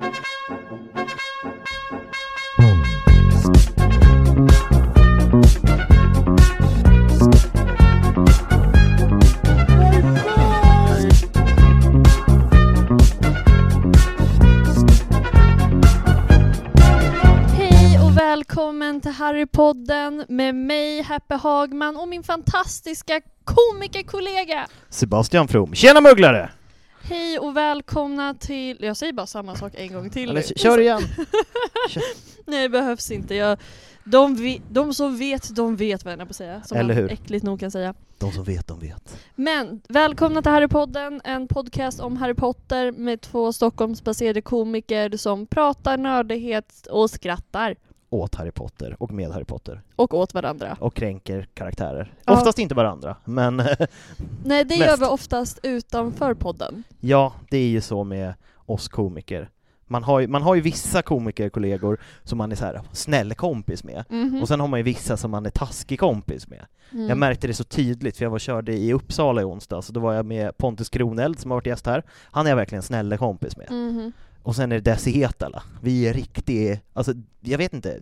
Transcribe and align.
Hej 0.00 0.08
och 18.04 18.16
välkommen 18.16 19.00
till 19.00 19.10
Harrypodden 19.10 20.24
med 20.28 20.54
mig, 20.54 21.02
Happy 21.02 21.34
Hagman 21.34 21.96
och 21.96 22.08
min 22.08 22.22
fantastiska 22.22 23.20
komikerkollega. 23.44 24.66
Sebastian 24.88 25.48
From. 25.48 25.74
Tjena 25.74 26.00
mugglare! 26.00 26.50
Hej 27.02 27.38
och 27.38 27.56
välkomna 27.56 28.34
till... 28.34 28.76
Jag 28.80 28.96
säger 28.96 29.12
bara 29.12 29.26
samma 29.26 29.56
sak 29.56 29.72
en 29.76 29.92
gång 29.92 30.10
till. 30.10 30.32
Nu. 30.34 30.42
kör 30.56 30.80
igen! 30.80 31.02
Nej, 32.46 32.62
det 32.62 32.68
behövs 32.68 33.10
inte. 33.10 33.34
Jag, 33.34 33.58
de, 34.04 34.34
vi, 34.34 34.62
de 34.70 34.94
som 34.94 35.16
vet, 35.18 35.56
de 35.56 35.76
vet 35.76 36.04
vad 36.04 36.12
jag 36.12 36.20
är 36.20 36.24
på 36.24 36.30
att 36.30 36.36
säga. 36.36 36.62
Som 36.62 36.78
Eller 36.78 36.94
man 36.94 37.02
hur? 37.02 37.12
äckligt 37.12 37.44
nog 37.44 37.60
kan 37.60 37.70
säga. 37.70 37.94
De 38.18 38.32
som 38.32 38.44
vet, 38.44 38.66
de 38.66 38.80
vet. 38.80 39.18
Men 39.34 39.80
välkomna 39.88 40.42
till 40.42 40.50
Harrypodden, 40.50 41.20
en 41.24 41.48
podcast 41.48 42.00
om 42.00 42.16
Harry 42.16 42.34
Potter 42.34 42.92
med 42.92 43.20
två 43.20 43.52
Stockholmsbaserade 43.52 44.42
komiker 44.42 45.16
som 45.16 45.46
pratar 45.46 45.96
nördighet 45.96 46.86
och 46.90 47.10
skrattar. 47.10 47.76
Åt 48.10 48.34
Harry 48.34 48.50
Potter 48.50 48.96
och 48.98 49.12
med 49.12 49.30
Harry 49.30 49.44
Potter. 49.44 49.82
Och 49.96 50.14
åt 50.14 50.34
varandra. 50.34 50.76
Och 50.80 50.94
kränker 50.94 51.48
karaktärer. 51.54 52.14
Ja. 52.24 52.32
Oftast 52.32 52.58
inte 52.58 52.74
varandra, 52.74 53.16
men 53.24 53.56
Nej, 54.44 54.64
det 54.64 54.74
gör 54.74 54.96
vi 54.96 55.04
oftast 55.06 55.58
utanför 55.62 56.34
podden. 56.34 56.82
ja, 57.00 57.32
det 57.50 57.58
är 57.58 57.68
ju 57.68 57.80
så 57.80 58.04
med 58.04 58.34
oss 58.66 58.88
komiker. 58.88 59.50
Man 59.86 60.02
har 60.04 60.20
ju, 60.20 60.28
man 60.28 60.42
har 60.42 60.54
ju 60.54 60.60
vissa 60.60 61.02
komikerkollegor 61.02 62.00
som 62.24 62.38
man 62.38 62.52
är 62.52 62.56
så 62.56 62.64
här 62.64 62.80
snäll 62.92 63.34
kompis 63.34 63.84
med. 63.84 64.04
Mhm. 64.08 64.42
Och 64.42 64.48
sen 64.48 64.60
har 64.60 64.68
man 64.68 64.78
ju 64.80 64.84
vissa 64.84 65.16
som 65.16 65.30
man 65.30 65.46
är 65.46 65.50
taskig 65.50 66.00
kompis 66.00 66.48
med. 66.48 66.66
Mm. 66.92 67.08
Jag 67.08 67.18
märkte 67.18 67.46
det 67.46 67.54
så 67.54 67.64
tydligt, 67.64 68.16
för 68.16 68.24
jag 68.24 68.30
var 68.30 68.38
körde 68.38 68.72
i 68.72 68.92
Uppsala 68.92 69.40
i 69.40 69.44
onsdags, 69.44 69.88
och 69.88 69.94
då 69.94 70.00
var 70.00 70.12
jag 70.14 70.26
med 70.26 70.56
Pontus 70.56 70.88
Kroneld 70.88 71.38
som 71.38 71.50
har 71.50 71.56
varit 71.56 71.66
gäst 71.66 71.86
här. 71.86 72.02
Han 72.30 72.46
är 72.46 72.50
jag 72.50 72.56
verkligen 72.56 72.82
snäll 72.82 73.18
kompis 73.18 73.56
med. 73.56 73.70
Mhm. 73.70 74.12
Och 74.42 74.56
sen 74.56 74.72
är 74.72 74.76
det 74.80 74.90
Desi 74.90 75.10
Hetala. 75.10 75.62
Vi 75.82 76.08
är 76.08 76.14
riktigt, 76.14 76.80
alltså 76.92 77.12
jag 77.40 77.58
vet 77.58 77.72
inte, 77.72 77.98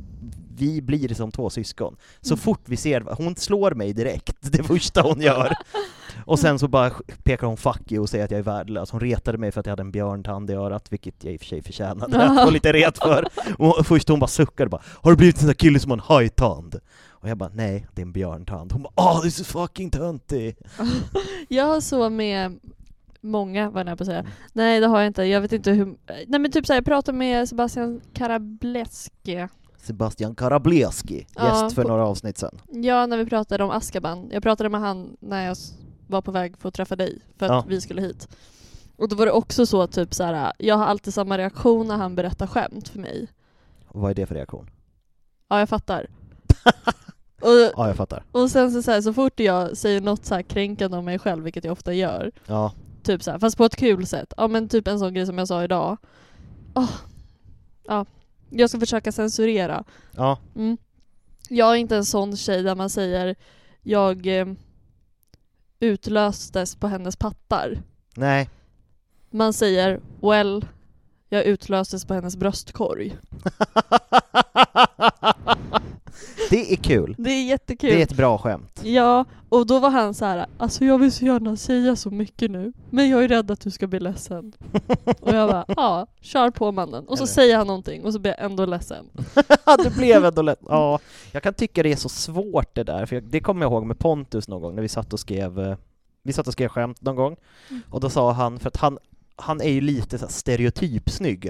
vi 0.56 0.82
blir 0.82 1.15
som 1.15 1.32
två 1.32 1.50
syskon. 1.50 1.97
Så 2.21 2.34
Mm. 2.34 2.38
fort 2.41 2.60
vi 2.65 2.76
ser, 2.76 3.00
hon 3.00 3.37
slår 3.37 3.71
mig 3.71 3.93
direkt, 3.93 4.37
det 4.53 4.62
första 4.62 5.03
hon 5.03 5.21
gör. 5.21 5.54
Och 6.25 6.38
sen 6.38 6.59
så 6.59 6.69
bara 6.69 6.91
pekar 7.22 7.47
hon 7.47 7.56
fuck 7.56 7.93
you 7.93 8.03
och 8.03 8.09
säger 8.09 8.25
att 8.25 8.31
jag 8.31 8.38
är 8.38 8.43
värdelös. 8.43 8.91
Hon 8.91 9.00
retade 9.00 9.38
mig 9.38 9.53
för 9.53 9.60
att 9.60 9.66
jag 9.66 9.72
hade 9.72 9.82
en 9.82 9.91
björntand 9.93 10.50
i 10.50 10.53
örat, 10.53 10.93
vilket 10.93 11.25
jag 11.25 11.32
i 11.32 11.37
och 11.37 11.41
för 11.41 11.47
sig 11.47 11.62
förtjänade 11.62 12.22
att 12.22 12.44
få 12.44 12.50
lite 12.50 12.72
ret 12.72 12.98
för. 12.98 13.25
Och 13.59 13.87
först 13.87 14.09
hon 14.09 14.19
bara 14.21 14.27
suckade 14.27 14.71
bara, 14.71 14.82
har 14.87 15.10
du 15.10 15.16
blivit 15.16 15.37
en 15.37 15.41
sån 15.41 15.47
där 15.47 15.54
kille 15.54 15.81
som 15.81 15.91
har 15.91 15.97
en 15.98 16.03
hajtand? 16.06 16.81
Och 17.21 17.28
jag 17.28 17.38
bara, 17.38 17.50
nej, 17.54 17.87
det 17.94 18.03
är 18.03 18.06
en 18.06 18.12
björntand. 18.12 18.72
Hon 18.72 18.82
bara, 18.82 18.93
åh, 18.97 19.21
det 19.22 19.28
är 19.28 19.31
så 19.31 19.44
fucking 19.44 19.91
töntig! 19.91 20.56
Jag 21.48 21.65
har 21.66 21.81
så 21.81 22.10
med 22.10 22.59
många, 23.28 23.71
vad 23.71 23.89
jag 23.89 23.99
på 23.99 24.05
att 24.05 24.09
Mm. 24.09 24.25
säga. 24.25 24.34
Nej 24.53 24.81
det 24.81 24.87
har 24.87 24.99
jag 24.99 25.06
inte, 25.06 25.22
jag 25.25 25.41
vet 25.41 25.53
inte 25.53 25.71
hur... 25.71 25.97
Nej 26.27 26.41
men 26.41 26.50
typ 26.50 26.66
såhär, 26.66 26.78
jag 26.78 26.84
pratade 26.84 27.19
med 27.19 27.49
Sebastian 27.49 28.00
Karableski. 28.12 29.47
Sebastian 29.77 30.34
Karableski, 30.34 31.27
Ja, 31.37 31.62
gäst 31.65 31.75
för 31.75 31.83
på- 31.83 31.89
några 31.89 32.06
avsnitt 32.06 32.39
sen. 32.39 32.59
Ja, 32.69 33.06
när 33.06 33.16
vi 33.16 33.27
pratade 33.27 33.65
om 33.65 33.71
Askaban. 33.71 34.28
Jag 34.33 34.43
pratade 34.43 34.69
med 34.69 34.81
han 34.81 35.16
när 35.21 35.47
jag 35.47 35.56
var 36.06 36.22
på 36.22 36.31
väg 36.31 36.59
för 36.59 36.69
att 36.69 36.75
träffa 36.75 36.97
dig, 36.97 37.19
för 37.39 37.47
att 37.47 37.53
Ja. 37.53 37.65
vi 37.69 37.81
skulle 37.81 38.00
hit. 38.03 38.28
Och 38.97 39.09
då 39.09 39.16
var 39.16 39.27
det 39.27 39.33
också 39.33 39.66
så 39.66 39.87
typ 39.87 40.15
så 40.15 40.25
här. 40.25 40.53
jag 40.59 40.77
har 40.77 40.84
alltid 40.87 41.15
samma 41.15 41.39
reaktion 41.39 41.87
när 41.89 41.97
han 41.97 42.15
berättar 42.15 42.47
skämt 42.47 42.89
för 42.89 42.99
mig. 42.99 43.28
Och 43.89 44.00
vad 44.00 44.10
är 44.10 44.15
det 44.15 44.27
för 44.27 44.34
reaktion? 44.34 44.71
Ja, 45.49 45.59
jag 45.59 45.69
fattar. 45.69 46.06
och, 47.41 47.49
Ja, 47.77 47.87
jag 47.89 47.97
fattar. 47.97 48.25
och 48.33 48.50
sen 48.50 48.72
så, 48.72 48.83
så, 48.83 48.91
här, 48.91 49.00
så 49.00 49.12
fort 49.12 49.41
jag 49.41 49.77
säger 49.77 50.00
något 50.00 50.25
så 50.25 50.34
här 50.34 50.43
kränkande 50.43 50.97
om 50.97 51.05
mig 51.05 51.19
själv, 51.19 51.45
vilket 51.45 51.65
jag 51.65 51.72
ofta 51.72 51.93
gör, 51.93 52.33
Ja, 52.47 52.72
Typ 53.03 53.22
så 53.22 53.31
här, 53.31 53.38
fast 53.38 53.56
på 53.56 53.64
ett 53.64 53.76
kul 53.76 54.06
sätt. 54.06 54.32
Ja 54.36 54.48
men 54.48 54.69
typ 54.69 54.88
en 54.88 54.98
sån 54.98 55.14
grej 55.14 55.26
som 55.26 55.38
jag 55.38 55.48
sa 55.48 55.64
idag. 55.64 55.97
Åh. 56.75 56.91
Ja. 57.86 58.06
Jag 58.50 58.70
ska 58.70 58.81
försöka 58.81 59.12
censurera. 59.12 59.84
ja. 60.16 60.38
Mm. 60.56 60.76
Jag 61.48 61.70
är 61.70 61.75
inte 61.76 61.97
en 61.97 62.04
sån 62.04 62.36
tjej 62.36 62.62
där 62.62 62.75
man 62.75 62.91
säger 62.91 63.34
jag 63.82 64.26
eh, 64.41 64.47
utlöstes 65.81 66.76
på 66.76 66.86
hennes 66.86 67.16
pattar. 67.16 67.82
Nej, 68.14 68.50
Man 69.30 69.53
säger 69.53 70.00
well, 70.22 70.65
jag 71.28 71.44
utlöstes 71.44 72.04
på 72.04 72.15
hennes 72.15 72.36
bröstkorg. 72.36 73.16
det 76.51 76.73
är 76.73 76.77
kul. 76.77 77.15
Det 77.19 77.31
är 77.31 77.45
jättekul. 77.45 77.91
Det 77.91 77.99
är 77.99 78.03
ett 78.03 78.17
bra 78.17 78.39
skämt. 78.39 78.81
Ja, 78.84 79.25
och 79.49 79.67
då 79.67 79.79
var 79.79 79.91
han 79.91 80.15
så 80.15 80.25
här, 80.25 80.47
alltså 80.59 80.84
jag 80.84 80.99
vill 80.99 81.12
så 81.12 81.25
gärna 81.25 81.56
säga 81.56 81.97
så 81.97 82.11
mycket 82.11 82.51
nu, 82.51 82.73
men 82.91 83.09
jag 83.09 83.25
är 83.25 83.29
rädd 83.29 83.51
att 83.51 83.61
du 83.61 83.71
ska 83.71 83.87
bli 83.87 84.01
ledsen. 84.01 84.53
och 85.21 85.34
jag 85.34 85.51
bara, 85.51 85.65
ja, 85.69 86.07
kör 86.21 86.51
på 86.51 86.72
mannen. 86.72 87.04
Och 87.09 87.19
så 87.19 87.25
Eller? 87.25 87.33
säger 87.33 87.57
han 87.57 87.66
någonting 87.66 88.04
och 88.04 88.13
så 88.13 88.19
blir 88.19 88.34
jag 88.39 88.45
ändå 88.51 88.66
ledsen. 88.66 89.07
det 89.84 89.95
blev 89.97 90.25
ändå 90.25 90.42
lätt. 90.42 90.59
Ja, 90.69 90.98
jag 91.33 91.42
kan 91.42 91.54
tycka 91.54 91.83
det 91.83 91.92
är 91.92 91.97
så 91.97 92.09
svårt 92.09 92.75
det 92.75 92.83
där, 92.84 93.07
för 93.07 93.16
jag, 93.16 93.25
det 93.25 93.41
kommer 93.41 93.63
jag 93.66 93.72
ihåg 93.72 93.84
med 93.87 93.98
Pontus 93.98 94.48
någon 94.48 94.63
gång 94.63 94.75
när 94.75 94.83
vi 94.83 94.89
satt 94.89 95.13
och 95.13 95.21
skrev, 95.21 95.60
eh, 95.60 95.77
vi 96.22 96.33
satt 96.33 96.47
och 96.47 96.53
skrev 96.53 96.69
skämt 96.69 97.03
någon 97.03 97.16
gång, 97.16 97.37
Mm. 97.71 97.83
och 97.91 98.01
då 98.01 98.10
sa 98.10 98.33
han, 98.33 98.59
för 98.59 98.69
att 98.69 98.77
han, 98.77 98.98
han 99.37 99.60
är 99.60 99.71
ju 99.71 99.81
lite 99.81 100.19
så 100.19 100.25
här 100.27 100.33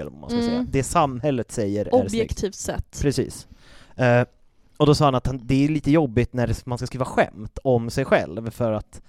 eller 0.01 0.03
vad 0.11 0.19
man 0.19 0.29
ska 0.29 0.39
Mm. 0.39 0.49
säga. 0.49 0.65
Det 0.71 0.83
samhället 0.83 1.51
säger 1.51 1.85
är 1.85 1.89
snyggt. 1.89 2.05
Objektivt 2.05 2.55
sett. 2.55 3.01
Precis. 3.01 3.47
Eh, 3.95 4.25
och 4.79 4.85
då 4.85 4.95
sa 4.95 5.05
han 5.05 5.15
att 5.15 5.27
han, 5.27 5.39
det 5.43 5.65
är 5.65 5.69
lite 5.69 5.91
jobbigt 5.91 6.33
när 6.33 6.55
man 6.65 6.77
ska 6.77 6.87
skriva 6.87 7.05
skämt 7.05 7.59
om 7.63 7.89
sig 7.89 8.05
själv, 8.05 8.49
för 8.49 8.71
att 8.71 9.01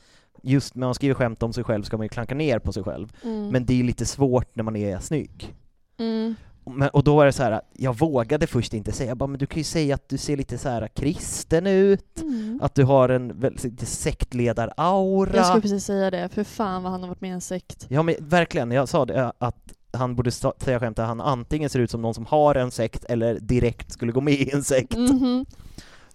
just 0.42 0.74
när 0.74 0.86
man 0.86 0.94
skriver 0.94 1.14
skämt 1.14 1.42
om 1.42 1.52
sig 1.52 1.64
själv 1.64 1.82
ska 1.82 1.96
man 1.96 2.04
ju 2.04 2.08
klanka 2.08 2.34
ner 2.34 2.58
på 2.58 2.72
sig 2.72 2.82
själv. 2.82 3.12
Mm. 3.24 3.48
Men 3.48 3.66
det 3.66 3.80
är 3.80 3.84
lite 3.84 4.06
svårt 4.06 4.56
när 4.56 4.64
man 4.64 4.76
är 4.76 4.98
snygg. 4.98 5.54
Mm. 5.98 6.34
Men, 6.64 6.88
och 6.88 7.04
då 7.04 7.16
var 7.16 7.26
det 7.26 7.32
så 7.32 7.42
här, 7.42 7.60
jag 7.72 7.98
vågade 7.98 8.46
först 8.46 8.74
inte 8.74 8.92
säga, 8.92 9.08
jag 9.08 9.16
bara, 9.16 9.26
men 9.26 9.38
du 9.38 9.46
kan 9.46 9.58
ju 9.58 9.64
säga 9.64 9.94
att 9.94 10.08
du 10.08 10.18
ser 10.18 10.36
lite 10.36 10.58
så 10.58 10.68
här 10.68 10.88
kristen 10.88 11.66
ut, 11.66 12.20
Mm. 12.22 12.60
att 12.62 12.74
du 12.74 12.84
har 12.84 13.08
en 13.08 13.40
väldigt 13.40 13.88
sektledar-aura. 13.88 15.36
Jag 15.36 15.46
skulle 15.46 15.62
precis 15.62 15.84
säga 15.84 16.10
det, 16.10 16.28
för 16.28 16.44
fan 16.44 16.82
vad 16.82 16.92
han 16.92 17.00
har 17.00 17.08
varit 17.08 17.20
med 17.20 17.30
i 17.30 17.32
en 17.32 17.40
sekt. 17.40 17.86
Ja 17.88 18.02
men 18.02 18.14
verkligen, 18.18 18.70
jag 18.70 18.88
sa 18.88 19.06
det 19.06 19.32
att 19.38 19.72
han 19.92 20.16
borde 20.16 20.30
säga 20.30 20.80
skämt 20.80 20.98
att 20.98 21.06
han 21.06 21.20
antingen 21.20 21.70
ser 21.70 21.78
ut 21.80 21.90
som 21.90 22.02
någon 22.02 22.14
som 22.14 22.26
har 22.26 22.54
en 22.54 22.70
sekt 22.70 23.04
eller 23.04 23.40
direkt 23.40 23.92
skulle 23.92 24.12
gå 24.12 24.20
med 24.20 24.34
i 24.34 24.50
en 24.50 24.64
sekt. 24.64 24.96
Mhm. 24.96 25.46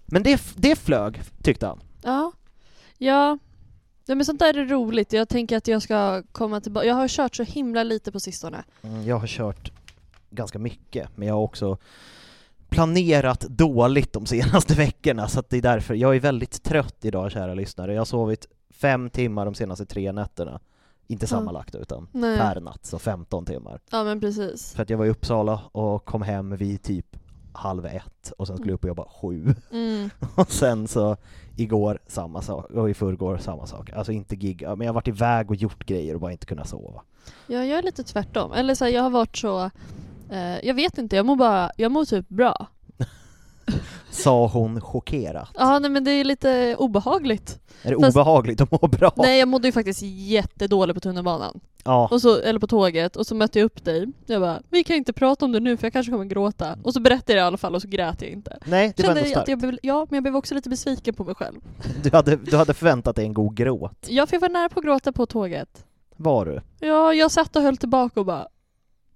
Men 0.06 0.22
det, 0.22 0.42
det 0.56 0.76
flög, 0.76 1.22
tyckte 1.42 1.66
han. 1.66 1.80
Ja. 2.02 2.32
Ja. 2.98 3.38
Ja 4.08 4.14
men 4.14 4.24
sånt 4.24 4.38
där 4.38 4.56
är 4.58 4.64
roligt, 4.66 5.12
jag 5.12 5.28
tänker 5.28 5.56
att 5.56 5.68
jag 5.68 5.82
ska 5.82 6.22
komma 6.32 6.60
tillbaka. 6.60 6.86
Jag 6.86 6.94
har 6.94 7.08
kört 7.08 7.36
så 7.36 7.42
himla 7.42 7.82
lite 7.82 8.12
på 8.12 8.20
sistone. 8.20 8.64
Mm, 8.82 9.04
Jag 9.04 9.18
har 9.18 9.26
kört 9.26 9.72
ganska 10.30 10.58
mycket, 10.58 11.08
men 11.16 11.28
jag 11.28 11.34
har 11.34 11.42
också 11.42 11.78
planerat 12.68 13.40
dåligt 13.40 14.12
de 14.12 14.26
senaste 14.26 14.74
veckorna, 14.76 15.28
så 15.28 15.42
det 15.48 15.56
är 15.56 15.62
därför. 15.62 15.94
Jag 15.94 16.16
är 16.16 16.20
väldigt 16.20 16.62
trött 16.62 17.04
idag, 17.04 17.32
kära 17.32 17.54
lyssnare. 17.54 17.92
Jag 17.92 18.00
har 18.00 18.04
sovit 18.04 18.46
fem 18.70 19.10
timmar 19.10 19.44
de 19.44 19.54
senaste 19.54 19.86
tre 19.86 20.12
nätterna. 20.12 20.60
Inte 21.06 21.24
Ja. 21.24 21.28
sammanlagt 21.28 21.74
utan 21.74 22.08
Nej. 22.12 22.38
per 22.38 22.60
natt, 22.60 22.86
så 22.86 22.98
15 22.98 23.44
timmar. 23.46 23.80
Ja 23.90 24.04
men 24.04 24.20
precis. 24.20 24.74
För 24.74 24.82
att 24.82 24.90
jag 24.90 24.98
var 24.98 25.06
i 25.06 25.10
Uppsala 25.10 25.60
och 25.72 26.04
kom 26.04 26.22
hem 26.22 26.56
vid 26.56 26.82
typ 26.82 27.16
halv 27.52 27.86
ett 27.86 28.32
och 28.38 28.46
sen 28.46 28.56
skulle 28.56 28.70
jag 28.70 28.74
upp 28.74 28.84
och 28.84 28.88
jobba 28.88 29.04
sju. 29.22 29.54
Mm. 29.72 30.10
Och 30.34 30.52
sen 30.52 30.88
så 30.88 31.16
igår 31.56 31.98
samma 32.06 32.42
sak, 32.42 32.70
och 32.70 32.90
i 32.90 32.94
förrgår 32.94 33.38
samma 33.38 33.66
sak. 33.66 33.90
Alltså 33.92 34.12
inte 34.12 34.34
gigga, 34.36 34.76
men 34.76 34.84
jag 34.86 34.92
har 34.92 34.94
varit 34.94 35.08
iväg 35.08 35.50
och 35.50 35.56
gjort 35.56 35.86
grejer 35.86 36.14
och 36.14 36.20
bara 36.20 36.32
inte 36.32 36.46
kunnat 36.46 36.68
sova. 36.68 37.02
Ja, 37.46 37.64
jag 37.64 37.78
är 37.78 37.82
lite 37.82 38.04
tvärtom. 38.04 38.52
Eller 38.52 38.74
så 38.74 38.84
här, 38.84 38.92
jag 38.92 39.02
har 39.02 39.10
varit 39.10 39.36
så... 39.36 39.70
Eh, 40.30 40.66
jag 40.66 40.74
vet 40.74 40.98
inte, 40.98 41.16
jag 41.16 41.26
mår 41.26 41.36
bara... 41.36 41.70
Jag 41.76 41.92
mår 41.92 42.04
typ 42.04 42.28
bra. 42.28 42.66
Sa 44.10 44.46
hon 44.46 44.80
chockerat. 44.80 45.48
Ja, 45.54 45.78
nej 45.78 45.90
men 45.90 46.04
det 46.04 46.10
är 46.10 46.24
lite 46.24 46.76
obehagligt. 46.78 47.58
Är 47.82 47.90
det 47.90 48.00
Fast- 48.00 48.16
obehagligt 48.16 48.60
att 48.60 48.70
må 48.70 48.88
bra? 48.88 49.12
Nej, 49.16 49.38
jag 49.38 49.48
mådde 49.48 49.68
ju 49.68 49.72
faktiskt 49.72 50.02
jättedåligt 50.02 50.94
på 50.94 51.00
tunnelbanan. 51.00 51.60
Ja. 51.84 52.08
Och 52.10 52.22
så, 52.22 52.40
eller 52.40 52.60
på 52.60 52.66
tåget, 52.66 53.16
och 53.16 53.26
så 53.26 53.34
mötte 53.34 53.58
jag 53.58 53.66
upp 53.66 53.84
dig. 53.84 54.06
Jag 54.26 54.40
bara, 54.40 54.62
vi 54.70 54.84
kan 54.84 54.96
inte 54.96 55.12
prata 55.12 55.44
om 55.44 55.52
det 55.52 55.60
nu 55.60 55.76
för 55.76 55.86
jag 55.86 55.92
kanske 55.92 56.12
kommer 56.12 56.24
gråta. 56.24 56.78
Och 56.82 56.92
så 56.92 57.00
berättade 57.00 57.38
jag 57.38 57.44
i 57.44 57.46
alla 57.46 57.56
fall 57.56 57.74
och 57.74 57.82
så 57.82 57.88
grät 57.88 58.22
jag 58.22 58.30
inte. 58.30 58.58
Nej, 58.64 58.92
det 58.96 59.02
var 59.02 59.10
ändå 59.10 59.22
att 59.22 59.28
starkt. 59.28 59.48
jag 59.48 59.58
blev, 59.58 59.78
ja, 59.82 60.06
men 60.10 60.16
jag 60.16 60.22
blev 60.22 60.36
också 60.36 60.54
lite 60.54 60.68
besviken 60.68 61.14
på 61.14 61.24
mig 61.24 61.34
själv. 61.34 61.60
Du 62.02 62.10
hade, 62.12 62.36
du 62.36 62.56
hade 62.56 62.74
förväntat 62.74 63.16
dig 63.16 63.24
en 63.24 63.34
god 63.34 63.56
gråt. 63.56 64.06
Ja, 64.08 64.26
för 64.26 64.34
jag 64.34 64.40
var 64.40 64.48
nära 64.48 64.68
på 64.68 64.78
att 64.80 64.84
gråta 64.84 65.12
på 65.12 65.26
tåget. 65.26 65.84
Var 66.16 66.46
du? 66.46 66.60
Ja, 66.86 67.14
jag 67.14 67.30
satt 67.30 67.56
och 67.56 67.62
höll 67.62 67.76
tillbaka 67.76 68.20
och 68.20 68.26
bara... 68.26 68.46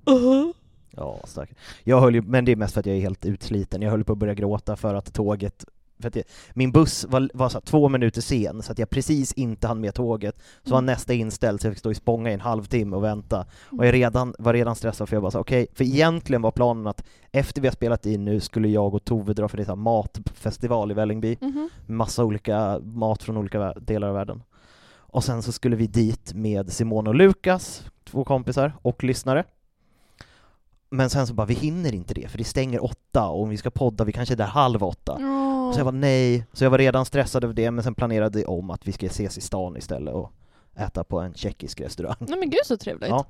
Uh-huh. 0.04 0.52
Ja, 0.90 1.20
starkt. 1.24 1.54
Jag 1.84 2.00
höll 2.00 2.14
ju, 2.14 2.22
men 2.22 2.44
det 2.44 2.52
är 2.52 2.56
mest 2.56 2.74
för 2.74 2.80
att 2.80 2.86
jag 2.86 2.96
är 2.96 3.00
helt 3.00 3.24
utsliten. 3.26 3.82
Jag 3.82 3.90
höll 3.90 4.04
på 4.04 4.12
att 4.12 4.18
börja 4.18 4.34
gråta 4.34 4.76
för 4.76 4.94
att 4.94 5.12
tåget 5.14 5.64
för 6.00 6.08
att 6.08 6.16
jag, 6.16 6.24
min 6.54 6.72
buss 6.72 7.04
var, 7.08 7.30
var 7.34 7.48
så 7.48 7.60
två 7.60 7.88
minuter 7.88 8.20
sen, 8.20 8.62
så 8.62 8.72
att 8.72 8.78
jag 8.78 8.90
precis 8.90 9.32
inte 9.32 9.66
hann 9.66 9.80
med 9.80 9.94
tåget. 9.94 10.36
Så 10.64 10.70
var 10.70 10.78
Mm. 10.78 10.86
nästa 10.86 11.14
inställd, 11.14 11.60
så 11.60 11.66
jag 11.66 11.72
fick 11.74 11.78
stå 11.78 11.90
i 11.90 11.94
Spånga 11.94 12.30
i 12.30 12.34
en 12.34 12.40
halvtimme 12.40 12.96
och 12.96 13.04
vänta. 13.04 13.46
Och 13.78 13.86
jag 13.86 13.94
redan, 13.94 14.34
var 14.38 14.52
redan 14.52 14.76
stressad 14.76 15.08
för 15.08 15.16
jag 15.16 15.22
bara 15.22 15.30
så 15.30 15.38
okej, 15.40 15.66
för 15.74 15.84
egentligen 15.84 16.42
var 16.42 16.50
planen 16.50 16.86
att 16.86 17.04
efter 17.32 17.60
vi 17.62 17.68
har 17.68 17.72
spelat 17.72 18.06
in 18.06 18.24
nu 18.24 18.40
skulle 18.40 18.68
jag 18.68 18.94
och 18.94 19.04
Tove 19.04 19.32
dra 19.32 19.48
för 19.48 19.56
det 19.56 19.68
är 19.68 19.76
matfestival 19.76 20.90
i 20.90 20.94
Vällingby, 20.94 21.36
Mhm. 21.40 21.68
med 21.86 21.96
massa 21.96 22.24
olika 22.24 22.78
mat 22.78 23.22
från 23.22 23.36
olika 23.36 23.72
delar 23.72 24.08
av 24.08 24.14
världen. 24.14 24.42
Och 24.92 25.24
sen 25.24 25.42
så 25.42 25.52
skulle 25.52 25.76
vi 25.76 25.86
dit 25.86 26.32
med 26.34 26.72
Simone 26.72 27.08
och 27.10 27.14
Lukas, 27.16 27.84
två 28.04 28.24
kompisar 28.24 28.72
och 28.82 29.04
lyssnare. 29.04 29.44
Men 30.90 31.10
sen 31.10 31.26
så 31.26 31.34
bara, 31.34 31.46
vi 31.46 31.54
hinner 31.54 31.94
inte 31.94 32.14
det, 32.14 32.28
för 32.28 32.38
det 32.38 32.44
stänger 32.44 32.84
åtta, 32.84 33.28
och 33.28 33.42
om 33.42 33.48
vi 33.48 33.56
ska 33.56 33.70
podda, 33.70 34.04
vi 34.04 34.12
kanske 34.12 34.34
är 34.34 34.36
där 34.36 34.46
halv 34.46 34.84
åtta. 34.84 35.16
Åh. 35.20 35.72
Så 35.72 35.80
jag 35.80 35.84
var 35.84 35.92
nej, 35.92 36.46
så 36.52 36.64
jag 36.64 36.70
var 36.70 36.78
redan 36.78 37.04
stressad 37.06 37.44
över 37.44 37.54
det, 37.54 37.70
men 37.70 37.84
sen 37.84 37.94
planerade 37.94 38.38
vi 38.38 38.44
om 38.44 38.70
att 38.70 38.88
vi 38.88 38.92
ska 38.92 39.06
ses 39.06 39.38
i 39.38 39.40
stan 39.40 39.76
istället 39.76 40.14
och 40.14 40.32
äta 40.76 41.04
på 41.04 41.20
en 41.20 41.34
tjeckisk 41.34 41.80
restaurang. 41.80 42.16
Nej 42.18 42.38
men 42.38 42.50
gud 42.50 42.60
så 42.66 42.76
trevligt. 42.76 43.08
Ja. 43.10 43.24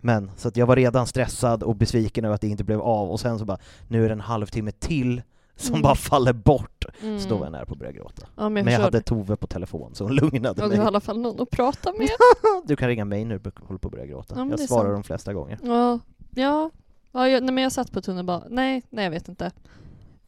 Men, 0.00 0.30
så 0.36 0.48
att 0.48 0.56
jag 0.56 0.66
var 0.66 0.76
redan 0.76 1.06
stressad 1.06 1.62
och 1.62 1.76
besviken 1.76 2.24
över 2.24 2.34
att 2.34 2.40
det 2.40 2.48
inte 2.48 2.64
blev 2.64 2.80
av, 2.80 3.10
och 3.10 3.20
sen 3.20 3.38
så 3.38 3.44
bara, 3.44 3.58
nu 3.88 4.04
är 4.04 4.08
det 4.08 4.12
en 4.12 4.20
halvtimme 4.20 4.70
till 4.72 5.22
som 5.56 5.74
Mm. 5.74 5.82
bara 5.82 5.94
faller 5.94 6.32
bort. 6.32 6.84
Mm. 7.02 7.20
Så 7.20 7.28
då 7.28 7.36
var 7.36 7.46
jag 7.46 7.52
nära 7.52 7.66
på 7.66 7.72
att 7.72 7.78
börja 7.78 7.92
gråta. 7.92 8.26
Ja, 8.36 8.48
men 8.48 8.56
jag, 8.56 8.64
Men 8.64 8.74
jag 8.74 8.80
hade. 8.80 9.00
Tove 9.00 9.36
på 9.36 9.46
telefon, 9.46 9.94
så 9.94 10.04
hon 10.04 10.14
lugnade 10.14 10.54
Ja, 10.60 10.64
du 10.64 10.68
mig. 10.68 10.78
har 10.78 10.84
i 10.84 10.86
alla 10.88 11.00
fall 11.00 11.18
någon 11.20 11.40
att 11.42 11.50
prata 11.50 11.92
med. 11.98 12.08
Du 12.64 12.76
kan 12.76 12.88
ringa 12.88 13.04
mig 13.04 13.24
nu, 13.24 13.38
du 13.38 13.50
håller 13.66 13.78
på 13.78 13.88
att 13.88 13.92
börja 13.92 14.06
gråta. 14.06 14.34
Ja, 14.38 14.46
jag 14.50 14.60
svarar 14.60 14.82
sant. 14.84 14.94
de 14.96 15.02
flesta 15.02 15.32
gånger. 15.32 15.58
Ja, 15.62 15.98
ja. 16.34 16.70
ja 17.12 17.28
jag, 17.28 17.42
nej, 17.42 17.54
men 17.54 17.62
jag 17.62 17.72
satt 17.72 17.92
på 17.92 18.00
tunnelbanan. 18.00 18.48
Nej, 18.50 18.82
nej 18.90 19.04
jag 19.04 19.10
vet 19.10 19.28
inte. 19.28 19.52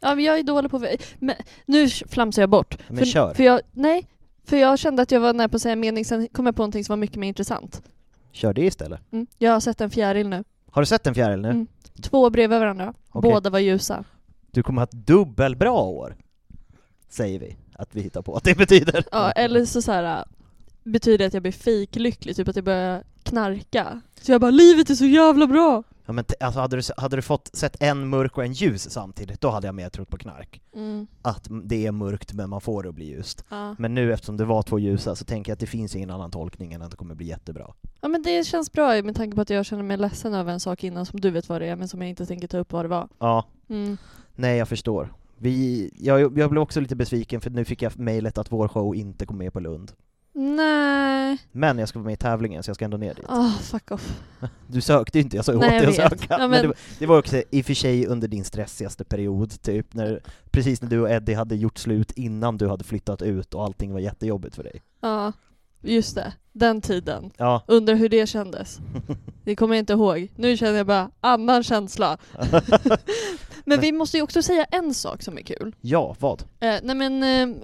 Ja, 0.01 0.15
men 0.15 0.25
jag 0.25 0.39
är 0.39 0.43
dålig 0.43 0.71
på... 0.71 0.87
Men, 1.19 1.37
nu 1.67 1.89
flamsar 1.89 2.43
jag 2.43 2.51
bort. 2.51 2.79
Men 2.89 2.99
för, 2.99 3.05
kör. 3.05 3.35
För 3.35 3.43
jag, 3.43 3.61
nej, 3.73 4.09
för 4.45 4.57
jag 4.57 4.79
kände 4.79 5.03
att 5.03 5.11
jag 5.11 5.21
var 5.21 5.33
nära 5.33 5.49
på 5.49 5.57
att 5.57 5.63
säga 5.63 5.73
en 5.73 5.81
mening, 5.81 6.05
sen 6.05 6.29
kom 6.29 6.47
jag 6.47 6.57
på 6.57 6.63
någonting 6.63 6.85
som 6.85 6.93
var 6.93 6.97
mycket 6.97 7.17
mer 7.17 7.29
intressant. 7.29 7.83
Kör 8.33 8.53
det 8.53 8.65
istället. 8.65 9.01
Mm. 9.13 9.27
Jag 9.39 9.53
har 9.53 9.61
sett 9.61 9.81
en 9.81 9.91
fjäril 9.91 10.29
nu. 10.29 10.45
Har 10.71 10.83
du 10.83 10.87
sett 10.87 11.07
en 11.07 11.15
fjäril 11.15 11.41
nu? 11.41 11.49
Mm. 11.49 11.67
Två 12.03 12.31
bredvid 12.31 12.61
varandra. 12.61 12.95
Okej. 13.11 13.31
Båda 13.31 13.51
var 13.51 13.59
ljusa. 13.59 14.05
Du 14.51 14.63
kommer 14.63 14.81
ha 14.81 14.85
ett 14.85 15.07
dubbelbra 15.07 15.73
år, 15.73 16.17
säger 17.09 17.39
vi 17.39 17.57
att 17.73 17.95
vi 17.95 18.01
hittar 18.01 18.23
på 18.23 18.37
att 18.37 18.45
det 18.45 18.57
betyder. 18.59 19.05
Ja, 19.13 19.31
eller 19.31 19.65
så, 19.65 19.83
så 19.83 19.93
här, 19.93 20.25
betyder 20.91 21.27
att 21.27 21.35
jag 21.35 21.43
blir 21.43 21.53
fejklycklig, 21.53 22.37
typ 22.37 22.49
att 22.49 22.57
jag 22.57 22.65
börjar 22.65 23.03
knarka. 23.23 24.01
Så 24.21 24.33
jag 24.33 24.41
bara 24.41 24.51
'Livet 24.51 24.91
är 24.91 24.95
så 24.95 25.05
jävla 25.07 25.47
bra!' 25.47 25.83
Ja, 26.07 26.13
men 26.13 26.25
alltså, 26.41 26.61
hade, 26.61 26.77
du, 26.77 26.83
hade 26.97 27.17
du 27.17 27.23
fått 27.23 27.51
sett 27.53 27.83
en 27.83 28.09
mörk 28.09 28.39
och 28.39 28.45
en 28.45 28.53
ljus 28.53 28.91
samtidigt, 28.91 29.41
då 29.41 29.51
hade 29.51 29.67
jag 29.69 29.75
mer 29.75 29.89
trott 29.89 30.09
på 30.09 30.19
knark. 30.19 30.61
Mm. 30.75 31.07
Att 31.23 31.47
det 31.65 31.87
är 31.87 31.93
mörkt 31.93 32.33
men 32.33 32.51
man 32.51 32.61
får 32.61 32.83
det 32.83 32.89
att 32.89 32.95
bli 32.95 33.05
ljust. 33.07 33.45
Ja. 33.49 33.77
Men 33.79 33.95
nu 33.95 34.13
eftersom 34.13 34.37
det 34.37 34.45
var 34.45 34.63
två 34.63 34.79
ljusa 34.79 35.17
så 35.17 35.25
tänker 35.25 35.51
jag 35.51 35.55
att 35.55 35.61
det 35.61 35.67
finns 35.67 35.97
ingen 35.97 36.11
annan 36.11 36.31
tolkning 36.31 36.73
än 36.73 36.83
att 36.83 36.91
det 36.91 36.97
kommer 36.97 37.15
bli 37.15 37.27
jättebra. 37.27 37.75
ja 38.01 38.09
men 38.09 38.23
det 38.23 38.47
känns 38.47 38.73
bra 38.73 39.03
med 39.03 39.17
tanke 39.17 39.35
på 39.37 39.43
att 39.43 39.51
jag 39.51 39.67
känner 39.67 39.83
mig 39.83 39.97
ledsen 39.97 40.35
över 40.35 40.53
en 40.53 40.61
sak 40.61 40.85
innan 40.85 41.07
som 41.07 41.21
du 41.21 41.31
vet 41.31 41.49
vad 41.49 41.61
det 41.61 41.67
är 41.67 41.77
men 41.77 41.89
som 41.89 42.01
jag 42.03 42.09
inte 42.11 42.27
tänker 42.27 42.49
ta 42.49 42.59
upp 42.59 42.73
vad 42.73 42.85
det 42.85 42.89
var. 42.89 43.09
Ja, 43.19 43.47
Mm. 43.69 43.97
nej 44.35 44.59
jag 44.59 44.69
förstår. 44.69 45.13
Vi, 45.39 45.91
jag, 45.99 46.21
jag 46.39 46.51
blev 46.51 46.59
också 46.59 46.81
lite 46.81 46.97
besviken 46.97 47.41
för 47.41 47.51
nu 47.51 47.65
fick 47.65 47.83
jag 47.83 47.99
mejlet 47.99 48.39
att 48.39 48.53
vår 48.53 48.69
show 48.69 48.95
inte 48.97 49.27
kom 49.27 49.39
med 49.39 49.53
på 49.53 49.61
Lund. 49.61 49.93
Nej. 50.43 51.39
Men 51.53 51.79
jag 51.79 51.89
ska 51.89 51.99
vara 51.99 52.05
med 52.07 52.13
i 52.13 52.17
tävlingen 52.17 52.63
så 52.63 52.69
jag 52.69 52.77
ska 52.77 52.85
ändå 52.85 52.97
ner 52.97 53.15
dit. 53.15 53.25
Ah, 53.29 53.51
fuck 53.63 53.91
off. 53.91 54.21
Du 54.67 54.81
sökte 54.81 55.19
ju 55.19 55.23
inte, 55.25 55.37
jag 55.37 55.45
sa 55.45 55.55
åt 55.55 55.61
dig 55.61 55.87
att 55.87 55.95
söka. 55.95 56.27
Ja, 56.29 56.39
men... 56.39 56.51
men- 56.51 56.63
det, 56.63 56.67
var- 56.69 56.77
det 56.99 57.07
var 57.07 57.19
också 57.19 57.43
i 57.51 57.61
och 57.63 57.67
för 57.67 57.75
sig 57.75 58.07
under 58.07 58.29
din 58.29 58.45
stressigaste 58.45 59.05
period, 59.05 59.63
typ, 59.63 59.95
när, 59.95 60.21
precis 60.51 60.83
när 60.83 60.89
du 60.91 61.01
och 61.01 61.11
Eddie 61.11 61.35
hade 61.35 61.57
gjort 61.57 61.79
slut 61.79 62.13
innan 62.13 62.59
du 62.59 62.69
hade 62.69 62.85
flyttat 62.85 63.23
ut 63.23 63.55
och 63.55 63.65
allting 63.65 63.93
var 63.93 64.01
jättejobbigt 64.01 64.57
för 64.57 64.63
dig. 64.63 64.83
Ja, 65.01 65.33
just 65.83 66.15
det. 66.15 66.33
Den 66.53 66.81
tiden. 66.81 67.31
Ja, 67.37 67.63
Undrar 67.67 67.95
hur 67.95 68.09
det 68.09 68.27
kändes. 68.27 68.79
Det 69.45 69.57
kommer 69.57 69.75
jag 69.75 69.83
inte 69.83 69.93
ihåg. 69.93 70.29
Nu 70.37 70.57
känner 70.57 70.77
jag 70.77 70.87
bara 70.87 71.11
annan 71.21 71.63
känsla. 71.63 72.19
men 73.71 73.81
vi 73.81 73.93
måste 73.93 74.17
ju 74.17 74.23
också 74.23 74.43
säga 74.43 74.65
en 74.65 74.95
sak 74.95 75.23
som 75.23 75.39
är 75.39 75.43
kul. 75.43 75.75
ja 75.81 76.17
vad? 76.21 76.43
Eh, 76.61 76.75
nej, 76.83 76.97
men, 76.97 77.23
eh, 77.23 77.57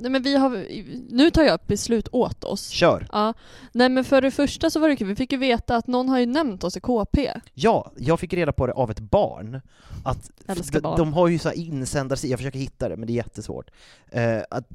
nej 0.00 0.10
men 0.10 0.22
vi 0.22 0.36
har, 0.36 0.66
nu 1.10 1.30
tar 1.30 1.42
jag 1.42 1.54
ett 1.54 1.66
beslut 1.66 2.08
åt 2.12 2.44
oss. 2.44 2.68
Kör! 2.68 3.08
Ja. 3.12 3.34
Nej 3.72 3.88
men 3.88 4.04
för 4.04 4.20
det 4.22 4.30
första 4.30 4.70
så 4.70 4.80
var 4.80 4.88
det 4.88 4.96
kul, 4.96 5.06
vi 5.08 5.16
fick 5.16 5.32
ju 5.32 5.38
veta 5.38 5.76
att 5.76 5.86
någon 5.86 6.08
har 6.08 6.18
ju 6.18 6.26
nämnt 6.26 6.64
oss 6.64 6.76
i 6.76 6.80
KP. 6.80 7.32
Ja, 7.54 7.92
jag 7.96 8.20
fick 8.20 8.32
reda 8.32 8.52
på 8.52 8.66
det 8.66 8.72
av 8.72 8.90
ett 8.90 9.00
barn. 9.00 9.60
Att 10.04 10.30
Älskar 10.46 10.80
de, 10.80 10.82
barn. 10.82 10.98
de 10.98 11.12
har 11.12 11.28
ju 11.28 11.38
så 11.38 11.48
här 11.48 11.56
insändarsidor, 11.56 12.30
jag 12.30 12.38
försöker 12.38 12.58
hitta 12.58 12.88
det 12.88 12.96
men 12.96 13.06
det 13.06 13.12
är 13.12 13.14
jättesvårt. 13.14 13.70
Eh, 14.10 14.38
att 14.50 14.68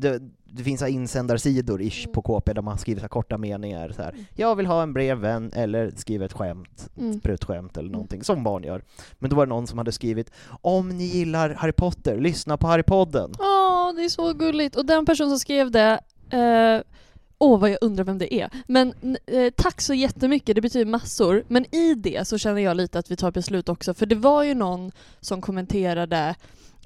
det, 0.00 0.20
det 0.44 0.62
finns 0.64 0.82
insändarsidor 0.82 1.82
ish 1.82 2.04
Mm. 2.04 2.12
på 2.12 2.22
KP 2.22 2.52
där 2.52 2.62
man 2.62 2.78
skriver 2.78 3.00
så 3.00 3.08
korta 3.08 3.38
meningar 3.38 3.92
så 3.96 4.02
här. 4.02 4.14
Jag 4.34 4.56
vill 4.56 4.66
ha 4.66 4.82
en 4.82 4.92
brevvän, 4.92 5.52
eller 5.54 5.90
skriver 5.96 6.26
ett 6.26 6.32
skämt, 6.32 6.88
Mm. 6.98 7.10
ett 7.16 7.22
prutskämt 7.22 7.76
eller 7.76 7.90
någonting, 7.90 8.24
som 8.24 8.44
barn 8.44 8.62
gör. 8.62 8.82
Men 9.18 9.30
då 9.30 9.36
var 9.36 9.46
det 9.46 9.50
någon 9.50 9.66
som 9.66 9.78
hade 9.78 9.92
skrivit 9.92 10.30
Om 10.60 10.88
ni 10.88 11.04
gillar 11.04 11.50
Harry 11.54 11.72
Potter, 11.72 12.20
lyssna 12.20 12.56
på 12.56 12.66
Harrypodden. 12.66 13.30
Åh, 13.38 13.94
det 13.96 14.04
är 14.04 14.08
så 14.08 14.32
gulligt. 14.32 14.76
Och 14.76 14.86
den 14.86 15.06
person 15.06 15.28
som 15.28 15.38
skrev 15.38 15.70
det, 15.70 16.00
eh, 16.30 16.82
åh 17.38 17.60
vad 17.60 17.70
jag 17.70 17.78
undrar 17.80 18.04
vem 18.04 18.18
det 18.18 18.34
är. 18.34 18.50
Men 18.66 18.94
eh, 19.26 19.52
tack 19.56 19.80
så 19.80 19.94
jättemycket, 19.94 20.54
det 20.54 20.60
betyder 20.60 20.86
massor. 20.90 21.44
Men 21.48 21.74
i 21.74 21.94
det 21.94 22.28
så 22.28 22.38
känner 22.38 22.60
jag 22.62 22.76
lite 22.76 22.98
att 22.98 23.10
vi 23.10 23.16
tar 23.16 23.30
beslut 23.30 23.68
också, 23.68 23.94
för 23.94 24.06
det 24.06 24.14
var 24.14 24.42
ju 24.42 24.54
någon 24.54 24.92
som 25.20 25.40
kommenterade, 25.40 26.34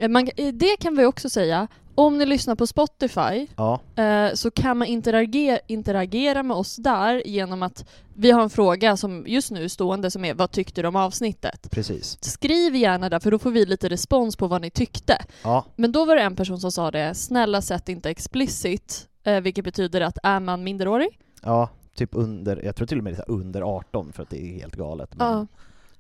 man, 0.08 0.28
eh, 0.36 0.54
det 0.54 0.76
kan 0.80 0.96
vi 0.96 1.04
också 1.04 1.30
säga, 1.30 1.66
om 1.94 2.18
ni 2.18 2.26
lyssnar 2.26 2.54
på 2.54 2.66
Spotify 2.66 3.46
Ja, 3.56 3.80
eh, 3.96 4.34
så 4.34 4.50
kan 4.50 4.78
man 4.78 4.88
interagera, 4.88 5.58
interagera 5.66 6.42
med 6.42 6.56
oss 6.56 6.76
där 6.76 7.22
genom 7.26 7.62
att 7.62 7.84
vi 8.14 8.30
har 8.30 8.42
en 8.42 8.50
fråga 8.50 8.96
som 8.96 9.24
just 9.26 9.50
nu 9.50 9.64
är 9.64 9.68
stående 9.68 10.10
som 10.10 10.24
är 10.24 10.34
vad 10.34 10.50
tyckte 10.50 10.82
du 10.82 10.88
om 10.88 10.96
avsnittet? 10.96 11.70
precis. 11.70 12.18
Skriv 12.20 12.76
gärna 12.76 13.08
där 13.08 13.18
för 13.20 13.30
då 13.30 13.38
får 13.38 13.50
vi 13.50 13.66
lite 13.66 13.88
respons 13.88 14.36
på 14.36 14.46
vad 14.46 14.60
ni 14.60 14.70
tyckte. 14.70 15.24
Ja, 15.42 15.64
Men 15.76 15.92
då 15.92 16.04
var 16.04 16.16
det 16.16 16.22
en 16.22 16.36
person 16.36 16.60
som 16.60 16.72
sa 16.72 16.90
det, 16.90 17.14
snälla 17.14 17.62
sätt 17.62 17.88
inte 17.88 18.10
explicit, 18.10 19.08
eh, 19.24 19.40
vilket 19.40 19.64
betyder 19.64 20.00
att 20.00 20.18
är 20.22 20.40
man 20.40 20.64
minderårig? 20.64 21.18
ja, 21.42 21.68
typ 21.96 22.10
under, 22.12 22.64
jag 22.64 22.76
tror 22.76 22.86
till 22.86 22.98
och 22.98 23.04
med 23.04 23.12
det 23.12 23.18
är 23.18 23.30
under 23.30 23.62
18 23.62 24.12
för 24.12 24.22
att 24.22 24.30
det 24.30 24.42
är 24.42 24.54
helt 24.60 24.76
galet. 24.76 25.14
Men 25.16 25.26
Ja. 25.26 25.46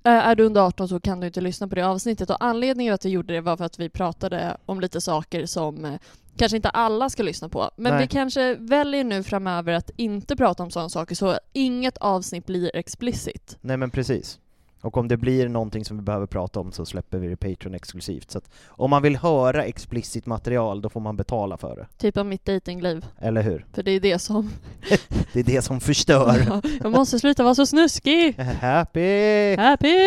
Eh, 0.06 0.12
Är 0.12 0.34
du 0.34 0.44
under 0.44 0.60
18 0.60 0.88
så 0.88 1.00
kan 1.00 1.20
du 1.20 1.26
inte 1.26 1.40
lyssna 1.40 1.68
på 1.68 1.74
det 1.74 1.86
avsnittet 1.86 2.30
och 2.30 2.44
anledningen 2.44 2.94
att 2.94 3.04
vi 3.04 3.08
gjorde 3.08 3.34
det 3.34 3.40
var 3.40 3.56
för 3.56 3.64
att 3.64 3.78
vi 3.78 3.88
pratade 3.88 4.56
om 4.66 4.80
lite 4.80 5.00
saker 5.00 5.46
som 5.46 5.84
eh, 5.84 5.94
kanske 6.36 6.56
inte 6.56 6.68
alla 6.68 7.10
ska 7.10 7.22
lyssna 7.22 7.48
på. 7.48 7.70
Men 7.76 7.92
Nej. 7.92 8.02
vi 8.02 8.08
kanske 8.08 8.54
väljer 8.54 9.04
nu 9.04 9.22
framöver 9.22 9.72
att 9.72 9.90
inte 9.96 10.36
prata 10.36 10.62
om 10.62 10.70
sådana 10.70 10.88
saker 10.88 11.14
så 11.14 11.38
inget 11.52 11.98
avsnitt 11.98 12.46
blir 12.46 12.76
explicit. 12.76 13.58
Nej 13.60 13.76
men 13.76 13.90
precis. 13.90 14.38
Och 14.84 14.96
om 14.96 15.08
det 15.08 15.16
blir 15.16 15.48
någonting 15.48 15.84
som 15.84 15.96
vi 15.96 16.02
behöver 16.02 16.26
prata 16.26 16.60
om 16.60 16.72
så 16.72 16.86
släpper 16.86 17.18
vi 17.18 17.28
det 17.28 17.36
Patreon 17.36 17.74
exklusivt. 17.74 18.30
Så 18.30 18.38
att 18.38 18.50
om 18.66 18.90
man 18.90 19.02
vill 19.02 19.16
höra 19.16 19.64
explicit 19.64 20.26
material 20.26 20.82
då 20.82 20.88
får 20.88 21.00
man 21.00 21.16
betala 21.16 21.56
för 21.56 21.76
det. 21.76 21.86
Typ 21.98 22.16
om 22.16 22.28
mitt 22.28 22.44
datingliv. 22.44 23.06
Eller 23.18 23.42
hur? 23.42 23.66
För 23.72 23.82
det 23.82 23.90
är 23.90 24.00
det 24.00 24.18
som... 24.18 24.50
Det 25.32 25.40
är 25.40 25.44
det 25.44 25.62
som 25.62 25.80
förstör. 25.80 26.60
Jag 26.82 26.92
måste 26.92 27.18
sluta 27.18 27.42
vara 27.42 27.54
så 27.54 27.66
snuskig! 27.66 28.38
Happy! 28.60 29.56
Happy! 29.56 29.98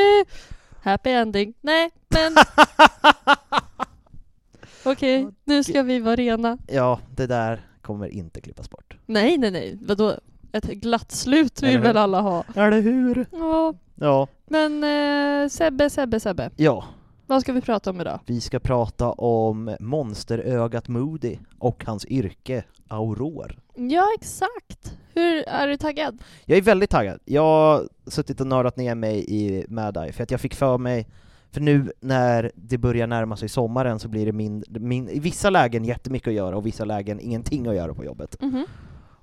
Happy 0.82 1.10
ending. 1.10 1.54
Nej, 1.62 1.90
men... 2.08 2.36
Okej, 4.84 5.28
nu 5.44 5.64
ska 5.64 5.84
vi 5.84 6.00
vara 6.00 6.16
rena. 6.16 6.58
Ja, 6.68 7.00
det 7.16 7.28
där 7.28 7.62
kommer 7.82 8.08
inte 8.08 8.42
klippas 8.42 8.70
bort. 8.70 8.98
Nej, 9.06 9.38
nej, 9.38 9.52
nej. 9.52 9.78
Vadå? 9.82 10.20
Ett 10.58 10.66
glatt 10.70 11.12
slut 11.12 11.64
vill 11.64 11.80
väl 11.80 11.98
alla 11.98 12.22
ha? 12.22 12.44
Eller 12.56 12.82
hur? 12.82 13.26
Ja, 13.32 13.74
Ja. 13.96 14.28
men 14.48 14.84
eh, 14.84 15.50
Sebbe, 15.50 15.90
Sebbe, 15.90 16.20
Sebbe. 16.20 16.50
Ja, 16.56 16.84
Vad 17.28 17.42
ska 17.42 17.54
vi 17.54 17.62
prata 17.62 17.90
om 17.90 18.02
idag? 18.02 18.20
vi 18.26 18.42
ska 18.42 18.60
prata 18.60 19.12
om 19.12 19.76
monsterögat 19.80 20.88
Moody 20.88 21.38
och 21.60 21.84
hans 21.86 22.06
yrke 22.06 22.64
Auror. 22.88 23.60
Ja, 23.76 24.06
exakt. 24.20 24.98
Hur 25.14 25.44
är 25.48 25.68
du 25.68 25.78
taggad? 25.78 26.18
Jag 26.46 26.58
är 26.58 26.62
väldigt 26.62 26.90
taggad. 26.90 27.20
Jag 27.26 27.42
har 27.44 27.88
suttit 28.08 28.42
och 28.42 28.48
nördat 28.48 28.78
ner 28.78 28.96
mig 28.96 29.26
i 29.28 29.66
Mad 29.70 29.98
Eye, 29.98 30.12
för 30.12 30.24
att 30.24 30.32
jag 30.32 30.42
fick 30.42 30.56
för 30.56 30.78
mig 30.78 31.08
för 31.52 31.62
nu 31.62 31.92
när 32.00 32.52
det 32.56 32.78
börjar 32.78 33.08
närma 33.08 33.38
sig 33.38 33.50
sommaren 33.50 34.00
så 34.00 34.08
blir 34.08 34.26
det 34.26 34.32
min, 34.32 34.64
min, 34.70 35.10
i 35.10 35.20
vissa 35.20 35.50
lägen 35.50 35.86
jättemycket 35.86 36.28
att 36.28 36.34
göra 36.34 36.58
och 36.58 36.66
vissa 36.66 36.86
lägen 36.86 37.20
ingenting 37.20 37.68
att 37.68 37.76
göra 37.76 37.94
på 37.94 38.06
jobbet. 38.06 38.42
Mhm. 38.42 38.66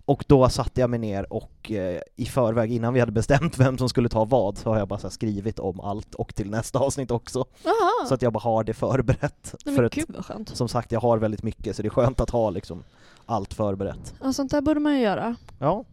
Och 0.06 0.24
då 0.28 0.48
satte 0.48 0.80
jag 0.80 0.90
mig 0.90 0.98
ner 0.98 1.32
och 1.32 1.70
eh, 1.70 2.00
i 2.16 2.24
förväg, 2.26 2.72
innan 2.72 2.94
vi 2.94 3.00
hade 3.00 3.12
bestämt 3.12 3.58
vem 3.58 3.78
som 3.78 3.88
skulle 3.88 4.08
ta 4.08 4.24
vad, 4.24 4.58
så 4.58 4.70
har 4.70 4.78
jag 4.78 4.88
bara 4.88 5.00
här 5.02 5.08
skrivit 5.08 5.58
om 5.58 5.80
allt 5.80 6.14
och 6.14 6.34
till 6.34 6.50
nästa 6.50 6.78
avsnitt 6.78 7.10
också. 7.10 7.44
Jaha. 7.64 8.06
Så 8.08 8.14
att 8.14 8.22
jag 8.22 8.32
bara 8.32 8.40
har 8.40 8.64
det 8.64 8.74
förberett. 8.74 9.54
Nej, 9.64 9.74
för 9.74 9.82
men 9.82 9.90
gud 9.92 10.04
vad 10.08 10.24
skönt. 10.24 10.56
som 10.56 10.68
sagt, 10.68 10.92
jag 10.92 11.00
har 11.00 11.18
väldigt 11.18 11.42
mycket 11.42 11.76
så 11.76 11.82
det 11.82 11.88
är 11.88 11.90
skönt 11.90 12.20
att 12.20 12.30
ha 12.30 12.50
liksom 12.50 12.82
allt 13.26 13.54
förberett. 13.54 14.14
Ja, 14.22 14.32
sånt 14.32 14.50
där 14.50 14.60
borde 14.60 14.80
man 14.80 14.94
ju 14.94 15.00
göra. 15.00 15.36
Ja. 15.58 15.84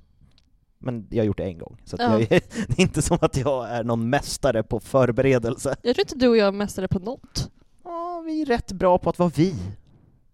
Men 0.79 1.07
jag 1.09 1.17
har 1.17 1.25
gjort 1.25 1.37
det 1.37 1.43
en 1.43 1.57
gång, 1.57 1.77
så 1.85 1.95
Ja. 1.99 2.19
jag 2.19 2.29
det 2.29 2.35
är 2.77 2.81
inte 2.81 3.01
som 3.01 3.17
att 3.21 3.37
jag 3.37 3.69
är 3.69 3.83
någon 3.83 4.09
mästare 4.09 4.63
på 4.63 4.79
förberedelse. 4.79 5.75
Jag 5.81 5.95
tror 5.95 6.05
inte 6.05 6.15
du 6.15 6.27
och 6.27 6.37
jag 6.37 6.47
är 6.47 6.51
mästare 6.51 6.87
på 6.87 6.99
något. 6.99 7.51
Ja, 7.83 8.23
vi 8.25 8.41
är 8.41 8.45
rätt 8.45 8.71
bra 8.71 8.97
på 8.97 9.09
att 9.09 9.19
vara 9.19 9.31
vi. 9.35 9.55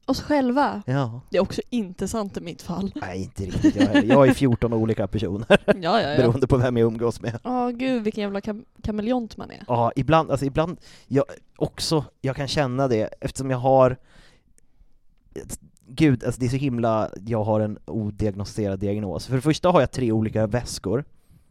Oss 0.08 0.22
själva. 0.22 0.82
Ja. 0.86 1.22
Det 1.30 1.38
är 1.38 1.42
också 1.42 1.62
inte 1.70 2.08
sant 2.08 2.38
i 2.38 2.42
mitt 2.42 2.62
fall. 2.62 2.92
Nej, 3.02 3.22
inte 3.24 3.44
riktigt 3.44 3.76
jag 3.76 3.88
heller. 3.88 4.14
Jag 4.14 4.28
är 4.28 4.34
14 4.34 4.74
olika 4.74 5.08
personer, 5.08 5.46
Ja, 5.66 5.74
ja, 5.82 6.02
ja. 6.02 6.18
beroende 6.18 6.48
på 6.48 6.58
vem 6.58 6.78
jag 6.78 6.88
umgås 6.88 7.22
med. 7.22 7.40
Ja, 7.44 7.70
gud 7.70 8.04
vilken 8.04 8.22
jävla 8.22 8.40
kam- 8.42 8.66
kameleont 8.84 9.38
man 9.38 9.52
är. 9.52 9.64
Ja, 9.68 9.92
ibland, 9.96 10.32
alltså 10.32 10.46
ibland, 10.46 10.78
jag 11.08 11.26
också, 11.58 12.06
jag 12.22 12.36
kan 12.36 12.48
känna 12.48 12.88
det 12.88 13.10
eftersom 13.22 13.50
jag 13.52 13.58
har 13.58 13.98
Gud, 15.90 16.24
alltså 16.24 16.40
det 16.40 16.46
är 16.46 16.50
så 16.50 16.56
himla, 16.56 17.10
jag 17.26 17.44
har 17.44 17.60
en 17.60 17.78
odiagnostiserad 17.86 18.80
diagnos. 18.80 19.28
För 19.28 19.36
det 19.36 19.42
första 19.42 19.70
har 19.70 19.80
jag 19.80 19.92
tre 19.92 20.12
olika 20.12 20.48
väskor, 20.48 21.04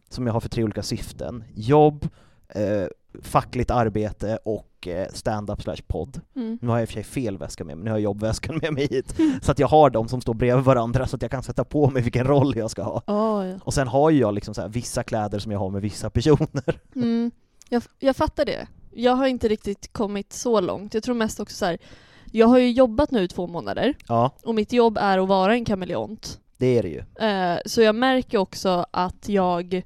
som 0.09 0.25
jag 0.27 0.33
har 0.33 0.39
för 0.39 0.49
tre 0.49 0.63
olika 0.63 0.83
syften. 0.83 1.43
Jobb, 1.55 2.07
eh, 2.49 2.85
fackligt 3.21 3.71
arbete 3.71 4.39
och 4.45 4.66
eh, 4.87 5.07
stand-up 5.13 5.61
slash 5.61 5.77
podd. 5.87 6.21
Mm. 6.35 6.59
Nu 6.61 6.67
har 6.67 6.75
jag 6.75 6.81
i 6.81 6.85
och 6.85 6.89
för 6.89 6.93
sig 6.93 7.03
fel 7.03 7.37
väska 7.37 7.63
med 7.63 7.77
mig, 7.77 7.83
nu 7.83 7.89
har 7.91 7.97
jag 7.97 8.03
jobbväskan 8.03 8.57
med 8.61 8.73
mig 8.73 8.87
hit. 8.87 9.15
Så 9.41 9.51
att 9.51 9.59
jag 9.59 9.67
har 9.67 9.89
dem 9.89 10.07
som 10.07 10.21
står 10.21 10.33
bredvid 10.33 10.65
varandra 10.65 11.07
så 11.07 11.15
att 11.15 11.21
jag 11.21 11.31
kan 11.31 11.43
sätta 11.43 11.63
på 11.63 11.89
mig 11.89 12.01
vilken 12.01 12.27
roll 12.27 12.57
jag 12.57 12.71
ska 12.71 12.83
ha. 12.83 13.03
Ja, 13.07 13.45
ja. 13.45 13.55
Och 13.63 13.73
sen 13.73 13.87
har 13.87 14.09
ju 14.09 14.19
jag 14.19 14.33
liksom 14.33 14.53
så 14.53 14.61
här 14.61 14.69
vissa 14.69 15.03
kläder 15.03 15.39
som 15.39 15.51
jag 15.51 15.59
har 15.59 15.69
med 15.69 15.81
vissa 15.81 16.09
personer. 16.09 16.79
Mm. 16.95 17.31
Jag, 17.69 17.83
jag 17.99 18.15
fattar 18.15 18.45
det. 18.45 18.67
Jag 18.91 19.11
har 19.15 19.27
inte 19.27 19.47
riktigt 19.47 19.93
kommit 19.93 20.33
så 20.33 20.61
långt. 20.61 20.93
Jag 20.93 21.03
tror 21.03 21.15
mest 21.15 21.39
också 21.39 21.55
så 21.55 21.65
här. 21.65 21.77
Jag 22.31 22.47
har 22.47 22.57
ju 22.57 22.71
jobbat 22.71 23.11
nu 23.11 23.23
i 23.23 23.27
två 23.27 23.47
månader 23.47 23.93
Ja, 24.07 24.31
och 24.43 24.55
mitt 24.55 24.73
jobb 24.73 24.97
är 25.01 25.17
att 25.17 25.27
vara 25.27 25.53
en 25.53 25.65
kameleont. 25.65 26.39
det 26.57 26.77
är 26.77 26.83
det 26.83 26.89
ju. 26.89 27.27
Eh, 27.27 27.59
så 27.65 27.81
jag 27.81 27.95
märker 27.95 28.37
också 28.37 28.85
att 28.91 29.29
jag 29.29 29.83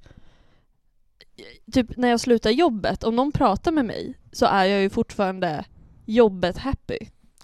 Typ 1.71 1.97
när 1.97 2.09
jag 2.09 2.19
slutar 2.19 2.49
jobbet, 2.49 3.03
om 3.03 3.15
någon 3.15 3.31
pratar 3.31 3.71
med 3.71 3.85
mig 3.85 4.17
så 4.31 4.45
är 4.45 4.65
jag 4.65 4.81
ju 4.81 4.89
fortfarande 4.89 5.65
jobbet 6.05 6.57
happy. 6.57 6.97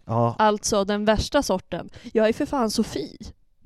Ja. 0.05 0.35
Alltså 0.39 0.83
den 0.83 1.05
värsta 1.05 1.43
sorten. 1.43 1.89
Jag 2.13 2.29
är 2.29 2.33
för 2.33 2.45
fan 2.45 2.71
Sofie. 2.71 3.17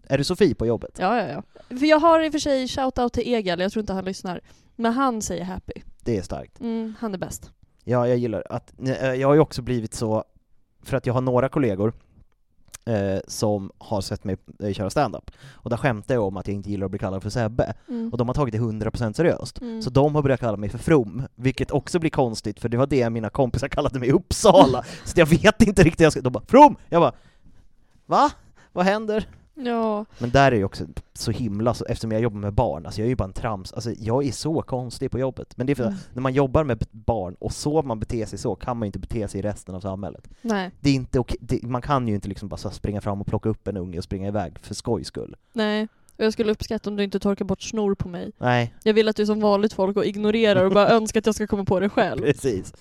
Är 0.07 0.17
du 0.17 0.23
Sofie 0.23 0.55
på 0.55 0.65
jobbet? 0.65 0.97
Ja, 0.99 1.17
ja, 1.21 1.27
ja. 1.27 1.43
För 1.77 1.85
jag 1.85 1.99
har 1.99 2.23
i 2.23 2.27
och 2.29 2.31
för 2.31 2.39
sig 2.39 2.67
shout-out 2.67 3.09
till 3.09 3.23
Egil, 3.33 3.59
jag 3.59 3.71
tror 3.71 3.81
inte 3.81 3.93
han 3.93 4.05
lyssnar. 4.05 4.41
Men 4.75 4.93
han 4.93 5.21
säger 5.21 5.43
happy. 5.43 5.73
Det 6.03 6.17
är 6.17 6.21
starkt. 6.21 6.59
Mm, 6.59 6.95
han 6.99 7.13
är 7.13 7.17
bäst. 7.17 7.51
Ja, 7.83 8.07
jag 8.07 8.17
gillar 8.17 8.43
att, 8.49 8.73
eh, 8.79 9.13
jag 9.13 9.27
har 9.27 9.33
ju 9.33 9.39
också 9.39 9.61
blivit 9.61 9.93
så, 9.93 10.23
för 10.83 10.97
att 10.97 11.05
jag 11.05 11.13
har 11.13 11.21
några 11.21 11.49
kollegor 11.49 11.93
eh, 12.85 13.19
som 13.27 13.71
har 13.77 14.01
sett 14.01 14.23
mig 14.23 14.37
eh, 14.63 14.73
köra 14.73 14.89
stand-up, 14.89 15.31
och 15.53 15.69
där 15.69 15.77
skämtar 15.77 16.15
jag 16.15 16.23
om 16.23 16.37
att 16.37 16.47
jag 16.47 16.55
inte 16.55 16.69
gillar 16.71 16.85
att 16.85 16.91
bli 16.91 16.99
kallad 16.99 17.23
för 17.23 17.29
Sebbe, 17.29 17.73
Mm. 17.89 18.09
och 18.11 18.17
de 18.17 18.27
har 18.29 18.35
tagit 18.35 18.51
det 18.51 18.59
100% 18.59 19.13
seriöst. 19.13 19.61
Mm. 19.61 19.81
Så 19.81 19.89
de 19.89 20.15
har 20.15 20.21
börjat 20.21 20.39
kalla 20.39 20.57
mig 20.57 20.69
för 20.69 20.77
From, 20.77 21.23
vilket 21.35 21.71
också 21.71 21.99
blir 21.99 22.09
konstigt, 22.09 22.59
för 22.59 22.69
det 22.69 22.77
var 22.77 22.87
det 22.87 23.09
mina 23.09 23.29
kompisar 23.29 23.67
kallade 23.77 23.99
mig 23.99 24.09
i 24.09 24.11
Uppsala, 24.11 24.83
så 25.05 25.19
jag 25.19 25.25
vet 25.25 25.61
inte 25.61 25.83
riktigt, 25.83 25.99
jag 26.03 26.11
ska, 26.11 26.21
de 26.21 26.33
bara 26.33 26.43
'From!' 26.47 26.75
Jag 26.89 27.01
bara 27.01 27.13
'Va? 28.05 28.31
Vad 28.73 28.85
händer?' 28.85 29.27
Ja, 29.55 30.05
Men 30.19 30.29
där 30.29 30.51
är 30.51 30.55
ju 30.55 30.63
också 30.63 30.85
så 31.13 31.31
himla, 31.31 31.73
så, 31.73 31.85
eftersom 31.85 32.11
jag 32.11 32.21
jobbar 32.21 32.39
med 32.39 32.53
barn, 32.53 32.85
alltså 32.85 33.01
jag 33.01 33.05
är 33.05 33.09
ju 33.09 33.15
bara 33.15 33.23
en 33.23 33.33
trams, 33.33 33.73
alltså 33.73 33.91
jag 33.99 34.25
är 34.27 34.31
så 34.31 34.61
konstig 34.61 35.11
på 35.11 35.19
jobbet. 35.19 35.57
Men 35.57 35.67
det 35.67 35.73
är 35.73 35.75
för 35.75 35.83
att 35.83 35.89
Mm. 35.89 36.01
när 36.13 36.21
man 36.21 36.33
jobbar 36.33 36.63
med 36.63 36.83
barn, 36.91 37.35
och 37.39 37.53
så 37.53 37.81
man 37.81 37.99
beter 37.99 38.25
sig 38.25 38.39
så, 38.39 38.55
kan 38.55 38.77
man 38.77 38.85
ju 38.85 38.87
inte 38.87 38.99
bete 38.99 39.27
sig 39.27 39.39
i 39.39 39.43
resten 39.43 39.75
av 39.75 39.79
samhället. 39.81 40.27
nej, 40.41 40.71
Det 40.79 40.89
är 40.89 40.93
inte 40.93 41.19
okej, 41.19 41.37
det, 41.41 41.63
man 41.63 41.81
kan 41.81 42.07
ju 42.07 42.15
inte 42.15 42.29
liksom 42.29 42.49
bara 42.49 42.57
springa 42.71 43.01
fram 43.01 43.21
och 43.21 43.27
plocka 43.27 43.49
upp 43.49 43.67
en 43.67 43.77
unge 43.77 43.97
och 43.97 44.03
springa 44.03 44.27
iväg 44.27 44.59
för 44.59 44.73
skojs 44.73 45.07
skull. 45.07 45.35
nej. 45.53 45.87
Och 46.17 46.25
jag 46.25 46.33
skulle 46.33 46.51
uppskatta 46.51 46.89
om 46.89 46.95
du 46.95 47.03
inte 47.03 47.19
torkar 47.19 47.45
bort 47.45 47.61
snor 47.61 47.95
på 47.95 48.09
mig. 48.09 48.31
Nej, 48.37 48.73
Jag 48.83 48.93
vill 48.93 49.07
att 49.09 49.15
du 49.15 49.21
är 49.21 49.25
som 49.27 49.39
vanligt 49.39 49.73
folk 49.73 49.97
och 49.97 50.05
ignorerar 50.05 50.65
och 50.65 50.71
bara 50.71 50.89
önskar 50.95 51.19
att 51.19 51.25
jag 51.25 51.35
ska 51.35 51.47
komma 51.47 51.65
på 51.65 51.79
det 51.79 51.89
själv. 51.89 52.21
precis. 52.21 52.73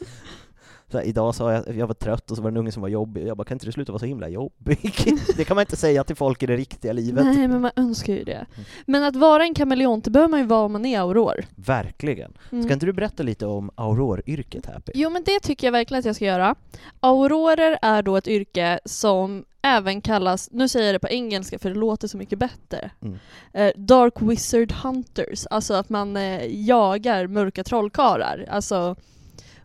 Så 0.91 0.99
här, 0.99 1.05
idag 1.05 1.35
sa 1.35 1.53
jag 1.53 1.77
jag 1.77 1.87
var 1.87 1.95
trött 1.95 2.31
och 2.31 2.37
så 2.37 2.43
var 2.43 2.51
det 2.51 2.55
en 2.55 2.57
unge 2.57 2.73
som 2.73 2.83
var 2.83 2.89
jobbig, 2.89 3.27
jag 3.27 3.37
bara 3.37 3.45
kan 3.45 3.55
inte 3.55 3.67
du 3.67 3.73
sluta 3.73 3.93
vara 3.93 3.99
så 4.01 4.07
himla 4.07 4.29
jobbig? 4.29 4.79
det 5.37 5.45
kan 5.45 5.55
man 5.55 5.63
inte 5.63 5.77
säga 5.77 6.05
till 6.05 6.17
folk 6.17 6.43
i 6.43 6.47
det 6.47 6.57
riktiga 6.57 6.93
livet. 6.93 7.25
Nej, 7.25 7.49
men 7.49 7.61
man 7.61 7.71
önskar 7.77 8.13
ju 8.13 8.25
det. 8.25 8.47
Men 8.87 9.05
att 9.05 9.17
vara 9.17 9.43
en 9.45 9.55
kameleont, 9.55 10.05
det 10.05 10.11
behöver 10.11 10.31
man 10.31 10.41
ju 10.41 10.47
vara 10.47 10.61
om 10.65 10.73
man 10.73 10.87
är 10.87 11.01
auror. 11.01 11.45
Verkligen. 11.57 12.33
Mm. 12.53 12.65
Ska 12.65 12.73
inte 12.73 12.87
du 12.87 12.93
berätta 12.93 13.23
lite 13.23 13.47
om 13.47 13.71
auroryrket 13.75 14.67
Happy? 14.67 14.93
Jo 14.95 15.11
men 15.11 15.23
det 15.25 15.41
tycker 15.41 15.67
jag 15.67 15.73
verkligen 15.73 15.99
att 15.99 16.05
jag 16.05 16.17
ska 16.17 16.25
göra. 16.25 16.55
Aurorer 17.01 17.79
är 17.83 18.03
då 18.03 18.17
ett 18.17 18.29
yrke 18.29 18.81
som 18.85 19.45
även 19.63 20.01
kallas, 20.01 20.49
nu 20.53 20.69
säger 20.69 20.87
jag 20.87 20.95
det 20.95 20.99
på 20.99 21.09
engelska 21.09 21.59
för 21.59 21.69
det 21.71 21.77
låter 21.77 22.09
så 22.09 22.17
mycket 22.17 22.39
bättre, 22.39 22.91
Mm. 23.03 23.19
eh, 23.53 23.73
Dark 23.77 24.15
Wizard 24.23 24.73
Hunters, 24.73 25.47
alltså 25.51 25.75
att 25.75 25.89
man 25.89 26.17
eh, 26.17 26.67
jagar 26.67 27.27
mörka 27.27 27.65
trollkarlar. 27.65 28.47
Alltså, 28.51 28.97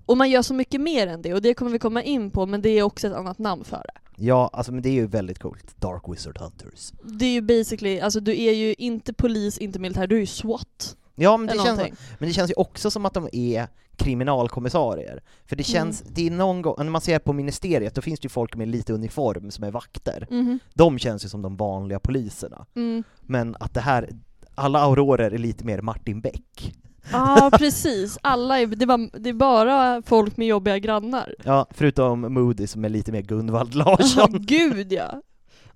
och 0.05 0.17
man 0.17 0.29
gör 0.29 0.41
så 0.41 0.53
mycket 0.53 0.81
mer 0.81 1.07
än 1.07 1.21
det, 1.21 1.33
och 1.33 1.41
det 1.41 1.53
kommer 1.53 1.71
vi 1.71 1.79
komma 1.79 2.03
in 2.03 2.31
på, 2.31 2.45
men 2.45 2.61
det 2.61 2.69
är 2.69 2.83
också 2.83 3.07
ett 3.07 3.13
annat 3.13 3.39
namn 3.39 3.63
för 3.63 3.77
det. 3.77 4.23
Ja, 4.23 4.49
alltså 4.53 4.71
men 4.71 4.81
det 4.81 4.89
är 4.89 4.93
ju 4.93 5.07
väldigt 5.07 5.39
coolt. 5.39 5.81
Dark 5.81 6.03
Wizard 6.07 6.37
Hunters. 6.37 6.93
Det 7.03 7.25
är 7.25 7.33
ju 7.33 7.41
basically, 7.41 7.99
alltså 7.99 8.19
du 8.19 8.41
är 8.41 8.53
ju 8.53 8.75
inte 8.77 9.13
polis, 9.13 9.57
inte 9.57 9.79
militär, 9.79 10.07
du 10.07 10.15
är 10.15 10.19
ju 10.19 10.25
SWAT. 10.25 10.97
Ja, 11.15 11.37
men 11.37 11.47
det, 11.47 11.63
känns, 11.63 11.79
men 12.19 12.29
det 12.29 12.33
känns 12.33 12.51
ju 12.51 12.55
också 12.57 12.91
som 12.91 13.05
att 13.05 13.13
de 13.13 13.29
är 13.31 13.67
kriminalkommissarier. 13.95 15.23
För 15.45 15.55
det 15.55 15.63
känns, 15.63 16.01
det 16.01 16.27
är 16.27 16.31
någon 16.31 16.61
gång, 16.61 16.75
när 16.77 16.85
man 16.85 17.01
ser 17.01 17.19
på 17.19 17.33
ministeriet, 17.33 17.95
då 17.95 18.01
finns 18.01 18.19
det 18.19 18.25
ju 18.25 18.29
folk 18.29 18.55
med 18.55 18.67
lite 18.67 18.93
uniform 18.93 19.51
som 19.51 19.63
är 19.63 19.71
vakter. 19.71 20.27
Mhm. 20.29 20.59
De 20.73 20.99
känns 20.99 21.25
ju 21.25 21.29
som 21.29 21.41
de 21.41 21.57
vanliga 21.57 21.99
poliserna. 21.99 22.65
Mm. 22.75 23.03
Men 23.21 23.55
att 23.59 23.73
det 23.73 23.81
här, 23.81 24.09
alla 24.55 24.79
aurorer 24.79 25.31
är 25.31 25.37
lite 25.37 25.65
mer 25.65 25.81
Martin 25.81 26.21
Beck. 26.21 26.75
Ja 27.11 27.51
precis, 27.57 28.17
alla 28.21 28.59
är, 28.59 28.67
det, 28.67 28.85
var, 28.85 29.19
det 29.19 29.29
är 29.29 29.33
bara 29.33 30.01
folk 30.05 30.37
med 30.37 30.47
jobbiga 30.47 30.79
grannar. 30.79 31.35
Ja, 31.43 31.67
förutom 31.71 32.33
Moody 32.33 32.67
som 32.67 32.85
är 32.85 32.89
lite 32.89 33.11
mer 33.11 33.21
Gunvald 33.21 33.75
Larsson. 33.75 34.27
gud 34.39 34.93
ja. 34.93 35.21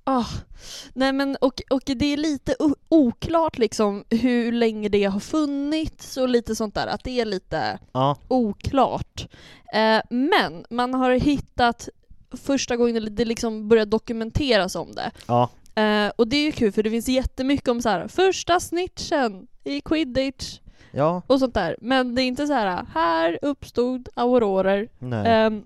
Ah. 0.03 0.25
Nej 0.93 1.13
men 1.13 1.35
och, 1.41 1.61
och 1.69 1.81
det 1.85 2.05
är 2.13 2.17
lite 2.17 2.55
oklart 2.89 3.57
liksom 3.57 4.03
hur 4.09 4.51
länge 4.51 4.89
det 4.89 5.03
har 5.03 5.19
funnits 5.19 6.17
och 6.17 6.29
lite 6.29 6.55
sånt 6.55 6.75
där, 6.75 6.87
att 6.87 7.03
det 7.03 7.19
är 7.21 7.25
lite 7.25 7.79
Ja, 7.91 8.17
oklart. 8.27 9.27
Eh, 9.73 10.01
men 10.09 10.65
man 10.69 10.93
har 10.93 11.11
hittat 11.11 11.89
första 12.31 12.77
gången 12.77 13.15
det 13.15 13.25
liksom 13.25 13.67
börjar 13.69 13.85
dokumenteras 13.85 14.75
om 14.75 14.91
det. 14.95 15.11
ja, 15.27 15.49
Eh, 15.75 16.11
och 16.15 16.27
det 16.27 16.37
är 16.37 16.45
ju 16.45 16.51
kul 16.51 16.71
för 16.71 16.83
det 16.83 16.89
finns 16.89 17.07
jättemycket 17.09 17.67
om 17.67 17.81
så 17.81 17.89
här 17.89 18.07
första 18.07 18.59
snitchen 18.59 19.47
i 19.63 19.81
quidditch. 19.81 20.59
Ja, 20.91 21.21
och 21.27 21.39
sånt 21.39 21.53
där. 21.53 21.75
Men 21.81 22.15
det 22.15 22.21
är 22.21 22.27
inte 22.27 22.47
så 22.47 22.53
här, 22.53 22.85
här 22.93 23.39
uppstod 23.41 24.09
aurorer. 24.13 24.89
Ehm, 25.11 25.63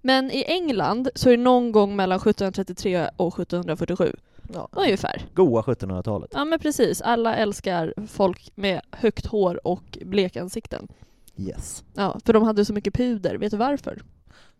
men 0.00 0.30
i 0.30 0.44
England 0.46 1.08
så 1.14 1.28
är 1.28 1.36
det 1.36 1.42
någon 1.42 1.72
gång 1.72 1.96
mellan 1.96 2.16
1733 2.16 3.08
och 3.16 3.40
1747, 3.40 4.16
ja. 4.54 4.68
ungefär. 4.72 5.26
Goa 5.34 5.62
1700-talet. 5.62 6.30
Ja 6.34 6.44
men 6.44 6.58
precis, 6.58 7.00
alla 7.00 7.36
älskar 7.36 7.94
folk 8.08 8.50
med 8.54 8.80
högt 8.90 9.26
hår 9.26 9.66
och 9.66 9.98
blekansikten. 10.04 10.88
Yes. 11.36 11.84
Ja, 11.94 12.20
för 12.24 12.32
de 12.32 12.42
hade 12.42 12.64
så 12.64 12.72
mycket 12.72 12.94
puder. 12.94 13.34
Vet 13.34 13.50
du 13.50 13.56
varför? 13.56 14.02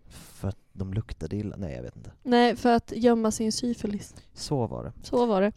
För 0.08 0.48
att 0.48 0.58
de 0.72 0.94
luktade 0.94 1.36
illa? 1.36 1.56
Nej, 1.58 1.74
jag 1.76 1.82
vet 1.82 1.96
inte. 1.96 2.10
Nej, 2.22 2.56
för 2.56 2.72
att 2.72 2.92
gömma 2.96 3.30
sin 3.30 3.52
syfilis. 3.52 4.14
Så 4.34 4.66
var 4.66 4.84
det. 4.84 4.92
Så 5.02 5.26
var 5.26 5.40
det. 5.40 5.52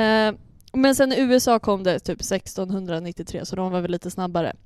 Eh, 0.00 0.34
men 0.72 0.94
sen 0.94 1.12
i 1.12 1.20
USA 1.20 1.58
kom 1.58 1.82
det 1.82 1.98
typ 1.98 2.20
1693, 2.20 3.44
så 3.46 3.56
de 3.56 3.72
var 3.72 3.80
väl 3.80 3.90
lite 3.90 4.10
snabbare. 4.10 4.56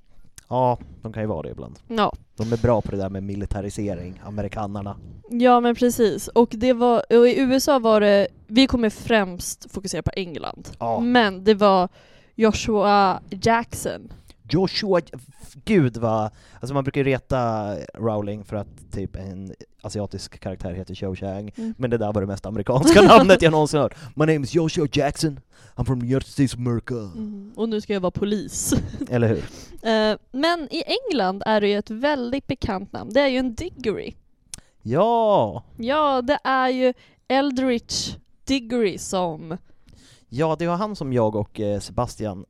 Ja, 0.49 0.79
de 1.03 1.13
kan 1.13 1.23
ju 1.23 1.27
vara 1.27 1.43
det 1.43 1.51
ibland. 1.51 1.79
Ja, 1.89 2.13
De 2.37 2.53
är 2.53 2.57
bra 2.57 2.81
på 2.81 2.91
det 2.91 2.97
där 2.97 3.09
med 3.09 3.23
militarisering, 3.23 4.21
amerikanarna. 4.25 4.97
ja 5.31 5.61
men 5.61 5.75
precis. 5.75 6.29
Och, 6.29 6.49
det 6.53 6.73
var, 6.73 7.03
och 7.19 7.29
i 7.29 7.41
USA 7.41 7.79
var 7.79 8.01
det, 8.01 8.27
vi 8.47 8.67
kommer 8.67 8.91
främst 8.91 9.73
fokusera 9.73 10.03
på 10.03 10.11
England. 10.17 10.69
Ja. 10.79 11.01
Men 11.01 11.45
det 11.45 11.55
var 11.55 11.89
Joshua 12.35 13.21
Jackson. 13.31 14.13
Joshua, 14.53 15.01
gud 15.65 15.97
vad... 15.97 16.31
Alltså 16.61 16.75
man 16.75 16.85
brukar 16.85 17.01
ju 17.01 17.05
reta 17.05 17.75
Rowling 17.95 18.45
för 18.45 18.57
att 18.57 18.93
typ 18.93 19.17
en 19.17 19.55
asiatisk 19.83 20.41
karaktär 20.41 20.73
heter 20.73 20.95
Cho 20.95 21.15
Chang, 21.17 21.53
Mm. 21.57 21.75
men 21.79 21.91
det 21.91 21.99
där 21.99 22.13
var 22.13 22.21
det 22.21 22.27
mest 22.27 22.47
amerikanska 22.47 23.03
namnet 23.19 23.43
jag 23.43 23.51
någonsin 23.53 23.81
hört. 23.81 23.95
My 24.17 24.27
name 24.27 24.41
is 24.45 24.55
Joshua 24.55 24.89
Jackson, 24.93 25.41
I'm 25.77 25.85
from 25.85 26.01
the 26.01 26.07
United 26.07 26.27
States 26.33 26.55
America. 26.55 26.95
Mm. 26.95 27.53
Och 27.57 27.69
nu 27.69 27.81
ska 27.81 27.93
jag 27.93 28.01
vara 28.01 28.11
polis. 28.11 28.75
Eller 29.11 29.29
hur? 29.29 29.39
Eh, 29.91 30.17
men 30.33 30.69
i 30.71 30.83
England 30.87 31.43
är 31.47 31.61
det 31.61 31.69
ju 31.69 31.79
ett 31.79 31.91
väldigt 31.91 32.47
bekant 32.47 32.93
namn. 32.93 33.11
Det 33.13 33.21
är 33.21 33.29
ju 33.29 33.39
en 33.39 33.55
Diggory. 33.55 34.15
Ja! 34.83 35.65
Ja, 35.77 36.23
det 36.23 36.39
är 36.45 36.69
ju 36.69 36.95
Eldridge 37.29 37.95
Diggory 38.45 38.99
som... 38.99 39.57
Ja, 40.29 40.57
det 40.59 40.67
var 40.67 40.77
han 40.77 40.97
som 40.97 41.13
jag 41.13 41.37
och 41.37 41.61
eh, 41.61 41.81
Sebastian 41.81 42.45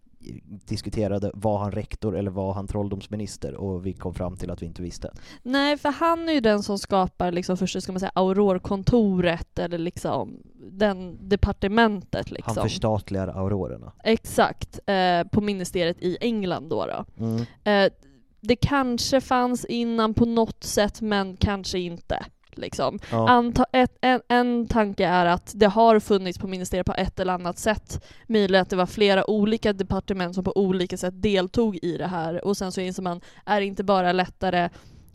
diskuterade, 0.44 1.30
var 1.34 1.58
han 1.58 1.72
rektor 1.72 2.16
eller 2.16 2.30
var 2.30 2.52
han 2.52 2.66
trolldomsminister? 2.66 3.54
Och 3.54 3.86
vi 3.86 3.92
kom 3.92 4.14
fram 4.14 4.36
till 4.36 4.50
att 4.50 4.62
vi 4.62 4.66
inte 4.66 4.82
visste. 4.82 5.12
Nej, 5.42 5.78
för 5.78 5.90
han 5.90 6.28
är 6.28 6.32
ju 6.32 6.40
den 6.40 6.62
som 6.62 6.78
skapar 6.78 7.32
liksom 7.32 7.56
först 7.56 7.82
ska 7.82 7.92
man 7.92 8.00
säga 8.00 8.12
Aurorkontoret 8.14 9.58
eller 9.58 9.78
liksom 9.78 10.42
den 10.72 11.28
departementet 11.28 12.30
liksom. 12.30 12.56
Han 12.56 12.68
förstatligar 12.68 13.28
aurorerna. 13.28 13.92
Exakt, 14.04 14.80
eh, 14.86 15.24
på 15.32 15.40
ministeriet 15.40 16.02
i 16.02 16.18
England 16.20 16.68
då. 16.68 16.86
då. 16.86 17.24
Mm. 17.24 17.44
Eh, 17.64 17.92
det 18.40 18.56
kanske 18.56 19.20
fanns 19.20 19.64
innan 19.64 20.14
på 20.14 20.24
något 20.24 20.64
sätt, 20.64 21.00
men 21.00 21.36
kanske 21.36 21.78
inte. 21.78 22.24
Liksom. 22.58 22.98
Ja. 23.10 23.28
Anta, 23.28 23.66
ett, 23.72 23.98
en, 24.00 24.20
en 24.28 24.66
tanke 24.68 25.06
är 25.06 25.26
att 25.26 25.52
det 25.54 25.66
har 25.66 26.00
funnits 26.00 26.38
på 26.38 26.46
ministeriet 26.48 26.86
på 26.86 26.94
ett 26.94 27.20
eller 27.20 27.32
annat 27.32 27.58
sätt. 27.58 28.04
Möjligt 28.26 28.60
att 28.60 28.70
det 28.70 28.76
var 28.76 28.86
flera 28.86 29.30
olika 29.30 29.72
departement 29.72 30.34
som 30.34 30.44
på 30.44 30.56
olika 30.56 30.96
sätt 30.96 31.22
deltog 31.22 31.78
i 31.82 31.96
det 31.96 32.06
här 32.06 32.44
och 32.44 32.56
sen 32.56 32.72
så 32.72 32.80
inser 32.80 33.02
man, 33.02 33.20
är 33.44 33.60
det 33.60 33.66
inte 33.66 33.84
bara 33.84 34.12
lättare 34.12 34.68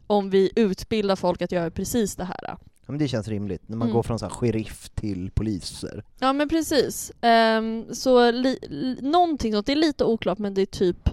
om 0.08 0.30
vi 0.30 0.52
utbildar 0.56 1.16
folk 1.16 1.42
att 1.42 1.52
göra 1.52 1.72
precis 1.72 2.16
det 2.16 2.24
här? 2.24 2.40
Ja, 2.42 2.58
men 2.92 2.98
det 3.00 3.08
känns 3.08 3.28
rimligt, 3.28 3.70
när 3.70 3.78
man 3.78 3.88
Mm. 3.88 3.96
går 3.96 4.04
från 4.04 4.20
så 4.20 4.26
här 4.26 4.30
sheriff 4.34 4.90
till 4.90 5.32
poliser. 5.32 6.04
Ja 6.20 6.34
men 6.34 6.50
precis. 6.50 7.12
Ehm, 7.22 7.86
så 7.96 8.32
li, 8.32 8.60
någonting 9.02 9.54
sånt, 9.54 9.66
det 9.66 9.72
är 9.72 9.76
lite 9.76 10.04
oklart 10.04 10.38
men 10.38 10.54
det 10.54 10.62
är 10.62 10.66
typ 10.66 11.10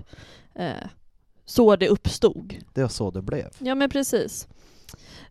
eh, 0.54 0.70
så 1.46 1.76
det 1.76 1.88
uppstod. 1.88 2.54
Det 2.74 2.82
var 2.82 2.88
så 2.88 3.10
det 3.10 3.22
blev. 3.22 3.48
Ja 3.58 3.74
men 3.74 3.90
precis. 3.90 4.48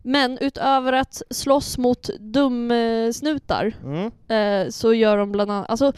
Men 0.06 0.38
utöver 0.38 0.92
att 0.92 1.22
slåss 1.30 1.78
mot 1.78 2.10
dumsnutar 2.20 3.76
Mm. 3.84 4.10
eh, 4.28 4.70
så 4.70 4.94
gör 4.94 5.16
de 5.16 5.32
bland 5.32 5.50
annat, 5.50 5.70
alltså 5.70 5.92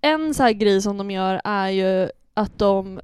en 0.00 0.34
så 0.34 0.42
här 0.42 0.52
grej 0.52 0.82
som 0.82 0.98
de 0.98 1.10
gör 1.10 1.40
är 1.44 1.68
ju 1.68 2.08
att 2.34 2.58
de 2.58 3.00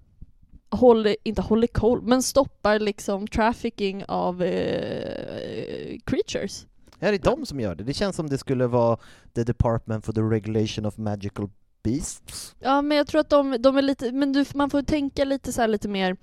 håller, 0.71 1.17
inte 1.25 1.43
håller 1.43 1.67
koll, 1.67 2.03
men 2.03 2.23
stoppar 2.23 2.79
liksom 2.79 3.27
trafficking 3.29 4.05
av 4.09 4.43
eh, 4.43 5.99
creatures. 6.05 6.67
Är 7.01 7.13
det 7.13 7.19
de 7.19 7.47
som 7.47 7.61
gör 7.61 7.75
det? 7.75 7.85
Det 7.85 7.95
känns 7.95 8.17
som 8.17 8.29
det 8.31 8.39
skulle 8.39 8.67
vara 8.67 8.99
the 9.35 9.45
Department 9.45 10.05
for 10.05 10.13
the 10.13 10.21
Regulation 10.21 10.87
of 10.87 10.97
Magical 10.97 11.49
Beasts. 11.83 12.55
Ja 12.61 12.83
men 12.83 12.97
jag 12.99 13.07
tror 13.07 13.21
att 13.21 13.31
de, 13.31 13.57
de 13.63 13.77
är 13.77 13.83
lite, 13.83 14.13
men 14.13 14.33
du, 14.33 14.45
man 14.55 14.71
får 14.71 14.83
tänka 14.83 15.25
lite 15.25 15.53
så 15.53 15.61
här 15.61 15.69
lite 15.69 15.89
mer 15.89 16.17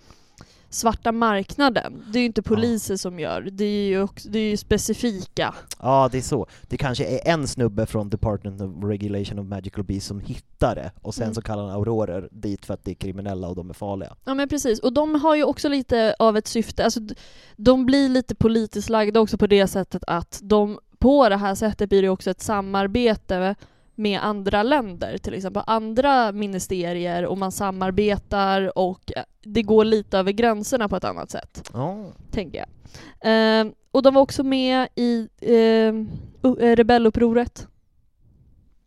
svarta 0.76 1.12
marknaden. 1.12 2.04
Det 2.12 2.18
är 2.18 2.22
ju 2.22 2.26
inte 2.26 2.42
poliser 2.42 2.98
som 2.98 3.20
gör, 3.20 3.42
det 3.52 3.66
är 3.66 3.88
ju, 3.88 4.02
också, 4.02 4.30
det 4.30 4.40
är 4.40 4.50
ju 4.50 4.58
specifika. 4.58 5.54
Ja, 5.80 6.10
det 6.12 6.18
är 6.18 6.22
så. 6.22 6.48
Det 6.62 6.78
kanske 6.78 7.06
är 7.06 7.34
en 7.34 7.48
snubbe 7.48 7.86
från 7.86 8.10
Department 8.10 8.62
of 8.62 8.84
Regulation 8.84 9.40
of 9.40 9.46
Magical 9.48 9.84
Beasts 9.84 10.08
som 10.08 10.20
hittar 10.20 10.76
det, 10.76 10.92
och 11.02 11.14
sen 11.14 11.24
Mm. 11.24 11.36
så 11.36 11.42
kallar 11.42 11.64
han 11.64 11.72
aurorer 11.72 12.30
dit 12.32 12.66
för 12.66 12.74
att 12.74 12.84
det 12.86 12.92
är 12.92 12.96
kriminella 12.96 13.48
och 13.48 13.56
de 13.56 13.70
är 13.70 13.74
farliga. 13.74 14.16
Ja 14.26 14.34
men 14.34 14.50
precis, 14.50 14.80
och 14.80 14.94
de 14.94 15.16
har 15.16 15.36
ju 15.36 15.44
också 15.44 15.70
lite 15.70 16.16
av 16.20 16.38
ett 16.38 16.48
syfte, 16.48 16.84
alltså 16.84 17.00
de 17.56 17.86
blir 17.86 18.10
lite 18.10 18.36
politiskt 18.36 18.90
lagda 18.90 19.20
också 19.20 19.38
på 19.38 19.48
det 19.48 19.68
sättet 19.68 20.04
att 20.08 20.40
de, 20.44 20.80
på 21.00 21.30
det 21.30 21.38
här 21.38 21.56
sättet 21.56 21.90
blir 21.90 22.02
det 22.02 22.10
också 22.10 22.32
ett 22.32 22.42
samarbete 22.42 23.56
med 23.96 24.20
andra 24.24 24.64
länder, 24.64 25.18
till 25.18 25.34
exempel 25.34 25.64
andra 25.68 26.32
ministerier 26.32 27.26
och 27.26 27.38
man 27.38 27.52
samarbetar 27.52 28.78
och 28.78 29.12
eh, 29.16 29.24
det 29.44 29.62
går 29.62 29.86
lite 29.86 30.18
över 30.18 30.32
gränserna 30.32 30.90
på 30.90 30.96
ett 30.96 31.04
annat 31.04 31.32
sätt, 31.32 31.70
Ja. 31.74 32.06
tänker 32.32 32.58
jag. 32.60 32.68
Eh, 33.62 33.72
och 33.92 34.04
de 34.04 34.14
var 34.14 34.22
också 34.22 34.44
med 34.44 34.88
i 34.96 35.30
eh, 35.42 35.94
u- 36.44 36.60
eh, 36.60 36.76
rebellupproret. 36.76 37.68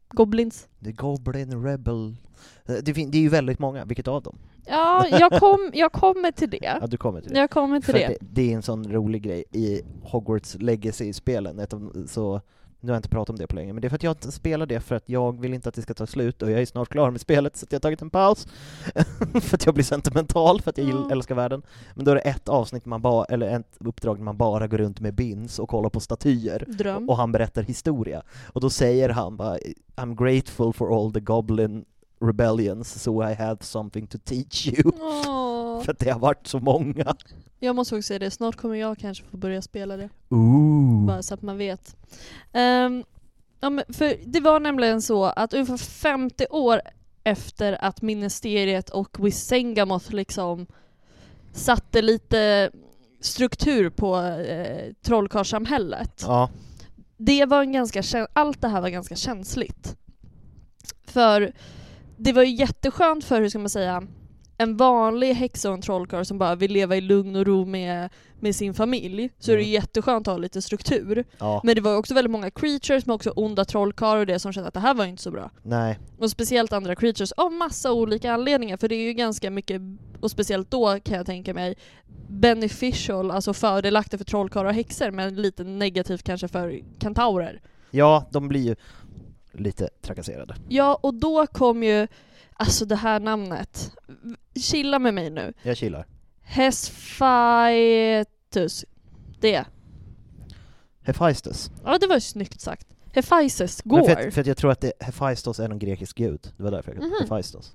Goblins. 0.09 0.68
The 0.85 0.92
Goblin 0.92 1.64
Rebel. 1.64 2.16
Eh, 2.66 2.75
Det, 2.83 2.94
fin- 2.94 3.11
det 3.11 3.18
är 3.18 3.23
ju 3.23 3.29
väldigt 3.29 3.59
många, 3.59 3.85
vilket 3.85 4.09
av 4.09 4.23
dem? 4.23 4.38
Ja, 4.66 5.07
jag, 5.11 5.33
kom, 5.33 5.71
jag 5.75 5.92
kommer 5.92 6.31
till 6.33 6.51
det. 6.51 6.79
Ja, 6.81 6.87
du 6.87 6.97
kommer 6.97 7.21
till 7.21 7.33
det. 7.33 7.38
Jag 7.40 7.51
kommer 7.51 7.81
till 7.81 7.87
För 7.94 7.99
det. 8.01 8.07
det, 8.09 8.16
det 8.21 8.53
är 8.53 8.57
en 8.57 8.62
sån 8.62 8.92
rolig 8.92 9.23
grej 9.23 9.44
i 9.53 9.83
Hogwarts 10.03 10.55
Legacy-spelen, 10.61 11.61
så 12.09 12.40
nu 12.81 12.88
har 12.93 12.95
jag 12.95 12.99
inte 12.99 13.09
pratat 13.09 13.31
om 13.31 13.37
det 13.37 13.47
på 13.47 13.55
länge, 13.57 13.73
men 13.73 13.81
det 13.81 13.87
är 13.87 13.88
för 13.88 13.97
att 13.97 14.03
jag 14.03 14.11
inte 14.11 14.33
spelar 14.33 14.67
det 14.67 14.81
för 14.81 14.95
att 14.95 15.09
jag 15.09 15.41
vill 15.41 15.55
inte 15.55 15.69
att 15.69 15.75
det 15.75 15.83
ska 15.83 15.95
ta 15.95 16.07
slut 16.07 16.43
och 16.43 16.51
jag 16.51 16.61
är 16.62 16.67
snart 16.67 16.88
klar 16.88 17.11
med 17.11 17.21
spelet 17.21 17.57
så 17.57 17.67
jag 17.71 17.77
har 17.77 17.81
tagit 17.81 18.03
en 18.03 18.11
paus 18.11 18.47
för 19.43 19.55
att 19.57 19.67
jag 19.67 19.75
blir 19.75 19.85
sentimental 19.85 20.61
för 20.61 20.71
att 20.71 20.79
jag 20.79 20.88
Ja. 20.88 21.09
älskar 21.12 21.35
världen. 21.35 21.62
Men 21.95 22.05
då 22.05 22.11
är 22.11 22.14
det 22.14 22.21
ett 22.21 22.49
avsnitt 22.49 22.87
man 22.87 23.03
bara, 23.03 23.25
eller 23.25 23.57
ett 23.59 23.77
uppdrag 23.81 24.17
där 24.17 24.25
man 24.25 24.37
bara 24.37 24.67
går 24.67 24.79
runt 24.79 25.01
med 25.01 25.14
bins 25.14 25.59
och 25.59 25.69
kollar 25.69 25.91
på 25.91 26.01
statyer 26.01 26.64
Dröm. 26.69 27.09
och 27.09 27.17
han 27.17 27.33
berättar 27.33 27.62
historia. 27.62 28.23
Och 28.53 28.61
då 28.61 28.71
säger 28.71 29.09
han 29.09 29.37
bara 29.37 29.59
I'm 29.97 30.25
grateful 30.25 30.73
for 30.73 30.97
all 31.01 31.12
the 31.12 31.21
goblin 31.21 31.85
rebellions 32.20 33.02
so 33.02 33.31
I 33.31 33.35
have 33.35 33.57
something 33.61 34.07
to 34.07 34.18
teach 34.24 34.66
you. 34.66 34.92
Åh. 35.00 35.83
För 35.83 35.92
att 35.92 35.98
det 35.98 36.11
har 36.11 36.20
varit 36.20 36.46
så 36.46 36.59
många. 36.59 37.16
Jag 37.59 37.76
måste 37.76 37.96
också 37.96 38.07
säga 38.07 38.18
det, 38.18 38.31
snart 38.31 38.57
kommer 38.57 38.74
jag 38.74 38.98
kanske 38.98 39.24
få 39.24 39.37
börja 39.37 39.62
spela 39.62 39.96
det. 39.96 40.09
Ooh. 40.28 41.07
Bara 41.07 41.22
så 41.22 41.35
att 41.35 41.42
man 41.42 41.59
vet. 41.59 41.96
Ehm, 42.52 43.04
ja, 43.61 43.70
men 43.70 43.85
för 43.88 44.16
det 44.24 44.40
var 44.40 44.61
nämligen 44.61 45.02
så 45.02 45.24
att 45.24 45.54
ungefär 45.54 45.76
50 45.76 46.46
år 46.50 46.81
efter 47.24 47.85
att 47.85 48.02
ministeriet 48.02 48.90
och 48.90 49.26
Wisengamoth 49.26 50.14
liksom 50.14 50.66
satte 51.52 52.02
lite 52.02 52.70
struktur 53.20 53.90
på 53.90 54.16
eh, 54.22 54.92
trollkarlssamhället. 55.02 56.22
Ja. 56.26 56.50
Det 57.16 57.44
var 57.44 57.61
en 57.61 57.72
ganska, 57.72 58.28
allt 58.33 58.61
det 58.61 58.68
här 58.68 58.81
var 58.81 58.88
ganska 58.88 59.16
känsligt. 59.16 59.96
För 61.04 61.52
det 62.18 62.33
var 62.33 62.42
ju 62.42 62.54
jätteskönt 62.54 63.24
för, 63.24 63.40
hur 63.40 63.48
ska 63.48 63.59
man 63.59 63.68
säga, 63.70 64.02
en 64.61 64.76
vanlig 64.76 65.35
häxa 65.35 65.68
och 65.68 65.74
en 65.74 65.83
trollkarl 65.83 66.24
som 66.24 66.38
bara 66.38 66.54
vill 66.54 66.72
leva 66.72 66.96
i 66.96 67.00
lugn 67.00 67.37
och 67.37 67.46
ro 67.46 67.64
med, 67.64 68.09
med 68.40 68.54
sin 68.57 68.74
familj, 68.74 69.31
så 69.38 69.52
är 69.52 69.57
det 69.57 69.62
Mm. 69.62 69.72
jätteskönt 69.72 70.28
att 70.28 70.35
ha 70.35 70.38
lite 70.38 70.62
struktur. 70.62 71.24
Ja. 71.38 71.61
Men 71.64 71.74
det 71.74 71.81
var 71.81 71.96
också 71.96 72.14
väldigt 72.14 72.31
många 72.31 72.50
creatures, 72.50 73.07
men 73.07 73.14
också 73.14 73.31
onda 73.31 73.64
trollkarlar 73.64 74.16
och 74.20 74.26
det 74.26 74.38
som 74.38 74.52
kände 74.52 74.68
att 74.68 74.74
det 74.74 74.81
här 74.81 74.94
var 74.94 75.04
inte 75.04 75.22
så 75.22 75.31
bra. 75.31 75.50
Nej. 75.62 75.98
Och 76.18 76.31
speciellt 76.31 76.72
andra 76.72 76.94
creatures 76.96 77.33
av 77.33 77.52
massa 77.52 77.92
olika 77.92 78.33
anledningar, 78.33 78.76
för 78.76 78.88
det 78.88 78.94
är 78.94 79.07
ju 79.07 79.12
ganska 79.12 79.50
mycket, 79.50 79.83
och 80.20 80.31
speciellt 80.31 80.70
då 80.70 81.00
kan 81.00 81.16
jag 81.16 81.26
tänka 81.26 81.54
mig, 81.54 81.74
beneficial, 82.28 83.31
alltså 83.31 83.52
fördelaktigt 83.52 84.20
för 84.20 84.24
trollkarlar 84.24 84.68
och 84.68 84.74
häxor, 84.74 85.11
men 85.11 85.35
lite 85.42 85.64
negativt 85.64 86.22
kanske 86.22 86.48
för 86.48 86.81
kentaurer. 87.02 87.61
Ja, 87.90 88.28
de 88.31 88.48
blir 88.48 88.61
ju 88.61 88.76
lite 89.59 89.88
trakasserade. 90.03 90.57
Ja, 90.68 90.99
och 91.03 91.14
då 91.14 91.47
kom 91.47 91.83
ju, 91.83 92.09
alltså 92.53 92.85
det 92.85 92.97
här 92.97 93.21
namnet, 93.21 93.92
chilla 94.61 94.99
med 94.99 95.14
mig 95.14 95.31
nu, 95.31 95.53
Jag 95.62 95.77
chillar. 95.77 96.07
Hesphaetus. 96.42 98.85
Det. 99.40 99.64
Hephaistos. 101.03 101.71
Ja, 101.85 101.99
det 101.99 102.07
var 102.07 102.14
ju 102.14 102.21
snyggt 102.21 102.61
sagt. 102.61 102.87
Men 103.85 103.99
går. 104.01 104.09
för, 104.09 104.27
att, 104.29 104.35
för 104.35 104.40
att 104.40 104.47
jag 104.47 104.57
tror 104.57 104.71
att 104.71 104.81
det, 104.81 104.92
Hephaistos 105.01 105.61
är 105.61 105.68
någon 105.68 105.79
grekisk 105.79 106.16
gud. 106.16 106.53
Det 106.57 106.62
var 106.62 106.71
därför 106.71 106.94
jag 106.94 107.03
Mhm. 107.03 107.12
Hephaistos. 107.21 107.73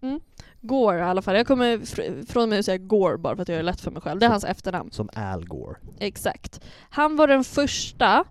Gore 0.61 0.97
i 0.97 1.01
alla 1.01 1.21
fall. 1.21 1.35
Jag 1.35 1.47
kommer 1.47 1.77
fr- 1.77 2.25
från 2.25 2.49
mig 2.49 2.59
att 2.59 2.65
säga 2.65 2.77
Gore 2.77 3.17
bara 3.17 3.35
för 3.35 3.41
att 3.41 3.47
jag 3.49 3.57
är 3.57 3.63
lätt 3.63 3.81
för 3.81 3.91
mig 3.91 4.01
själv. 4.01 4.19
Det 4.19 4.25
är 4.25 4.29
hans 4.29 4.43
efternamn. 4.43 4.91
Som 4.91 5.09
Al 5.13 5.45
Gore. 5.45 5.75
Exakt. 5.99 6.61
Han 6.89 7.15
var 7.15 7.27
den 7.27 7.43
första 7.43 8.23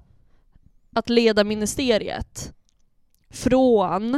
att 0.94 1.08
leda 1.08 1.44
ministeriet 1.44 2.52
från 3.32 4.14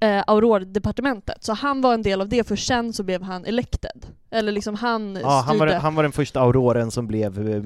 eh, 0.00 0.22
Aurora-departementet. 0.26 1.44
Så 1.44 1.52
han 1.52 1.80
var 1.80 1.94
en 1.94 2.02
del 2.02 2.20
av 2.20 2.28
det, 2.28 2.48
för 2.48 2.56
sen 2.56 2.92
så 2.92 3.02
blev 3.02 3.22
han 3.22 3.44
elected. 3.44 4.06
Eller 4.30 4.52
liksom 4.52 4.74
han 4.74 5.18
Ja, 5.22 5.44
han, 5.46 5.58
var, 5.58 5.66
styrde. 5.66 5.80
han 5.80 5.94
var 5.94 6.02
den 6.02 6.12
första 6.12 6.40
auroren 6.40 6.90
som 6.90 7.06
blev 7.06 7.48
eh, 7.48 7.62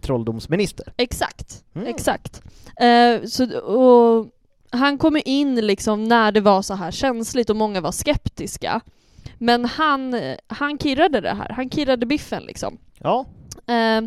trolldomsminister. 0.00 0.92
Exakt, 0.96 1.62
Mm. 1.74 1.88
exakt. 1.88 2.42
Eh, 2.80 3.22
så, 3.28 3.58
och 3.60 4.26
han 4.70 4.98
kom 4.98 5.16
ju 5.16 5.22
in 5.24 5.54
liksom 5.66 6.04
när 6.04 6.32
det 6.32 6.40
var 6.40 6.62
så 6.62 6.74
här 6.74 6.90
känsligt 6.90 7.50
och 7.50 7.56
många 7.56 7.80
var 7.80 7.92
skeptiska. 7.92 8.80
Men 9.38 9.64
han, 9.64 10.20
han 10.46 10.78
kirrade 10.78 11.20
det 11.20 11.34
här, 11.34 11.48
han 11.48 11.70
kirrade 11.70 12.06
biffen 12.06 12.42
liksom. 12.42 12.78
Ja, 12.98 13.26
Eh, 13.68 14.02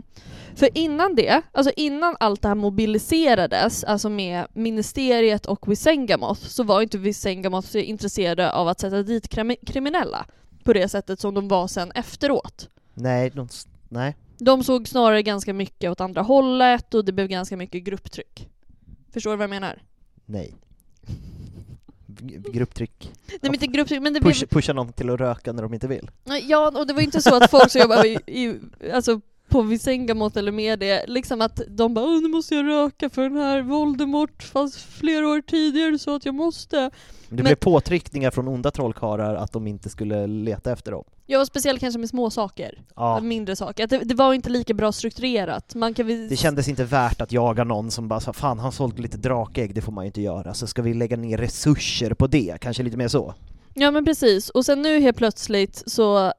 för 0.59 0.77
innan 0.77 1.15
det, 1.15 1.41
alltså 1.51 1.71
innan 1.75 2.15
allt 2.19 2.41
det 2.41 2.47
här 2.47 2.55
mobiliserades, 2.55 3.83
alltså 3.83 4.09
med 4.09 4.45
ministeriet 4.53 5.45
och 5.45 5.71
Wisengamoth, 5.71 6.41
så 6.41 6.63
var 6.63 6.81
inte 6.81 6.97
Wisengamoth 6.97 7.77
intresserade 7.89 8.51
av 8.51 8.67
att 8.67 8.79
sätta 8.79 9.03
dit 9.03 9.27
krimi- 9.33 9.65
kriminella 9.65 10.25
på 10.63 10.73
det 10.73 10.89
sättet 10.89 11.19
som 11.19 11.33
de 11.33 11.47
var 11.47 11.67
sen 11.67 11.91
efteråt. 11.91 12.69
nej, 12.93 13.29
de, 13.29 13.47
nej. 13.89 14.15
De 14.37 14.63
såg 14.63 14.87
snarare 14.87 15.21
ganska 15.23 15.53
mycket 15.53 15.91
åt 15.91 16.01
andra 16.01 16.21
hållet 16.21 16.93
och 16.93 17.05
det 17.05 17.11
blev 17.11 17.27
ganska 17.27 17.57
mycket 17.57 17.83
grupptryck. 17.83 18.49
Förstår 19.13 19.31
du 19.31 19.37
vad 19.37 19.43
jag 19.43 19.49
menar? 19.49 19.81
Nej. 20.25 20.53
Grupptryck. 22.53 23.11
Nej 23.27 23.39
men 23.41 23.53
inte 23.53 23.67
grupptryck, 23.67 24.01
men 24.01 24.13
det 24.13 24.21
Push, 24.21 24.39
blev... 24.39 24.47
pusha 24.47 24.73
någon 24.73 24.93
till 24.93 25.09
att 25.09 25.19
röka 25.19 25.51
när 25.53 25.63
de 25.63 25.73
inte 25.73 25.87
vill. 25.87 26.11
Ja, 26.43 26.71
och 26.79 26.87
det 26.87 26.93
var 26.93 26.99
ju 27.01 27.05
inte 27.05 27.21
så 27.21 27.35
att 27.35 27.51
folk 27.51 27.71
som 27.71 27.81
jobbade 27.81 28.07
i, 28.07 28.17
i, 28.27 28.59
alltså 28.93 29.21
på 29.49 29.61
Visengamot 29.61 30.37
eller 30.37 30.51
med 30.51 30.79
det, 30.79 31.05
liksom 31.07 31.41
att 31.41 31.61
de 31.67 31.93
bara 31.93 32.19
nu 32.19 32.27
måste 32.27 32.55
jag 32.55 32.67
röka 32.67 33.09
för 33.09 33.21
den 33.21 33.37
här 33.37 33.61
Voldemort 33.61 34.43
fanns 34.43 34.77
flera 34.77 35.27
år 35.27 35.41
tidigare 35.41 35.99
så 35.99 36.15
att 36.15 36.25
jag 36.25 36.35
måste. 36.35 36.77
Det 36.77 36.91
Men- 37.35 37.43
blev 37.43 37.55
påtryckningar 37.55 38.31
från 38.31 38.47
onda 38.47 38.71
trollkarlar 38.71 39.35
att 39.35 39.51
de 39.51 39.67
inte 39.67 39.89
skulle 39.89 40.27
leta 40.27 40.71
efter 40.71 40.91
dem. 40.91 41.03
Ja, 41.25 41.39
och 41.39 41.47
speciellt 41.47 41.79
kanske 41.79 41.99
med 41.99 42.09
små 42.09 42.29
saker. 42.29 42.81
Ja. 42.95 43.19
Mindre 43.19 43.55
saker. 43.55 43.83
Att 43.83 43.89
det, 43.89 43.97
det 43.97 44.15
var 44.15 44.33
inte 44.33 44.49
lika 44.49 44.73
bra 44.73 44.91
strukturerat. 44.91 45.75
Man 45.75 45.93
kan 45.93 46.07
väl... 46.07 46.29
Det 46.29 46.35
kändes 46.35 46.67
inte 46.67 46.83
värt 46.83 47.21
att 47.21 47.31
jaga 47.31 47.63
någon 47.63 47.91
som 47.91 48.07
bara 48.07 48.19
sa 48.19 48.33
fan 48.33 48.59
han 48.59 48.71
sålt 48.71 48.99
lite 48.99 49.17
drakägg, 49.17 49.75
det 49.75 49.81
får 49.81 49.91
man 49.91 50.03
ju 50.03 50.07
inte 50.07 50.21
göra, 50.21 50.53
så 50.53 50.67
ska 50.67 50.81
vi 50.81 50.93
lägga 50.93 51.17
ner 51.17 51.37
resurser 51.37 52.13
på 52.13 52.27
det, 52.27 52.57
kanske 52.61 52.83
lite 52.83 52.97
mer 52.97 53.07
så. 53.07 53.33
Ja 53.73 53.91
men 53.91 54.05
precis, 54.05 54.49
och 54.49 54.65
sen 54.65 54.81
nu 54.81 54.99
helt 54.99 55.17
plötsligt 55.17 55.83
så 55.85 56.33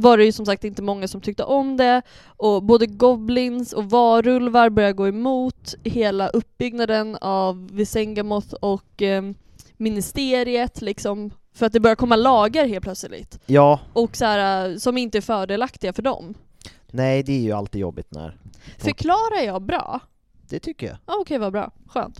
var 0.00 0.18
det 0.18 0.24
ju 0.24 0.32
som 0.32 0.46
sagt 0.46 0.64
inte 0.64 0.82
många 0.82 1.08
som 1.08 1.20
tyckte 1.20 1.44
om 1.44 1.76
det 1.76 2.02
och 2.26 2.62
både 2.62 2.86
goblins 2.86 3.72
och 3.72 3.90
varulvar 3.90 4.70
började 4.70 4.92
gå 4.92 5.08
emot 5.08 5.74
hela 5.84 6.28
uppbyggnaden 6.28 7.16
av 7.20 7.68
Visengamoth 7.72 8.54
och 8.54 9.02
eh, 9.02 9.22
ministeriet 9.76 10.80
liksom 10.82 11.30
för 11.54 11.66
att 11.66 11.72
det 11.72 11.80
börjar 11.80 11.96
komma 11.96 12.16
lagar 12.16 12.66
helt 12.66 12.82
plötsligt 12.84 13.38
Ja, 13.46 13.80
och 13.92 14.16
så 14.16 14.24
här, 14.24 14.78
som 14.78 14.98
inte 14.98 15.18
är 15.18 15.22
fördelaktiga 15.22 15.92
för 15.92 16.02
dem. 16.02 16.34
nej 16.90 17.22
det 17.22 17.32
är 17.32 17.40
ju 17.40 17.52
alltid 17.52 17.80
jobbigt 17.80 18.10
när... 18.10 18.36
Förklarar 18.78 19.44
jag 19.44 19.62
bra? 19.62 20.00
Det 20.48 20.58
tycker 20.60 20.86
jag. 20.86 20.96
Ja, 21.06 21.14
Okej, 21.20 21.38
vad 21.38 21.52
bra. 21.52 21.70
Skönt. 21.88 22.18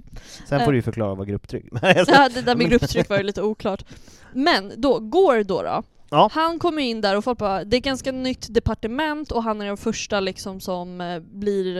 Sen 0.49 0.59
Eh. 0.61 0.65
får 0.65 0.73
du 0.73 0.79
ju 0.79 0.83
förklara 0.83 1.15
vad 1.15 1.29
grupptryck 1.29 1.65
Ja, 1.83 2.29
det 2.35 2.43
där 2.43 2.57
med 2.57 2.71
grupptryck 2.71 3.09
var 3.09 3.17
ju 3.17 3.23
lite 3.23 3.43
oklart. 3.43 3.85
Men 4.33 4.73
då, 4.77 4.99
Gore 4.99 5.43
då, 5.43 5.63
då 5.63 5.83
Ja. 6.11 6.31
han 6.33 6.59
kommer 6.59 6.83
in 6.83 7.01
där 7.01 7.17
och 7.17 7.25
folk 7.25 7.39
bara, 7.39 7.65
det 7.65 7.77
är 7.77 7.79
ett 7.79 7.85
ganska 7.85 8.13
nytt 8.13 8.55
departement 8.55 9.33
och 9.33 9.43
han 9.43 9.61
är 9.61 9.67
den 9.67 9.77
första 9.77 10.21
liksom 10.21 10.61
som 10.61 11.01
eh, 11.01 11.21
blir 11.21 11.77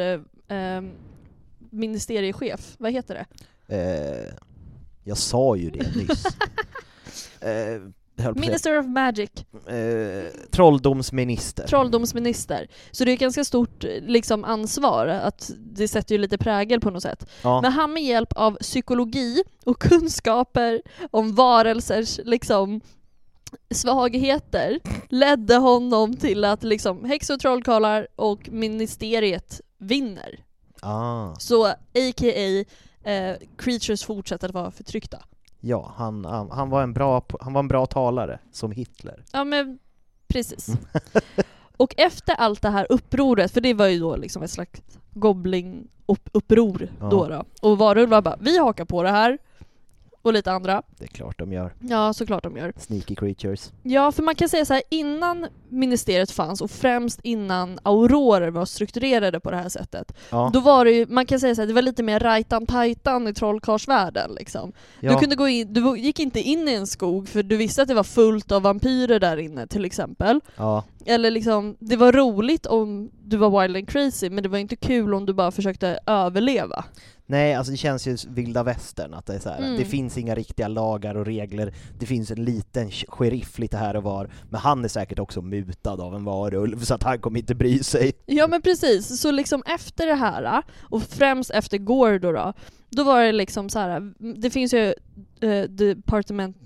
eh, 0.49 0.57
eh, 0.59 0.83
ministeriechef, 1.71 2.75
vad 2.79 2.93
heter 2.93 3.15
det? 3.15 3.27
Eh, 3.77 4.35
jag 5.05 5.19
sa 5.19 5.57
ju 5.57 5.71
det 5.71 5.97
nyss. 5.97 6.25
eh, 7.41 7.81
Minister 8.35 8.79
of 8.79 8.87
Magic, 8.87 9.31
eh, 9.67 10.33
trolldomsminister. 10.51 11.67
trolldomsminister. 11.67 12.69
Så 12.91 13.05
det 13.05 13.11
är 13.11 13.13
ett 13.15 13.21
ganska 13.21 13.45
stort 13.45 13.85
eh, 13.85 13.91
liksom, 14.07 14.45
ansvar, 14.45 15.07
att 15.07 15.51
det 15.57 15.89
sätter 15.89 16.15
ju 16.15 16.19
lite 16.19 16.39
prägel 16.39 16.81
på 16.81 16.91
något 16.91 17.03
sätt. 17.03 17.27
ja. 17.43 17.61
Men 17.61 17.73
han 17.73 17.93
med 17.93 18.03
hjälp 18.03 18.33
av 18.33 18.57
psykologi 18.61 19.43
och 19.65 19.79
kunskaper 19.81 20.83
om 21.11 21.35
varelsers 21.35 22.21
liksom, 22.25 22.81
svagheter 23.71 24.81
ledde 25.09 25.57
honom 25.57 26.17
till 26.17 26.45
att 26.45 26.63
liksom, 26.63 27.05
häxor 27.05 27.35
och 27.35 27.41
trollkarlar 27.41 28.07
och 28.17 28.49
ministeriet 28.53 29.61
vinner. 29.79 30.45
ah, 30.83 31.35
Så 31.39 31.67
a.k.a. 31.67 32.65
Eh, 33.11 33.37
creatures 33.59 34.05
fortsätter 34.05 34.49
att 34.49 34.55
vara 34.55 34.71
förtryckta. 34.71 35.19
ja, 35.61 35.93
han, 35.97 36.25
han, 36.25 36.51
han, 36.51 36.71
var 36.71 36.83
en 36.83 36.93
bra, 36.93 37.23
han 37.41 37.53
var 37.53 37.61
en 37.61 37.69
bra 37.69 37.87
talare, 37.87 38.39
som 38.53 38.73
Hitler. 38.73 39.25
Ja 39.33 39.45
men 39.45 39.79
precis. 40.29 40.69
och 41.77 41.95
efter 41.97 42.35
allt 42.35 42.63
det 42.63 42.71
här 42.71 42.87
upproret, 42.91 43.53
för 43.53 43.61
det 43.61 43.75
var 43.75 43.87
ju 43.87 43.99
då 43.99 44.17
liksom 44.17 44.43
ett 44.43 44.51
slags 44.51 44.81
goblin-uppror 45.11 46.89
Ja. 47.01 47.07
då, 47.09 47.29
då 47.29 47.45
och 47.63 47.79
varulvar 47.79 48.23
bara 48.23 48.37
vi 48.41 48.59
hakar 48.59 48.85
på 48.85 49.03
det 49.03 49.11
här 49.11 49.39
och 50.27 50.33
lite 50.33 50.53
andra. 50.53 50.83
Det 50.99 51.05
är 51.05 51.09
klart 51.09 51.39
de 51.39 51.53
gör. 51.53 51.75
Ja, 51.81 52.13
såklart 52.13 52.43
de 52.43 52.57
gör. 52.57 52.73
Sneaky 52.77 53.15
creatures. 53.15 53.73
Ja, 53.83 54.13
för 54.13 54.23
man 54.23 54.35
kan 54.35 54.49
säga 54.49 54.65
så 54.65 54.75
här 54.75 54.83
innan 54.91 55.47
ministeriet 55.69 56.31
fanns 56.31 56.61
och 56.61 56.71
främst 56.71 57.21
innan 57.23 57.79
aurorer 57.83 58.49
var 58.51 58.65
strukturerade 58.65 59.41
på 59.41 59.51
det 59.51 59.57
här 59.57 59.69
sättet, 59.69 60.13
Ja, 60.31 60.51
då 60.53 60.61
var 60.61 60.85
det 60.85 60.91
ju, 60.91 61.07
man 61.07 61.27
kan 61.27 61.41
säga 61.41 61.55
så 61.55 61.63
här, 61.63 61.67
det 61.67 61.75
var 61.75 61.83
lite 61.83 62.03
mer 62.03 62.21
rajtan-tajtan 62.21 63.29
i 63.29 63.35
trollkarlsvärlden 63.35 64.31
liksom. 64.33 64.73
ja. 65.01 65.13
Du, 65.13 65.19
kunde 65.19 65.37
gå 65.37 65.49
in, 65.49 65.73
du 65.73 65.99
gick 65.99 66.21
inte 66.21 66.41
in 66.41 66.69
i 66.69 66.73
en 66.75 66.87
skog 66.87 67.29
för 67.29 67.43
du 67.43 67.57
visste 67.57 67.83
att 67.83 67.89
det 67.89 67.95
var 67.95 68.05
fullt 68.05 68.53
av 68.53 68.63
vampyrer 68.63 69.21
där 69.21 69.37
inne 69.37 69.67
till 69.67 69.85
exempel. 69.85 70.41
ja. 70.57 70.85
Eller 71.09 71.31
liksom, 71.31 71.77
det 71.79 71.97
var 71.97 72.13
roligt 72.13 72.67
om 72.67 73.11
du 73.25 73.37
var 73.37 73.63
wild 73.63 73.77
and 73.77 73.89
crazy 73.89 74.31
men 74.31 74.43
det 74.43 74.49
var 74.49 74.59
inte 74.59 74.77
kul 74.77 75.15
om 75.15 75.27
du 75.27 75.33
bara 75.35 75.51
försökte 75.51 75.99
överleva. 76.07 76.85
Nej, 77.29 77.55
alltså 77.55 77.71
det 77.71 77.77
känns 77.77 78.07
ju 78.07 78.17
vilda 78.29 78.63
västern, 78.63 79.15
att 79.15 79.27
det 79.27 79.35
är 79.35 79.39
så 79.39 79.49
här, 79.49 79.59
Mm. 79.59 79.77
det 79.79 79.85
finns 79.85 80.19
inga 80.19 80.35
riktiga 80.35 80.69
lagar 80.69 81.15
och 81.15 81.27
regler, 81.27 81.75
det 81.99 82.07
finns 82.07 82.31
en 82.31 82.45
liten 82.45 82.89
sh- 82.89 83.05
sheriff 83.09 83.59
lite 83.59 83.77
här 83.77 83.97
och 83.97 84.03
var, 84.03 84.31
men 84.51 84.61
han 84.61 84.85
är 84.85 84.89
säkert 84.89 85.19
också 85.19 85.43
mutad 85.43 86.01
av 86.01 86.15
en 86.15 86.25
varulv, 86.25 86.81
så 86.81 86.95
att 86.95 87.03
han 87.03 87.19
kommer 87.19 87.39
inte 87.41 87.55
bry 87.55 87.79
sig. 87.83 88.13
Ja 88.27 88.47
men 88.47 88.63
precis, 88.63 89.21
så 89.21 89.31
liksom 89.31 89.63
efter 89.67 90.07
det 90.07 90.15
här, 90.15 90.63
och 90.81 91.03
främst 91.03 91.51
efter 91.51 91.79
Gore 91.79 92.19
då, 92.19 92.53
då, 92.91 93.05
var 93.05 93.23
det 93.23 93.33
liksom 93.33 93.69
så 93.69 93.79
här. 93.79 94.13
det 94.41 94.51
finns 94.51 94.75
ju 94.75 94.95
eh, 95.41 95.63
departement, 95.69 96.57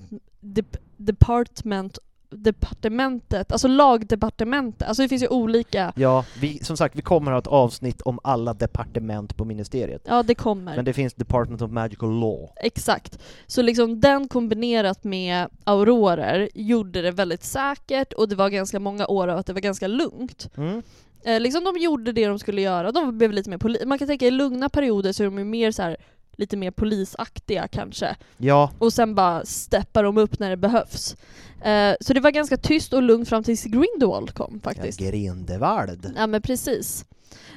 dep, 0.41 0.77
department, 0.97 1.99
departementet, 2.31 3.53
alltså 3.53 3.69
lagdepartementet, 3.69 4.89
alltså 4.89 5.03
det 5.03 5.09
finns 5.09 5.23
ju 5.23 5.29
olika, 5.29 5.93
Ja, 5.97 6.25
vi, 6.41 6.59
som 6.65 6.77
sagt, 6.77 6.97
vi 6.97 7.03
kommer 7.03 7.33
ha 7.33 7.39
ett 7.39 7.47
avsnitt 7.47 8.01
om 8.03 8.19
alla 8.25 8.55
departement 8.55 9.37
på 9.37 9.45
ministeriet. 9.45 10.03
ja 10.05 10.23
det 10.23 10.35
kommer. 10.35 10.77
Men 10.77 10.85
det 10.85 10.93
finns 10.93 11.15
Department 11.15 11.63
of 11.63 11.71
Magical 11.71 12.21
Law. 12.21 12.49
Exakt. 12.57 13.19
Så 13.47 13.63
liksom 13.63 14.01
den 14.01 14.29
kombinerat 14.29 15.05
med 15.05 15.47
aurorer 15.65 16.49
gjorde 16.55 17.03
det 17.03 17.11
väldigt 17.11 17.45
säkert 17.45 18.13
och 18.13 18.29
det 18.29 18.35
var 18.37 18.49
ganska 18.49 18.81
många 18.81 19.07
år 19.07 19.29
av 19.29 19.39
att 19.39 19.47
det 19.47 19.53
var 19.53 19.61
ganska 19.61 19.87
lugnt. 19.87 20.49
Mm. 20.57 20.83
Eh, 21.25 21.41
liksom 21.41 21.65
de 21.65 21.77
gjorde 21.81 22.13
det 22.13 22.27
de 22.27 22.39
skulle 22.39 22.61
göra, 22.61 22.93
de 22.93 23.19
blev 23.19 23.33
lite 23.33 23.51
mer 23.51 23.59
poli- 23.59 23.87
Man 23.87 23.99
kan 23.99 24.09
tänka 24.09 24.27
i 24.27 24.31
lugna 24.31 24.69
perioder 24.69 25.13
så 25.13 25.23
är 25.23 25.25
de 25.25 25.39
ju 25.39 25.45
mer 25.45 25.71
så 25.73 25.83
här, 25.83 25.97
lite 26.37 26.57
mer 26.57 26.71
polisaktiga 26.71 27.69
kanske. 27.69 28.17
Ja, 28.39 28.71
Och 28.79 28.93
sen 28.93 29.15
bara 29.15 29.45
steppar 29.45 30.03
de 30.05 30.19
upp 30.19 30.39
när 30.39 30.51
det 30.51 30.57
behövs. 30.57 31.17
Eh, 31.63 31.95
så 32.01 32.13
det 32.13 32.21
var 32.21 32.31
ganska 32.31 32.57
tyst 32.57 32.93
och 32.93 33.03
lugnt 33.03 33.29
fram 33.29 33.43
tills 33.45 33.65
Grindelwald 33.65 34.35
kom 34.35 34.61
faktiskt. 34.61 35.01
ja 35.01 35.11
Grindevald. 35.11 36.13
Ja 36.17 36.27
men 36.27 36.43
precis. 36.43 37.05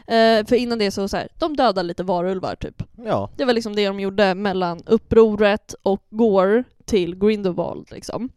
Eh, 0.08 0.46
för 0.46 0.54
innan 0.54 0.80
det 0.80 0.92
så, 0.92 1.08
så 1.08 1.18
här, 1.18 1.28
de 1.40 1.56
dödade 1.56 1.84
lite 1.88 2.04
varulvar 2.04 2.56
typ. 2.56 2.84
Ja, 3.06 3.30
Det 3.38 3.46
var 3.46 3.54
liksom 3.54 3.76
det 3.76 3.88
de 3.88 4.00
gjorde 4.00 4.36
mellan 4.36 4.82
upproret 4.86 5.76
och 5.84 6.04
Gore 6.10 6.64
till 6.86 7.16
Grindelwald 7.16 7.88
liksom. 7.92 8.30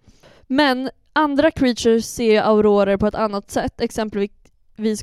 Men 0.47 0.91
andra 1.13 1.51
creatures 1.51 2.07
ser 2.15 2.43
aurorer 2.43 2.97
på 2.97 3.07
ett 3.07 3.15
annat 3.15 3.51
sätt, 3.51 3.81
exempelvis 3.81 4.31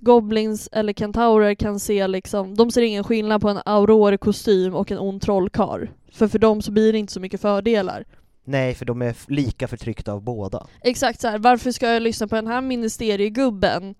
goblins 0.01 0.69
eller 0.71 0.93
kentaurer 0.93 1.55
kan 1.55 1.79
se 1.79 2.07
liksom, 2.07 2.55
de 2.55 2.71
ser 2.71 2.81
ingen 2.81 3.03
skillnad 3.03 3.41
på 3.41 3.49
en 3.49 3.59
auror 3.65 4.13
i 4.13 4.17
kostym 4.17 4.75
och 4.75 4.91
en 4.91 4.99
ond 4.99 5.21
trollkarl. 5.21 5.87
För 6.11 6.27
för 6.27 6.39
dem 6.39 6.61
så 6.61 6.71
blir 6.71 6.93
det 6.93 6.99
inte 6.99 7.13
så 7.13 7.19
mycket 7.19 7.41
fördelar. 7.41 8.05
nej 8.43 8.75
för 8.75 8.85
de 8.85 9.01
är 9.01 9.15
lika 9.27 9.67
förtryckta 9.67 10.13
av 10.13 10.21
båda. 10.21 10.67
Exakt 10.81 11.21
så 11.21 11.27
här. 11.27 11.37
varför 11.39 11.71
ska 11.71 11.87
jag 11.93 12.01
lyssna 12.01 12.27
på 12.27 12.35
den 12.35 12.47
här 12.47 12.61
ministeriegubben 12.61 13.95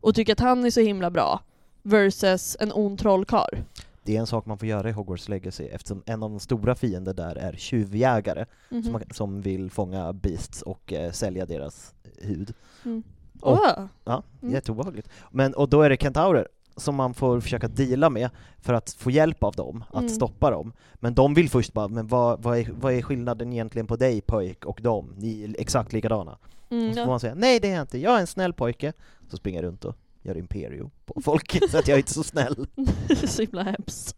och 0.00 0.14
tycka 0.14 0.32
att 0.32 0.40
han 0.40 0.64
är 0.64 0.70
så 0.70 0.80
himla 0.80 1.10
bra 1.10 1.40
versus 1.82 2.56
en 2.60 2.72
ond 2.72 2.98
trollkarl? 2.98 3.56
Det 4.02 4.16
är 4.16 4.20
en 4.20 4.26
sak 4.26 4.46
man 4.46 4.58
får 4.58 4.68
göra 4.68 4.88
i 4.88 4.92
Hogwarts 4.92 5.28
Legacy 5.28 5.64
eftersom 5.64 6.02
en 6.06 6.22
av 6.22 6.30
de 6.30 6.40
stora 6.40 6.74
fiender 6.74 7.14
där 7.14 7.36
är 7.36 7.52
tjuvjägare 7.52 8.44
Mhm. 8.70 8.82
som, 8.82 8.92
man, 8.92 9.02
som 9.10 9.40
vill 9.40 9.70
fånga 9.70 10.12
beasts 10.12 10.62
och 10.62 10.92
eh, 10.92 11.12
sälja 11.12 11.46
deras 11.46 11.94
hud. 12.22 12.52
Mm. 12.84 13.02
Och- 13.40 13.52
Åh. 13.52 13.84
Ja, 14.04 14.22
Mm. 14.42 14.54
jätteobehagligt. 14.54 15.08
Men, 15.30 15.54
och 15.54 15.68
då 15.68 15.82
är 15.82 15.90
det 15.90 15.96
kentaurer 16.02 16.48
som 16.76 16.94
man 16.94 17.14
får 17.14 17.40
försöka 17.40 17.68
deala 17.68 18.10
med 18.10 18.30
för 18.58 18.74
att 18.74 18.90
få 18.98 19.10
hjälp 19.10 19.42
av 19.44 19.54
dem, 19.54 19.84
att 19.88 19.94
Mm. 20.00 20.08
stoppa 20.08 20.50
dem. 20.50 20.72
Men 20.94 21.14
de 21.14 21.34
vill 21.34 21.50
först 21.50 21.72
bara, 21.72 21.88
men 21.88 22.06
vad, 22.06 22.42
vad, 22.42 22.58
är, 22.58 22.68
vad 22.80 22.92
är 22.92 23.02
skillnaden 23.02 23.52
egentligen 23.52 23.86
på 23.86 23.96
dig 23.96 24.20
pojk 24.20 24.64
och 24.64 24.80
dem? 24.82 25.14
Ni 25.16 25.44
är 25.44 25.60
exakt 25.60 25.92
likadana. 25.92 26.38
Mm, 26.70 26.88
Och 26.88 26.94
så 26.94 27.00
får 27.04 27.10
man 27.10 27.20
säga, 27.20 27.34
nej 27.34 27.60
det 27.60 27.68
är 27.70 27.72
jag 27.74 27.80
inte, 27.82 27.98
jag 27.98 28.16
är 28.16 28.20
en 28.20 28.26
snäll 28.26 28.52
pojke. 28.52 28.92
Så 29.30 29.36
springer 29.36 29.62
jag 29.62 29.68
runt 29.68 29.84
och 29.84 29.94
gör 30.22 30.36
imperio 30.38 30.90
på 31.06 31.20
folk, 31.24 31.58
så 31.70 31.78
att 31.78 31.88
jag 31.88 31.94
är 31.94 31.98
inte 31.98 32.12
så 32.14 32.22
snäll. 32.22 32.66
så 33.26 33.42
himla 33.42 33.62
hemskt. 33.62 34.16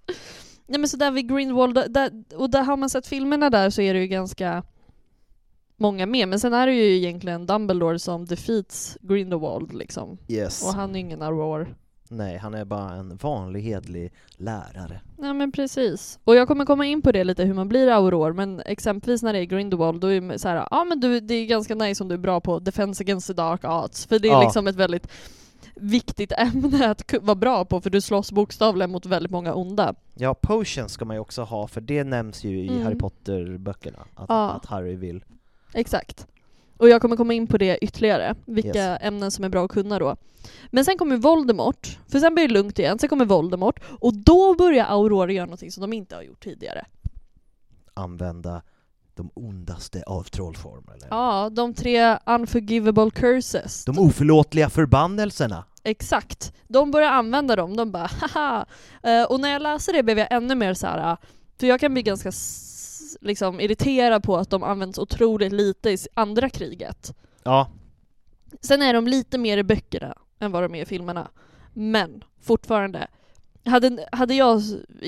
Nej 0.66 0.81
men 0.81 0.88
så 0.88 0.96
där 0.96 1.11
vid 1.11 1.28
Greenwald, 1.28 1.74
där, 1.92 2.24
och 2.37 2.50
där 2.50 2.62
har 2.62 2.76
man 2.76 2.90
sett 2.90 3.07
filmerna 3.07 3.50
där 3.50 3.70
så 3.70 3.83
är 3.83 3.94
det 3.94 4.00
ju 4.00 4.07
ganska 4.07 4.62
många 5.78 6.06
med, 6.06 6.28
men 6.28 6.40
sen 6.40 6.52
är 6.54 6.66
det 6.66 6.72
ju 6.74 6.96
egentligen 6.96 7.46
Dumbledore 7.46 7.98
som 7.98 8.24
defeats 8.24 8.98
Grindelwald 9.00 9.72
liksom. 9.74 10.18
Yes. 10.28 10.64
Och 10.64 10.72
han 10.74 10.96
är 10.96 11.00
ingen 11.00 11.22
Auror. 11.22 11.74
Nej, 12.10 12.36
han 12.38 12.54
är 12.54 12.64
bara 12.64 12.92
en 12.92 13.16
vanlig 13.16 13.60
hedlig 13.62 14.12
lärare. 14.36 15.00
Nej 15.18 15.34
men 15.34 15.52
precis. 15.52 16.18
Och 16.24 16.34
jag 16.36 16.48
kommer 16.48 16.64
komma 16.64 16.86
in 16.86 17.02
på 17.02 17.12
det 17.12 17.24
lite 17.24 17.44
hur 17.44 17.54
man 17.54 17.68
blir 17.68 17.88
Auror, 17.88 18.32
men 18.32 18.60
exempelvis 18.60 19.22
när 19.22 19.32
det 19.32 19.38
är 19.38 19.44
Grindelwald 19.44 20.00
då 20.00 20.06
är 20.06 20.20
det 20.20 20.38
så 20.38 20.48
här, 20.48 20.68
ja 20.70 20.84
men 20.84 21.00
du, 21.00 21.20
det 21.20 21.34
är 21.34 21.46
ganska 21.46 21.74
nice 21.74 22.02
om 22.04 22.08
du 22.08 22.14
är 22.14 22.18
bra 22.18 22.40
på 22.40 22.58
Defense 22.58 23.02
Against 23.04 23.26
the 23.26 23.32
Dark 23.32 23.60
Arts, 23.64 24.06
för 24.06 24.18
det 24.18 24.28
är 24.28 24.32
Ja. 24.32 24.42
liksom 24.42 24.66
ett 24.66 24.76
väldigt 24.76 25.08
viktigt 25.74 26.32
ämne 26.38 26.90
att 26.90 27.14
vara 27.22 27.34
bra 27.34 27.64
på, 27.64 27.80
för 27.80 27.90
du 27.90 28.00
slåss 28.00 28.32
bokstavligen 28.32 28.90
mot 28.90 29.06
väldigt 29.06 29.32
många 29.32 29.54
onda. 29.54 29.94
Ja, 30.14 30.34
potions 30.34 30.92
ska 30.92 31.04
man 31.04 31.16
ju 31.16 31.20
också 31.20 31.42
ha, 31.42 31.68
för 31.68 31.80
det 31.80 32.04
nämns 32.04 32.44
ju 32.44 32.60
i 32.60 32.68
Mm. 32.68 32.82
Harry 32.82 32.98
Potter-böckerna, 32.98 33.98
att, 34.14 34.26
Ja. 34.28 34.50
att 34.50 34.66
Harry 34.66 34.96
vill. 34.96 35.24
Exakt. 35.74 36.26
Och 36.76 36.88
jag 36.88 37.00
kommer 37.02 37.16
komma 37.16 37.35
in 37.35 37.46
på 37.46 37.59
det 37.59 37.78
ytterligare, 37.85 38.35
vilka 38.46 38.68
Yes. 38.92 38.98
ämnen 39.02 39.31
som 39.31 39.44
är 39.44 39.48
bra 39.48 39.64
att 39.64 39.70
kunna 39.70 39.98
då. 39.98 40.16
Men 40.70 40.85
sen 40.85 40.98
kommer 40.98 41.16
Voldemort, 41.16 41.98
för 42.09 42.18
sen 42.20 42.35
blir 42.35 42.48
det 42.48 42.54
lugnt 42.54 42.78
igen, 42.78 42.98
sen 42.98 43.09
kommer 43.09 43.24
Voldemort, 43.24 43.81
och 44.00 44.14
då 44.14 44.54
börjar 44.54 44.85
Aurora 44.87 45.33
göra 45.33 45.46
någonting 45.46 45.72
som 45.72 45.81
de 45.81 45.92
inte 45.92 46.14
har 46.14 46.22
gjort 46.22 46.44
tidigare. 46.44 46.85
använda 47.94 48.62
de 49.14 49.31
ondaste 49.35 50.02
av 50.07 50.22
trollformer. 50.22 50.94
Eller? 50.94 51.07
Ja, 51.11 51.50
de 51.50 51.74
tre 51.74 52.18
unforgivable 52.26 53.11
curses. 53.11 53.85
De 53.85 53.98
oförlåtliga 53.98 54.70
förbannelserna. 54.70 55.64
Exakt. 55.83 56.52
De 56.68 56.90
börjar 56.90 57.11
använda 57.11 57.57
dem, 57.57 57.76
de 57.76 57.92
bara 57.92 58.07
haha. 58.20 58.66
Eh, 59.02 59.22
och 59.24 59.40
när 59.40 59.48
jag 59.52 59.62
läser 59.62 59.92
det 59.92 60.02
blev 60.02 60.18
jag 60.18 60.33
ännu 60.33 60.54
mer 60.54 60.74
så 60.74 60.87
här. 60.87 61.16
för 61.61 61.66
jag 61.66 61.81
kan 61.81 61.92
bli 61.92 62.02
ganska 62.02 62.33
liksom 63.21 63.61
irriterad 63.61 64.23
på 64.23 64.37
att 64.37 64.51
de 64.51 64.62
används 64.62 64.99
otroligt 64.99 65.53
lite 65.53 65.90
i 65.90 65.97
andra 66.14 66.51
kriget. 66.51 67.14
Ja, 67.42 67.68
Sen 68.61 68.83
är 68.83 68.94
de 68.94 69.07
lite 69.07 69.38
mer 69.38 69.59
i 69.59 69.62
böckerna 69.62 70.14
än 70.40 70.53
vad 70.53 70.62
de 70.62 70.75
är 70.75 70.83
i 70.83 70.87
filmerna. 70.87 71.29
Men 71.73 72.25
fortfarande, 72.42 73.07
hade, 73.66 74.09
hade 74.12 74.35
jag, 74.35 74.62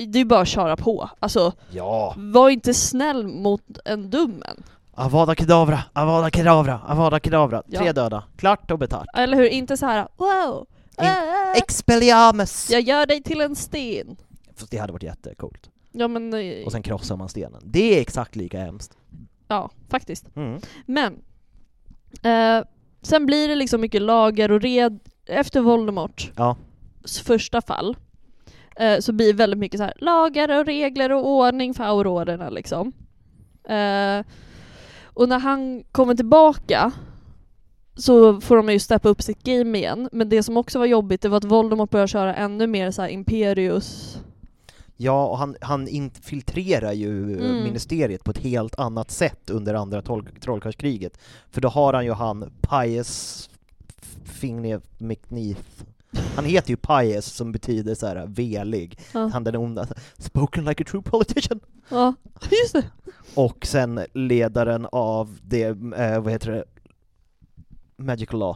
det 0.07 0.19
är 0.19 0.25
bara 0.25 0.41
att 0.41 0.47
köra 0.47 0.75
på. 0.75 1.09
Alltså, 1.19 1.53
ja. 1.71 2.13
var 2.17 2.49
inte 2.49 2.73
snäll 2.73 3.27
mot 3.27 3.63
en 3.85 4.09
dummen. 4.09 4.63
Avada 4.93 5.35
kedavra, 5.35 5.83
avada 5.93 6.29
kedavra, 6.29 6.81
avada 6.87 7.19
kedavra. 7.19 7.63
Ja. 7.67 7.79
Tre 7.79 7.91
döda. 7.91 8.23
Klart 8.37 8.71
och 8.71 8.79
betalt. 8.79 9.09
Eller 9.13 9.37
hur? 9.37 9.47
Inte 9.47 9.77
så 9.77 9.85
här 9.85 10.07
wow, 10.17 10.67
In- 10.99 11.05
äh, 11.05 11.51
Expelliarmus! 11.57 12.69
jag 12.69 12.81
gör 12.81 13.05
dig 13.05 13.23
till 13.23 13.41
en 13.41 13.55
sten. 13.55 14.17
Fast 14.55 14.71
det 14.71 14.77
hade 14.77 14.93
varit 14.93 15.03
jättecoolt. 15.03 15.69
Ja 15.91 16.07
men, 16.07 16.33
eh, 16.33 16.65
Och 16.65 16.71
sen 16.71 16.81
krossar 16.83 17.15
man 17.17 17.29
stenen. 17.29 17.61
Det 17.65 17.97
är 17.97 18.01
exakt 18.01 18.35
lika 18.35 18.59
hemskt. 18.59 18.97
ja 19.47 19.69
faktiskt. 19.89 20.35
Mm. 20.35 20.61
Men, 20.85 21.13
eh, 22.23 22.65
sen 23.01 23.25
blir 23.25 23.47
det 23.47 23.55
liksom 23.55 23.81
mycket 23.81 24.01
lagar 24.01 24.51
och 24.51 24.61
red 24.61 24.99
efter 25.25 25.61
Voldemorts 25.61 26.31
Ja. 26.35 26.55
första 27.23 27.61
fall. 27.61 27.97
Eh, 28.75 28.99
så 28.99 29.13
blir 29.13 29.27
det 29.27 29.33
väldigt 29.33 29.59
mycket 29.59 29.77
så 29.77 29.83
här 29.83 29.93
lagar 29.97 30.59
och 30.59 30.65
regler 30.65 31.11
och 31.11 31.27
ordning 31.27 31.73
för 31.73 31.83
aurorerna 31.83 32.49
liksom. 32.49 32.91
Eh, 33.63 34.25
och 35.13 35.29
när 35.29 35.39
han 35.39 35.83
kommer 35.91 36.15
tillbaka 36.15 36.91
så 37.95 38.41
får 38.41 38.55
de 38.57 38.69
ju 38.69 38.79
steppa 38.79 39.09
upp 39.09 39.21
sitt 39.21 39.43
game 39.43 39.77
igen. 39.77 40.09
Men 40.11 40.29
det 40.29 40.43
som 40.43 40.57
också 40.57 40.79
var 40.79 40.85
jobbigt 40.85 41.21
det 41.21 41.29
var 41.29 41.37
att 41.37 41.43
Voldemort 41.43 41.89
började 41.89 42.07
köra 42.07 42.35
ännu 42.35 42.67
mer 42.67 42.91
så 42.91 43.01
här 43.01 43.09
Imperius 43.09 44.17
Ja, 45.01 45.25
och 45.27 45.37
han, 45.37 45.55
han 45.61 45.87
infiltrerar 45.87 46.91
ju 46.91 47.09
Mm. 47.39 47.63
ministeriet 47.63 48.23
på 48.23 48.31
ett 48.31 48.37
helt 48.37 48.79
annat 48.79 49.11
sätt 49.11 49.49
under 49.49 49.73
andra 49.73 50.01
troll, 50.01 50.27
trollkarlskriget. 50.41 51.17
För 51.51 51.61
då 51.61 51.69
har 51.69 51.93
han 51.93 52.05
ju 52.05 52.11
han 52.11 52.51
Pius 52.61 53.49
Fingne 54.23 54.79
McNeath. 54.97 55.61
Han 56.35 56.45
heter 56.45 56.69
ju 56.69 56.77
Pius 56.77 57.25
som 57.25 57.51
betyder 57.51 57.95
så 57.95 58.07
här 58.07 58.25
velig. 58.27 58.99
Ja. 59.13 59.29
Han 59.33 59.43
den 59.43 59.55
onda, 59.55 59.87
spoken 60.17 60.65
like 60.65 60.83
a 60.83 60.85
true 60.89 61.01
politician. 61.03 61.59
Ja, 61.89 62.13
just 62.61 62.73
det. 62.73 62.83
Och 63.35 63.65
sen 63.65 63.99
ledaren 64.13 64.87
av 64.91 65.37
det, 65.43 65.63
eh, 65.97 66.19
vad 66.21 66.31
heter 66.31 66.51
det, 66.51 66.63
Magical 67.97 68.39
Law. 68.39 68.55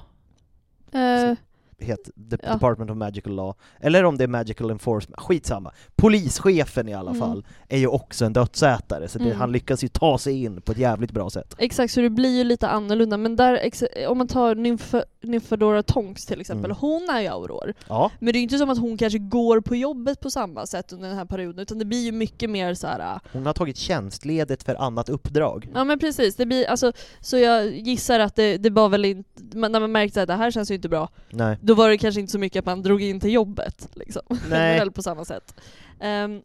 Eh, 0.91 1.35
Het, 1.79 2.03
the 2.29 2.37
Ja. 2.43 2.53
Department 2.53 2.91
of 2.91 2.97
Magical 2.97 3.33
Law, 3.35 3.55
eller 3.79 4.03
om 4.05 4.17
det 4.17 4.23
är 4.23 4.27
Magical 4.27 4.69
Enforcement, 4.71 5.19
skitsamma. 5.21 5.71
Polischefen 5.95 6.87
i 6.89 6.93
alla 6.93 7.09
Mm. 7.11 7.19
fall 7.21 7.45
är 7.69 7.77
ju 7.77 7.87
också 7.87 8.25
en 8.25 8.33
dödsätare, 8.33 9.07
så 9.07 9.19
det, 9.19 9.25
Mm. 9.25 9.37
han 9.37 9.51
lyckas 9.51 9.83
ju 9.83 9.87
ta 9.87 10.17
sig 10.17 10.43
in 10.43 10.61
på 10.61 10.71
ett 10.71 10.77
jävligt 10.77 11.11
bra 11.11 11.29
sätt. 11.29 11.55
Exakt, 11.57 11.93
så 11.93 12.01
det 12.01 12.09
blir 12.09 12.37
ju 12.37 12.43
lite 12.43 12.67
annorlunda. 12.67 13.17
Men 13.17 13.35
där, 13.35 13.59
om 14.07 14.17
man 14.17 14.27
tar 14.27 14.55
Nymph- 14.55 15.03
Nymphadora 15.25 15.83
Tonks 15.83 16.25
till 16.25 16.41
exempel, 16.41 16.65
Mm. 16.71 16.77
hon 16.79 17.09
är 17.09 17.21
ju 17.21 17.27
auror. 17.27 17.73
Ja, 17.87 18.11
Men 18.19 18.25
det 18.33 18.37
är 18.37 18.39
ju 18.39 18.43
inte 18.43 18.57
som 18.57 18.69
att 18.69 18.77
hon 18.79 18.97
kanske 18.97 19.19
går 19.19 19.61
på 19.61 19.75
jobbet 19.75 20.19
på 20.19 20.31
samma 20.31 20.65
sätt 20.65 20.93
under 20.93 21.07
den 21.09 21.17
här 21.17 21.25
perioden, 21.25 21.59
utan 21.59 21.79
det 21.79 21.85
blir 21.85 22.03
ju 22.05 22.11
mycket 22.11 22.49
mer 22.49 22.73
så 22.73 22.87
här. 22.87 23.19
hon 23.33 23.45
har 23.45 23.53
tagit 23.53 23.77
tjänstledigt 23.77 24.63
för 24.63 24.75
annat 24.75 25.09
uppdrag. 25.09 25.69
Ja 25.73 25.83
men 25.83 25.99
precis, 25.99 26.35
det 26.35 26.45
blir, 26.45 26.65
alltså, 26.65 26.91
så 27.19 27.37
jag 27.37 27.67
gissar 27.77 28.19
att 28.19 28.35
det, 28.35 28.57
det 28.57 28.69
var 28.69 28.89
väl 28.89 29.05
inte, 29.05 29.27
när 29.57 29.79
man 29.79 29.91
märkte 29.91 30.21
att 30.21 30.27
det 30.27 30.33
här 30.33 30.51
känns 30.51 30.71
ju 30.71 30.75
inte 30.75 30.89
bra, 30.89 31.09
Nej. 31.29 31.57
då 31.61 31.73
var 31.73 31.89
det 31.89 31.97
kanske 31.97 32.21
inte 32.21 32.31
så 32.31 32.39
mycket 32.39 32.59
att 32.59 32.65
man 32.65 32.81
drog 32.81 33.01
in 33.01 33.19
till 33.19 33.31
jobbet 33.33 33.89
liksom. 33.93 34.21
Nej. 34.49 34.79
Väl 34.79 34.91
på 34.91 35.03
samma 35.03 35.25
sätt. 35.25 35.55
Ehm, 35.99 36.41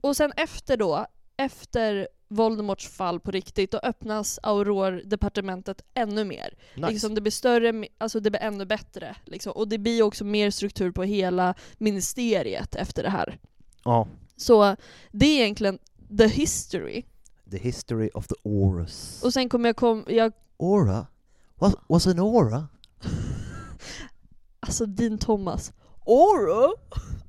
och 0.00 0.16
sen 0.16 0.32
efter 0.36 0.76
då, 0.76 1.06
efter 1.36 2.08
Voldemorts 2.28 2.88
fall 2.88 3.20
på 3.20 3.30
riktigt, 3.30 3.70
då 3.70 3.78
öppnas 3.78 4.38
Auror-departementet 4.42 5.82
ännu 5.94 6.24
mer. 6.24 6.54
Nice. 6.74 6.90
Liksom 6.90 7.14
det 7.14 7.20
blir 7.20 7.32
större, 7.32 7.86
alltså 7.98 8.20
det 8.20 8.30
blir 8.30 8.40
ännu 8.40 8.64
bättre. 8.64 9.16
Liksom. 9.24 9.52
Och 9.52 9.68
det 9.68 9.78
blir 9.78 10.02
också 10.02 10.24
mer 10.24 10.50
struktur 10.50 10.90
på 10.90 11.02
hela 11.02 11.54
ministeriet 11.78 12.74
efter 12.74 13.02
det 13.02 13.10
här. 13.10 13.38
Ja. 13.84 14.08
Så 14.36 14.76
det 15.12 15.26
är 15.26 15.40
egentligen 15.42 15.78
the 16.18 16.26
history. 16.26 17.04
The 17.50 17.58
history 17.58 18.10
of 18.14 18.26
the 18.26 18.34
auras. 18.44 19.22
Och 19.24 19.32
sen 19.32 19.48
kommer 19.48 19.68
jag 19.68 19.76
kom, 19.76 20.04
jag, 20.08 20.32
Aura? 20.58 21.06
What, 21.54 21.74
what's 21.88 22.10
an 22.10 22.18
aura? 22.18 22.68
alltså 24.60 24.86
din 24.86 25.18
Thomas. 25.18 25.72
Oro? 26.04 26.74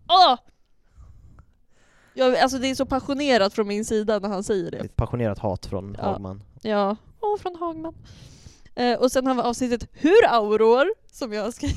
Ah! 0.08 0.38
Jag, 2.20 2.38
alltså 2.38 2.58
det 2.58 2.68
är 2.70 2.76
så 2.76 2.86
passionerat 2.86 3.54
från 3.54 3.68
min 3.68 3.86
sida 3.86 4.20
när 4.20 4.30
han 4.30 4.44
säger 4.44 4.72
det. 4.72 4.78
Ett 4.78 4.96
passionerat 4.96 5.40
hat 5.40 5.66
från 5.66 5.96
Ja. 6.00 6.06
Hagman. 6.06 6.44
Ja, 6.62 6.96
åh 7.22 7.38
från 7.38 7.56
Hagman. 7.56 7.96
Eh, 8.76 9.00
och 9.00 9.12
sen 9.12 9.28
har 9.28 9.36
vi 9.36 9.42
avsnittet 9.42 9.88
Hur 9.94 10.26
auror, 10.30 10.88
som 11.12 11.34
jag 11.34 11.54
skrev. 11.54 11.72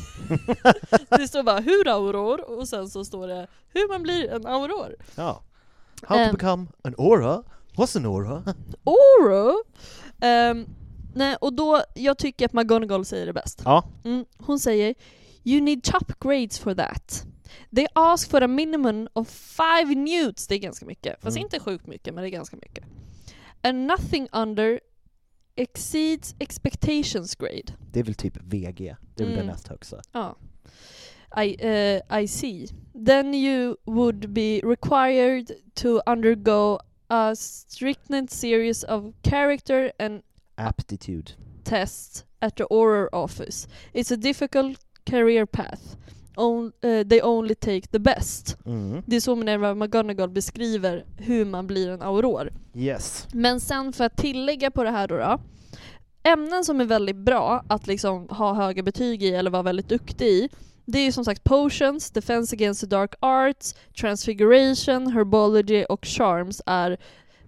det 1.18 1.28
står 1.28 1.42
bara 1.42 1.60
Hur 1.60 1.88
auror, 1.88 2.50
och 2.58 2.68
sen 2.68 2.88
så 2.90 3.04
står 3.04 3.28
det 3.28 3.46
Hur 3.74 3.88
man 3.88 4.02
blir 4.02 4.30
en 4.30 4.46
auror. 4.46 4.96
Ja. 5.14 5.42
How 6.02 6.16
Ehm. 6.18 6.30
to 6.30 6.36
become 6.36 6.66
an 6.82 6.94
aura? 6.98 7.42
What's 7.76 7.96
an 7.96 8.06
aura? 8.06 8.42
Oro! 8.84 9.54
Ehm, 10.20 10.66
nej, 11.14 11.36
och 11.40 11.52
då, 11.52 11.82
jag 11.94 12.18
tycker 12.18 12.46
att 12.46 12.52
McGonagall 12.52 13.04
säger 13.04 13.26
det 13.26 13.32
bäst. 13.32 13.62
Ja. 13.64 13.84
Mm, 14.04 14.24
hon 14.38 14.58
säger 14.60 14.94
You 15.44 15.60
need 15.60 15.82
top 15.84 16.18
grades 16.20 16.58
for 16.58 16.74
that. 16.74 17.24
They 17.76 17.86
ask 17.94 18.30
for 18.30 18.42
a 18.42 18.48
minimum 18.48 19.08
of 19.12 19.28
five 19.30 19.94
newts, 19.94 20.46
det 20.46 20.54
är 20.54 20.58
ganska 20.58 20.86
mycket. 20.86 21.20
Fast 21.22 21.36
Mm. 21.36 21.44
inte 21.46 21.60
sjukt 21.60 21.86
mycket, 21.86 22.14
men 22.14 22.22
det 22.22 22.28
är 22.28 22.32
ganska 22.32 22.56
mycket. 22.56 22.84
And 23.62 23.86
nothing 23.86 24.28
under 24.32 24.80
exceeds 25.56 26.34
expectations 26.38 27.34
grade. 27.34 27.72
Det 27.92 28.00
är 28.00 28.04
väl 28.04 28.14
typ 28.14 28.36
VG, 28.42 28.96
det 29.14 29.22
är 29.22 29.26
väl 29.26 29.34
Mm. 29.34 29.46
det 29.46 29.52
näst 29.52 29.68
högsta. 29.68 30.00
Ja. 30.12 30.36
I, 31.44 31.56
eh, 31.58 32.20
I 32.22 32.28
see. 32.28 32.66
Then 33.06 33.34
you 33.34 33.76
would 33.84 34.28
be 34.30 34.60
required 34.64 35.50
to 35.74 36.00
undergo 36.06 36.78
a 37.08 37.34
stringent 37.36 38.30
series 38.30 38.84
of 38.84 39.14
character 39.22 39.92
and 39.98 40.22
Aptitude. 40.56 41.32
tests 41.64 42.24
at 42.38 42.56
the 42.56 42.64
Auror 42.70 43.08
office. 43.12 43.68
It's 43.92 44.12
a 44.14 44.16
difficult 44.16 44.78
career 45.10 45.46
path. 45.46 45.96
On, 46.36 46.72
eh, 46.80 47.06
they 47.06 47.22
only 47.22 47.54
take 47.54 47.86
the 47.86 47.98
best. 47.98 48.56
Mm. 48.66 49.02
Det 49.06 49.16
är 49.16 49.20
så 49.20 49.36
Minerva 49.36 49.74
McGonagall 49.74 50.30
beskriver 50.30 51.04
hur 51.16 51.44
man 51.44 51.66
blir 51.66 51.90
en 51.90 52.02
auror. 52.02 52.52
Yes. 52.74 53.26
Men 53.32 53.60
sen 53.60 53.92
för 53.92 54.04
att 54.04 54.16
tillägga 54.16 54.70
på 54.70 54.84
det 54.84 54.90
här 54.90 55.08
då, 55.08 55.16
då 55.16 55.40
ämnen 56.22 56.64
som 56.64 56.80
är 56.80 56.84
väldigt 56.84 57.16
bra 57.16 57.64
att 57.68 57.86
liksom 57.86 58.28
ha 58.28 58.54
höga 58.54 58.82
betyg 58.82 59.22
i 59.22 59.34
eller 59.34 59.50
vara 59.50 59.62
väldigt 59.62 59.88
duktig 59.88 60.26
i 60.26 60.48
det 60.84 60.98
är 60.98 61.04
ju 61.04 61.12
som 61.12 61.24
sagt 61.24 61.44
potions, 61.44 62.10
defense 62.10 62.56
against 62.56 62.80
the 62.80 62.86
dark 62.86 63.14
arts, 63.20 63.74
transfiguration, 64.00 65.12
herbology 65.12 65.84
och 65.84 66.06
charms 66.06 66.62
är 66.66 66.96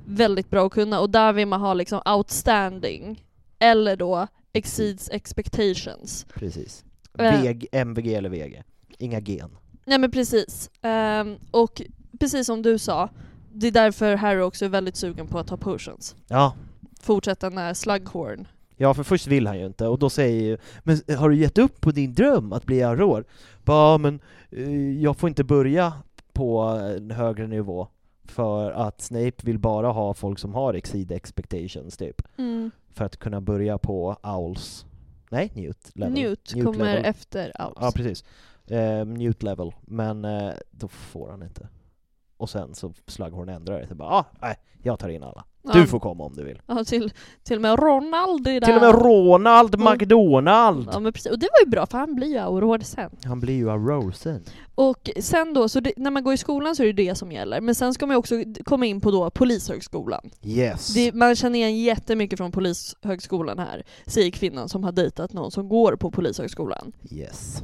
väldigt 0.06 0.50
bra 0.50 0.66
att 0.66 0.72
kunna 0.72 1.00
och 1.00 1.10
där 1.10 1.32
vill 1.32 1.46
man 1.46 1.60
ha 1.60 1.74
liksom 1.74 2.02
outstanding 2.06 3.24
eller 3.58 3.96
då 3.96 4.26
exceeds 4.52 5.10
expectations. 5.10 6.26
Precis. 6.34 6.84
Eh. 7.18 7.42
VG, 7.42 7.68
MVG 7.72 8.14
eller 8.14 8.28
VG. 8.28 8.62
Inga 8.98 9.20
gen. 9.20 9.50
Nej 9.84 9.98
men 9.98 10.10
precis. 10.10 10.70
Ehm, 10.82 11.36
och 11.50 11.82
precis 12.20 12.46
som 12.46 12.62
du 12.62 12.78
sa, 12.78 13.08
det 13.52 13.66
är 13.66 13.70
därför 13.72 14.14
Harry 14.14 14.40
också 14.40 14.64
är 14.64 14.68
väldigt 14.68 14.96
sugen 14.96 15.26
på 15.26 15.38
att 15.38 15.46
ta 15.46 15.56
potions. 15.56 16.16
Ja. 16.28 16.54
Fortsätta 17.00 17.48
när 17.50 17.74
Slughorn. 17.74 18.46
Ja, 18.76 18.94
för 18.94 19.02
först 19.02 19.26
vill 19.26 19.46
han 19.46 19.58
ju 19.58 19.66
inte, 19.66 19.86
och 19.86 19.98
då 19.98 20.10
säger 20.10 20.42
ju 20.42 20.58
Men 20.82 21.16
har 21.18 21.30
du 21.30 21.36
gett 21.36 21.58
upp 21.58 21.80
på 21.80 21.90
din 21.90 22.14
dröm 22.14 22.52
att 22.52 22.64
bli 22.64 22.82
auror? 22.82 23.24
Ja, 23.64 23.98
men 23.98 24.20
eh, 24.50 25.02
jag 25.02 25.16
får 25.16 25.28
inte 25.28 25.44
börja 25.44 25.92
på 26.32 26.60
en 26.96 27.10
högre 27.10 27.46
nivå 27.46 27.88
för 28.24 28.70
att 28.70 29.00
Snape 29.00 29.32
vill 29.42 29.58
bara 29.58 29.88
ha 29.88 30.14
folk 30.14 30.38
som 30.38 30.54
har 30.54 30.74
exceed 30.74 31.12
expectations, 31.12 31.96
typ. 31.96 32.22
Mm. 32.38 32.70
För 32.92 33.04
att 33.04 33.16
kunna 33.16 33.40
börja 33.40 33.78
på 33.78 34.16
Owls. 34.22 34.86
Nej, 35.30 35.52
Newt 35.54 35.90
level. 35.94 36.14
Newt, 36.14 36.54
Newt 36.54 36.64
kommer 36.64 36.84
level. 36.84 37.04
efter 37.04 37.52
Owls. 37.66 37.78
Ja, 37.80 37.92
precis. 37.94 38.24
Eh, 38.70 39.04
Newt 39.06 39.42
level, 39.42 39.72
men 39.82 40.24
eh, 40.24 40.52
då 40.70 40.88
får 40.88 41.30
han 41.30 41.42
inte. 41.42 41.68
Och 42.36 42.50
sen 42.50 42.74
så 42.74 42.92
Slughorn 43.06 43.48
ändrar 43.48 43.80
det 43.80 43.86
till 43.86 43.96
bara, 43.96 44.08
ah, 44.08 44.24
nej, 44.42 44.56
jag 44.82 44.98
tar 44.98 45.08
in 45.08 45.22
alla. 45.22 45.44
Du 45.72 45.78
Ja. 45.80 45.86
får 45.86 46.00
komma 46.00 46.24
om 46.24 46.32
du 46.36 46.44
vill. 46.44 46.62
Ja, 46.66 46.84
till, 46.84 47.12
till 47.42 47.56
och 47.56 47.62
med 47.62 47.78
Ronald 47.78 48.46
är 48.48 48.60
där. 48.60 48.66
Till 48.66 48.74
och 48.74 48.80
med 48.82 48.94
Ronald 48.94 49.74
Mm. 49.74 49.92
McDonald! 49.92 50.88
Ja 50.92 51.00
men 51.00 51.12
precis, 51.12 51.32
och 51.32 51.38
det 51.38 51.48
var 51.52 51.64
ju 51.64 51.70
bra 51.70 51.86
för 51.86 51.98
han 51.98 52.14
blir 52.14 52.28
ju 52.28 52.38
auror 52.38 52.78
sen. 52.78 53.10
Han 53.24 53.40
blir 53.40 53.54
ju 53.54 53.70
auror 53.70 54.10
sen. 54.12 54.42
Och 54.74 55.10
sen 55.20 55.54
då, 55.54 55.68
så 55.68 55.80
det, 55.80 55.92
när 55.96 56.10
man 56.10 56.24
går 56.24 56.34
i 56.34 56.36
skolan 56.36 56.76
så 56.76 56.82
är 56.82 56.86
det 56.86 56.92
det 56.92 57.14
som 57.14 57.32
gäller. 57.32 57.60
Men 57.60 57.74
sen 57.74 57.94
ska 57.94 58.06
man 58.06 58.14
ju 58.14 58.18
också 58.18 58.34
komma 58.64 58.86
in 58.86 59.00
på 59.00 59.10
då 59.10 59.30
Polishögskolan. 59.30 60.30
Yes. 60.42 60.94
Det, 60.94 61.12
man 61.14 61.36
känner 61.36 61.58
igen 61.58 61.78
jättemycket 61.78 62.38
från 62.38 62.52
Polishögskolan 62.52 63.58
här, 63.58 63.82
säger 64.06 64.30
kvinnan 64.30 64.68
som 64.68 64.84
har 64.84 64.92
dejtat 64.92 65.32
någon 65.32 65.50
som 65.50 65.68
går 65.68 65.96
på 65.96 66.10
Polishögskolan. 66.10 66.92
Yes. 67.10 67.62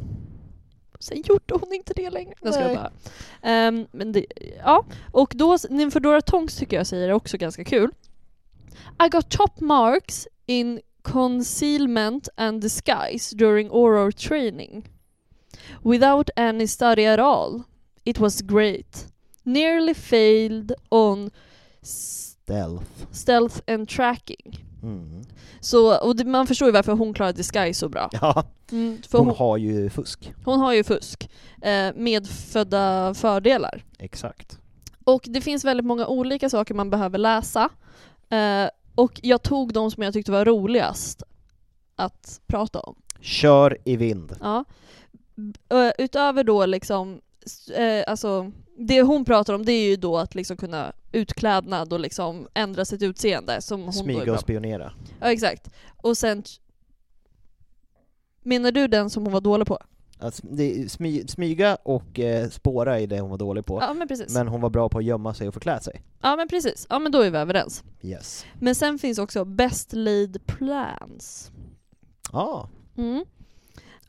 Sen 1.00 1.22
gjorde 1.24 1.54
hon 1.54 1.72
inte 1.72 1.92
det 1.96 2.10
längre. 2.10 2.34
Jag 2.42 2.54
ska 2.54 2.64
bara. 2.64 2.90
Ehm, 3.42 3.86
men 3.92 4.12
det, 4.12 4.26
ja, 4.64 4.84
och 5.12 5.32
då, 5.36 5.58
Nymfedora 5.70 6.20
Tonks 6.20 6.56
tycker 6.56 6.76
jag 6.76 6.86
säger 6.86 7.12
också 7.12 7.36
ganska 7.36 7.64
kul. 7.64 7.90
I 9.06 9.08
got 9.08 9.30
top 9.30 9.60
marks 9.60 10.28
in 10.46 10.80
concealment 11.02 12.28
and 12.36 12.60
disguise 12.62 13.36
during 13.36 13.70
oral 13.70 14.12
training. 14.12 14.88
Without 15.82 16.30
any 16.36 16.66
study 16.66 17.06
at 17.06 17.18
all. 17.18 17.62
It 18.04 18.18
was 18.18 18.40
great. 18.40 19.06
Nearly 19.42 19.94
failed 19.94 20.72
on 20.88 21.30
Stealth. 21.82 23.06
stealth 23.12 23.60
and 23.66 23.88
tracking. 23.88 24.69
Mm. 24.83 25.23
Så, 25.61 25.99
och 25.99 26.16
det, 26.16 26.25
man 26.25 26.47
förstår 26.47 26.69
ju 26.69 26.73
varför 26.73 26.93
hon 26.93 27.14
klarar 27.14 27.33
disguise 27.33 27.79
så 27.81 27.88
bra. 27.88 28.09
Ja, 28.12 28.45
Mm, 28.73 28.99
hon 29.12 29.27
hon, 29.27 29.37
har 29.37 29.57
ju 29.57 29.90
fusk. 29.90 30.33
hon 30.45 30.61
har 30.61 30.73
ju 30.73 30.85
fusk. 30.85 31.31
Eh, 31.62 31.88
medfödda 31.97 33.14
fördelar. 33.14 33.85
Exakt. 33.99 34.59
Och 35.05 35.25
det 35.29 35.40
finns 35.40 35.64
väldigt 35.64 35.87
många 35.87 36.07
olika 36.07 36.51
saker 36.51 36.75
man 36.75 36.90
behöver 36.90 37.19
läsa. 37.19 37.69
Eh, 38.31 38.69
och 38.95 39.21
jag 39.23 39.43
tog 39.43 39.73
de 39.73 39.90
som 39.90 40.03
jag 40.03 40.12
tyckte 40.12 40.33
var 40.33 40.45
roligast 40.45 41.23
att 41.97 42.40
prata 42.47 42.81
om. 42.81 42.97
Kör 43.21 43.79
i 43.85 43.97
vind. 43.97 44.37
Ja. 44.40 44.64
Utöver 45.99 46.45
då 46.45 46.66
liksom, 46.66 47.21
eh, 47.74 48.05
alltså 48.07 48.53
det 48.79 49.03
hon 49.03 49.24
pratar 49.24 49.55
om 49.55 49.64
det 49.64 49.72
är 49.72 49.88
ju 49.88 49.96
då 49.96 50.18
att 50.18 50.35
liksom 50.35 50.57
kunna 50.57 50.92
utklädnad 51.12 51.92
och 51.92 52.00
liksom 52.00 52.48
ändra 52.55 52.85
sitt 52.85 53.03
utseende 53.03 53.61
som 53.61 53.81
hon 53.81 53.92
då 53.92 53.98
är 54.00 54.03
Smyga 54.03 54.24
bra 54.24 54.35
och 54.35 54.40
spionera. 54.40 54.92
Ja 55.20 55.33
exakt. 55.33 55.68
Och 55.96 56.16
sen 56.18 56.42
Menar 58.42 58.72
du 58.72 58.88
den 58.88 59.11
som 59.11 59.22
hon 59.22 59.33
var 59.33 59.40
dålig 59.40 59.66
på? 59.66 59.79
Att 60.18 60.40
är 60.44 60.88
smy, 60.88 61.26
smyga 61.26 61.74
och 61.83 62.18
eh, 62.18 62.48
spåra 62.48 63.00
är 63.00 63.07
det 63.07 63.20
hon 63.20 63.31
var 63.31 63.38
dålig 63.38 63.66
på. 63.66 63.79
Ja 63.81 63.94
men 63.94 64.09
precis. 64.09 64.35
Men 64.35 64.48
hon 64.48 64.61
var 64.61 64.70
bra 64.70 64.88
på 64.88 64.98
att 64.98 65.05
gömma 65.05 65.35
sig 65.35 65.48
och 65.48 65.55
förklä 65.55 65.81
sig. 65.81 66.03
Ja 66.22 66.37
men 66.37 66.48
precis. 66.48 66.87
Ja 66.90 66.98
men 66.98 67.12
då 67.12 67.20
är 67.20 67.31
vi 67.31 67.38
överens. 67.38 67.85
Yes. 68.03 68.46
Men 68.55 68.74
sen 68.74 68.98
finns 68.98 69.18
också 69.18 69.44
Best 69.44 69.92
Laid 69.92 70.46
Plans. 70.46 71.50
Ja. 72.33 72.68
Mm. 72.96 73.24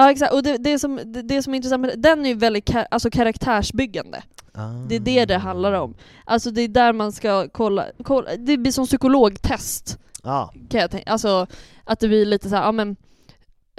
Ja 0.02 0.12
exakt, 0.12 0.34
och 0.34 0.44
det, 0.44 0.58
det, 0.58 0.80
som, 0.80 0.96
det, 1.06 1.22
det 1.22 1.44
som 1.44 1.54
är 1.54 1.56
intressant 1.56 1.82
med 1.82 2.00
den 2.00 2.26
är 2.26 2.30
ju 2.30 2.36
väldigt 2.36 2.70
ka- 2.70 2.86
alltså 2.92 3.10
karaktärsbyggande. 3.10 4.24
Ah. 4.54 4.68
Det 4.88 4.96
är 4.96 5.00
det 5.00 5.26
det 5.26 5.38
handlar 5.38 5.74
om. 5.74 5.96
Alltså 6.26 6.52
det 6.52 6.62
är 6.62 6.68
där 6.68 6.94
man 6.94 7.12
ska 7.12 7.48
kolla, 7.50 7.86
kolla 8.04 8.30
det 8.38 8.58
blir 8.58 8.72
som 8.72 8.86
psykologtest 8.86 9.98
Ja, 10.24 10.54
kan 10.70 10.82
jag 10.82 10.92
tänka. 10.92 11.12
Alltså 11.12 11.48
att 11.84 12.00
det 12.00 12.08
blir 12.08 12.26
lite 12.26 12.50
så 12.50 12.56
här, 12.56 12.64
ja 12.64 12.72
men 12.72 12.96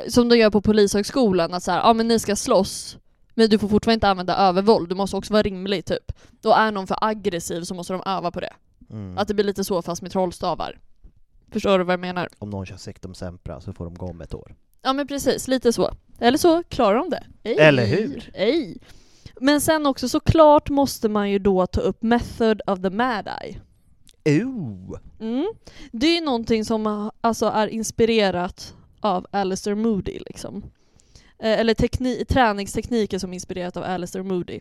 som 0.08 0.28
de 0.28 0.36
gör 0.36 0.50
på 0.50 0.60
polishögskolan, 0.60 1.54
att 1.54 1.62
så 1.62 1.70
här, 1.70 1.78
ja 1.78 1.92
men 1.92 2.08
ni 2.08 2.18
ska 2.18 2.36
slåss 2.36 2.96
men 3.34 3.50
du 3.50 3.58
får 3.58 3.68
fortfarande 3.68 3.94
inte 3.94 4.08
använda 4.08 4.36
övervåld, 4.36 4.88
du 4.88 4.94
måste 4.94 5.16
också 5.16 5.32
vara 5.32 5.42
rimlig 5.42 5.84
typ. 5.84 6.12
Då 6.30 6.52
är 6.52 6.72
någon 6.72 6.86
för 6.86 6.96
aggressiv 7.00 7.62
så 7.62 7.74
måste 7.74 7.92
de 7.92 8.02
öva 8.06 8.30
på 8.30 8.40
det. 8.40 8.52
mm. 8.90 9.18
Att 9.18 9.28
det 9.28 9.34
blir 9.34 9.44
lite 9.44 9.64
så 9.64 9.82
fast 9.82 10.02
med 10.02 10.10
trollstavar. 10.12 10.78
Förstår 11.52 11.78
du 11.78 11.84
vad 11.84 11.92
jag 11.92 12.00
menar? 12.00 12.28
om 12.38 12.50
någon 12.50 12.66
kör 12.66 12.76
sektum 12.76 13.14
sempra 13.14 13.60
så 13.60 13.72
får 13.72 13.84
de 13.84 13.94
gå 13.94 14.06
om 14.06 14.20
ett 14.20 14.34
år. 14.34 14.54
Ja 14.82 14.92
men 14.92 15.06
precis, 15.06 15.48
lite 15.48 15.72
så. 15.72 15.94
Eller 16.20 16.38
så 16.38 16.62
klarar 16.62 16.98
de 16.98 17.10
det. 17.10 17.24
Ej. 17.42 17.56
Eller 17.58 17.86
hur? 17.86 18.30
Ej. 18.34 18.78
Men 19.40 19.60
sen 19.60 19.86
också 19.86 20.08
såklart 20.08 20.70
måste 20.70 21.08
man 21.08 21.30
ju 21.30 21.38
då 21.38 21.66
ta 21.66 21.80
upp 21.80 22.02
Method 22.02 22.60
of 22.66 22.82
the 22.82 22.90
Mad 22.90 23.28
Eye. 23.42 23.60
Ooh. 24.42 24.98
Mm. 25.20 25.52
Det 25.92 26.06
är 26.06 26.14
ju 26.14 26.24
någonting 26.24 26.64
som 26.64 27.10
alltså 27.20 27.46
är 27.46 27.66
inspirerat 27.68 28.74
av 29.00 29.26
Alistair 29.30 29.74
Moody 29.74 30.18
liksom. 30.26 30.62
Eh, 31.38 31.60
Eller 31.60 31.74
tekni- 31.74 32.24
träningstekniker 32.24 33.18
som 33.18 33.30
är 33.30 33.34
inspirerat 33.34 33.76
av 33.76 33.82
Alistair 33.84 34.22
Moody. 34.22 34.60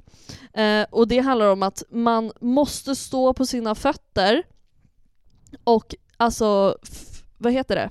Eh, 0.53 0.85
och 0.91 1.07
det 1.07 1.19
handlar 1.19 1.51
om 1.51 1.63
att 1.63 1.83
man 1.89 2.31
måste 2.41 2.95
stå 2.95 3.33
på 3.33 3.45
sina 3.45 3.75
fötter 3.75 4.43
och 5.63 5.95
alltså, 6.17 6.77
f- 6.83 7.23
vad 7.37 7.53
heter 7.53 7.75
det? 7.75 7.89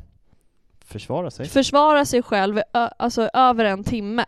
Försvara 0.90 1.31
sig? 1.31 1.48
Försvara 1.48 2.05
sig 2.05 2.22
själv 2.22 2.61
alltså 2.72 3.22
över 3.33 3.64
en 3.64 3.85
timme. 3.85 4.24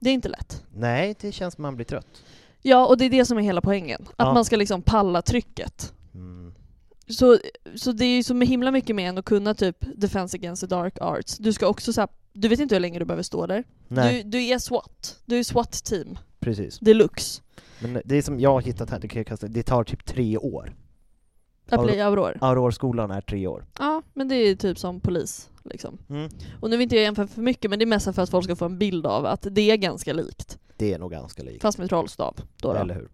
Det 0.00 0.10
är 0.10 0.14
inte 0.14 0.28
lätt. 0.28 0.62
Nej, 0.74 1.14
det 1.20 1.32
känns 1.32 1.54
som 1.54 1.62
man 1.62 1.74
blir 1.76 1.86
trött. 1.86 2.06
Ja, 2.62 2.86
och 2.86 2.98
det 2.98 3.04
är 3.04 3.10
det 3.10 3.24
som 3.24 3.38
är 3.38 3.42
hela 3.42 3.60
poängen. 3.60 4.02
Att 4.02 4.14
Ja. 4.26 4.34
man 4.34 4.44
ska 4.44 4.56
liksom 4.56 4.82
palla 4.82 5.22
trycket. 5.22 5.92
Mm. 6.14 6.54
Så, 7.08 7.38
så 7.74 7.92
det 7.92 8.04
är 8.04 8.16
ju 8.16 8.22
så 8.22 8.40
himla 8.40 8.70
mycket 8.70 8.96
mer 8.96 9.08
än 9.08 9.18
att 9.18 9.24
kunna 9.24 9.54
typ 9.54 9.76
Defense 9.96 10.36
Against 10.36 10.60
the 10.60 10.66
Dark 10.66 10.98
Arts. 11.00 11.38
Du 11.38 11.52
ska 11.52 11.66
också 11.66 11.92
så 11.92 12.00
här, 12.00 12.08
du 12.32 12.48
vet 12.48 12.60
inte 12.60 12.74
hur 12.74 12.80
länge 12.80 12.98
du 12.98 13.04
behöver 13.04 13.22
stå 13.22 13.46
där. 13.46 13.64
Nej, 13.88 14.22
Du, 14.22 14.30
du 14.30 14.44
är 14.46 14.58
SWAT. 14.58 15.18
Du 15.24 15.38
är 15.38 15.42
SWAT-team. 15.42 16.18
precis. 16.40 16.78
Deluxe. 16.78 17.42
Men 17.80 18.02
det 18.04 18.22
som 18.22 18.40
jag 18.40 18.50
har 18.52 18.60
hittat 18.60 18.90
här, 18.90 18.98
det, 18.98 19.08
kan 19.08 19.20
jag 19.20 19.26
kasta- 19.26 19.48
det 19.48 19.62
tar 19.62 19.84
typ 19.84 20.04
tre 20.04 20.38
år. 20.38 20.74
Att 21.68 21.84
bli 21.84 22.00
Auror. 22.00 22.38
Aurorskolan 22.40 23.10
är 23.10 23.20
tre 23.20 23.46
år. 23.46 23.64
Ja, 23.78 24.02
men 24.14 24.28
det 24.28 24.34
är 24.34 24.54
typ 24.56 24.78
som 24.78 25.00
polis. 25.00 25.50
Liksom. 25.64 25.98
Mm. 26.10 26.30
Och 26.60 26.70
nu 26.70 26.76
vill 26.76 26.82
inte 26.82 26.96
jag 26.96 27.02
jämföra 27.02 27.26
för 27.26 27.40
mycket, 27.40 27.70
men 27.70 27.78
det 27.78 27.84
är 27.84 27.86
mest 27.86 28.14
för 28.14 28.22
att 28.22 28.30
folk 28.30 28.44
ska 28.44 28.56
få 28.56 28.64
en 28.64 28.78
bild 28.78 29.06
av 29.06 29.26
att 29.26 29.46
det 29.50 29.70
är 29.70 29.76
ganska 29.76 30.12
likt. 30.12 30.58
Det 30.76 30.92
är 30.94 30.98
nog 30.98 31.10
ganska 31.10 31.42
likt. 31.42 31.62
Fast 31.62 31.78
med 31.78 31.88
trollstav. 31.88 32.36
Då 32.60 32.72
då. 32.72 32.78
Eller 32.78 32.94
hur? 32.94 33.08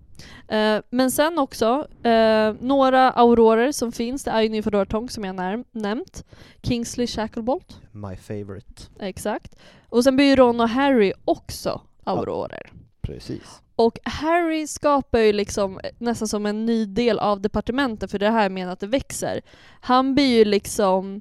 Eh, 0.48 0.82
men 0.90 1.10
sen 1.10 1.38
också, 1.38 1.86
eh, 2.02 2.54
några 2.60 3.10
aurorer 3.10 3.72
som 3.72 3.92
finns, 3.92 4.24
det 4.24 4.30
är 4.30 4.42
ju 4.42 4.48
Nymfadora 4.48 5.08
som 5.08 5.24
jag 5.24 5.34
när- 5.36 5.64
nämnt. 5.70 6.24
Kingsley 6.62 7.06
Shacklebolt, 7.06 7.80
My 7.92 8.16
favorite. 8.16 8.82
exakt. 9.00 9.56
Och 9.88 10.04
sen 10.04 10.16
blir 10.16 10.26
ju 10.26 10.36
Ron 10.36 10.60
och 10.60 10.68
Harry 10.68 11.12
också 11.24 11.80
aurorer. 12.04 12.72
Precis. 13.02 13.60
Och 13.80 13.98
Harry 14.04 14.66
skapar 14.66 15.18
ju 15.18 15.32
liksom 15.32 15.80
nästan 15.98 16.28
som 16.28 16.46
en 16.46 16.66
ny 16.66 16.86
del 16.86 17.18
av 17.18 17.40
departementet, 17.40 18.10
för 18.10 18.18
det 18.18 18.30
här 18.30 18.50
menar 18.50 18.72
att 18.72 18.80
det 18.80 18.86
växer. 18.86 19.40
Han 19.80 20.14
blir 20.14 20.38
ju 20.38 20.44
liksom 20.44 21.20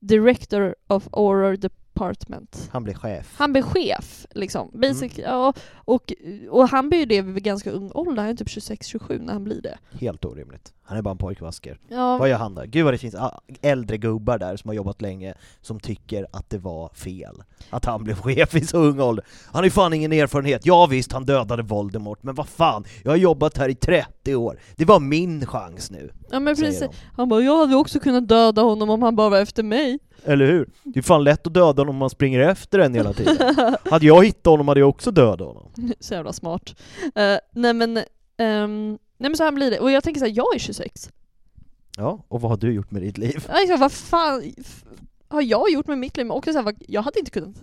Director 0.00 0.74
of 0.86 1.08
Auror 1.12 1.56
department. 1.96 2.68
Han 2.72 2.84
blir 2.84 2.94
chef. 2.94 3.34
Han 3.36 3.52
blir 3.52 3.62
chef, 3.62 4.26
liksom. 4.30 4.68
Mm. 4.68 4.80
Basic, 4.80 5.18
ja, 5.18 5.52
och, 5.74 6.12
och 6.50 6.68
han 6.68 6.88
blir 6.88 6.98
ju 6.98 7.06
det 7.06 7.22
vid 7.22 7.42
ganska 7.42 7.70
ung 7.70 7.90
ålder, 7.94 8.22
han 8.22 8.30
är 8.30 8.34
typ 8.34 8.48
26-27 8.48 9.22
när 9.22 9.32
han 9.32 9.44
blir 9.44 9.62
det. 9.62 9.78
Helt 10.00 10.24
orimligt. 10.24 10.72
Han 10.82 10.98
är 10.98 11.02
bara 11.02 11.10
en 11.10 11.18
pojkvasker. 11.18 11.78
Ja, 11.88 12.18
Vad 12.18 12.28
gör 12.28 12.38
han 12.38 12.54
då? 12.54 12.62
Gud 12.66 12.84
vad 12.84 12.94
det 12.94 12.98
finns 12.98 13.16
äldre 13.62 13.96
gubbar 13.98 14.38
där 14.38 14.56
som 14.56 14.68
har 14.68 14.74
jobbat 14.74 15.02
länge 15.02 15.34
som 15.60 15.80
tycker 15.80 16.26
att 16.32 16.50
det 16.50 16.58
var 16.58 16.88
fel 16.94 17.42
att 17.70 17.84
han 17.84 18.04
blev 18.04 18.14
chef 18.14 18.54
i 18.54 18.60
så 18.66 18.78
ung 18.78 19.00
ålder. 19.00 19.24
Han 19.46 19.58
har 19.58 19.64
ju 19.64 19.70
fan 19.70 19.92
ingen 19.92 20.12
erfarenhet. 20.12 20.66
Ja 20.66 20.86
visst, 20.86 21.12
han 21.12 21.24
dödade 21.24 21.62
Voldemort, 21.62 22.22
men 22.22 22.34
vad 22.34 22.48
fan, 22.48 22.84
jag 23.04 23.10
har 23.10 23.16
jobbat 23.16 23.58
här 23.58 23.68
i 23.68 23.74
30 23.74 24.34
år. 24.34 24.60
Det 24.76 24.84
var 24.84 25.00
min 25.00 25.46
chans 25.46 25.90
nu, 25.90 26.10
ja 26.30 26.40
men 26.40 26.56
precis. 26.56 26.88
Han 27.16 27.28
bara 27.28 27.40
'Jag 27.42 27.56
hade 27.58 27.76
också 27.76 28.00
kunnat 28.00 28.28
döda 28.28 28.62
honom 28.62 28.90
om 28.90 29.02
han 29.02 29.16
bara 29.16 29.28
var 29.28 29.40
efter 29.40 29.62
mig' 29.62 29.98
Eller 30.24 30.46
hur? 30.46 30.68
Det 30.82 30.98
är 30.98 31.02
fan 31.02 31.24
lätt 31.24 31.46
att 31.46 31.54
döda 31.54 31.80
honom 31.82 31.88
om 31.94 31.96
man 31.98 32.10
springer 32.10 32.40
efter 32.40 32.78
en 32.78 32.94
hela 32.94 33.12
tiden. 33.12 33.54
hade 33.90 34.06
jag 34.06 34.24
hittat 34.24 34.46
honom 34.50 34.68
hade 34.68 34.80
jag 34.80 34.88
också 34.88 35.10
dödat 35.10 35.46
honom. 35.46 35.68
Så 36.00 36.14
jävla 36.14 36.32
smart. 36.32 36.74
Eh, 37.14 37.36
nej 37.52 37.74
men, 37.74 37.96
ehm, 38.36 38.90
nej 39.18 39.30
men 39.30 39.36
så 39.36 39.44
här 39.44 39.52
blir 39.52 39.70
det. 39.70 39.78
Och 39.80 39.90
jag 39.90 40.04
tänker 40.04 40.18
så 40.18 40.26
här, 40.26 40.32
jag 40.36 40.54
är 40.54 40.58
26. 40.58 41.10
Ja, 41.96 42.24
och 42.28 42.40
vad 42.40 42.50
har 42.50 42.58
du 42.58 42.72
gjort 42.72 42.90
med 42.90 43.02
ditt 43.02 43.18
liv? 43.18 43.46
Alltså, 43.48 43.76
vad 43.76 43.92
fan 43.92 44.42
har 45.28 45.42
jag 45.42 45.70
gjort 45.70 45.86
med 45.86 45.98
mitt 45.98 46.16
liv? 46.16 46.26
Men 46.26 46.36
också 46.36 46.52
så 46.52 46.58
här, 46.58 46.64
vad- 46.64 46.82
jag 46.88 47.02
hade 47.02 47.18
inte 47.18 47.30
kunnat, 47.30 47.56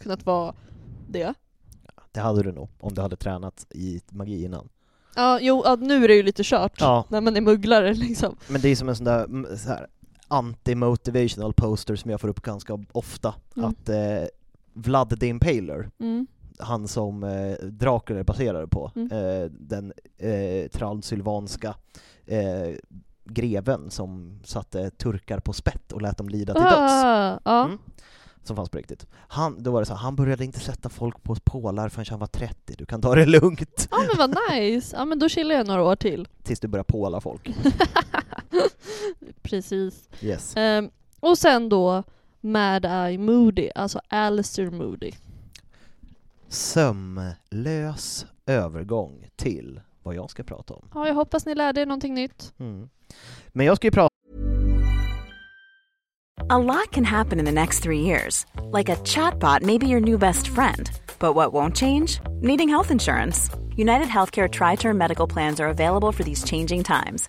kunnat 0.00 0.26
vara 0.26 0.54
det. 1.08 1.34
Det 2.12 2.20
hade 2.20 2.42
du 2.42 2.52
nog, 2.52 2.68
om 2.80 2.94
du 2.94 3.00
hade 3.02 3.16
tränat 3.16 3.66
i 3.74 4.00
magi 4.10 4.44
innan. 4.44 4.68
Ja, 5.16 5.38
jo, 5.42 5.62
ja, 5.64 5.76
nu 5.76 6.04
är 6.04 6.08
det 6.08 6.14
ju 6.14 6.22
lite 6.22 6.42
kört. 6.44 6.80
Ja. 6.80 7.04
När 7.08 7.20
man 7.20 7.36
är 7.36 7.40
mugglare 7.40 7.94
liksom. 7.94 8.36
Men 8.48 8.60
det 8.60 8.68
är 8.68 8.76
som 8.76 8.88
en 8.88 8.96
sån 8.96 9.04
där, 9.04 9.56
så 9.56 9.68
här 9.68 9.86
anti-motivational 10.34 11.52
poster 11.52 11.96
som 11.96 12.10
jag 12.10 12.20
får 12.20 12.28
upp 12.28 12.40
ganska 12.42 12.78
ofta, 12.92 13.34
Mm. 13.56 13.70
att 13.70 13.88
eh, 13.88 14.24
Vlad 14.72 15.20
the 15.20 15.26
Impaler, 15.26 15.90
Mm. 16.00 16.26
han 16.58 16.88
som 16.88 17.24
eh, 17.24 17.52
Dracula 17.66 18.20
är 18.20 18.24
baserad 18.24 18.70
på, 18.70 18.90
Mm. 18.96 19.12
eh, 19.12 19.50
den 19.50 19.92
eh, 20.18 20.68
transylvanska 20.68 21.74
eh, 22.26 22.74
greven 23.24 23.90
som 23.90 24.40
satte 24.44 24.90
turkar 24.90 25.38
på 25.40 25.52
spett 25.52 25.92
och 25.92 26.02
lät 26.02 26.18
dem 26.18 26.28
lida 26.28 26.54
till 26.54 26.62
döds. 26.62 26.74
Ah. 27.44 27.64
Mm. 27.64 27.78
Som 28.42 28.56
fanns 28.56 28.68
på 28.70 28.78
riktigt. 28.78 29.06
Han, 29.28 29.62
då 29.62 29.70
var 29.70 29.80
det 29.80 29.86
så 29.86 29.92
här, 29.94 30.00
han 30.00 30.16
började 30.16 30.44
inte 30.44 30.60
sätta 30.60 30.88
folk 30.88 31.22
på 31.22 31.34
pålar 31.44 31.88
förrän 31.88 32.06
han 32.10 32.18
var 32.18 32.26
30, 32.26 32.74
du 32.78 32.86
kan 32.86 33.00
ta 33.00 33.14
det 33.14 33.26
lugnt. 33.26 33.88
ja 33.90 33.98
men 34.08 34.18
vad 34.18 34.36
nice. 34.52 34.96
Ja 34.96 35.04
men 35.04 35.18
då 35.18 35.28
chillar 35.28 35.54
jag 35.54 35.66
några 35.66 35.82
år 35.82 35.96
till. 35.96 36.28
Tills 36.42 36.60
du 36.60 36.68
börjar 36.68 36.84
påla 36.84 37.20
folk. 37.20 37.50
Precis. 39.42 40.08
Yes. 40.20 40.56
Ehm, 40.56 40.90
och 41.20 41.38
sen 41.38 41.68
då 41.68 42.02
Mad 42.40 42.84
Eye 42.84 43.18
Moody, 43.18 43.70
alltså 43.74 44.00
Alistair 44.08 44.70
Moody. 44.70 45.12
Sömlös 46.48 48.26
övergång 48.46 49.30
till 49.36 49.80
vad 50.02 50.14
jag 50.14 50.30
ska 50.30 50.42
prata 50.42 50.74
om. 50.74 50.88
Ja, 50.94 51.06
jag 51.06 51.14
hoppas 51.14 51.46
ni 51.46 51.54
lärde 51.54 51.80
er 51.80 51.86
någonting 51.86 52.14
nytt. 52.14 52.54
Mm. 52.58 52.88
Men 53.48 53.66
jag 53.66 53.76
ska 53.76 53.86
ju 53.86 53.90
prata 53.90 54.08
A 56.48 56.58
lot 56.58 56.90
can 56.90 57.04
happen 57.04 57.38
in 57.38 57.46
the 57.46 57.52
next 57.52 57.82
three 57.82 58.00
years. 58.00 58.44
Like 58.70 58.92
a 58.92 58.96
chatbot 58.96 59.62
may 59.62 59.78
be 59.78 59.86
your 59.86 60.00
new 60.00 60.18
best 60.18 60.46
friend. 60.48 60.90
But 61.18 61.34
what 61.34 61.52
won't 61.52 61.76
change? 61.76 62.20
Needing 62.42 62.68
health 62.68 62.90
insurance. 62.90 63.50
United 63.76 64.08
Healthcare 64.08 64.48
Tri 64.48 64.76
Term 64.76 64.98
Medical 64.98 65.26
Plans 65.26 65.60
are 65.60 65.68
available 65.68 66.12
for 66.12 66.22
these 66.22 66.44
changing 66.44 66.84
times. 66.84 67.28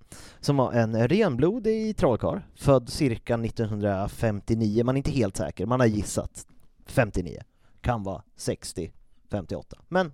som 0.39 0.57
var 0.57 0.73
en 0.73 1.07
renblodig 1.07 1.97
trollkarl, 1.97 2.39
född 2.55 2.89
cirka 2.89 3.33
1959, 3.37 4.83
man 4.83 4.95
är 4.95 4.97
inte 4.97 5.11
helt 5.11 5.37
säker, 5.37 5.65
man 5.65 5.79
har 5.79 5.87
gissat 5.87 6.45
59, 6.85 7.41
kan 7.81 8.03
vara 8.03 8.23
60, 8.35 8.91
58, 9.31 9.77
men 9.87 10.13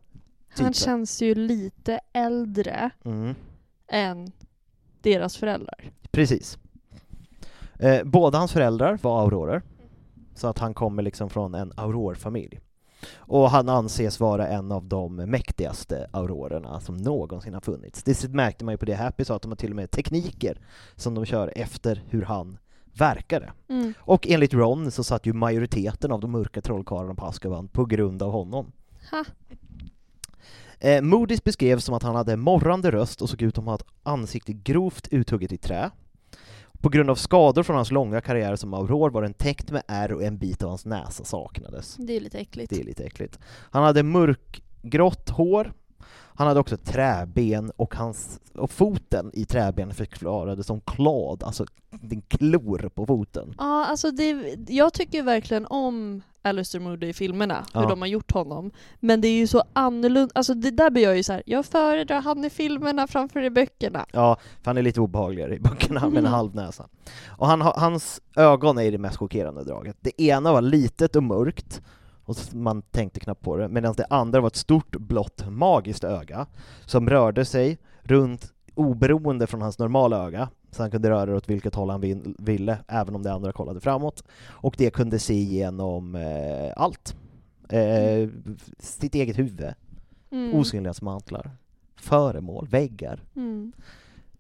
typ 0.56 0.64
Han 0.64 0.74
känns 0.74 1.22
ju 1.22 1.36
lite 1.36 2.00
äldre 2.14 2.90
Mm. 3.06 3.36
än 3.88 4.32
deras 5.02 5.38
föräldrar. 5.38 5.92
Precis. 6.12 6.58
Eh, 7.80 8.04
båda 8.04 8.38
hans 8.38 8.52
föräldrar 8.52 9.00
var 9.02 9.22
aurorer, 9.22 9.62
så 10.36 10.48
att 10.48 10.60
han 10.60 10.74
kommer 10.74 11.04
liksom 11.04 11.30
från 11.30 11.56
en 11.56 11.74
aurorfamilj. 11.76 12.60
Och 13.18 13.50
han 13.50 13.70
anses 13.70 14.20
vara 14.20 14.48
en 14.48 14.72
av 14.72 14.86
de 14.86 15.16
mäktigaste 15.16 16.08
aurorerna 16.12 16.80
som 16.80 16.98
någonsin 16.98 17.54
har 17.54 17.62
funnits. 17.62 18.04
Det 18.04 18.34
märkte 18.34 18.66
man 18.66 18.74
ju 18.74 18.78
på 18.78 18.86
det 18.86 18.96
Happy 18.96 19.26
sa, 19.26 19.36
att 19.36 19.42
de 19.42 19.52
har 19.52 19.56
till 19.56 19.70
och 19.70 19.76
med 19.76 19.92
tekniker 19.92 20.60
som 20.96 21.16
de 21.16 21.26
kör 21.26 21.54
efter 21.56 22.04
hur 22.10 22.22
han 22.22 22.58
verkade. 22.94 23.52
Mm. 23.70 23.94
Och 24.00 24.28
enligt 24.28 24.54
Ron 24.54 24.92
så 24.92 25.04
satt 25.04 25.26
ju 25.26 25.34
majoriteten 25.34 26.12
av 26.12 26.20
de 26.20 26.32
mörka 26.32 26.62
trollkarlarna 26.62 27.16
på 27.16 27.26
Azkaban 27.26 27.68
på 27.68 27.86
grund 27.86 28.24
av 28.24 28.32
honom. 28.32 28.72
Ha. 29.12 29.26
Eh, 30.80 31.02
Moody's 31.02 31.42
beskrevs 31.44 31.84
som 31.84 31.96
att 31.96 32.04
han 32.04 32.16
hade 32.16 32.38
morrande 32.38 32.92
röst 32.92 33.22
och 33.22 33.30
såg 33.30 33.42
ut 33.42 33.58
att 33.58 33.66
ha 33.66 33.76
ett 33.76 33.86
ansikte 34.04 34.54
grovt 34.54 35.08
uthugget 35.12 35.52
i 35.52 35.58
trä. 35.58 35.92
På 36.82 36.90
grund 36.90 37.10
av 37.10 37.16
skador 37.16 37.64
från 37.64 37.76
hans 37.76 37.92
långa 37.92 38.22
karriär 38.22 38.56
som 38.56 38.74
auror 38.74 39.10
var 39.10 39.22
den 39.22 39.34
täckt 39.34 39.72
med 39.72 39.84
ärr 39.88 40.14
och 40.14 40.24
en 40.24 40.38
bit 40.38 40.64
av 40.64 40.70
hans 40.70 40.86
näsa 40.86 41.24
saknades. 41.24 41.96
Det 41.96 42.16
är 42.18 42.22
lite 42.22 42.40
äckligt. 42.40 42.70
Det 42.70 42.80
är 42.80 42.84
lite 42.84 43.04
äckligt. 43.04 43.40
Han 43.72 43.84
hade 43.84 44.04
mörkgrått 44.04 45.30
hår, 45.30 45.74
han 46.38 46.48
hade 46.48 46.60
också 46.60 46.78
träben 46.78 47.72
och, 47.76 47.96
hans, 47.96 48.40
och 48.56 48.72
foten 48.72 49.32
i 49.34 49.46
träbenet 49.46 49.98
förklarades 49.98 50.68
som 50.68 50.82
klad, 50.82 51.44
alltså 51.44 51.66
en 52.12 52.22
klor 52.22 52.90
på 52.96 53.06
foten. 53.06 53.56
Ja, 53.58 53.86
alltså 53.86 54.12
det, 54.12 54.56
jag 54.68 54.94
tycker 54.94 55.24
verkligen 55.24 55.66
om 55.66 56.22
Alistair 56.42 56.82
Moody 56.82 57.08
i 57.08 57.14
filmerna, 57.14 57.66
hur 57.74 57.82
Ja. 57.82 57.88
de 57.90 58.02
har 58.02 58.08
gjort 58.08 58.32
honom. 58.32 58.72
Men 59.00 59.22
det 59.22 59.28
är 59.28 59.38
ju 59.38 59.48
så 59.48 59.64
annorlunda, 59.74 60.32
alltså 60.36 60.54
det 60.54 60.72
där 60.72 60.90
blir 60.90 61.04
jag 61.04 61.18
ju 61.18 61.24
så 61.24 61.34
här. 61.34 61.44
jag 61.46 61.66
föredrar 61.66 62.22
han 62.22 62.46
i 62.46 62.50
filmerna 62.50 63.08
framför 63.08 63.44
i 63.44 63.50
böckerna. 63.50 64.06
Ja, 64.12 64.38
för 64.62 64.66
han 64.72 64.78
är 64.78 64.82
lite 64.82 65.02
obehagligare 65.02 65.56
i 65.56 65.60
böckerna 65.60 66.00
med 66.00 66.08
en 66.10 66.18
Mm. 66.18 66.32
halv 66.32 66.56
näsa. 66.56 66.88
Och 67.28 67.48
han, 67.48 67.62
hans 67.62 68.22
ögon 68.36 68.78
är 68.78 68.92
det 68.92 68.98
mest 68.98 69.18
chockerande 69.18 69.64
draget. 69.64 69.98
Det 70.02 70.22
ena 70.22 70.52
var 70.52 70.62
litet 70.62 71.16
och 71.16 71.24
mörkt, 71.24 71.82
och 72.28 72.36
man 72.54 72.82
tänkte 72.82 73.20
knappt 73.20 73.42
på 73.42 73.58
det, 73.58 73.68
medan 73.68 73.94
det 73.98 74.06
andra 74.10 74.42
var 74.42 74.48
ett 74.48 74.56
stort 74.56 74.96
blått 74.96 75.50
magiskt 75.50 76.04
öga 76.04 76.48
som 76.86 77.10
rörde 77.10 77.46
sig 77.46 77.78
runt 78.04 78.54
oberoende 78.76 79.48
från 79.48 79.62
hans 79.62 79.80
normala 79.80 80.26
öga, 80.26 80.50
så 80.72 80.84
han 80.84 80.92
kunde 80.92 81.10
röra 81.10 81.26
det 81.26 81.36
åt 81.36 81.50
vilket 81.50 81.76
håll 81.76 81.90
han 81.90 82.02
ville, 82.40 82.78
även 82.88 83.16
om 83.16 83.24
det 83.24 83.34
andra 83.34 83.52
kollade 83.52 83.80
framåt. 83.80 84.24
Och 84.48 84.76
det 84.78 84.90
kunde 84.90 85.20
se 85.20 85.34
igenom 85.34 86.16
eh, 86.16 86.74
allt. 86.76 87.16
Eh, 87.70 88.30
sitt 88.80 89.16
eget 89.16 89.38
huvud, 89.40 89.74
Mm. 90.32 90.54
osynlighetsmantlar, 90.56 91.52
föremål, 91.96 92.68
väggar. 92.68 93.20
Mm. 93.36 93.72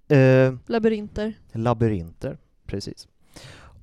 Eh, 0.07 0.53
Labyrinter. 0.65 1.33
labyrinter, 1.51 2.37
precis. 2.65 3.07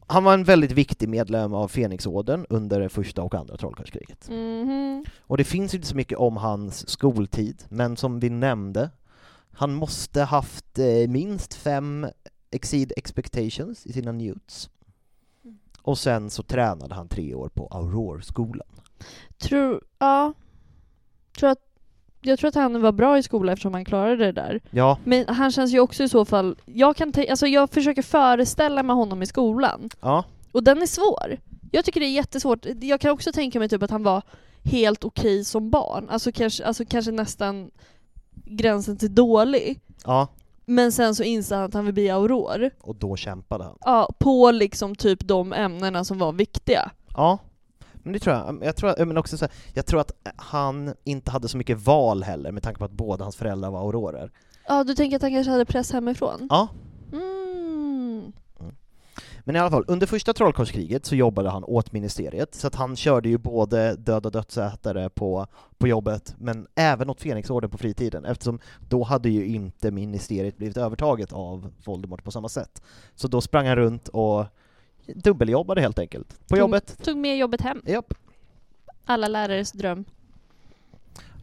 Han 0.06 0.24
var 0.24 0.34
en 0.34 0.44
väldigt 0.44 0.72
viktig 0.72 1.08
medlem 1.08 1.54
av 1.54 1.68
Fenixorden 1.68 2.46
under 2.48 2.80
det 2.80 2.88
första 2.88 3.22
och 3.22 3.34
andra 3.34 3.56
trollkarlskriget. 3.56 4.28
Mhm. 4.28 5.04
Och 5.20 5.36
det 5.36 5.44
finns 5.44 5.74
inte 5.74 5.86
så 5.86 5.96
mycket 5.96 6.18
om 6.18 6.36
hans 6.36 6.88
skoltid, 6.88 7.64
men 7.68 7.96
som 7.96 8.20
vi 8.20 8.30
nämnde, 8.30 8.90
han 9.52 9.74
måste 9.74 10.22
haft 10.22 10.78
eh, 10.78 11.08
minst 11.08 11.54
fem 11.54 12.06
exceed 12.50 12.92
expectations 12.96 13.86
i 13.86 13.92
sina 13.92 14.12
newts. 14.12 14.70
Och 15.82 15.98
sen 15.98 16.30
så 16.30 16.42
tränade 16.42 16.94
han 16.94 17.08
tre 17.08 17.34
år 17.34 17.48
på 17.48 17.66
Aurorskolan. 17.66 18.68
Tror, 19.38 19.84
ja. 19.98 20.32
Tror 21.38 21.50
att 21.50 21.73
Jag 22.26 22.38
tror 22.38 22.48
att 22.48 22.54
han 22.54 22.80
var 22.82 22.92
bra 22.92 23.18
i 23.18 23.22
skolan 23.22 23.52
eftersom 23.52 23.74
han 23.74 23.84
klarade 23.84 24.16
det 24.16 24.32
där. 24.32 24.60
Ja, 24.70 24.98
Men 25.04 25.24
han 25.28 25.50
känns 25.52 25.72
ju 25.72 25.80
också 25.80 26.02
i 26.04 26.08
så 26.08 26.24
fall... 26.24 26.56
Jag, 26.64 26.96
kan 26.96 27.12
alltså 27.30 27.46
jag 27.46 27.70
försöker 27.70 28.02
föreställa 28.02 28.82
mig 28.82 28.96
honom 28.96 29.22
i 29.22 29.26
skolan. 29.26 29.90
ja, 30.00 30.24
Och 30.52 30.64
den 30.64 30.82
är 30.82 30.86
svår. 30.86 31.36
Jag 31.72 31.84
tycker 31.84 32.00
det 32.00 32.06
är 32.06 32.12
jättesvårt. 32.12 32.66
Jag 32.80 33.00
kan 33.00 33.10
också 33.10 33.32
tänka 33.32 33.58
mig 33.58 33.68
typ 33.68 33.82
att 33.82 33.90
han 33.90 34.02
var 34.02 34.22
helt 34.62 35.04
okej 35.04 35.44
som 35.44 35.70
barn. 35.70 36.08
Alltså 36.10 36.32
kanske, 36.32 36.66
alltså 36.66 36.84
kanske 36.84 37.10
nästan 37.12 37.70
gränsen 38.44 38.96
till 38.96 39.14
dålig. 39.14 39.80
ja. 40.04 40.28
Men 40.66 40.92
sen 40.92 41.14
så 41.14 41.22
inser 41.22 41.56
han 41.56 41.64
att 41.64 41.74
han 41.74 41.84
vill 41.84 41.94
bli 41.94 42.10
auror. 42.10 42.70
Och 42.80 42.96
då 42.96 43.16
kämpade 43.16 43.64
han. 43.64 43.76
Ja, 43.80 44.08
på 44.18 44.50
liksom 44.50 44.94
typ 44.94 45.18
de 45.24 45.52
ämnena 45.52 46.04
som 46.04 46.18
var 46.18 46.32
viktiga. 46.32 46.90
Ja, 47.16 47.38
men 48.04 48.12
det 48.12 48.18
tror 48.18 48.36
jag. 48.36 48.58
Jag 48.64 48.76
tror, 48.76 49.04
men 49.04 49.18
också 49.18 49.38
så 49.38 49.44
här, 49.44 49.54
jag 49.74 49.86
tror 49.86 50.00
att 50.00 50.12
han 50.36 50.94
inte 51.04 51.30
hade 51.30 51.48
så 51.48 51.56
mycket 51.56 51.78
val 51.78 52.22
heller 52.22 52.52
med 52.52 52.62
tanke 52.62 52.78
på 52.78 52.84
att 52.84 52.90
båda 52.92 53.24
hans 53.24 53.36
föräldrar 53.36 53.70
var 53.70 53.80
aurorer. 53.80 54.30
Ja, 54.68 54.84
du 54.84 54.94
tänker 54.94 55.16
att 55.16 55.22
han 55.22 55.30
kanske 55.32 55.50
hade 55.52 55.64
press 55.64 55.92
hemifrån? 55.92 56.46
Ja, 56.50 56.68
Mm. 57.12 58.32
men 59.44 59.56
i 59.56 59.58
alla 59.58 59.70
fall, 59.70 59.84
under 59.88 60.06
första 60.06 60.32
trollkarlskriget 60.32 61.06
så 61.06 61.14
jobbade 61.16 61.50
han 61.50 61.64
åt 61.64 61.92
ministeriet, 61.92 62.54
så 62.54 62.66
att 62.66 62.74
han 62.74 62.96
körde 62.96 63.28
ju 63.28 63.38
både 63.38 63.96
döda 63.96 64.30
dödsätare 64.30 65.10
på, 65.10 65.46
på 65.78 65.88
jobbet, 65.88 66.34
men 66.38 66.66
även 66.74 67.10
åt 67.10 67.20
Fenixorden 67.20 67.70
på 67.70 67.78
fritiden, 67.78 68.24
eftersom 68.24 68.58
då 68.88 69.02
hade 69.02 69.28
ju 69.30 69.46
inte 69.46 69.90
ministeriet 69.90 70.56
blivit 70.56 70.76
övertaget 70.76 71.32
av 71.32 71.72
Voldemort 71.84 72.24
på 72.24 72.30
samma 72.30 72.48
sätt. 72.48 72.82
Så 73.14 73.28
då 73.28 73.40
sprang 73.40 73.66
han 73.66 73.76
runt 73.76 74.08
och 74.08 74.44
dubbeljobbade 75.06 75.80
helt 75.80 75.98
enkelt, 75.98 76.28
på 76.28 76.48
Tog- 76.48 76.58
jobbet. 76.58 77.04
Tog 77.04 77.16
med 77.16 77.38
jobbet 77.38 77.60
hem. 77.60 77.82
Japp. 77.86 78.14
Alla 79.04 79.28
lärares 79.28 79.72
dröm. 79.72 80.04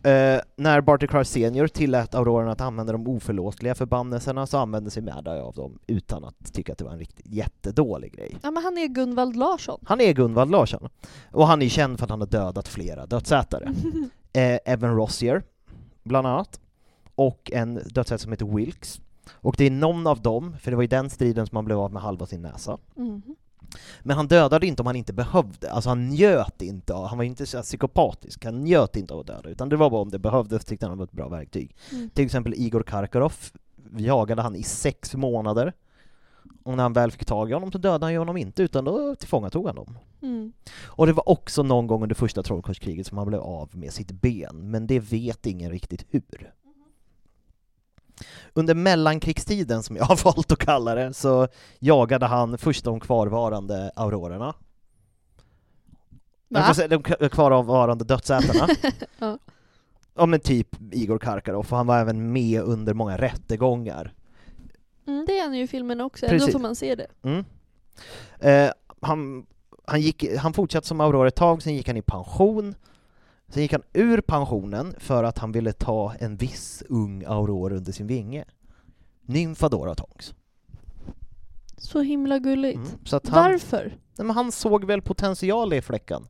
Eh, 0.03 0.41
när 0.55 0.81
Barty 0.81 1.07
Crouch 1.07 1.27
senior 1.27 1.67
tillät 1.67 2.15
aurorerna 2.15 2.51
att 2.51 2.61
använda 2.61 2.93
de 2.93 3.07
oförlåtliga 3.07 3.75
förbannelserna 3.75 4.47
så 4.47 4.57
använde 4.57 4.89
sig 4.89 5.03
Mad 5.03 5.27
av 5.27 5.53
dem 5.53 5.79
utan 5.87 6.23
att 6.25 6.53
tycka 6.53 6.71
att 6.71 6.77
det 6.77 6.83
var 6.83 6.91
en 6.91 6.99
riktigt 6.99 7.25
jättedålig 7.27 8.13
grej. 8.13 8.37
Ja 8.43 8.51
men 8.51 8.63
han 8.63 8.77
är 8.77 8.87
Gunvald 8.87 9.35
Larsson. 9.35 9.79
Han 9.85 10.01
är 10.01 10.13
Gunvald 10.13 10.51
Larsson, 10.51 10.89
och 11.31 11.47
han 11.47 11.61
är 11.61 11.69
känd 11.69 11.97
för 11.97 12.03
att 12.05 12.09
han 12.09 12.19
har 12.19 12.27
dödat 12.27 12.67
flera 12.67 13.05
dödsätare. 13.05 13.73
eh, 14.33 14.59
Evan 14.73 14.95
Rossier, 14.95 15.43
bland 16.03 16.27
annat, 16.27 16.59
och 17.15 17.51
en 17.53 17.73
dödsätare 17.75 18.17
som 18.19 18.31
heter 18.31 18.45
Wilkes. 18.45 19.01
Och 19.31 19.55
det 19.57 19.65
är 19.65 19.71
någon 19.71 20.07
av 20.07 20.21
dem, 20.21 20.55
för 20.59 20.71
det 20.71 20.77
var 20.77 20.83
i 20.83 20.87
den 20.87 21.09
striden 21.09 21.47
som 21.47 21.55
han 21.55 21.65
blev 21.65 21.79
av 21.79 21.93
med 21.93 22.01
halva 22.01 22.25
sin 22.25 22.41
näsa. 22.41 22.77
Mhm. 22.95 23.35
Men 24.01 24.17
han 24.17 24.27
dödade 24.27 24.67
inte 24.67 24.81
om 24.81 24.85
han 24.85 24.95
inte 24.95 25.13
behövde, 25.13 25.71
alltså 25.71 25.89
han 25.89 26.09
njöt 26.09 26.61
inte 26.61 26.93
av, 26.93 27.07
han 27.07 27.17
var 27.17 27.25
inte 27.25 27.45
så 27.45 27.61
psykopatisk, 27.61 28.45
han 28.45 28.63
njöt 28.63 28.95
inte 28.95 29.13
av 29.13 29.19
att 29.19 29.27
döda, 29.27 29.49
utan 29.49 29.69
det 29.69 29.75
var 29.75 29.89
bara 29.89 30.01
om 30.01 30.09
det 30.09 30.19
behövdes 30.19 30.65
tyckte 30.65 30.87
han 30.87 30.97
var 30.97 31.05
ett 31.05 31.11
bra 31.11 31.29
verktyg. 31.29 31.75
Mm. 31.91 32.09
Till 32.09 32.25
exempel 32.25 32.53
Igor 32.53 32.83
Karkarov 32.83 33.33
jagade 33.97 34.41
han 34.41 34.55
i 34.55 34.63
sex 34.63 35.15
månader, 35.15 35.73
och 36.63 36.77
när 36.77 36.83
han 36.83 36.93
väl 36.93 37.11
fick 37.11 37.25
tag 37.25 37.49
i 37.49 37.53
honom 37.53 37.71
så 37.71 37.77
dödade 37.77 38.05
han 38.05 38.13
ju 38.13 38.19
honom 38.19 38.37
inte, 38.37 38.63
utan 38.63 38.85
då 38.85 39.15
tillfångatog 39.15 39.67
han 39.67 39.75
dem. 39.75 39.97
Mm. 40.21 40.53
Och 40.83 41.07
det 41.07 41.13
var 41.13 41.29
också 41.29 41.63
någon 41.63 41.87
gång 41.87 42.03
under 42.03 42.15
första 42.15 42.43
trollkarlskriget 42.43 43.07
som 43.07 43.17
han 43.17 43.27
blev 43.27 43.41
av 43.41 43.69
med 43.77 43.93
sitt 43.93 44.11
ben, 44.11 44.71
men 44.71 44.87
det 44.87 44.99
vet 44.99 45.45
ingen 45.45 45.71
riktigt 45.71 46.05
hur. 46.09 46.53
Under 48.53 48.75
mellankrigstiden, 48.75 49.83
som 49.83 49.95
jag 49.95 50.03
har 50.03 50.23
valt 50.23 50.51
att 50.51 50.59
kalla 50.59 50.95
det, 50.95 51.13
så 51.13 51.47
jagade 51.79 52.25
han 52.25 52.57
först 52.57 52.83
de 52.83 52.99
kvarvarande 52.99 53.91
aurorerna. 53.95 54.53
Va? 56.49 56.73
de 56.89 57.03
kvarvarande 57.29 58.05
dödsätarna. 58.05 58.67
Ja. 59.19 59.37
ja 60.15 60.25
men 60.25 60.39
typ 60.39 60.67
Igor 60.91 61.19
Karkarov, 61.19 61.59
och 61.59 61.77
han 61.77 61.87
var 61.87 61.99
även 61.99 62.31
med 62.31 62.61
under 62.61 62.93
många 62.93 63.17
rättegångar. 63.17 64.13
Mm, 65.07 65.25
det 65.25 65.39
är 65.39 65.43
han 65.43 65.53
ju 65.53 65.63
i 65.63 65.67
filmen 65.67 66.01
också, 66.01 66.27
Precis. 66.27 66.41
ändå 66.41 66.51
får 66.51 66.59
man 66.59 66.75
se 66.75 66.95
det. 66.95 67.07
Mm. 67.23 67.45
Eh, 68.39 68.71
han, 69.01 69.45
han, 69.85 70.01
gick, 70.01 70.37
han 70.37 70.53
fortsatte 70.53 70.87
som 70.87 71.01
auror 71.01 71.27
ett 71.27 71.35
tag, 71.35 71.63
sen 71.63 71.75
gick 71.75 71.87
han 71.87 71.97
i 71.97 72.01
pension. 72.01 72.75
Sen 73.51 73.61
gick 73.61 73.71
han 73.71 73.83
ur 73.93 74.21
pensionen 74.21 74.95
för 74.97 75.23
att 75.23 75.37
han 75.37 75.51
ville 75.51 75.73
ta 75.73 76.13
en 76.19 76.37
viss 76.37 76.83
ung 76.89 77.23
auror 77.27 77.73
under 77.73 77.91
sin 77.91 78.07
vinge. 78.07 78.45
Nymfadora 79.21 79.95
Tonks. 79.95 80.33
Så 81.77 82.01
himla 82.01 82.39
gulligt. 82.39 82.75
Mm. 82.75 83.05
Så 83.05 83.19
han, 83.23 83.51
Varför? 83.51 83.83
nej, 84.17 84.27
men 84.27 84.29
han 84.29 84.51
såg 84.51 84.85
väl 84.85 85.01
potential 85.01 85.73
i 85.73 85.81
fläckan. 85.81 86.27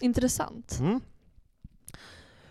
Intressant. 0.00 0.78
Mm. 0.80 1.00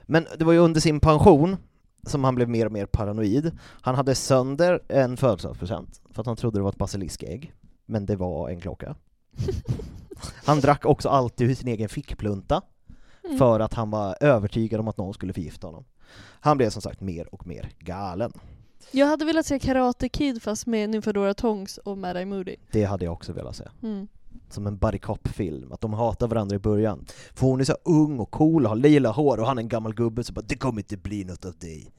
Men 0.03 0.27
det 0.37 0.45
var 0.45 0.53
ju 0.53 0.59
under 0.59 0.81
sin 0.81 0.99
pension 0.99 1.57
som 2.03 2.23
han 2.23 2.35
blev 2.35 2.49
mer 2.49 2.65
och 2.65 2.71
mer 2.71 2.85
paranoid. 2.85 3.57
Han 3.81 3.95
hade 3.95 4.15
sönder 4.15 4.83
en 4.87 5.17
födelsedagspresent 5.17 6.01
för 6.09 6.21
att 6.21 6.27
han 6.27 6.35
trodde 6.35 6.59
det 6.59 6.63
var 6.63 6.69
ett 6.69 6.77
basiliskägg, 6.77 7.53
men 7.85 8.05
det 8.05 8.15
var 8.15 8.49
en 8.49 8.61
klocka. 8.61 8.95
Han 10.45 10.59
drack 10.59 10.85
också 10.85 11.09
alltid 11.09 11.49
ur 11.49 11.55
sin 11.55 11.67
egen 11.67 11.89
fickplunta 11.89 12.61
Mm. 13.25 13.37
för 13.37 13.59
att 13.59 13.73
han 13.73 13.89
var 13.89 14.17
övertygad 14.19 14.79
om 14.79 14.87
att 14.87 14.97
någon 14.97 15.13
skulle 15.13 15.33
förgifta 15.33 15.67
honom. 15.67 15.85
Han 16.39 16.57
blev 16.57 16.69
som 16.69 16.81
sagt 16.81 17.01
mer 17.01 17.33
och 17.33 17.47
mer 17.47 17.69
galen. 17.79 18.33
Jag 18.91 19.07
hade 19.07 19.25
velat 19.25 19.45
se 19.45 19.59
Karate 19.59 20.09
Kid 20.09 20.41
fast 20.41 20.65
med 20.65 20.89
Nymfadora 20.89 21.33
Tongs 21.33 21.77
och 21.77 21.97
Mad 21.97 22.17
Eye 22.17 22.25
Moody. 22.25 22.55
Det 22.71 22.83
hade 22.83 23.05
jag 23.05 23.13
också 23.13 23.33
velat 23.33 23.55
se. 23.55 23.63
Mm. 23.83 24.07
Som 24.49 24.67
en 24.67 24.77
buddy 24.77 24.99
cop-film, 24.99 25.71
att 25.71 25.81
de 25.81 25.93
hatar 25.93 26.27
varandra 26.27 26.55
i 26.55 26.59
början. 26.59 27.05
För 27.33 27.47
hon 27.47 27.59
är 27.59 27.63
så 27.63 27.77
ung 27.83 28.19
och 28.19 28.31
cool 28.31 28.63
och 28.63 28.69
har 28.69 28.75
lila 28.75 29.11
hår 29.11 29.39
och 29.39 29.47
han 29.47 29.57
är 29.57 29.61
en 29.61 29.67
gammal 29.67 29.93
gubbe 29.93 30.23
så 30.23 30.33
bara 30.33 30.41
”det 30.47 30.55
kommer 30.55 30.81
inte 30.81 30.97
bli 30.97 31.23
något 31.23 31.45
av 31.45 31.53
dig”. 31.57 31.93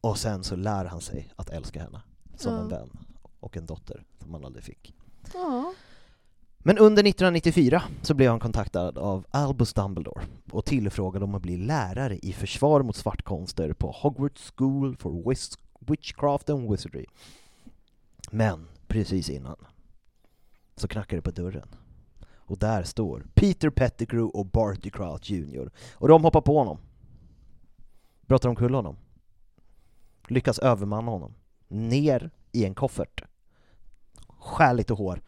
Och 0.00 0.18
sen 0.18 0.44
så 0.44 0.56
lär 0.56 0.84
han 0.84 1.00
sig 1.00 1.32
att 1.36 1.50
älska 1.50 1.80
henne 1.82 2.00
som 2.36 2.54
Ja. 2.54 2.60
en 2.60 2.68
vän 2.68 2.90
och 3.40 3.56
en 3.56 3.66
dotter 3.66 4.04
som 4.22 4.34
han 4.34 4.44
aldrig 4.44 4.64
fick. 4.64 4.94
Ja. 5.34 5.72
Men 6.58 6.78
under 6.78 7.02
1994 7.02 7.82
så 8.02 8.14
blev 8.14 8.30
han 8.30 8.40
kontaktad 8.40 8.98
av 8.98 9.26
Albus 9.30 9.74
Dumbledore 9.74 10.24
och 10.50 10.64
tillfrågad 10.64 11.22
om 11.22 11.34
att 11.34 11.42
bli 11.42 11.56
lärare 11.56 12.18
i 12.18 12.32
försvar 12.32 12.82
mot 12.82 12.96
svartkonster 12.96 13.72
på 13.72 13.90
Hogwarts 13.90 14.52
School 14.56 14.96
for 14.96 15.34
Witchcraft 15.80 16.50
and 16.50 16.70
Wizardry. 16.70 17.06
Men 18.30 18.68
precis 18.86 19.30
innan 19.30 19.56
så 20.76 20.88
knackar 20.88 21.16
det 21.16 21.22
på 21.22 21.30
dörren. 21.30 21.68
Och 22.36 22.58
där 22.58 22.82
står 22.82 23.26
Peter 23.34 23.70
Pettigrew 23.70 24.38
och 24.38 24.46
Barty 24.46 24.90
Crouch 24.90 25.30
Jr. 25.30 25.70
Och 25.94 26.08
de 26.08 26.24
hoppar 26.24 26.40
på 26.40 26.58
honom. 26.58 26.78
Brottar 28.26 28.48
omkull 28.48 28.74
honom. 28.74 28.96
Lyckas 30.28 30.58
övermanna 30.58 31.10
honom. 31.10 31.34
Ner 31.68 32.30
i 32.52 32.64
en 32.64 32.74
koffert. 32.74 33.22
Skär 34.28 34.74
lite 34.74 34.92
hår. 34.92 35.22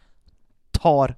Tar 0.83 1.17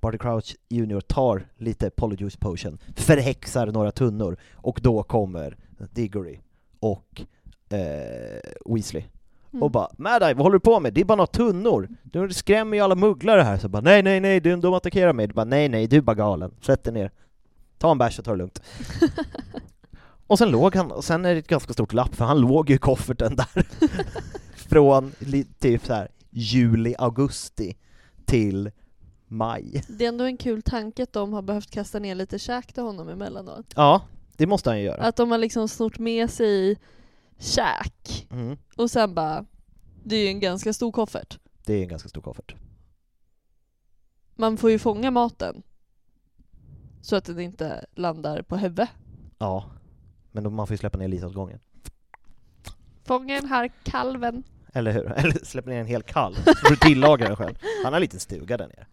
Barty 0.00 0.18
Crouch 0.18 0.56
Jr 0.68 1.00
tar 1.00 1.46
lite 1.56 1.90
Polyjuice 1.90 2.36
Potion, 2.36 2.78
förhäxar 2.96 3.66
några 3.66 3.92
tunnor 3.92 4.36
och 4.54 4.80
då 4.82 5.02
kommer 5.02 5.56
Diggory 5.94 6.38
och 6.80 7.22
eh, 7.70 8.74
Weasley 8.74 9.04
Mm. 9.52 9.62
och 9.62 9.70
bara 9.70 9.88
Mad 9.98 10.22
Eye, 10.22 10.34
vad 10.34 10.42
håller 10.42 10.54
du 10.54 10.60
på 10.60 10.80
med? 10.80 10.94
Det 10.94 11.00
är 11.00 11.04
bara 11.04 11.16
några 11.16 11.26
tunnor! 11.26 11.88
Du 12.02 12.32
skrämmer 12.32 12.76
ju 12.76 12.82
alla 12.82 12.94
mugglare 12.94 13.42
här, 13.42 13.58
så 13.58 13.68
bara 13.68 13.82
nej 13.82 14.02
nej 14.02 14.20
nej, 14.20 14.40
de, 14.40 14.56
de 14.56 14.74
attackerar 14.74 15.12
mig. 15.12 15.26
Du 15.26 15.34
bara 15.34 15.44
nej 15.44 15.68
nej, 15.68 15.86
du 15.86 15.96
är 15.96 16.00
bara 16.00 16.14
galen. 16.14 16.54
Sätt 16.60 16.84
dig 16.84 16.92
ner. 16.92 17.10
Ta 17.78 17.90
en 17.90 17.98
bärs 17.98 18.18
och 18.18 18.24
ta 18.24 18.30
det 18.30 18.36
lugnt. 18.36 18.62
och 20.26 20.38
sen 20.38 20.50
låg 20.50 20.76
han, 20.76 20.92
och 20.92 21.04
sen 21.04 21.24
är 21.24 21.32
det 21.32 21.38
ett 21.38 21.48
ganska 21.48 21.72
stort 21.72 21.92
lapp, 21.92 22.14
för 22.14 22.24
han 22.24 22.40
låg 22.40 22.70
ju 22.70 22.76
i 22.76 22.78
kofferten 22.78 23.36
där. 23.36 23.66
Från 24.68 25.12
typ 25.58 25.86
så 25.86 25.92
här 25.92 26.08
juli, 26.30 26.94
augusti 26.98 27.76
till 28.24 28.70
maj. 29.28 29.84
Det 29.88 30.04
är 30.04 30.08
ändå 30.08 30.24
en 30.24 30.36
kul 30.36 30.62
tanke 30.62 31.02
att 31.02 31.12
de 31.12 31.32
har 31.32 31.42
behövt 31.42 31.70
kasta 31.70 31.98
ner 31.98 32.14
lite 32.14 32.38
käk 32.38 32.72
till 32.72 32.82
honom 32.82 33.08
emellanåt. 33.08 33.66
Ja, 33.76 34.02
det 34.36 34.46
måste 34.46 34.70
han 34.70 34.78
ju 34.78 34.84
göra. 34.84 35.02
Att 35.02 35.16
de 35.16 35.30
har 35.30 35.38
liksom 35.38 35.68
snort 35.68 35.98
med 35.98 36.30
sig 36.30 36.76
käk 37.38 38.26
Mm. 38.30 38.56
och 38.76 38.90
sen 38.90 39.14
bara, 39.14 39.44
det 40.04 40.16
är 40.16 40.22
ju 40.22 40.28
en 40.28 40.40
ganska 40.40 40.72
stor 40.72 40.92
koffert. 40.92 41.38
Det 41.64 41.72
är 41.74 41.82
en 41.82 41.88
ganska 41.88 42.08
stor 42.08 42.20
koffert. 42.20 42.54
Man 44.36 44.56
får 44.56 44.70
ju 44.70 44.78
fånga 44.78 45.10
maten 45.10 45.62
så 47.02 47.16
att 47.16 47.24
den 47.24 47.40
inte 47.40 47.84
landar 47.94 48.42
på 48.42 48.56
huvudet. 48.56 48.88
Ja, 49.38 49.70
men 50.32 50.44
då, 50.44 50.50
man 50.50 50.66
får 50.66 50.74
ju 50.74 50.78
släppa 50.78 50.98
ner 50.98 51.08
lite 51.08 51.26
åt 51.26 51.34
gången. 51.34 51.58
Fånga 53.04 53.34
den 53.34 53.48
här 53.48 53.70
kalven. 53.84 54.42
Eller 54.72 54.92
hur? 54.92 55.04
Eller 55.16 55.44
släppa 55.44 55.70
ner 55.70 55.80
en 55.80 55.86
hel 55.86 56.02
kalv, 56.02 56.34
så 56.34 56.42
får 56.54 56.70
du 56.70 56.76
tillaga 56.76 57.26
den 57.26 57.36
själv. 57.36 57.54
Han 57.84 57.92
har 57.92 57.96
en 57.98 58.00
liten 58.00 58.20
stuga 58.20 58.56
där 58.56 58.66
nere. 58.68 58.86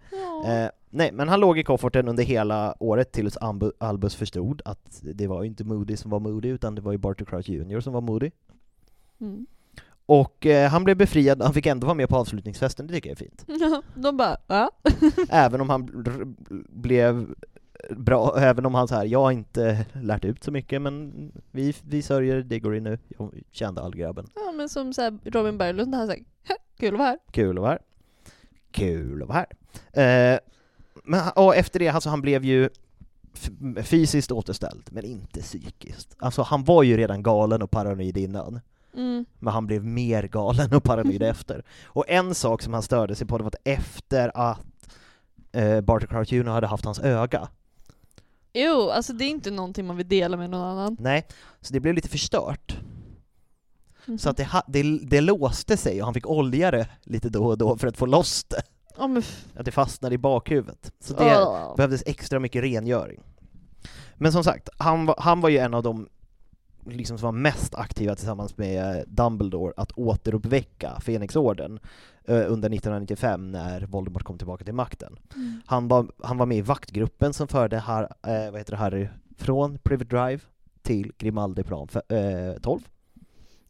Eh, 0.46 0.70
nej, 0.90 1.12
men 1.12 1.30
han 1.30 1.40
låg 1.40 1.60
i 1.60 1.64
kofferten 1.64 2.08
under 2.08 2.24
hela 2.24 2.76
året 2.80 3.12
tills 3.12 3.38
Albus 3.78 4.16
förstod 4.16 4.62
att 4.66 5.02
det 5.02 5.28
var 5.28 5.44
ju 5.44 5.50
inte 5.50 5.64
Moody 5.64 5.98
som 5.98 6.12
var 6.12 6.20
Moody, 6.20 6.50
utan 6.50 6.76
det 6.76 6.82
var 6.82 6.92
ju 6.92 6.98
Barty 6.98 7.26
Crouch 7.26 7.50
Jr 7.50 7.80
som 7.80 7.94
var 7.94 8.02
Moody. 8.02 8.32
Mm. 9.22 9.46
Och 10.06 10.46
eh, 10.46 10.70
han 10.70 10.84
blev 10.84 10.98
befriad, 10.98 11.42
han 11.42 11.54
fick 11.54 11.66
ändå 11.66 11.88
vara 11.88 11.96
med 11.96 12.10
på 12.10 12.16
avslutningsfesten, 12.16 12.88
det 12.88 12.94
tycker 12.94 13.10
jag 13.10 13.22
är 13.22 13.26
fint. 13.26 13.46
De 13.96 14.18
bara, 14.18 14.38
va? 14.48 14.70
Även 15.30 15.62
om 15.62 15.70
han 15.70 16.06
blev 16.70 17.36
bra, 17.90 18.36
även 18.40 18.66
om 18.66 18.76
han 18.76 18.88
så 18.88 18.96
här, 18.96 19.06
jag 19.06 19.20
har 19.20 19.32
inte 19.32 19.86
lärt 19.94 20.26
ut 20.26 20.44
så 20.44 20.52
mycket 20.52 20.82
men 20.82 21.32
vi, 21.52 21.74
vi 21.84 22.02
sörjer 22.02 22.42
Diggory 22.42 22.80
nu, 22.80 22.98
jag 23.08 23.32
kände 23.52 23.82
all 23.82 23.96
grabben. 23.96 24.28
Ja 24.36 24.52
men 24.52 24.70
som 24.70 24.94
så 24.94 25.02
här, 25.02 25.18
Robin 25.24 25.58
Berglund, 25.58 25.96
han 25.96 26.08
säger 26.08 26.24
kul 26.80 26.94
att 26.94 27.00
vara 27.00 27.10
här. 27.10 27.20
Kul 27.32 27.58
att 27.58 27.62
vara 27.62 27.72
här. 27.72 27.80
Kul 28.76 29.22
att 29.22 29.28
vara 29.28 29.46
här. 29.94 30.34
Eh, 30.34 30.40
men, 31.04 31.22
och 31.36 31.56
efter 31.56 31.80
det, 31.80 31.90
alltså 31.90 32.10
han 32.10 32.22
blev 32.22 32.46
ju 32.46 32.70
fysiskt 33.84 34.32
återställd, 34.32 34.90
men 34.92 35.06
inte 35.06 35.42
psykiskt. 35.42 36.16
Alltså 36.20 36.42
han 36.42 36.64
var 36.64 36.84
ju 36.84 36.98
redan 36.98 37.24
galen 37.24 37.62
och 37.62 37.72
paranoid 37.72 38.18
innan. 38.18 38.60
Mm. 38.96 39.26
men 39.40 39.54
han 39.54 39.68
blev 39.68 39.86
mer 39.86 40.24
galen 40.24 40.74
och 40.74 40.84
paranoid 40.84 41.24
efter. 41.34 41.64
Och 41.86 42.10
en 42.10 42.36
sak 42.36 42.62
som 42.62 42.74
han 42.74 42.84
störde 42.84 43.16
sig 43.16 43.28
på 43.28 43.38
det 43.38 43.44
var 43.44 43.48
att 43.50 43.62
efter 43.64 44.32
att 44.36 44.60
eh, 45.52 45.82
Barty 45.82 46.08
Crouch 46.08 46.34
Jr 46.34 46.44
hade 46.44 46.68
haft 46.68 46.86
hans 46.86 47.00
öga, 47.00 47.48
Jo, 48.58 48.90
alltså 48.90 49.14
det 49.14 49.26
är 49.26 49.30
inte 49.30 49.52
någonting 49.52 49.86
man 49.86 49.98
vill 49.98 50.08
dela 50.08 50.38
med 50.38 50.50
någon 50.50 50.62
annan. 50.62 50.98
nej, 51.00 51.28
så 51.62 51.74
det 51.74 51.80
blev 51.80 51.94
lite 51.94 52.10
förstört. 52.10 52.78
Mhm. 54.08 54.18
Så 54.18 54.30
att 54.30 54.38
det, 54.38 54.48
det, 54.68 55.00
det 55.00 55.22
låste 55.22 55.78
sig 55.78 56.00
och 56.02 56.06
han 56.06 56.14
fick 56.14 56.28
olja 56.28 56.72
det 56.72 56.88
lite 57.04 57.30
då 57.30 57.46
och 57.46 57.58
då 57.58 57.78
för 57.78 57.88
att 57.88 57.98
få 57.98 58.06
loss 58.06 58.44
det. 58.44 58.62
F- 59.18 59.46
Att 59.56 59.66
det 59.66 59.72
fastnade 59.72 60.16
i 60.16 60.18
bakhuvudet. 60.18 60.92
Så 61.00 61.14
det 61.14 61.38
Åh. 61.40 61.76
behövdes 61.76 62.04
extra 62.06 62.40
mycket 62.40 62.64
rengöring. 62.64 63.22
Men 64.16 64.32
som 64.32 64.44
sagt, 64.44 64.70
han 64.78 65.06
var, 65.06 65.16
han 65.20 65.42
var 65.42 65.50
ju 65.50 65.58
en 65.58 65.74
av 65.74 65.84
de 65.84 66.10
liksom 66.88 67.18
som 67.18 67.26
var 67.26 67.32
mest 67.32 67.76
aktiva 67.76 68.16
tillsammans 68.16 68.58
med 68.58 68.96
eh, 68.98 69.02
Dumbledore 69.08 69.74
att 69.78 69.92
återuppväcka 69.92 71.00
Fenixorden 71.02 71.80
eh, 72.26 72.36
under 72.36 72.70
1995 72.70 73.52
när 73.52 73.82
Voldemort 73.86 74.24
kom 74.24 74.38
tillbaka 74.38 74.64
till 74.66 74.74
makten. 74.74 75.18
Mm. 75.36 75.62
Han 75.66 75.88
var, 75.88 76.08
han 76.24 76.38
var 76.38 76.46
med 76.46 76.58
i 76.58 76.62
vaktgruppen 76.62 77.34
som 77.34 77.48
förde 77.48 77.80
har, 77.80 78.04
eh, 78.04 78.52
vad 78.52 78.58
heter 78.60 78.72
det, 78.72 78.78
Harry 78.78 79.08
från 79.38 79.78
Private 79.84 80.16
Drive 80.18 80.40
till 80.82 81.12
Grimaldiplan 81.18 81.88
eh, 82.10 82.60
12. 82.62 82.80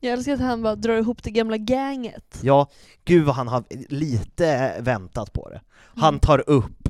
Jag 0.05 0.13
älskar 0.13 0.33
att 0.33 0.39
han 0.39 0.61
bara 0.61 0.75
drar 0.75 0.97
ihop 0.97 1.23
det 1.23 1.31
gamla 1.31 1.57
gänget. 1.57 2.39
Ja, 2.41 2.67
gud 3.05 3.25
vad 3.25 3.35
han 3.35 3.47
har 3.47 3.63
lite 3.89 4.75
väntat 4.81 5.33
på 5.33 5.49
det. 5.49 5.61
Han 5.95 6.09
Mm. 6.13 6.19
tar 6.19 6.49
upp 6.49 6.89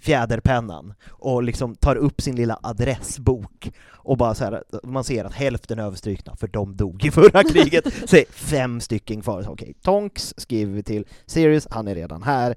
fjäderpennan 0.00 0.94
och 1.10 1.42
liksom 1.42 1.74
tar 1.74 1.96
upp 1.96 2.20
sin 2.20 2.36
lilla 2.36 2.58
adressbok 2.62 3.70
och 3.90 4.16
bara 4.16 4.34
så 4.34 4.44
här, 4.44 4.62
man 4.84 5.04
ser 5.04 5.24
att 5.24 5.32
hälften 5.34 5.78
är 5.78 5.82
överstrykna 5.82 6.36
för 6.36 6.48
de 6.48 6.76
dog 6.76 7.04
i 7.04 7.10
förra 7.10 7.42
kriget, 7.52 8.08
så 8.10 8.16
är 8.16 8.24
fem 8.32 8.80
stycken 8.80 9.22
kvar. 9.22 9.46
Okej, 9.48 9.74
Tonks 9.82 10.34
skriver 10.36 10.72
vi 10.72 10.82
till, 10.82 11.04
Sirius, 11.26 11.66
han 11.70 11.88
är 11.88 11.94
redan 11.94 12.22
här. 12.22 12.54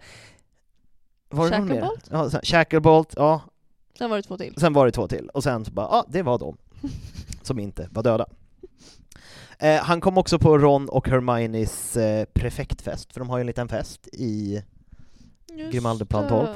Var 1.29 1.49
det? 1.49 1.57
Shacklebolt? 1.57 2.07
Ja, 2.11 2.29
sen- 2.29 2.41
Shacklebolt, 2.43 3.13
ja, 3.17 3.41
Sen 3.97 4.09
var 4.09 4.17
det 4.17 4.23
två 4.23 4.37
till. 4.37 4.53
sen 4.57 4.73
var 4.73 4.85
det 4.85 4.91
två 4.91 5.07
till, 5.07 5.29
och 5.29 5.43
sen 5.43 5.65
så 5.65 5.71
bara, 5.71 5.87
ja, 5.91 6.05
det 6.07 6.21
var 6.21 6.39
de 6.39 6.57
som 7.41 7.59
inte 7.59 7.87
var 7.91 8.03
döda. 8.03 8.25
Eh, 9.59 9.75
han 9.83 10.01
kom 10.01 10.17
också 10.17 10.39
på 10.39 10.57
Ron 10.57 10.89
och 10.89 11.09
Hermiones 11.09 11.97
eh, 11.97 12.25
prefektfest, 12.33 13.13
för 13.13 13.19
de 13.19 13.29
har 13.29 13.37
ju 13.37 13.41
en 13.41 13.47
liten 13.47 13.67
fest 13.67 14.07
i 14.13 14.63
det. 15.47 15.71
12. 16.29 16.47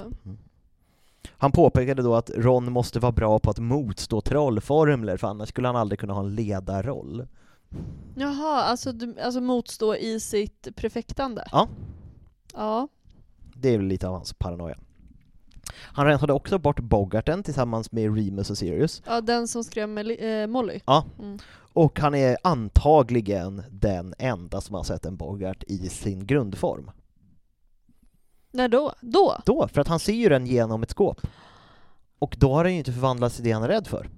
Han 1.32 1.52
påpekade 1.52 2.02
då 2.02 2.16
att 2.16 2.30
Ron 2.36 2.72
måste 2.72 3.00
vara 3.00 3.12
bra 3.12 3.40
på 3.40 3.50
att 3.50 3.60
motstå 3.60 4.22
trollformler, 4.22 5.18
för 5.18 5.28
annars 5.28 5.50
skulle 5.50 5.68
han 5.68 5.76
aldrig 5.76 6.00
kunna 6.00 6.14
ha 6.14 6.22
en 6.22 6.36
ledarroll. 6.36 7.28
Jaha, 8.16 8.62
alltså, 8.64 8.92
du, 8.92 9.16
alltså 9.22 9.42
motstå 9.42 9.96
i 9.96 10.20
sitt 10.20 10.68
prefektande? 10.76 11.48
Ja. 11.52 11.68
Ja. 12.54 12.88
Det 13.54 13.70
är 13.74 13.78
väl 13.78 13.88
lite 13.88 14.08
av 14.08 14.14
hans 14.14 14.34
paranoia. 14.34 14.78
Han 15.76 16.06
rensade 16.06 16.34
också 16.34 16.58
bort 16.60 16.80
Bogarten 16.80 17.44
tillsammans 17.44 17.92
med 17.92 18.16
Remus 18.16 18.50
och 18.50 18.58
Sirius, 18.58 19.02
Ja, 19.06 19.22
den 19.22 19.48
som 19.48 19.64
skrämmer 19.64 20.04
li- 20.04 20.42
eh, 20.42 20.48
Molly. 20.48 20.80
Ja. 20.86 21.06
Mm. 21.20 21.40
Och 21.80 22.00
han 22.00 22.16
är 22.16 22.38
antagligen 22.44 23.64
den 23.72 24.14
enda 24.18 24.62
som 24.62 24.76
har 24.76 24.84
sett 24.84 25.06
en 25.06 25.18
Bogart 25.18 25.64
i 25.68 25.90
sin 25.90 26.26
grundform. 26.26 26.92
När 28.52 28.68
då? 28.68 28.94
Då? 29.02 29.38
Då, 29.46 29.68
för 29.68 29.82
att 29.82 29.88
han 29.88 30.00
ser 30.00 30.14
ju 30.14 30.30
den 30.30 30.46
genom 30.46 30.84
ett 30.84 30.90
skåp. 30.90 31.22
Och 32.20 32.36
då 32.40 32.54
har 32.54 32.64
han 32.64 32.74
ju 32.74 32.80
inte 32.80 32.92
förvandlats 32.92 33.36
till 33.36 33.44
det 33.44 33.52
han 33.52 33.64
är 33.64 33.68
rädd 33.68 33.88
för. 33.88 34.10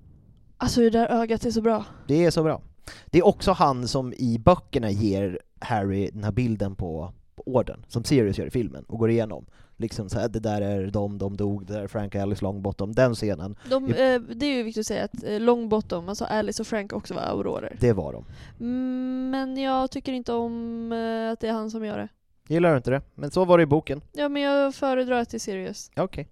Alltså 0.58 0.82
det 0.82 0.90
där 0.90 1.08
ögat 1.08 1.46
är 1.46 1.52
så 1.52 1.62
bra. 1.62 1.86
Det 2.08 2.26
är 2.26 2.32
så 2.32 2.44
bra. 2.44 2.62
Det 3.06 3.20
är 3.20 3.26
också 3.26 3.52
han 3.52 3.88
som 3.88 4.14
i 4.14 4.40
böckerna 4.40 4.92
ger 4.92 5.40
Harry 5.60 6.10
den 6.14 6.24
här 6.24 6.32
bilden 6.32 6.76
på, 6.76 7.14
på 7.36 7.44
orden, 7.46 7.86
som 7.88 8.04
Sirius 8.04 8.38
gör 8.38 8.48
i 8.48 8.52
filmen, 8.52 8.84
och 8.84 9.00
går 9.00 9.10
igenom. 9.10 9.46
Liksom 9.82 10.10
så 10.10 10.20
här, 10.20 10.28
det 10.30 10.40
där 10.40 10.62
är 10.62 10.88
de, 10.92 11.18
de 11.18 11.38
dog, 11.38 11.66
det 11.66 11.74
där 11.74 11.82
är 11.84 11.88
Frank 11.88 12.16
och 12.16 12.22
Alice 12.22 12.44
Longbottom, 12.44 12.92
den 12.96 13.16
scenen, 13.16 13.56
De, 13.70 13.86
eh, 13.86 14.22
det 14.22 14.46
är 14.46 14.54
ju 14.58 14.64
viktigt 14.64 14.82
att 14.82 14.88
säga 14.88 15.04
att 15.04 15.24
eh, 15.24 15.40
Longbottom, 15.40 16.10
alltså 16.10 16.26
Alice 16.26 16.62
och 16.64 16.68
Frank 16.68 16.94
också 16.94 17.14
var 17.14 17.22
aurorer. 17.22 17.78
det 17.80 17.94
var 17.94 18.14
de. 18.14 18.26
Mm, 18.60 19.30
men 19.30 19.58
jag 19.58 19.92
tycker 19.92 20.14
inte 20.14 20.34
om 20.34 20.92
eh, 20.92 21.32
att 21.32 21.40
det 21.40 21.48
är 21.48 21.54
han 21.54 21.72
som 21.72 21.86
gör 21.86 21.98
det. 21.98 22.08
Gillar 22.48 22.72
du 22.72 22.78
inte 22.78 22.92
det? 22.92 23.02
Men 23.16 23.32
så 23.32 23.46
var 23.46 23.58
det 23.58 23.62
i 23.64 23.66
boken. 23.68 24.02
Ja 24.14 24.30
men 24.30 24.42
jag 24.42 24.76
föredrar 24.76 25.20
att 25.22 25.30
det 25.30 25.38
är 25.38 25.40
Sirius. 25.40 25.92
Okej. 25.96 26.28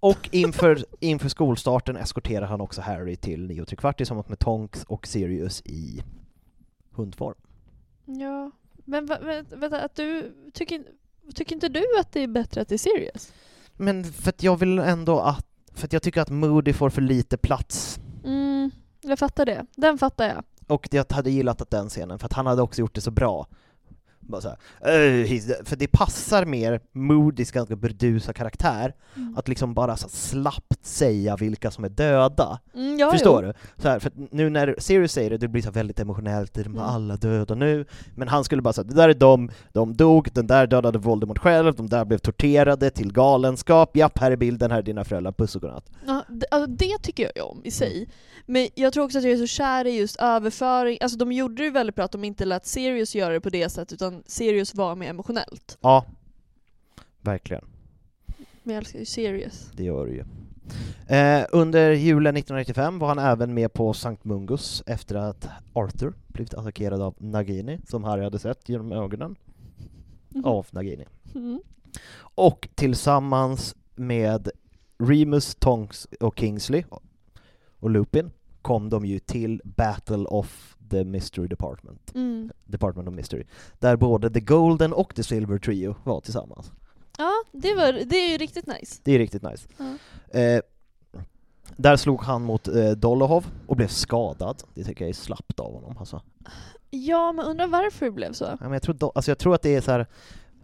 Och 0.00 0.28
inför, 0.32 0.84
inför 1.00 1.28
skolstarten 1.28 1.96
eskorterar 1.96 2.46
han 2.46 2.60
också 2.60 2.80
Harry 2.80 3.16
till 3.16 3.46
nio 3.46 3.62
och 3.62 3.68
tre 3.68 3.76
kvart 3.76 3.96
tillsammans 3.96 4.28
med 4.28 4.38
Tonks 4.38 4.84
och 4.84 5.06
Sirius 5.06 5.62
i 5.64 6.02
hundform. 6.92 7.34
Ja. 8.04 8.50
Men 8.84 9.06
vä- 9.08 9.56
vänta, 9.56 9.80
att 9.80 9.96
du, 9.96 10.32
tycker, 10.52 10.84
tycker 11.34 11.54
inte 11.54 11.68
du 11.68 11.84
att 12.00 12.12
det 12.12 12.20
är 12.20 12.26
bättre 12.26 12.60
att 12.60 12.68
det 12.68 12.74
är 12.74 12.78
Sirius? 12.78 13.32
Men 13.76 14.04
för 14.04 14.28
att 14.28 14.42
jag 14.42 14.56
vill 14.56 14.78
ändå 14.78 15.20
att, 15.20 15.46
för 15.74 15.84
att 15.86 15.92
jag 15.92 16.02
tycker 16.02 16.20
att 16.20 16.30
Moody 16.30 16.72
får 16.72 16.90
för 16.90 17.02
lite 17.02 17.36
plats. 17.36 18.00
Mm, 18.24 18.70
jag 19.00 19.18
fattar 19.18 19.46
det. 19.46 19.66
Den 19.76 19.98
fattar 19.98 20.28
jag. 20.28 20.44
Och 20.66 20.88
jag 20.90 21.12
hade 21.12 21.30
gillat 21.30 21.60
att 21.60 21.70
den 21.70 21.88
scenen, 21.88 22.18
för 22.18 22.26
att 22.26 22.32
han 22.32 22.46
hade 22.46 22.62
också 22.62 22.80
gjort 22.80 22.94
det 22.94 23.00
så 23.00 23.10
bra. 23.10 23.46
Bara 24.30 24.40
så 24.40 24.48
här, 24.48 24.58
"Eh, 24.94 25.24
he's- 25.26 25.64
för 25.64 25.76
det 25.76 25.86
passar 25.88 26.44
mer 26.44 26.80
Moodys 26.92 27.50
ganska 27.52 27.76
burdusa 27.76 28.32
karaktär, 28.32 28.94
Mm. 29.16 29.34
att 29.38 29.48
liksom 29.48 29.74
bara 29.74 29.96
så 29.96 30.08
slappt 30.08 30.86
säga 30.86 31.36
vilka 31.36 31.70
som 31.70 31.84
är 31.84 31.88
döda. 31.88 32.60
Mm, 32.74 32.98
ja, 32.98 33.10
Förstår 33.12 33.44
jo. 33.44 33.52
du? 33.76 33.82
Så 33.82 33.88
här, 33.88 33.98
för 33.98 34.12
nu 34.30 34.50
när 34.50 34.74
Sirius 34.78 35.12
säger 35.12 35.30
det, 35.30 35.38
det 35.38 35.48
blir 35.48 35.62
så 35.62 35.70
väldigt 35.70 36.00
emotionellt, 36.00 36.54
de 36.54 36.60
är 36.60 36.66
Mm. 36.66 36.78
alla 36.78 37.16
döda 37.16 37.54
nu, 37.54 37.84
men 38.16 38.28
han 38.28 38.44
skulle 38.44 38.62
bara 38.62 38.72
säga 38.72 38.84
det 38.84 38.94
där 38.94 39.08
är 39.08 39.14
de, 39.14 39.50
de 39.72 39.96
dog, 39.96 40.28
den 40.32 40.46
där 40.46 40.66
dödade 40.66 40.98
Voldemort 40.98 41.38
själv, 41.38 41.74
de 41.74 41.88
där 41.88 42.04
blev 42.04 42.18
torterade 42.18 42.90
till 42.90 43.12
galenskap, 43.12 43.96
japp, 43.96 44.18
här 44.18 44.30
är 44.30 44.36
bilden, 44.36 44.70
här 44.70 44.78
är 44.78 44.82
dina 44.82 45.04
föräldrar, 45.04 45.32
puss 45.32 45.56
och 45.56 45.62
godnatt. 45.62 45.90
Ja, 46.06 46.24
det, 46.28 46.46
alltså 46.50 46.70
det 46.70 46.98
tycker 47.02 47.32
jag 47.34 47.50
om 47.50 47.60
i 47.64 47.70
sig. 47.70 48.08
Men 48.46 48.68
jag 48.74 48.92
tror 48.92 49.04
också 49.04 49.18
att 49.18 49.24
jag 49.24 49.32
är 49.32 49.36
så 49.36 49.46
kär 49.46 49.86
i 49.86 49.98
just 49.98 50.16
överföring, 50.20 50.98
alltså 51.00 51.18
de 51.18 51.32
gjorde 51.32 51.54
det 51.54 51.64
ju 51.64 51.70
väldigt 51.70 51.96
bra 51.96 52.04
att 52.04 52.12
de 52.12 52.24
inte 52.24 52.44
lät 52.44 52.66
Sirius 52.66 53.14
göra 53.14 53.32
det 53.32 53.40
på 53.40 53.50
det 53.50 53.68
sättet 53.68 53.92
utan 53.92 54.19
Sirius 54.26 54.74
var 54.74 54.96
mer 54.96 55.10
emotionellt. 55.10 55.78
Ja, 55.80 56.04
verkligen. 57.20 57.64
Men 58.62 58.74
jag 58.74 58.76
älskar 58.76 58.98
ju 58.98 59.04
Sirius. 59.04 59.70
Det 59.72 59.84
gör 59.84 60.06
det 60.06 60.12
ju. 60.12 60.24
Eh, 61.16 61.46
under 61.52 61.90
julen 61.90 62.36
1995 62.36 62.98
var 62.98 63.08
han 63.08 63.18
även 63.18 63.54
med 63.54 63.72
på 63.72 63.92
Sankt 63.92 64.24
Mungus 64.24 64.82
efter 64.86 65.14
att 65.14 65.48
Arthur 65.72 66.12
blivit 66.28 66.54
attackerad 66.54 67.00
av 67.02 67.14
Nagini, 67.18 67.78
som 67.88 68.04
Harry 68.04 68.24
hade 68.24 68.38
sett 68.38 68.68
genom 68.68 68.92
ögonen 68.92 69.36
av 70.44 70.66
Nagini. 70.70 71.04
Mm. 71.34 71.60
Och 72.18 72.68
tillsammans 72.74 73.76
med 73.94 74.50
Remus, 74.98 75.54
Tonks 75.54 76.08
och 76.20 76.38
Kingsley 76.38 76.84
och 77.78 77.90
Lupin 77.90 78.30
kom 78.62 78.88
de 78.90 79.04
ju 79.04 79.18
till 79.18 79.60
Battle 79.64 80.24
of 80.24 80.76
the 80.90 81.04
Mystery 81.04 81.48
Department, 81.48 82.12
Mm. 82.14 82.50
Department 82.64 83.08
of 83.08 83.14
Mystery, 83.14 83.44
där 83.78 83.96
både 83.96 84.30
The 84.30 84.40
Golden 84.40 84.92
och 84.92 85.14
The 85.14 85.22
Silver 85.22 85.58
Trio 85.58 85.94
var 86.04 86.20
tillsammans. 86.20 86.72
Ja, 87.18 87.32
det, 87.52 87.74
var, 87.74 87.92
det 87.92 88.16
är 88.16 88.30
ju 88.30 88.38
riktigt 88.38 88.66
nice. 88.66 89.00
Det 89.04 89.12
är 89.12 89.18
riktigt 89.18 89.42
nice. 89.42 89.68
Ja. 89.78 90.38
Eh, 90.40 90.60
där 91.76 91.96
slog 91.96 92.22
han 92.22 92.42
mot 92.42 92.68
eh, 92.68 92.90
Dolohov 92.90 93.46
och 93.66 93.76
blev 93.76 93.88
skadad. 93.88 94.62
Det 94.74 94.84
tycker 94.84 95.04
jag 95.04 95.08
är 95.08 95.14
slappt 95.14 95.60
av 95.60 95.72
honom 95.74 95.96
alltså. 95.98 96.22
Ja, 96.90 97.32
men 97.32 97.44
undrar 97.44 97.66
varför 97.66 98.06
det 98.06 98.12
blev 98.12 98.32
så? 98.32 98.44
Ja, 98.44 98.56
men 98.60 98.72
jag, 98.72 98.82
tror, 98.82 99.12
alltså 99.14 99.30
jag 99.30 99.38
tror 99.38 99.54
att 99.54 99.62
det 99.62 99.74
är 99.74 99.80
så 99.80 99.90
här. 99.90 100.06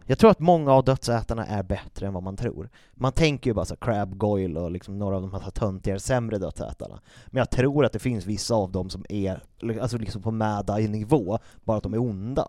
Jag 0.09 0.19
tror 0.19 0.31
att 0.31 0.41
många 0.41 0.73
av 0.73 0.85
dödsätarna 0.85 1.47
är 1.47 1.63
bättre 1.63 2.07
än 2.07 2.13
vad 2.13 2.23
man 2.23 2.37
tror. 2.37 2.69
Man 2.95 3.13
tänker 3.13 3.51
ju 3.51 3.55
bara 3.55 3.65
så 3.65 3.77
Crab 3.77 4.19
Goyle 4.19 4.61
och 4.61 4.71
liksom 4.71 4.99
några 4.99 5.17
av 5.17 5.23
de 5.23 5.33
här 5.33 5.51
töntigare, 5.51 6.01
sämre 6.01 6.39
dödsätarna. 6.39 7.01
Men 7.27 7.39
jag 7.39 7.51
tror 7.51 7.85
att 7.85 7.93
det 7.93 7.99
finns 7.99 8.27
vissa 8.27 8.55
av 8.55 8.73
dem 8.73 8.91
som 8.91 9.05
är 9.09 9.41
alltså 9.81 9.99
liksom 9.99 10.23
på 10.23 10.31
Mad 10.31 10.71
nivå 10.91 11.39
bara 11.65 11.77
att 11.77 11.83
de 11.83 11.95
är 11.95 12.01
onda. 12.01 12.47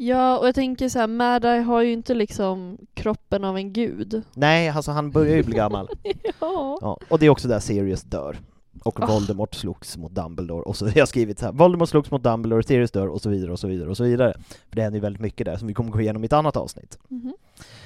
Ja, 0.00 0.38
och 0.38 0.46
jag 0.46 0.54
tänker 0.54 0.88
så 0.88 0.98
här, 0.98 1.06
Mad 1.06 1.44
Eye 1.44 1.60
har 1.60 1.82
ju 1.82 1.92
inte 1.92 2.14
liksom 2.14 2.78
kroppen 2.94 3.44
av 3.44 3.56
en 3.56 3.72
gud. 3.72 4.22
Nej, 4.34 4.68
alltså 4.68 4.90
han 4.90 5.10
börjar 5.10 5.36
ju 5.36 5.42
bli 5.42 5.56
gammal. 5.56 5.88
Ja. 6.40 6.78
Ja, 6.80 6.98
och 7.08 7.18
det 7.18 7.26
är 7.26 7.30
också 7.30 7.48
där 7.48 7.60
Sirius 7.60 8.02
dör. 8.02 8.38
Och 8.84 9.00
Ah. 9.02 9.06
Voldemort 9.06 9.54
slogs 9.54 9.96
mot 9.96 10.12
Dumbledore, 10.12 10.62
och 10.62 10.76
så 10.76 10.86
jag 10.94 11.02
har 11.02 11.06
skrivit 11.06 11.38
så 11.38 11.44
här, 11.44 11.52
Voldemort 11.52 11.88
slogs 11.88 12.10
mot 12.10 12.22
Dumbledore, 12.22 12.62
Sirius 12.62 12.90
dör, 12.90 13.06
och 13.06 13.20
så 13.22 13.28
vidare, 13.30 13.52
och 13.52 13.58
så 13.58 13.66
vidare, 13.68 13.88
och 13.90 13.96
så 13.96 14.04
vidare. 14.04 14.34
För 14.68 14.76
det 14.76 14.82
händer 14.82 14.96
ju 14.96 15.02
väldigt 15.02 15.22
mycket 15.22 15.44
där, 15.44 15.56
som 15.56 15.68
vi 15.68 15.74
kommer 15.74 15.90
gå 15.90 16.00
igenom 16.00 16.24
i 16.24 16.26
ett 16.26 16.32
annat 16.32 16.56
avsnitt. 16.56 16.98
Mhm. 17.08 17.34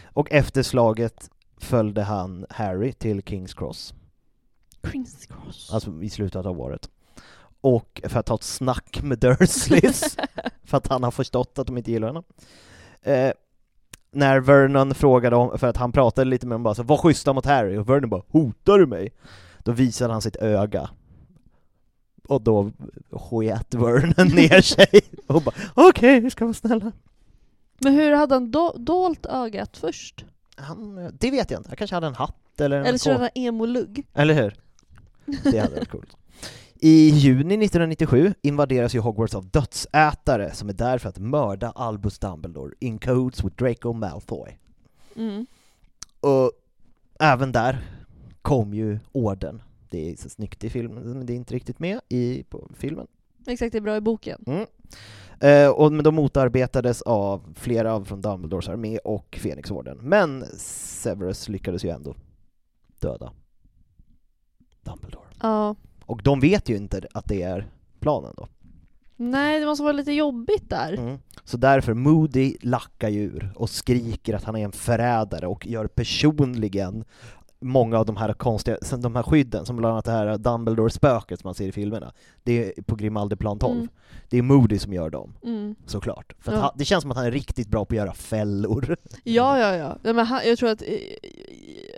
Och 0.05 0.32
efter 0.32 0.62
slaget 0.62 1.30
följde 1.57 2.03
han 2.03 2.47
Harry 2.51 2.93
till 2.93 3.22
Kings 3.22 3.55
Cross. 3.55 3.95
Kings 4.93 5.26
Cross. 5.26 5.70
alltså 5.72 6.03
i 6.03 6.11
slutet 6.11 6.47
av 6.47 6.61
året. 6.61 6.90
Och 7.61 8.01
för 8.09 8.20
att 8.20 8.26
ta 8.26 8.34
ett 8.34 8.43
snack 8.43 9.03
med 9.03 9.18
Dursleys, 9.18 10.16
för 10.64 10.76
att 10.76 10.86
han 10.86 11.03
har 11.03 11.11
förstått 11.11 11.59
att 11.59 11.66
de 11.66 11.78
inte 11.78 11.90
gillar 11.93 12.09
henne. 12.09 12.22
Eh, 13.03 13.32
när 14.14 14.40
Vernon 14.40 14.95
frågade 14.95 15.36
om, 15.36 15.59
för 15.59 15.66
att 15.66 15.76
han 15.76 15.93
pratade 15.93 16.30
lite 16.30 16.47
med 16.47 16.55
dem 16.55 16.62
bara 16.62 16.74
så 16.74 16.82
var 16.82 16.97
schyssta 16.97 17.32
mot 17.32 17.47
Harry, 17.47 17.76
och 17.76 17.88
Vernon 17.88 18.11
bara 18.11 18.22
'Hotar 18.28 18.78
du 18.78 18.86
mig?' 18.86 19.12
Då 19.63 19.73
visade 19.73 20.13
han 20.13 20.23
sitt 20.23 20.37
öga. 20.37 20.91
Och 22.29 22.43
då 22.43 22.73
sket 23.11 23.75
Vernon 23.75 24.29
ner 24.35 24.61
sig 24.61 25.01
och 25.27 25.43
bara 25.43 25.55
'Okej, 25.75 26.21
vi 26.21 26.31
ska 26.31 26.45
vara 26.45 26.55
snälla' 26.55 26.93
Men 27.79 27.95
hur 27.95 28.13
hade 28.13 28.35
han 28.35 28.53
do- 28.53 28.79
dolt 28.79 29.27
ögat 29.27 29.77
först? 29.77 30.25
han, 30.57 31.11
Det 31.19 31.31
vet 31.31 31.51
jag 31.51 31.61
inte, 31.61 31.71
han 31.71 31.77
kanske 31.77 31.97
hade 31.97 32.07
en 32.07 32.15
hatt 32.15 32.61
eller 32.61 32.77
en 32.81 32.87
Eller 32.87 32.99
så 32.99 33.11
hade 33.13 33.21
han 33.23 33.31
emo-lugg? 33.35 34.07
Eller 34.15 34.35
hur? 34.35 34.55
Det 35.53 35.59
hade 35.59 35.75
varit 35.75 35.91
coolt. 35.91 36.17
I 36.75 37.09
juni 37.09 37.55
1997 37.55 38.35
invaderas 38.43 38.95
ju 38.95 38.99
Hogwarts 38.99 39.35
av 39.35 39.47
dödsätare 39.49 40.55
som 40.55 40.69
är 40.69 40.73
där 40.73 40.99
för 40.99 41.09
att 41.09 41.19
mörda 41.19 41.71
Albus 41.71 42.19
Dumbledore 42.19 42.75
in 42.81 42.99
codes 42.99 43.45
with 43.45 43.57
Draco 43.57 43.93
Malfoy. 43.93 44.59
Mm. 45.17 45.47
Och 46.21 46.53
även 47.21 47.53
där 47.53 47.79
kom 48.43 48.74
ju 48.74 48.99
orden. 49.12 49.62
Det 49.90 50.11
är 50.11 50.16
så 50.16 50.28
snyggt 50.28 50.64
i 50.64 50.70
filmen, 50.70 51.05
men 51.05 51.26
det 51.26 51.32
är 51.32 51.36
inte 51.36 51.55
riktigt 51.55 51.78
med 51.78 52.01
i 52.09 52.45
filmen. 52.74 53.07
Exakt, 53.47 53.72
det 53.72 53.78
är 53.78 53.82
bra 53.82 53.97
i 53.97 54.01
boken. 54.01 54.45
Mm. 54.47 54.66
Eh, 55.40 55.70
och, 55.70 55.93
men 55.93 56.05
de 56.05 56.14
motarbetades 56.14 57.03
av 57.03 57.55
flera 57.57 57.95
av 57.95 58.05
från 58.05 58.20
Dumbledores 58.20 58.68
armé 58.68 58.99
och 58.99 59.38
Fenixorden. 59.43 59.99
Men 60.03 60.45
Severus 60.57 61.49
lyckades 61.49 61.84
ju 61.84 61.90
ändå 61.90 62.14
döda 62.99 63.32
Dumbledore. 64.82 65.26
Ja. 65.40 65.76
Och 66.07 66.22
de 66.22 66.40
vet 66.40 66.68
ju 66.68 66.76
inte 66.76 67.01
att 67.14 67.28
det 67.28 67.43
är 67.43 67.70
planen 68.01 68.34
då. 68.36 68.49
Nej, 69.16 69.61
det 69.61 69.66
måste 69.66 69.82
vara 69.82 69.93
lite 69.93 70.12
jobbigt 70.12 70.70
där. 70.70 70.93
Mm. 70.93 71.18
Så 71.45 71.57
därför, 71.57 71.95
Moody 71.95 72.57
lackar 72.61 73.09
ju 73.09 73.22
ur 73.22 73.53
och 73.57 73.70
skriker 73.70 74.34
att 74.34 74.45
han 74.45 74.57
är 74.57 74.64
en 74.64 74.72
förrädare 74.72 75.47
och 75.47 75.66
gör 75.66 75.86
personligen 75.86 77.05
många 77.63 77.99
av 77.99 78.07
de 78.07 78.17
här 78.17 78.33
konstiga, 78.33 78.77
de 78.99 79.17
här 79.17 79.23
skydden, 79.23 79.67
som 79.67 79.77
bland 79.77 79.93
annat 79.93 80.05
det 80.05 80.11
här 80.11 80.39
Dumbledore-spöket 80.39 81.41
som 81.41 81.49
man 81.49 81.55
ser 81.55 81.69
i 81.69 81.73
filmerna, 81.73 82.13
det 82.43 82.79
är 82.79 82.83
på 82.83 82.95
Grimaldeplan 82.97 83.59
12. 83.59 83.77
Mm. 83.77 83.89
Det 84.31 84.39
är 84.39 84.43
Moody 84.43 84.79
som 84.79 84.93
gör 84.93 85.11
dem, 85.11 85.35
Mm. 85.45 85.75
såklart. 85.87 86.33
För 86.41 86.53
Ja. 86.53 86.59
han, 86.59 86.71
det 86.75 86.85
känns 86.85 87.03
som 87.03 87.11
att 87.11 87.17
han 87.17 87.27
är 87.27 87.31
riktigt 87.31 87.69
bra 87.69 87.85
på 87.85 87.93
att 87.95 87.97
göra 87.97 88.15
fällor. 88.15 88.97
Ja, 89.25 89.59
ja, 89.59 89.77
ja. 89.77 89.97
ja 90.03 90.13
men 90.13 90.27
han, 90.27 90.41
jag 90.47 90.59
tror 90.59 90.69
att 90.71 90.83
eh, 90.83 90.89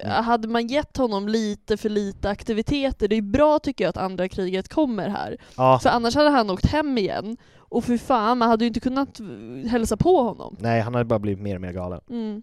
Mm. 0.05 0.25
hade 0.25 0.49
man 0.49 0.67
gett 0.67 0.97
honom 0.97 1.29
lite 1.29 1.77
för 1.77 1.89
lite 1.89 2.31
aktiviteter, 2.31 3.09
det 3.09 3.17
är 3.17 3.23
bra 3.23 3.59
tycker 3.59 3.85
jag 3.85 3.89
att 3.89 3.97
andra 3.97 4.29
kriget 4.29 4.69
kommer 4.69 5.09
här. 5.09 5.37
Ja, 5.57 5.79
För 5.83 5.91
annars 5.91 6.15
hade 6.15 6.31
han 6.31 6.51
åkt 6.51 6.67
hem 6.67 6.99
igen, 6.99 7.37
och 7.57 7.85
för 7.85 7.97
fan, 7.97 8.39
man 8.39 8.49
hade 8.49 8.65
ju 8.65 8.69
inte 8.69 8.81
kunnat 8.81 9.21
eh, 9.21 9.27
hälsa 9.71 9.97
på 9.97 10.23
honom. 10.23 10.57
nej, 10.61 10.81
han 10.81 10.95
hade 10.95 11.05
bara 11.05 11.19
blivit 11.19 11.43
mer 11.43 11.55
och 11.55 11.61
mer 11.61 11.73
galen. 11.73 12.01
Mm. 12.11 12.43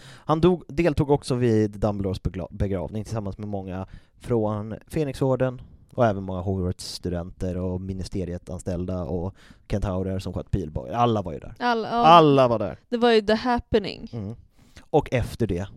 Han 0.00 0.40
dog, 0.40 0.62
deltog 0.68 1.10
också 1.10 1.34
vid 1.34 1.70
Dumbledores 1.70 2.22
begravning 2.50 3.04
tillsammans 3.04 3.38
med 3.38 3.48
många 3.48 3.86
från 4.18 4.74
Fenixorden 4.86 5.60
och 5.94 6.06
även 6.06 6.22
många 6.22 6.40
Hogwarts-studenter 6.40 7.56
och 7.56 7.80
ministeriet 7.80 8.50
anställda 8.50 9.02
och 9.02 9.34
kentaurer 9.68 10.18
som 10.18 10.32
sköt 10.32 10.50
pilbågar. 10.50 10.92
Alla 10.92 11.22
var 11.22 11.32
ju 11.32 11.38
där. 11.38 11.54
Alla, 11.58 11.88
ja, 11.88 12.06
Alla 12.06 12.48
var 12.48 12.58
där. 12.58 12.78
Det 12.88 12.96
var 12.96 13.10
ju 13.10 13.22
the 13.22 13.34
happening. 13.34 14.10
Mm. 14.12 14.34
Och 14.80 15.08
efter 15.12 15.46
det 15.46 15.68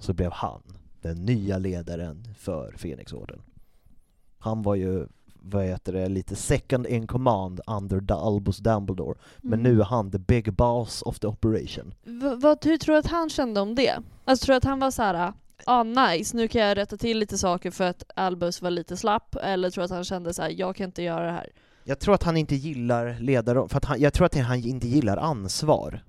så 0.00 0.12
blev 0.12 0.32
han 0.32 0.62
den 1.02 1.24
nya 1.24 1.58
ledaren 1.58 2.34
för 2.38 2.72
Fenixorden. 2.76 3.42
Han 4.38 4.62
var 4.62 4.74
ju, 4.74 5.06
vad 5.50 5.64
heter 5.64 5.92
det, 5.92 6.08
lite 6.08 6.36
second 6.36 6.86
in 6.86 7.06
command 7.06 7.60
under 7.66 8.12
Albus 8.26 8.58
Dumbledore. 8.58 9.18
Men 9.38 9.60
Mm. 9.60 9.72
nu 9.72 9.80
är 9.80 9.84
han 9.84 10.10
the 10.10 10.18
big 10.18 10.52
boss 10.52 11.02
of 11.02 11.18
the 11.18 11.26
operation. 11.26 11.94
V- 12.04 12.34
vad, 12.36 12.64
hur 12.64 12.76
tror 12.78 12.92
du 12.94 12.98
att 12.98 13.06
han 13.06 13.30
kände 13.30 13.60
om 13.60 13.74
det? 13.74 13.98
Alltså 14.24 14.44
tror 14.46 14.52
du 14.52 14.56
att 14.56 14.64
han 14.64 14.78
var 14.80 14.90
så 14.90 15.02
här, 15.02 15.32
ah 15.66 15.82
nice, 15.82 16.36
nu 16.36 16.48
kan 16.48 16.62
jag 16.62 16.76
rätta 16.76 16.96
till 16.96 17.18
lite 17.18 17.38
saker 17.38 17.70
för 17.70 17.84
att 17.84 18.02
Albus 18.16 18.62
var 18.62 18.70
lite 18.70 18.96
slapp, 18.96 19.36
eller 19.42 19.70
tror 19.70 19.82
du 19.82 19.84
att 19.84 19.90
han 19.90 20.04
kände 20.04 20.34
så 20.34 20.42
här, 20.42 20.50
jag 20.50 20.76
kan 20.76 20.86
inte 20.86 21.02
göra 21.02 21.26
det 21.26 21.32
här? 21.32 21.48
Jag 21.84 21.98
tror 21.98 22.14
att 22.14 22.22
han 22.22 22.36
inte 22.36 22.54
gillar 22.54 23.16
ledare, 23.20 23.68
för 23.68 23.76
att 23.76 23.84
han, 23.84 24.00
jag 24.00 24.12
tror 24.12 24.26
att 24.26 24.34
han 24.34 24.64
inte 24.64 24.88
gillar 24.88 25.16
ansvar. 25.16 26.04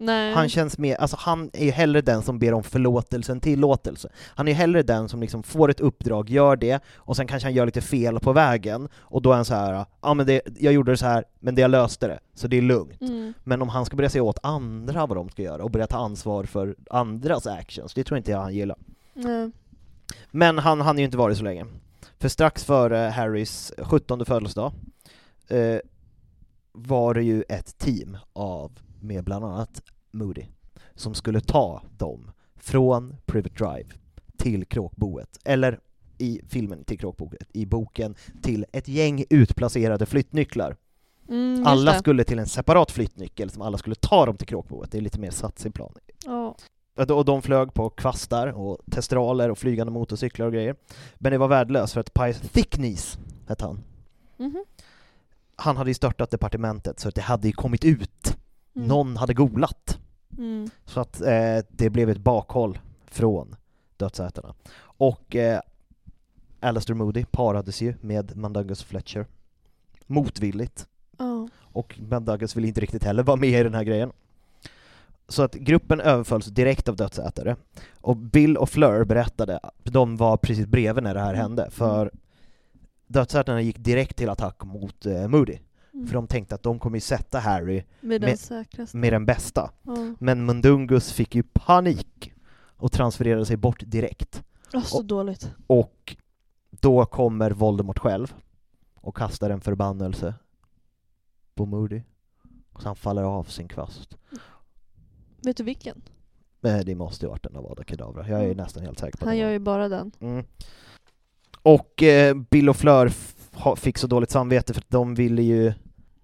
Nej. 0.00 0.34
Han 0.34 0.48
känns 0.48 0.78
mer, 0.78 0.96
alltså 0.96 1.16
han 1.20 1.50
är 1.52 1.64
ju 1.64 1.70
hellre 1.70 2.00
den 2.00 2.22
som 2.22 2.38
ber 2.38 2.54
om 2.54 2.62
förlåtelse 2.62 3.32
än 3.32 3.40
tillåtelse. 3.40 4.08
Han 4.34 4.48
är 4.48 4.52
ju 4.52 4.56
hellre 4.56 4.82
den 4.82 5.08
som 5.08 5.20
liksom 5.20 5.42
får 5.42 5.70
ett 5.70 5.80
uppdrag, 5.80 6.30
gör 6.30 6.56
det, 6.56 6.82
och 6.96 7.16
sen 7.16 7.26
kanske 7.26 7.46
han 7.46 7.54
gör 7.54 7.66
lite 7.66 7.80
fel 7.80 8.20
på 8.20 8.32
vägen, 8.32 8.88
och 8.96 9.22
då 9.22 9.30
är 9.32 9.36
han 9.36 9.44
så 9.44 9.54
här, 9.54 9.86
ja 10.00 10.14
men 10.14 10.26
det, 10.26 10.40
jag 10.58 10.72
gjorde 10.72 10.92
det 10.92 10.96
så 10.96 11.06
här, 11.06 11.24
men 11.40 11.54
det 11.54 11.60
jag 11.60 11.70
löste 11.70 12.08
det, 12.08 12.18
så 12.34 12.48
det 12.48 12.58
är 12.58 12.62
lugnt. 12.62 13.00
Mm. 13.00 13.34
Men 13.44 13.62
om 13.62 13.68
han 13.68 13.84
ska 13.84 13.96
börja 13.96 14.10
säga 14.10 14.22
åt 14.22 14.38
andra 14.42 15.06
vad 15.06 15.16
de 15.16 15.28
ska 15.28 15.42
göra, 15.42 15.64
och 15.64 15.70
börja 15.70 15.86
ta 15.86 15.98
ansvar 15.98 16.44
för 16.44 16.76
andras 16.90 17.46
actions, 17.46 17.94
det 17.94 18.04
tror 18.04 18.18
inte 18.18 18.30
jag 18.30 18.38
han 18.40 18.54
gillar. 18.54 18.78
Nej. 19.14 19.50
Men 20.30 20.58
han 20.58 20.80
hann 20.80 20.98
ju 20.98 21.04
inte 21.04 21.16
varit 21.16 21.38
så 21.38 21.44
länge. 21.44 21.66
För 22.18 22.28
strax 22.28 22.64
före 22.64 22.96
Harrys 22.96 23.72
17 23.78 24.24
födelsedag 24.24 24.72
eh, 25.48 25.78
var 26.72 27.14
det 27.14 27.22
ju 27.22 27.42
ett 27.48 27.78
team 27.78 28.16
av, 28.32 28.72
med 29.00 29.24
bland 29.24 29.44
annat 29.44 29.82
Moody, 30.10 30.46
som 30.94 31.14
skulle 31.14 31.40
ta 31.40 31.82
dem 31.98 32.30
från 32.56 33.16
Private 33.26 33.64
Drive 33.64 33.88
till 34.36 34.64
Kråkboet, 34.64 35.38
eller 35.44 35.80
i 36.18 36.40
filmen 36.48 36.84
till 36.84 36.98
Kråkboet, 36.98 37.48
i 37.52 37.66
boken 37.66 38.14
till 38.42 38.66
ett 38.72 38.88
gäng 38.88 39.24
utplacerade 39.30 40.06
flyttnycklar. 40.06 40.76
Mm, 41.28 41.66
Alla 41.66 41.94
skulle 41.98 42.24
till 42.24 42.38
en 42.38 42.46
separat 42.46 42.90
flyttnyckel 42.90 43.50
som 43.50 43.62
alla 43.62 43.78
skulle 43.78 43.94
ta 43.94 44.26
dem 44.26 44.36
till 44.36 44.46
Kråkboet, 44.46 44.92
det 44.92 44.98
är 44.98 45.02
lite 45.02 45.20
mer 45.20 45.30
sats 45.30 45.66
i 45.66 45.70
plan. 45.70 45.92
Ja. 46.24 46.56
Och 47.08 47.24
de 47.24 47.42
flög 47.42 47.74
på 47.74 47.90
kvastar 47.90 48.46
och 48.46 48.78
testraler 48.90 49.50
och 49.50 49.58
flygande 49.58 49.92
motorcyklar 49.92 50.46
och 50.46 50.52
grejer. 50.52 50.76
Men 51.14 51.32
det 51.32 51.38
var 51.38 51.48
värdelöst 51.48 51.92
för 51.92 52.00
att 52.00 52.14
Pius 52.14 52.40
Thicknees 52.40 53.18
hette 53.48 53.64
han. 53.64 53.80
Mhm. 54.36 54.64
Han 55.56 55.76
hade 55.76 55.90
ju 55.90 55.94
störtat 55.94 56.30
departementet 56.30 57.00
så 57.00 57.08
att 57.08 57.14
det 57.14 57.20
hade 57.22 57.46
ju 57.46 57.52
kommit 57.52 57.84
ut. 57.84 58.36
Mm. 58.78 58.88
Någon 58.88 59.16
hade 59.16 59.34
golat. 59.34 59.98
Mm. 60.38 60.70
Så 60.84 61.00
att 61.00 61.20
eh, 61.20 61.58
det 61.68 61.90
blev 61.90 62.10
ett 62.10 62.18
bakhåll 62.18 62.78
från 63.06 63.56
dödsätarna. 63.96 64.54
Och 64.80 65.36
eh, 65.36 65.60
Alistair 66.60 66.94
Moody 66.96 67.24
parades 67.24 67.80
ju 67.82 67.94
med 68.00 68.36
Mundungus 68.36 68.82
Fletcher. 68.82 69.26
Motvilligt. 70.06 70.86
Ja. 71.18 71.48
Och 71.72 71.98
Mundungus 72.10 72.56
ville 72.56 72.68
inte 72.68 72.80
riktigt 72.80 73.04
heller 73.04 73.22
vara 73.22 73.36
med 73.36 73.60
i 73.60 73.62
den 73.62 73.74
här 73.74 73.84
grejen. 73.84 74.12
Så 75.28 75.42
att 75.42 75.54
gruppen 75.54 76.00
överfölls 76.00 76.46
direkt 76.46 76.88
av 76.88 76.96
dödsätare. 76.96 77.56
Och 78.00 78.16
Bill 78.16 78.56
och 78.56 78.70
Fleur 78.70 79.04
berättade 79.04 79.58
att 79.58 79.74
de 79.84 80.16
var 80.16 80.36
precis 80.36 80.66
bredvid 80.66 81.04
när 81.04 81.14
det 81.14 81.20
här 81.20 81.34
Mm. 81.34 81.40
hände, 81.40 81.70
för 81.70 82.10
dödsätarna 83.06 83.60
gick 83.60 83.78
direkt 83.78 84.16
till 84.16 84.28
attack 84.28 84.64
mot 84.64 85.06
eh, 85.06 85.28
Moody. 85.28 85.58
Mm. 85.98 86.06
För 86.06 86.14
de 86.14 86.26
tänkte 86.26 86.54
att 86.54 86.62
de 86.62 86.78
kommer 86.78 86.96
ju 86.96 87.00
sätta 87.00 87.38
Harry 87.38 87.82
Med 88.00 88.20
den 88.20 88.36
med- 88.50 88.94
med 88.94 89.12
den 89.12 89.26
bästa. 89.26 89.70
Ja. 89.82 89.96
Men 90.18 90.44
Mundungus 90.46 91.12
fick 91.12 91.34
ju 91.34 91.42
panik 91.42 92.32
och 92.76 92.92
transfererade 92.92 93.46
sig 93.46 93.56
bort 93.56 93.82
direkt. 93.86 94.42
Åh, 94.74 94.82
så 94.82 94.98
Och- 94.98 95.04
dåligt. 95.04 95.50
Och 95.66 96.16
då 96.70 97.06
kommer 97.06 97.50
Voldemort 97.50 97.98
själv 97.98 98.34
och 98.94 99.16
kastar 99.16 99.50
en 99.50 99.60
förbannelse 99.60 100.34
på 101.54 101.66
Moody. 101.66 102.02
Så 102.78 102.88
han 102.88 102.96
faller 102.96 103.22
av 103.22 103.44
sin 103.44 103.68
kvast. 103.68 104.16
Vet 105.44 105.56
du 105.56 105.62
vilken? 105.64 106.02
Men 106.60 106.84
det 106.84 106.94
måste 106.94 107.26
ju 107.26 107.30
varit 107.30 107.46
en 107.46 107.56
Avada 107.56 107.84
Kedavra. 107.84 108.28
Jag 108.28 108.40
är 108.40 108.44
Mm. 108.44 108.56
nästan 108.56 108.82
helt 108.82 108.98
säker 108.98 109.18
på 109.18 109.24
att 109.24 109.28
Han 109.28 109.36
det 109.36 109.42
gör 109.42 109.50
ju 109.50 109.58
bara 109.58 109.88
den. 109.88 110.12
Mm. 110.20 110.44
Och 111.62 112.02
eh, 112.02 112.34
Bill 112.34 112.68
och 112.68 112.76
Fleur 112.76 113.12
fick 113.76 113.98
så 113.98 114.06
dåligt 114.06 114.30
samvete 114.30 114.74
för 114.74 114.80
att 114.80 114.90
de 114.90 115.14
ville 115.14 115.42
ju, 115.42 115.72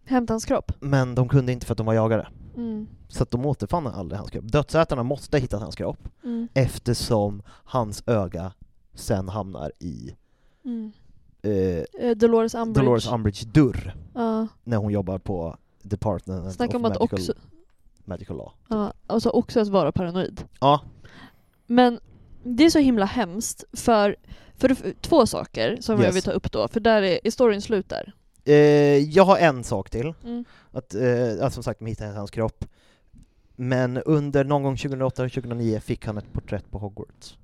Hämta 0.04 0.32
hans 0.32 0.44
kropp. 0.44 0.72
men 0.80 1.14
de 1.14 1.28
kunde 1.28 1.52
inte 1.52 1.66
för 1.66 1.74
att 1.74 1.78
de 1.78 1.86
var 1.86 1.94
jagade. 1.94 2.28
Mm. 2.56 2.86
Så 3.08 3.22
att 3.22 3.30
de 3.30 3.46
återfann 3.46 3.86
aldrig 3.86 4.18
hans 4.18 4.30
kropp. 4.30 4.44
Dödsätarna 4.52 5.02
måste 5.02 5.36
ha 5.36 5.40
hittat 5.40 5.60
hans 5.60 5.74
kropp 5.76 6.08
Mm. 6.24 6.48
eftersom 6.54 7.42
hans 7.48 8.02
öga 8.06 8.52
sen 8.94 9.28
hamnar 9.28 9.72
i 9.78 10.14
Mm. 10.64 10.92
eh, 11.42 11.50
Eh, 12.08 12.16
Dolores 12.16 12.54
Umbridge. 12.54 12.84
Dolores 12.86 13.06
Umbridge 13.12 13.46
dörr 13.46 13.94
Ja. 14.14 14.46
när 14.64 14.76
hon 14.76 14.92
jobbar 14.92 15.18
på 15.18 15.56
Department 15.82 16.52
Snacka 16.54 16.70
of 16.70 16.74
om 16.76 16.84
att 16.84 16.88
Magical, 17.00 17.18
också, 17.18 17.32
Magical 18.04 18.36
Law. 18.36 18.52
ja, 18.68 18.92
alltså 19.06 19.28
också 19.30 19.60
att 19.60 19.68
vara 19.68 19.92
paranoid. 19.92 20.44
Ja, 20.60 20.80
Men 21.66 22.00
det 22.42 22.64
är 22.64 22.70
så 22.70 22.78
himla 22.78 23.04
hemskt 23.06 23.64
för, 23.72 24.16
för 24.56 24.76
två 25.00 25.26
saker 25.26 25.78
som 25.80 25.94
jag 25.96 26.04
Yes. 26.04 26.16
vill 26.16 26.22
ta 26.22 26.30
upp 26.30 26.52
då, 26.52 26.68
för 26.68 26.80
där 26.80 27.02
är, 27.02 27.18
är 27.24 27.30
storyn 27.30 27.62
slut 27.62 27.88
där. 27.88 28.14
Eh, 28.44 28.54
jag 28.98 29.24
har 29.24 29.38
en 29.38 29.64
sak 29.64 29.90
till. 29.90 30.14
Mm. 30.24 30.44
Att, 30.72 30.94
eh, 30.94 31.48
som 31.48 31.62
sagt, 31.62 31.78
de 31.78 31.86
hittade 31.86 32.12
hans 32.12 32.30
kropp. 32.30 32.64
Men 33.56 33.96
under 33.96 34.44
någon 34.44 34.62
gång 34.62 34.76
2008-2009 34.76 35.80
fick 35.80 36.06
han 36.06 36.18
ett 36.18 36.32
porträtt 36.32 36.70
på 36.70 36.78
Hogwarts. 36.78 37.38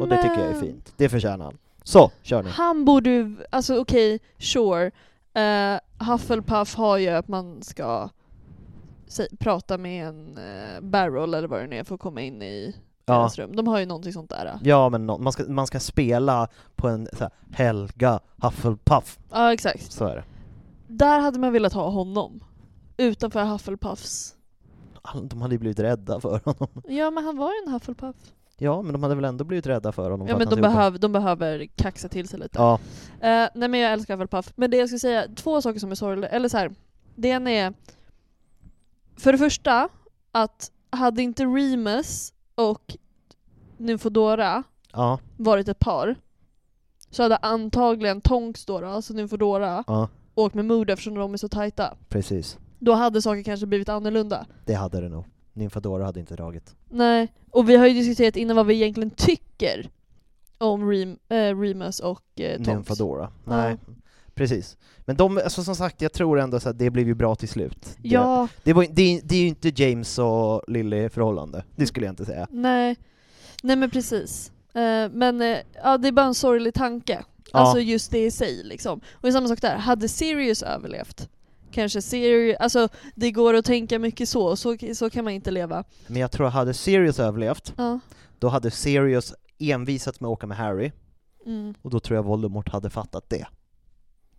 Och 0.00 0.08
det 0.08 0.22
tycker 0.22 0.40
jag 0.40 0.56
är 0.56 0.60
fint. 0.60 0.94
Det 0.96 1.08
förtjänar 1.08 1.44
han. 1.44 1.58
Så, 1.82 2.10
kör 2.22 2.42
nu. 2.42 2.48
Han 2.48 2.84
borde 2.84 3.10
ju, 3.10 3.36
alltså 3.50 3.78
okej, 3.78 4.20
sure. 4.38 4.90
Uh, 5.38 6.06
Hufflepuff 6.10 6.74
har 6.74 6.98
ju 6.98 7.08
att 7.08 7.28
man 7.28 7.62
ska 7.62 8.08
prata 9.38 9.78
med 9.78 10.08
en 10.08 10.38
uh, 10.38 10.80
barrel 10.80 11.34
eller 11.34 11.48
vad 11.48 11.60
det 11.60 11.66
nu 11.66 11.76
är 11.76 11.84
för 11.84 11.94
att 11.94 12.00
komma 12.00 12.20
in 12.20 12.42
i 12.42 12.74
Ja. 13.06 13.30
rum. 13.36 13.56
De 13.56 13.66
har 13.66 13.78
ju 13.78 13.86
någonting 13.86 14.12
sånt 14.12 14.30
där. 14.30 14.58
Ja 14.62 14.88
men 14.88 15.06
nå- 15.06 15.18
man 15.18 15.32
ska, 15.32 15.44
man 15.44 15.66
ska 15.66 15.80
spela 15.80 16.48
på 16.76 16.88
en 16.88 17.08
så 17.12 17.18
här, 17.24 17.30
Helga 17.52 18.20
Hufflepuff, 18.42 19.18
Ja, 19.30 19.52
exakt. 19.52 19.92
så 19.92 20.04
är 20.04 20.16
det. 20.16 20.24
Där 20.88 21.20
hade 21.20 21.38
man 21.38 21.52
velat 21.52 21.72
ha 21.72 21.88
honom. 21.90 22.44
Utanför 22.96 23.44
Hufflepuffs. 23.44 24.34
De 25.22 25.42
hade 25.42 25.54
ju 25.54 25.58
blivit 25.58 25.78
rädda 25.78 26.20
för 26.20 26.40
honom. 26.44 26.68
Ja, 26.88 27.10
men 27.10 27.24
han 27.24 27.36
var 27.36 27.48
ju 27.50 27.56
en 27.66 27.72
Hufflepuff. 27.72 28.16
Ja, 28.58 28.82
men 28.82 28.92
de 28.92 29.02
hade 29.02 29.14
väl 29.14 29.24
ändå 29.24 29.44
blivit 29.44 29.66
rädda 29.66 29.92
för 29.92 30.10
honom 30.10 30.26
Ja, 30.28 30.38
men 30.38 30.48
de, 30.48 30.60
behöv, 30.60 31.00
de 31.00 31.12
behöver 31.12 31.66
kaxa 31.76 32.08
till 32.08 32.28
sig 32.28 32.38
lite. 32.38 32.58
Ja, 32.58 32.78
Eh, 33.20 33.48
nej 33.54 33.68
men 33.68 33.80
jag 33.80 33.92
älskar 33.92 34.14
Hufflepuff. 34.16 34.52
Men 34.56 34.70
det 34.70 34.76
jag 34.76 34.88
ska 34.88 34.98
säga, 34.98 35.24
två 35.36 35.62
saker 35.62 35.80
som 35.80 35.90
är 35.90 35.94
sorgliga, 35.94 36.28
eller 36.30 36.48
så 36.48 36.56
här. 36.58 36.74
Det 37.14 37.28
ena 37.28 37.50
är, 37.50 37.74
för 39.16 39.32
det 39.32 39.38
första, 39.38 39.88
att 40.32 40.70
hade 40.90 41.22
inte 41.22 41.44
Remus 41.44 42.32
och 42.54 42.96
Nymfodora 43.76 44.62
ja, 44.92 45.18
varit 45.36 45.68
ett 45.68 45.78
par, 45.78 46.16
så 47.10 47.22
hade 47.22 47.36
antagligen 47.36 48.20
Tonks 48.20 48.64
då, 48.64 48.84
alltså 48.86 49.14
Nymfodora, 49.14 49.84
ja, 49.86 50.08
åkt 50.34 50.54
med 50.54 50.64
Moody 50.64 50.92
eftersom 50.92 51.14
de 51.14 51.32
är 51.32 51.36
så 51.36 51.48
tajta. 51.48 51.96
precis. 52.08 52.58
Då 52.78 52.92
hade 52.92 53.22
saker 53.22 53.42
kanske 53.42 53.66
blivit 53.66 53.88
annorlunda. 53.88 54.46
Det 54.64 54.74
hade 54.74 55.00
det 55.00 55.08
nog. 55.08 55.24
Nymfadora 55.52 56.04
hade 56.04 56.20
inte 56.20 56.36
dragit. 56.36 56.74
Nej, 56.88 57.32
och 57.50 57.68
vi 57.68 57.76
har 57.76 57.86
ju 57.86 57.94
diskuterat 57.94 58.36
innan 58.36 58.56
vad 58.56 58.66
vi 58.66 58.74
egentligen 58.74 59.10
tycker 59.10 59.90
om 60.58 60.90
Rem, 60.90 61.18
eh, 61.28 61.60
Remus 61.60 62.00
och 62.00 62.40
eh, 62.40 62.56
Tonks. 62.56 62.68
Nymfadora. 62.68 63.30
Nej, 63.44 63.76
precis. 64.34 64.76
Men 64.98 65.16
de, 65.16 65.38
alltså 65.38 65.64
som 65.64 65.76
sagt, 65.76 66.02
jag 66.02 66.12
tror 66.12 66.38
ändå 66.40 66.56
att 66.56 66.78
det 66.78 66.90
blev 66.90 67.06
ju 67.06 67.14
bra 67.14 67.34
till 67.34 67.48
slut. 67.48 67.84
Det, 67.98 68.08
Ja, 68.08 68.48
det, 68.62 68.72
var, 68.72 68.86
det, 68.90 69.20
det 69.24 69.34
är 69.36 69.40
ju 69.40 69.46
inte 69.48 69.82
James 69.82 70.18
och 70.18 70.62
Lily 70.68 71.08
förhållande, 71.08 71.64
det 71.76 71.86
skulle 71.86 72.06
jag 72.06 72.12
inte 72.12 72.24
säga. 72.24 72.46
nej. 72.50 72.96
Nej 73.62 73.76
men 73.76 73.90
precis. 73.90 74.52
Eh, 74.74 75.10
men 75.12 75.40
eh, 75.42 75.58
ja, 75.82 75.98
det 75.98 76.08
är 76.08 76.12
bara 76.12 76.26
en 76.26 76.34
sorglig 76.34 76.74
tanke. 76.74 77.24
Ja. 77.52 77.58
Alltså 77.58 77.80
just 77.80 78.10
det 78.10 78.24
i 78.24 78.30
sig 78.30 78.60
liksom. 78.64 78.98
Och 78.98 79.22
det 79.22 79.28
är 79.28 79.32
samma 79.32 79.48
sak 79.48 79.60
där, 79.60 79.76
hade 79.76 80.08
Sirius 80.08 80.62
överlevt, 80.62 81.28
kanske 81.70 82.02
Sirius, 82.02 82.56
alltså 82.60 82.88
det 83.14 83.30
går 83.30 83.54
att 83.54 83.64
tänka 83.64 83.98
mycket 83.98 84.28
så, 84.28 84.56
så, 84.56 84.76
så 84.94 85.10
kan 85.10 85.24
man 85.24 85.32
inte 85.32 85.50
leva. 85.50 85.84
Men 86.06 86.20
jag 86.20 86.30
tror 86.30 86.46
hade 86.48 86.74
Sirius 86.74 87.18
överlevt, 87.20 87.72
Ja. 87.76 87.98
då 88.38 88.48
hade 88.48 88.70
Sirius 88.70 89.34
envisats 89.58 90.20
med 90.20 90.28
att 90.28 90.32
åka 90.32 90.46
med 90.46 90.56
Harry, 90.56 90.92
Mm. 91.46 91.74
och 91.82 91.90
då 91.90 92.00
tror 92.00 92.16
jag 92.16 92.22
Voldemort 92.22 92.68
hade 92.68 92.90
fattat 92.90 93.24
det. 93.28 93.46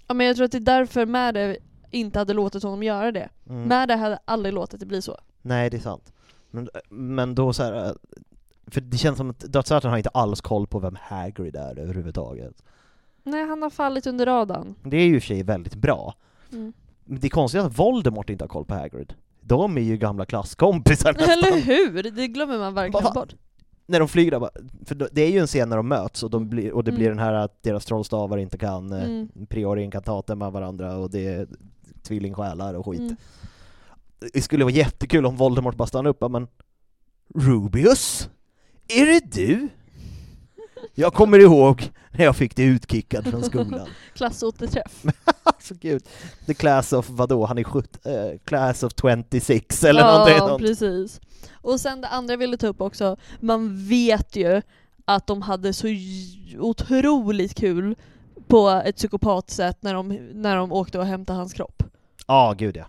Ja 0.08 0.14
men 0.14 0.28
jag 0.28 0.36
tror 0.36 0.46
att 0.46 0.52
det 0.52 0.58
är 0.58 0.60
därför 0.60 1.06
Madde 1.06 1.58
inte 1.92 2.20
hade 2.20 2.34
låtit 2.34 2.64
honom 2.64 2.84
göra 2.84 3.12
det. 3.12 3.30
Mm. 3.50 3.68
Madde 3.68 3.96
hade 3.96 4.20
aldrig 4.26 4.54
låtit 4.54 4.80
det 4.80 4.86
bli 4.86 5.02
så. 5.02 5.18
Nej, 5.42 5.70
det 5.70 5.78
är 5.78 5.82
sant. 5.82 6.14
Men, 6.52 6.70
men 6.90 7.36
då 7.36 7.54
så 7.54 7.64
här, 7.64 7.96
för 8.68 8.82
det 8.82 8.98
känns 8.98 9.18
som 9.18 9.30
att 9.30 9.40
Dödsärtan 9.40 9.92
har 9.92 9.98
inte 9.98 10.10
alls 10.10 10.42
koll 10.42 10.68
på 10.68 10.80
vem 10.80 10.98
Hagrid 11.02 11.56
är 11.56 11.80
överhuvudtaget. 11.80 12.64
Nej, 13.24 13.48
han 13.48 13.62
har 13.62 13.70
fallit 13.70 14.08
under 14.08 14.26
radarn. 14.26 14.76
Det 14.84 14.98
är 14.98 15.06
ju 15.06 15.16
i 15.16 15.20
och 15.20 15.22
för 15.24 15.28
sig 15.28 15.44
väldigt 15.44 15.76
bra. 15.76 16.16
Mm. 16.52 16.74
Men 17.04 17.20
det 17.20 17.28
är 17.28 17.30
konstigt 17.30 17.62
att 17.62 17.80
Voldemort 17.80 18.30
inte 18.30 18.44
har 18.44 18.50
koll 18.50 18.66
på 18.66 18.74
Hagrid. 18.74 19.14
De 19.42 19.78
är 19.78 19.82
ju 19.82 19.98
gamla 19.98 20.26
klasskompisar 20.26 21.10
Eller 21.18 21.28
nästan. 21.52 21.60
hur? 21.62 22.04
Det 22.12 22.28
glömmer 22.28 22.58
man 22.58 22.74
verkligen 22.74 23.04
Va? 23.04 23.12
bort. 23.14 23.36
När 23.88 24.00
de 24.00 24.08
flyger 24.08 24.32
där, 24.32 24.40
bara- 24.40 24.52
för 24.86 25.10
det 25.12 25.22
är 25.22 25.30
ju 25.32 25.40
en 25.40 25.48
scen 25.48 25.70
när 25.70 25.78
de 25.78 25.88
möts 25.88 26.24
och, 26.24 26.30
de 26.30 26.50
blir, 26.50 26.72
och 26.74 26.84
det 26.84 26.92
Mm. 26.92 27.00
blir 27.00 27.10
den 27.10 27.20
här 27.20 27.34
att 27.34 27.64
deras 27.64 27.86
trollstavar 27.86 28.38
inte 28.38 28.58
kan 28.58 28.92
eh, 28.94 29.04
Mm. 29.04 29.30
priori 29.50 29.84
inkantaten 29.84 30.38
med 30.38 30.52
varandra 30.52 30.98
och 30.98 31.10
det 31.10 31.26
är 31.28 31.48
tvillingsjälar 32.04 32.74
och 32.74 32.86
skit. 32.86 33.00
Mm. 33.00 33.16
Det 34.34 34.42
skulle 34.42 34.64
vara 34.64 34.74
jättekul 34.74 35.26
om 35.26 35.36
Voldemort 35.36 35.76
bara 35.76 35.88
stannade 35.88 36.10
upp 36.10 36.32
men 36.32 36.48
Rubius? 37.36 38.30
Är 38.88 39.06
det 39.06 39.32
du? 39.32 39.68
Jag 40.96 41.14
kommer 41.14 41.40
ihåg 41.40 41.92
när 42.12 42.26
jag 42.26 42.36
fick 42.36 42.56
dig 42.56 42.66
utkickad 42.66 43.28
från 43.28 43.44
skolan. 43.44 43.88
Klassåterträff. 44.16 45.04
alltså 45.44 45.74
gud, 45.80 46.04
the 46.46 46.54
class 46.54 46.94
of 46.94 47.10
vadå, 47.10 47.46
han 47.46 47.58
är 47.58 47.64
sjut, 47.64 48.06
eh, 48.06 48.40
class 48.46 48.84
of 48.84 48.94
26 49.02 49.84
eller 49.84 50.04
någonting 50.04 50.36
Ja, 50.38 50.58
precis. 50.60 51.22
Och 51.54 51.80
sen 51.80 52.02
det 52.02 52.08
andra 52.08 52.34
jag 52.34 52.38
ville 52.38 52.58
ta 52.58 52.68
upp 52.68 52.82
också, 52.82 53.18
man 53.40 53.88
vet 53.88 54.36
ju 54.36 54.62
att 55.06 55.28
de 55.28 55.42
hade 55.42 55.74
så 55.74 55.88
otroligt 56.60 57.56
kul 57.56 57.96
på 58.48 58.70
ett 58.70 58.96
psykopatsätt 58.96 59.78
när 59.84 59.94
de, 59.94 60.08
när 60.34 60.56
de 60.56 60.72
åkte 60.72 61.00
och 61.00 61.06
hämtade 61.06 61.40
hans 61.40 61.54
kropp. 61.54 61.84
Ja, 62.28 62.56
gud 62.58 62.78
ja. 62.78 62.86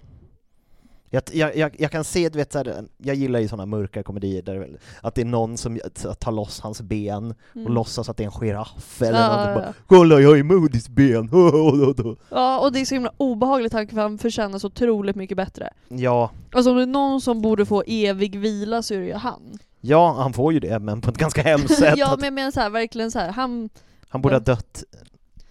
Jag, 1.10 1.22
jag, 1.32 1.56
jag, 1.56 1.76
jag 1.78 1.90
kan 1.90 2.04
se, 2.04 2.28
du 2.28 2.38
vet, 2.38 2.52
så 2.52 2.58
här, 2.58 2.84
jag 2.98 3.16
gillar 3.16 3.40
ju 3.40 3.48
sådana 3.48 3.66
mörka 3.66 4.02
komedier 4.02 4.42
där 4.42 4.68
att 5.00 5.14
det 5.14 5.20
är 5.20 5.24
någon 5.24 5.56
som 5.56 5.80
tar 6.18 6.32
loss 6.32 6.60
hans 6.60 6.82
ben 6.82 7.30
och 7.30 7.56
Mm. 7.56 7.72
låtsas 7.72 8.08
att 8.08 8.16
det 8.16 8.22
är 8.22 8.26
en 8.26 8.32
giraff 8.32 9.02
eller 9.02 9.20
Ja, 9.20 9.26
någonting. 9.28 9.52
ja, 9.54 9.60
Bara. 9.60 9.74
Kolla, 9.86 10.20
jag 10.20 10.38
är 10.38 10.42
Moodys 10.42 10.88
ben! 10.88 11.30
Ja, 12.30 12.58
och 12.60 12.72
det 12.72 12.80
är 12.80 12.84
så 12.84 12.94
himla 12.94 13.12
obehaglig 13.16 13.70
tanke 13.72 13.94
för 13.94 14.00
han 14.02 14.18
förtjänar 14.18 14.58
så 14.58 14.66
otroligt 14.66 15.16
mycket 15.16 15.36
bättre. 15.36 15.70
ja, 15.88 16.30
Alltså 16.52 16.70
om 16.70 16.76
det 16.76 16.82
är 16.82 16.86
någon 16.86 17.20
som 17.20 17.40
borde 17.42 17.66
få 17.66 17.82
evig 17.86 18.38
vila 18.38 18.82
så 18.82 18.94
är 18.94 18.98
det 18.98 19.06
ju 19.06 19.14
han. 19.14 19.58
ja, 19.80 20.12
han 20.18 20.32
får 20.32 20.52
ju 20.52 20.60
det, 20.60 20.78
men 20.78 21.00
på 21.00 21.10
ett 21.10 21.18
ganska 21.18 21.42
hemskt 21.42 21.74
sätt. 21.78 21.94
ja 21.98 22.14
men 22.16 22.24
jag 22.24 22.32
menar 22.34 22.50
så 22.50 22.60
här, 22.60 22.70
verkligen 22.70 23.10
så 23.10 23.18
här, 23.18 23.30
han 23.32 23.68
han 24.08 24.22
borde 24.22 24.34
ja. 24.34 24.38
ha 24.38 24.44
dött, 24.44 24.84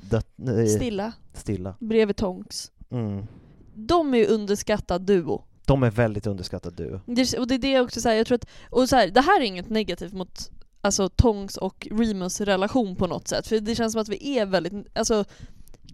dött 0.01 0.28
eh, 0.47 0.66
stilla 0.66 1.14
stilla. 1.34 1.76
bredvid 1.80 2.16
Tonks. 2.16 2.72
Mm. 2.91 3.28
De 3.76 4.14
är 4.14 4.18
ju 4.18 4.26
underskattad 4.26 5.02
duo. 5.02 5.44
De 5.66 5.84
är 5.84 5.92
väldigt 5.92 6.28
underskattade 6.28 6.76
du. 6.84 7.00
Det, 7.14 7.38
och 7.38 7.48
det 7.48 7.56
är 7.56 7.60
det 7.60 7.72
jag 7.72 7.84
också 7.86 8.02
säger, 8.02 8.18
jag 8.18 8.28
tror 8.28 8.36
att, 8.36 8.48
och 8.70 8.90
så 8.90 8.96
här, 8.96 9.08
det 9.08 9.22
här 9.22 9.42
är 9.42 9.46
inget 9.46 9.70
negativt 9.70 10.14
mot 10.14 10.52
alltså 10.82 11.10
Tongs 11.10 11.58
och 11.58 11.88
Remus 11.92 12.42
relation 12.42 12.96
på 12.96 13.08
något 13.08 13.28
sätt, 13.28 13.48
för 13.48 13.60
det 13.60 13.76
känns 13.76 13.94
som 13.94 14.02
att 14.02 14.10
vi 14.10 14.38
är 14.38 14.46
väldigt 14.46 14.98
alltså, 14.98 15.26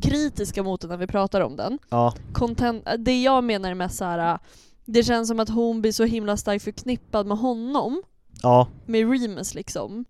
kritiska 0.02 0.64
mot 0.64 0.82
den 0.82 0.90
när 0.90 0.98
vi 0.98 1.08
pratar 1.08 1.42
om 1.42 1.56
den. 1.56 1.80
Ja, 1.90 2.14
Content, 2.34 2.88
det 2.98 3.22
jag 3.22 3.44
menar 3.44 3.70
är 3.72 3.76
mest 3.76 3.98
så 3.98 4.06
här. 4.06 4.40
det 4.86 5.04
känns 5.04 5.28
som 5.28 5.40
att 5.40 5.50
hon 5.50 5.82
blir 5.82 5.92
så 5.92 6.04
himla 6.04 6.38
starkt 6.38 6.64
förknippad 6.64 7.28
med 7.28 7.38
honom, 7.38 8.04
ja, 8.42 8.68
med 8.86 9.12
Remus 9.12 9.54
liksom. 9.56 10.06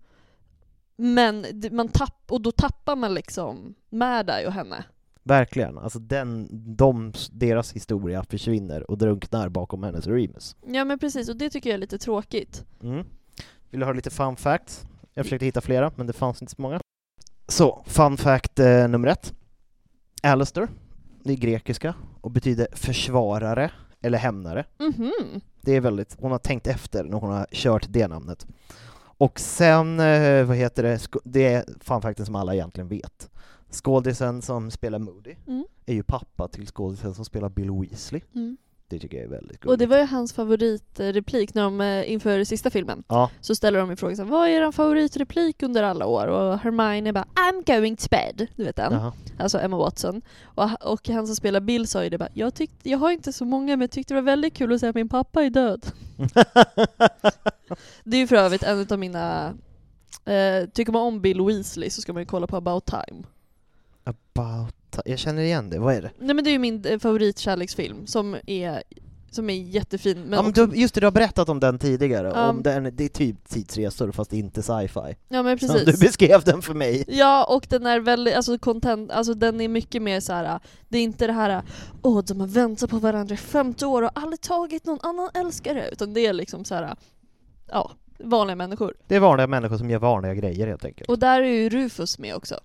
Men 0.96 1.46
man 1.70 1.88
tapp, 1.88 2.24
och 2.28 2.40
då 2.40 2.52
tappar 2.52 2.96
man 2.96 3.14
liksom 3.14 3.74
Mad-Eye 3.90 4.46
och 4.46 4.52
henne. 4.52 4.84
Verkligen. 5.22 5.78
Alltså 5.78 5.98
den, 5.98 6.48
de, 6.76 7.12
deras 7.32 7.72
historia 7.72 8.24
försvinner 8.24 8.90
och 8.90 8.98
drunknar 8.98 9.48
bakom 9.48 9.82
hennes 9.82 10.06
Remus. 10.06 10.56
Ja 10.66 10.84
men 10.84 10.98
precis, 10.98 11.28
och 11.28 11.36
det 11.36 11.50
tycker 11.50 11.70
jag 11.70 11.74
är 11.74 11.80
lite 11.80 11.98
tråkigt. 11.98 12.64
Mm. 12.82 13.06
Vill 13.70 13.80
du 13.80 13.86
ha 13.86 13.92
lite 13.92 14.10
fun 14.10 14.36
facts? 14.36 14.86
Jag 15.14 15.24
försökte 15.24 15.46
hitta 15.46 15.60
flera, 15.60 15.92
men 15.96 16.06
det 16.06 16.12
fanns 16.12 16.42
inte 16.42 16.54
så 16.54 16.62
många. 16.62 16.80
Så, 17.48 17.82
fun 17.86 18.16
fact 18.16 18.58
eh, 18.58 18.88
nummer 18.88 19.08
ett. 19.08 19.34
Alistair, 20.22 20.68
det 21.24 21.32
är 21.32 21.36
grekiska 21.36 21.94
och 22.20 22.30
betyder 22.30 22.66
försvarare 22.72 23.70
eller 24.00 24.18
hämnare. 24.18 24.64
Mhm. 24.78 25.40
Det 25.60 25.76
är 25.76 25.80
väldigt, 25.80 26.16
hon 26.20 26.30
har 26.30 26.38
tänkt 26.38 26.66
efter 26.66 27.04
när 27.04 27.18
hon 27.18 27.30
har 27.30 27.46
kört 27.52 27.86
det 27.88 28.08
namnet. 28.08 28.46
Och 29.18 29.40
sen, 29.40 30.00
eh, 30.00 30.44
vad 30.44 30.56
heter 30.56 30.82
det, 30.82 31.00
det 31.24 31.46
är 31.46 31.64
fun 31.80 32.02
facten 32.02 32.26
som 32.26 32.34
alla 32.34 32.54
egentligen 32.54 32.88
vet. 32.88 33.30
Skådisen 33.72 34.42
som 34.42 34.70
spelar 34.70 34.98
Moody 34.98 35.34
Mm. 35.46 35.64
är 35.86 35.94
ju 35.94 36.02
pappa 36.02 36.48
till 36.48 36.66
skådisen 36.66 37.14
som 37.14 37.24
spelar 37.24 37.48
Bill 37.48 37.70
Weasley. 37.70 38.20
Mm. 38.34 38.56
Det 38.88 38.98
tycker 38.98 39.16
jag 39.16 39.24
är 39.26 39.30
väldigt 39.30 39.64
Och 39.64 39.78
det 39.78 39.84
gulligt. 39.84 39.90
var 39.90 39.98
ju 39.98 40.04
hans 40.04 40.32
favoritreplik 40.32 41.54
när 41.54 41.62
de, 41.62 41.80
eh, 41.80 42.12
inför 42.12 42.44
sista 42.44 42.70
filmen. 42.70 43.04
Ja, 43.08 43.30
Så 43.40 43.54
ställer 43.54 43.78
de 43.86 43.96
frågan 43.96 44.16
så 44.16 44.22
här, 44.22 44.30
vad 44.30 44.48
är 44.48 44.52
er 44.66 44.72
favoritreplik 44.72 45.62
under 45.62 45.82
alla 45.82 46.06
år? 46.06 46.26
Och 46.26 46.58
Hermione 46.58 47.12
bara 47.12 47.24
I'm 47.34 47.76
going 47.76 47.96
to 47.96 48.06
bed, 48.10 48.46
du 48.56 48.64
vet 48.64 48.76
den. 48.76 48.92
jaha. 48.92 49.12
Alltså 49.38 49.58
Emma 49.58 49.76
Watson. 49.76 50.22
Och, 50.44 50.68
och 50.92 51.08
han 51.08 51.26
som 51.26 51.36
spelar 51.36 51.60
Bill 51.60 51.86
sa 51.86 52.04
ju 52.04 52.10
det 52.10 52.18
bara, 52.18 52.28
jag, 52.34 52.54
tyckte, 52.54 52.90
jag 52.90 52.98
har 52.98 53.10
inte 53.10 53.32
så 53.32 53.44
många 53.44 53.66
men 53.76 53.80
jag 53.80 53.90
tyckte 53.90 54.14
det 54.14 54.20
var 54.20 54.26
väldigt 54.26 54.54
kul 54.54 54.72
att 54.72 54.80
säga 54.80 54.90
att 54.90 54.96
min 54.96 55.08
pappa 55.08 55.42
är 55.44 55.50
död. 55.50 55.86
Det 58.04 58.16
är 58.16 58.20
ju 58.20 58.26
för 58.26 58.36
övrigt 58.36 58.62
en 58.62 58.86
av 58.90 58.98
mina, 58.98 59.54
eh, 60.24 60.68
tycker 60.72 60.92
man 60.92 61.02
om 61.02 61.20
Bill 61.20 61.40
Weasley 61.42 61.90
så 61.90 62.00
ska 62.02 62.12
man 62.12 62.22
ju 62.22 62.26
kolla 62.26 62.46
på 62.46 62.56
About 62.56 62.84
Time. 62.86 63.22
About... 64.34 64.74
Jag 65.04 65.18
känner 65.18 65.42
igen 65.42 65.70
det, 65.70 65.78
vad 65.78 65.94
är 65.94 66.02
det? 66.02 66.10
Nej 66.18 66.34
men 66.34 66.44
det 66.44 66.50
är 66.50 66.52
ju 66.52 66.58
min 66.58 66.84
eh, 66.84 66.98
favoritkärleksfilm 66.98 68.06
som 68.06 68.36
är, 68.46 68.82
som 69.30 69.50
är 69.50 69.54
jättefin. 69.54 70.22
Men 70.22 70.32
ja, 70.32 70.42
men 70.42 70.52
du, 70.52 70.70
just 70.80 70.94
det, 70.94 71.00
du 71.00 71.06
har 71.06 71.10
berättat 71.12 71.48
om 71.48 71.60
den 71.60 71.78
tidigare, 71.78 72.32
Ja. 72.34 72.48
om 72.50 72.62
den, 72.62 72.96
det 72.96 73.04
är 73.04 73.08
typ 73.08 73.48
tidsresor 73.48 74.12
fast 74.12 74.32
inte 74.32 74.62
sci-fi. 74.62 75.16
ja 75.28 75.42
men 75.42 75.58
Som 75.58 75.68
precis. 75.68 75.84
du 76.00 76.06
beskrev 76.06 76.42
den 76.44 76.62
för 76.62 76.74
mig. 76.74 77.04
Ja, 77.08 77.44
och 77.44 77.66
den 77.70 77.86
är 77.86 78.00
väldigt, 78.00 78.34
alltså 78.34 78.58
content, 78.58 79.10
alltså 79.10 79.34
den 79.34 79.60
är 79.60 79.68
mycket 79.68 80.02
mer 80.02 80.20
så 80.20 80.32
här. 80.32 80.60
det 80.88 80.98
är 80.98 81.02
inte 81.02 81.26
det 81.26 81.32
här 81.32 81.62
åh 82.02 82.22
de 82.24 82.40
har 82.40 82.46
väntat 82.46 82.90
på 82.90 82.98
varandra 82.98 83.34
i 83.34 83.38
50 83.38 83.84
år 83.84 84.02
och 84.02 84.10
aldrig 84.14 84.40
tagit 84.40 84.86
någon 84.86 84.98
annan 85.02 85.30
älskare, 85.34 85.88
utan 85.92 86.14
det 86.14 86.26
är 86.26 86.32
liksom 86.32 86.64
så 86.64 86.74
här. 86.74 86.94
ja, 87.70 87.90
vanliga 88.18 88.56
människor. 88.56 88.94
Det 89.06 89.16
är 89.16 89.20
vanliga 89.20 89.46
människor 89.46 89.76
som 89.78 89.90
gör 89.90 89.98
vanliga 89.98 90.34
grejer 90.34 90.66
helt 90.66 90.84
enkelt. 90.84 91.10
Och 91.10 91.18
där 91.18 91.42
är 91.42 91.46
ju 91.46 91.68
Rufus 91.68 92.18
med 92.18 92.34
också. 92.34 92.60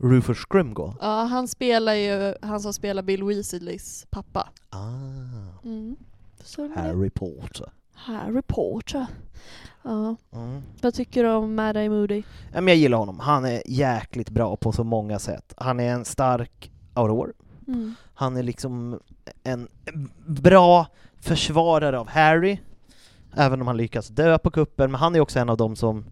Rufus 0.00 0.38
Scrimgeour? 0.38 0.94
Ja, 1.00 1.22
han 1.24 1.48
spelar 1.48 1.94
ju, 1.94 2.34
han 2.42 2.60
som 2.60 2.72
spelar 2.72 3.02
Bill 3.02 3.24
Weasleys 3.24 4.06
pappa. 4.10 4.48
Ah, 4.70 5.60
Mm. 5.64 5.96
Harry 6.76 7.10
Potter. 7.10 7.72
Harry 7.94 8.42
Potter. 8.42 9.06
Ja. 9.82 10.16
Mm. 10.32 10.62
Vad 10.82 10.94
tycker 10.94 11.24
du 11.24 11.30
om 11.30 11.54
Mad 11.54 11.76
Eye 11.76 11.88
Moody? 11.88 12.22
Ja, 12.52 12.60
men 12.60 12.66
jag 12.68 12.76
gillar 12.76 12.98
honom, 12.98 13.20
han 13.20 13.44
är 13.44 13.62
jäkligt 13.66 14.30
bra 14.30 14.56
på 14.56 14.72
så 14.72 14.84
många 14.84 15.18
sätt. 15.18 15.54
Han 15.56 15.80
är 15.80 15.92
en 15.92 16.04
stark 16.04 16.70
Auror, 16.94 17.32
Mm. 17.66 17.94
han 18.14 18.36
är 18.36 18.42
liksom 18.42 19.00
en 19.42 19.68
bra 20.26 20.86
försvarare 21.20 21.98
av 21.98 22.08
Harry, 22.08 22.58
även 23.34 23.60
om 23.60 23.66
han 23.66 23.76
lyckas 23.76 24.08
dö 24.08 24.38
på 24.38 24.50
kuppen, 24.50 24.90
men 24.90 25.00
han 25.00 25.16
är 25.16 25.20
också 25.20 25.38
en 25.38 25.48
av 25.48 25.56
dem 25.56 25.76
som 25.76 26.04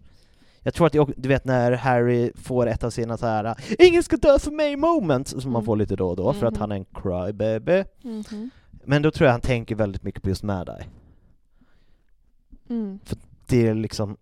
jag 0.63 0.73
tror 0.73 0.87
att, 0.87 0.93
jag, 0.93 1.13
du 1.17 1.29
vet 1.29 1.45
när 1.45 1.71
Harry 1.71 2.31
får 2.35 2.67
ett 2.67 2.83
av 2.83 2.89
sina 2.89 3.17
så 3.17 3.25
här 3.25 3.55
”Ingen 3.79 4.03
ska 4.03 4.17
dö 4.17 4.39
för 4.39 4.51
mig” 4.51 4.75
moments, 4.75 5.31
som 5.31 5.51
man 5.51 5.59
Mm. 5.59 5.65
får 5.65 5.75
lite 5.75 5.95
då 5.95 6.09
och 6.09 6.15
då, 6.15 6.33
för 6.33 6.45
att 6.47 6.53
Mhm. 6.53 6.59
han 6.61 6.71
är 6.71 6.75
en 6.75 6.85
crybaby. 6.85 7.83
Mhm. 8.01 8.49
Men 8.83 9.01
då 9.01 9.11
tror 9.11 9.25
jag 9.25 9.31
han 9.31 9.41
tänker 9.41 9.75
väldigt 9.75 10.03
mycket 10.03 10.23
på 10.23 10.29
just 10.29 10.43
Mad 10.43 10.69
Eye. 10.69 10.85
Mm. 12.69 12.99
det 13.47 13.67
är 13.67 13.73
liksom 13.73 14.17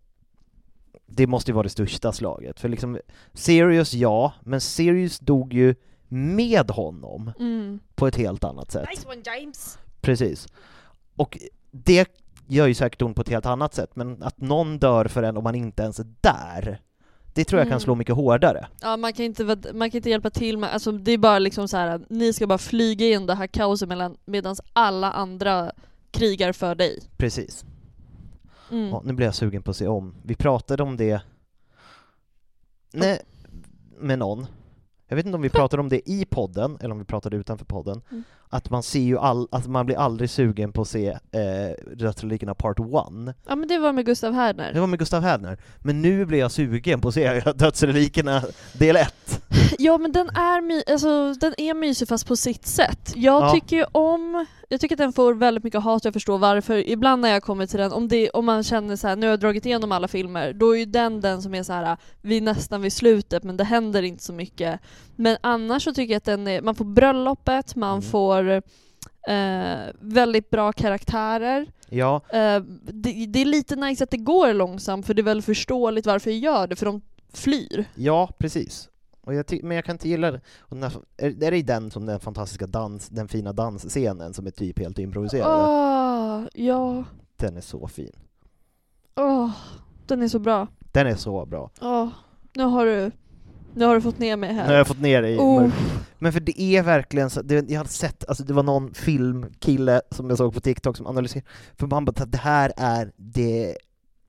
det 1.05 1.27
måste 1.27 1.51
ju 1.51 1.55
vara 1.55 1.63
det 1.63 1.69
största 1.69 2.11
slaget, 2.11 2.59
för 2.59 2.69
liksom 2.69 2.99
Sirius 3.33 3.93
ja, 3.93 4.33
men 4.43 4.61
Sirius 4.61 5.19
dog 5.19 5.53
ju 5.53 5.75
med 6.07 6.71
honom 6.71 7.31
Mm. 7.39 7.79
på 7.95 8.07
ett 8.07 8.15
helt 8.15 8.43
annat 8.43 8.71
sätt. 8.71 8.89
Nice 8.89 9.07
one 9.07 9.21
James! 9.25 9.77
Precis. 10.01 10.47
Och 11.15 11.38
det 11.71 12.07
gör 12.48 12.68
ju 12.68 12.74
säkert 12.74 13.02
ont 13.02 13.16
på 13.16 13.22
ett 13.22 13.30
helt 13.30 13.45
annat 13.45 13.74
sätt, 13.74 13.95
men 13.95 14.24
att 14.24 14.41
någon 14.41 14.80
dör 14.80 15.06
för 15.06 15.24
en 15.24 15.38
om 15.38 15.43
man 15.43 15.56
inte 15.56 15.84
ens 15.84 16.00
är 16.00 16.06
där, 16.22 16.82
det 17.34 17.43
tror 17.45 17.60
jag 17.60 17.66
kan 17.66 17.72
Mm. 17.72 17.80
slå 17.80 17.95
mycket 17.95 18.16
hårdare. 18.16 18.68
Ja 18.82 18.98
man 18.98 19.14
kan 19.14 19.26
inte, 19.26 19.43
man 19.74 19.91
kan 19.91 19.98
inte 19.98 20.10
hjälpa 20.10 20.30
till 20.30 20.58
med, 20.58 20.74
alltså 20.74 20.91
det 20.91 21.12
är 21.12 21.18
bara 21.18 21.39
liksom 21.39 21.68
så 21.68 21.78
här. 21.78 22.02
ni 22.10 22.34
ska 22.34 22.48
bara 22.48 22.58
flyga 22.58 23.06
in 23.08 23.26
det 23.26 23.36
här 23.36 23.48
kaoset 23.48 23.89
mellan, 23.89 24.18
medan 24.26 24.56
alla 24.74 25.12
andra 25.12 25.72
krigar 26.12 26.52
för 26.54 26.76
dig. 26.76 27.00
Precis. 27.18 27.66
Mm. 28.72 28.89
Ja, 28.89 29.02
nu 29.06 29.14
blir 29.14 29.26
jag 29.28 29.36
sugen 29.36 29.64
på 29.64 29.72
att 29.72 29.78
se 29.78 29.88
om. 29.88 30.16
Vi 30.24 30.36
pratade 30.36 30.84
om 30.84 30.98
det 30.98 31.22
Nej, 32.93 33.22
med 34.00 34.20
någon. 34.20 34.45
Jag 35.08 35.16
vet 35.16 35.26
inte 35.26 35.36
om 35.36 35.41
vi 35.41 35.50
pratade 35.60 35.82
om 35.82 35.89
det 35.89 36.10
i 36.10 36.26
podden, 36.26 36.78
eller 36.82 36.91
om 36.91 37.00
vi 37.00 37.06
pratade 37.06 37.38
utanför 37.38 37.66
podden. 37.66 38.02
Mm. 38.12 38.24
Att 38.50 38.70
man 38.70 38.84
ser 38.84 39.00
ju 39.00 39.18
all, 39.18 39.48
att 39.52 39.68
man 39.68 39.86
blir 39.86 39.98
aldrig 39.98 40.30
sugen 40.30 40.72
på 40.74 40.82
att 40.82 40.88
se 40.88 41.08
eh, 41.10 41.95
Dödsrelikerna 41.95 42.56
Part 42.56 42.80
1. 42.80 42.86
Ja 43.48 43.56
men 43.56 43.68
det 43.68 43.78
var 43.78 43.93
med 43.93 44.06
Gustav 44.06 44.34
Härner. 44.34 44.74
Det 44.74 44.80
var 44.80 44.88
med 44.88 45.00
Gustav 45.00 45.22
Hädner. 45.24 45.58
Men 45.80 46.02
nu 46.02 46.26
blir 46.26 46.39
jag 46.39 46.52
sugen 46.52 47.02
på 47.02 47.08
att 47.08 47.14
se 47.14 47.39
Dödsrelikerna 47.56 48.41
del 48.74 48.95
1. 48.95 49.41
Ja 49.80 49.98
men 49.98 50.12
den 50.12 50.30
är, 50.30 50.62
my- 50.62 50.84
alltså, 50.93 51.34
den 51.34 51.54
är 51.58 51.74
mysig 51.74 52.08
fast 52.08 52.28
på 52.28 52.36
sitt 52.36 52.66
sätt. 52.68 53.14
Jag 53.16 53.43
Ja. 53.43 53.52
tycker 53.54 53.76
ju 53.76 53.86
om, 53.91 54.45
jag 54.70 54.82
tycker 54.82 54.95
att 54.95 54.99
den 54.99 55.13
får 55.13 55.34
väldigt 55.34 55.63
mycket 55.63 55.84
hat 55.84 56.01
och 56.01 56.05
jag 56.05 56.13
förstår 56.13 56.38
varför. 56.38 56.89
Ibland 56.89 57.22
när 57.22 57.30
jag 57.30 57.43
kommer 57.43 57.65
till 57.68 57.80
den, 57.80 57.91
om, 57.91 58.07
det, 58.07 58.30
om 58.30 58.45
man 58.45 58.63
känner 58.63 58.95
så 58.95 59.07
här, 59.07 59.15
nu 59.15 59.26
har 59.26 59.32
jag 59.32 59.39
dragit 59.39 59.65
igenom 59.65 59.91
alla 59.91 60.07
filmer, 60.07 60.53
då 60.53 60.72
är 60.76 60.80
ju 60.80 60.86
den 60.86 61.22
den 61.22 61.41
som 61.41 61.55
är 61.55 61.63
så 61.63 61.74
här, 61.74 61.97
vi 62.22 62.38
är 62.38 62.41
nästan 62.41 62.82
vid 62.82 62.93
slutet 62.93 63.43
men 63.43 63.57
det 63.57 63.63
händer 63.63 64.03
inte 64.03 64.24
så 64.24 64.34
mycket. 64.34 64.80
Men 65.15 65.38
annars 65.41 65.84
så 65.84 65.93
tycker 65.93 66.13
jag 66.13 66.18
att 66.18 66.24
den 66.24 66.47
är, 66.47 66.61
man 66.61 66.76
får 66.76 66.86
bröllopet, 66.86 67.76
man 67.76 67.89
Mm. 67.91 68.01
får 68.01 68.49
eh, 69.28 69.78
väldigt 69.99 70.49
bra 70.49 70.72
karaktärer. 70.72 71.65
Ja, 71.89 72.22
Eh, 72.30 72.59
det, 72.91 73.26
det 73.26 73.41
är 73.41 73.45
lite 73.45 73.76
nice 73.76 74.03
att 74.03 74.11
det 74.11 74.18
går 74.18 74.53
långsamt 74.53 75.05
för 75.05 75.13
det 75.13 75.22
är 75.22 75.24
väl 75.24 75.41
förståeligt 75.41 76.05
varför 76.05 76.30
jag 76.32 76.39
gör 76.39 76.68
det, 76.68 76.76
för 76.76 76.86
de 76.86 77.01
flyr. 77.34 77.86
ja 77.95 78.30
precis. 78.38 78.89
Och 79.28 79.34
jag 79.34 79.63
men 79.63 79.75
jag 79.75 79.86
kan 79.86 79.95
inte 79.95 80.09
gilla 80.09 80.32
det. 80.32 80.41
Och 80.59 80.78
här, 80.78 80.91
är, 81.17 81.43
är 81.43 81.51
det 81.51 81.61
den 81.61 81.91
som 81.91 82.05
den 82.05 82.19
fantastiska 82.19 82.67
dans, 82.67 83.09
den 83.09 83.28
fina 83.28 83.53
dansscenen 83.53 84.34
som 84.34 84.47
är 84.47 84.51
typ 84.51 84.80
helt 84.80 84.99
improviserad? 84.99 85.47
Ah, 85.47 86.47
ja. 86.53 87.03
Den 87.36 87.57
är 87.57 87.61
så 87.61 87.88
fin. 87.88 88.11
Åh, 89.15 89.51
den 90.05 90.21
är 90.21 90.28
så 90.28 90.39
bra. 90.39 90.67
Den 90.91 91.07
är 91.07 91.15
så 91.15 91.45
bra. 91.45 91.69
Åh, 91.82 92.07
nu 92.53 92.63
har 92.63 92.86
du, 92.86 93.11
nu 93.73 93.86
har 93.86 93.95
du 93.95 94.01
fått 94.01 94.19
ner 94.19 94.38
mig 94.38 94.53
Nu 94.53 94.59
har 94.59 94.65
här. 94.65 94.73
jag 94.73 94.88
fått 94.88 95.01
ner 95.01 95.23
i 95.23 95.38
Oh. 95.38 95.69
Men 96.19 96.34
för 96.34 96.39
det 96.39 96.61
är 96.61 96.84
verkligen 96.84 97.30
så, 97.30 97.41
det, 97.41 97.69
jag 97.69 97.78
hade 97.78 97.89
sett, 97.89 98.25
alltså 98.28 98.43
det 98.43 98.53
var 98.53 98.63
någon 98.63 98.93
filmkille 98.93 100.01
som 100.11 100.30
jag 100.30 100.38
såg 100.38 100.53
på 100.53 100.59
TikTok 100.59 100.97
som 100.97 101.07
analyserade, 101.07 101.47
för 101.80 101.88
man 101.88 102.05
bara 102.05 102.23
att 102.23 102.32
det 102.32 102.38
här 102.38 102.73
är 102.78 103.11
det 103.15 103.78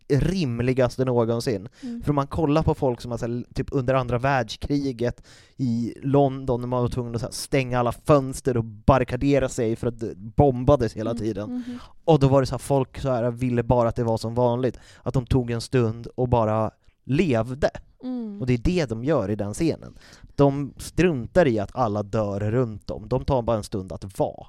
rimligaste 0.09 1.05
någonsin. 1.05 1.69
Mm. 1.81 2.03
För 2.03 2.13
man 2.13 2.27
kollar 2.27 2.63
på 2.63 2.75
folk 2.75 3.01
som 3.01 3.11
här, 3.11 3.55
typ 3.55 3.69
under 3.73 3.95
andra 3.95 4.19
världskriget 4.19 5.23
i 5.57 5.95
London, 6.03 6.61
när 6.61 6.69
man 6.69 6.83
var 6.83 6.89
tvungen 6.89 7.15
att 7.15 7.23
här, 7.23 7.31
stänga 7.31 7.79
alla 7.79 7.93
fönster 7.93 8.57
och 8.57 8.65
barrikadera 8.65 9.49
sig 9.49 9.77
för 9.77 9.87
att 9.87 10.01
det 10.01 10.15
bombades 10.17 10.95
hela 10.95 11.15
tiden. 11.15 11.51
Mhm. 11.51 11.79
Och 12.05 12.19
då 12.19 12.29
var 12.29 12.41
det 12.41 12.47
så 12.47 12.55
här, 12.55 12.59
folk 12.59 13.01
så 13.01 13.11
här, 13.11 13.31
ville 13.31 13.63
bara 13.63 13.89
att 13.89 13.97
det 13.97 14.05
var 14.05 14.19
som 14.19 14.35
vanligt, 14.35 14.79
att 15.03 15.15
de 15.15 15.27
tog 15.27 15.51
en 15.51 15.61
stund 15.61 16.07
och 16.15 16.29
bara 16.29 16.71
levde. 17.05 17.71
Mm. 18.03 18.41
Och 18.41 18.47
det 18.47 18.55
är 18.55 18.59
det 18.59 18.89
de 18.89 19.05
gör 19.05 19.31
i 19.31 19.37
den 19.37 19.55
scenen. 19.55 19.99
De 20.37 20.75
struntar 20.77 21.47
i 21.47 21.59
att 21.59 21.77
alla 21.77 22.03
dör 22.03 22.41
runt 22.41 22.87
dem, 22.87 23.09
de 23.09 23.25
tar 23.25 23.43
bara 23.43 23.57
en 23.57 23.65
stund 23.65 23.93
att 23.93 24.19
vara. 24.19 24.47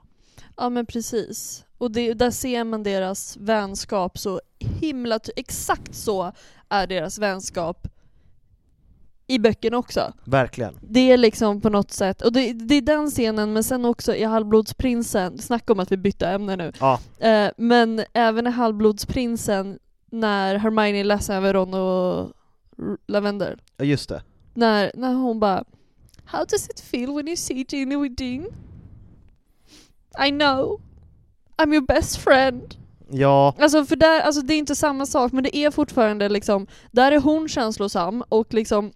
Ja 0.58 0.70
men 0.70 0.86
precis. 0.86 1.66
Och 1.78 1.92
det, 1.92 2.14
där 2.14 2.32
ser 2.32 2.64
man 2.64 2.84
deras 2.84 3.38
vänskap 3.38 4.18
så 4.18 4.42
himla 4.60 5.20
Exakt 5.36 5.96
så 5.96 6.32
är 6.70 6.88
deras 6.88 7.18
vänskap 7.20 7.88
i 9.28 9.40
böckerna 9.40 9.78
också. 9.78 10.14
Verkligen. 10.24 10.80
Det 10.82 11.12
är 11.12 11.18
liksom 11.18 11.62
på 11.62 11.70
något 11.70 11.92
sätt, 11.92 12.22
och 12.22 12.34
det, 12.34 12.54
det 12.54 12.76
är 12.76 12.82
den 12.82 13.10
scenen 13.10 13.54
men 13.54 13.64
sen 13.64 13.86
också 13.86 14.16
i 14.16 14.24
Halvblodsprinsen, 14.24 15.38
snacka 15.38 15.74
om 15.74 15.80
att 15.80 15.92
vi 15.92 15.98
bytte 15.98 16.28
ämne 16.28 16.56
nu. 16.56 16.72
Ja, 16.80 17.00
Eh, 17.20 17.52
men 17.58 18.04
även 18.14 18.48
i 18.48 18.50
Halvblodsprinsen 18.50 19.80
när 20.12 20.56
Hermione 20.56 21.00
är 21.00 21.04
ledsen 21.04 21.36
över 21.36 21.54
Ron 21.54 21.74
och 21.74 22.32
Lavender. 23.08 23.60
ja, 23.78 23.86
just 23.86 24.10
det. 24.10 24.24
När, 24.54 24.92
när 24.94 25.14
hon 25.14 25.40
bara 25.40 25.64
How 26.26 26.46
does 26.46 26.70
it 26.70 26.80
feel 26.80 27.16
when 27.16 27.28
you 27.28 27.38
see 27.38 27.66
Ginny 27.70 27.96
with 27.96 28.16
Dean? 28.16 28.46
I 30.26 30.30
know. 30.32 30.82
I'm 31.58 31.74
your 31.74 31.86
best 31.86 32.18
friend. 32.18 32.76
Ja, 33.12 33.56
Alltså 33.60 33.86
för 33.86 33.96
där, 33.96 34.22
alltså 34.22 34.42
det 34.42 34.54
är 34.54 34.58
inte 34.58 34.76
samma 34.76 35.06
sak 35.06 35.32
men 35.32 35.44
det 35.44 35.56
är 35.58 35.72
fortfarande 35.72 36.30
liksom, 36.30 36.68
där 36.92 37.12
är 37.12 37.20
hon 37.20 37.48
känslosam 37.50 38.24
och 38.30 38.54
liksom 38.54 38.92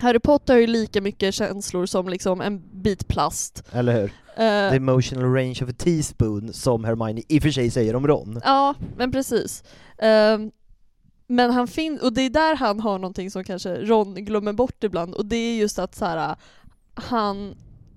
Harry 0.00 0.18
Potter 0.18 0.54
har 0.54 0.60
ju 0.60 0.66
lika 0.66 1.00
mycket 1.00 1.34
känslor 1.34 1.86
som 1.86 2.08
liksom 2.08 2.40
en 2.40 2.82
bit 2.82 3.08
plast. 3.08 3.62
eller 3.72 3.92
hur? 3.92 4.04
Eh, 4.36 4.70
The 4.70 4.76
emotional 4.76 5.34
range 5.34 5.58
of 5.62 5.70
a 5.70 5.74
teaspoon, 5.78 6.52
som 6.52 6.84
Hermione 6.84 7.22
i 7.28 7.38
och 7.38 7.42
för 7.42 7.50
sig 7.50 7.70
säger 7.70 7.96
om 7.96 8.06
Ron. 8.06 8.40
Ja, 8.44 8.74
men 8.96 9.12
precis. 9.12 9.64
Ehm, 9.98 10.50
men 11.26 11.50
han 11.50 11.68
finns, 11.68 12.02
och 12.02 12.12
det 12.12 12.22
är 12.22 12.30
där 12.30 12.56
han 12.56 12.80
har 12.80 12.98
någonting 12.98 13.30
som 13.30 13.44
kanske 13.44 13.74
Ron 13.74 14.14
glömmer 14.14 14.52
bort 14.52 14.84
ibland, 14.84 15.14
och 15.14 15.26
det 15.26 15.36
är 15.36 15.56
just 15.56 15.78
att 15.78 15.94
så 15.94 16.04
här, 16.04 16.36
han 16.94 17.54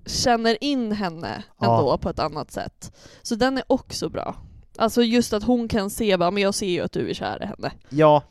känner 0.08 0.64
in 0.64 0.92
henne 0.92 1.42
Ja. 1.60 1.78
ändå 1.78 1.98
på 1.98 2.08
ett 2.10 2.18
annat 2.18 2.50
sätt. 2.50 2.92
Så 3.22 3.34
den 3.34 3.58
är 3.58 3.64
också 3.66 4.08
bra. 4.08 4.36
Alltså 4.78 5.02
just 5.02 5.32
att 5.32 5.42
hon 5.44 5.68
kan 5.68 5.90
se 5.90 6.16
bara, 6.16 6.30
men 6.30 6.42
jag 6.42 6.54
ser 6.54 6.66
ju 6.66 6.80
att 6.80 6.92
du 6.92 7.10
är 7.10 7.14
kär 7.14 7.42
i 7.42 7.46
henne. 7.46 7.70
Ja, 7.88 8.22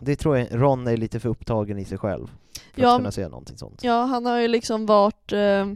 det 0.00 0.16
tror 0.16 0.38
jag 0.38 0.48
Ron 0.62 0.86
är 0.86 0.96
lite 0.96 1.20
för 1.20 1.28
upptagen 1.28 1.78
i 1.78 1.84
sig 1.84 1.98
själv 1.98 2.26
för 2.74 2.82
Ja. 2.82 2.92
att 2.94 2.98
kunna 2.98 3.12
se 3.12 3.28
någonting 3.28 3.56
sånt. 3.58 3.84
Ja, 3.84 4.04
han 4.04 4.26
har 4.26 4.38
ju 4.38 4.48
liksom 4.48 4.86
varit 4.86 5.32
eh, 5.32 5.66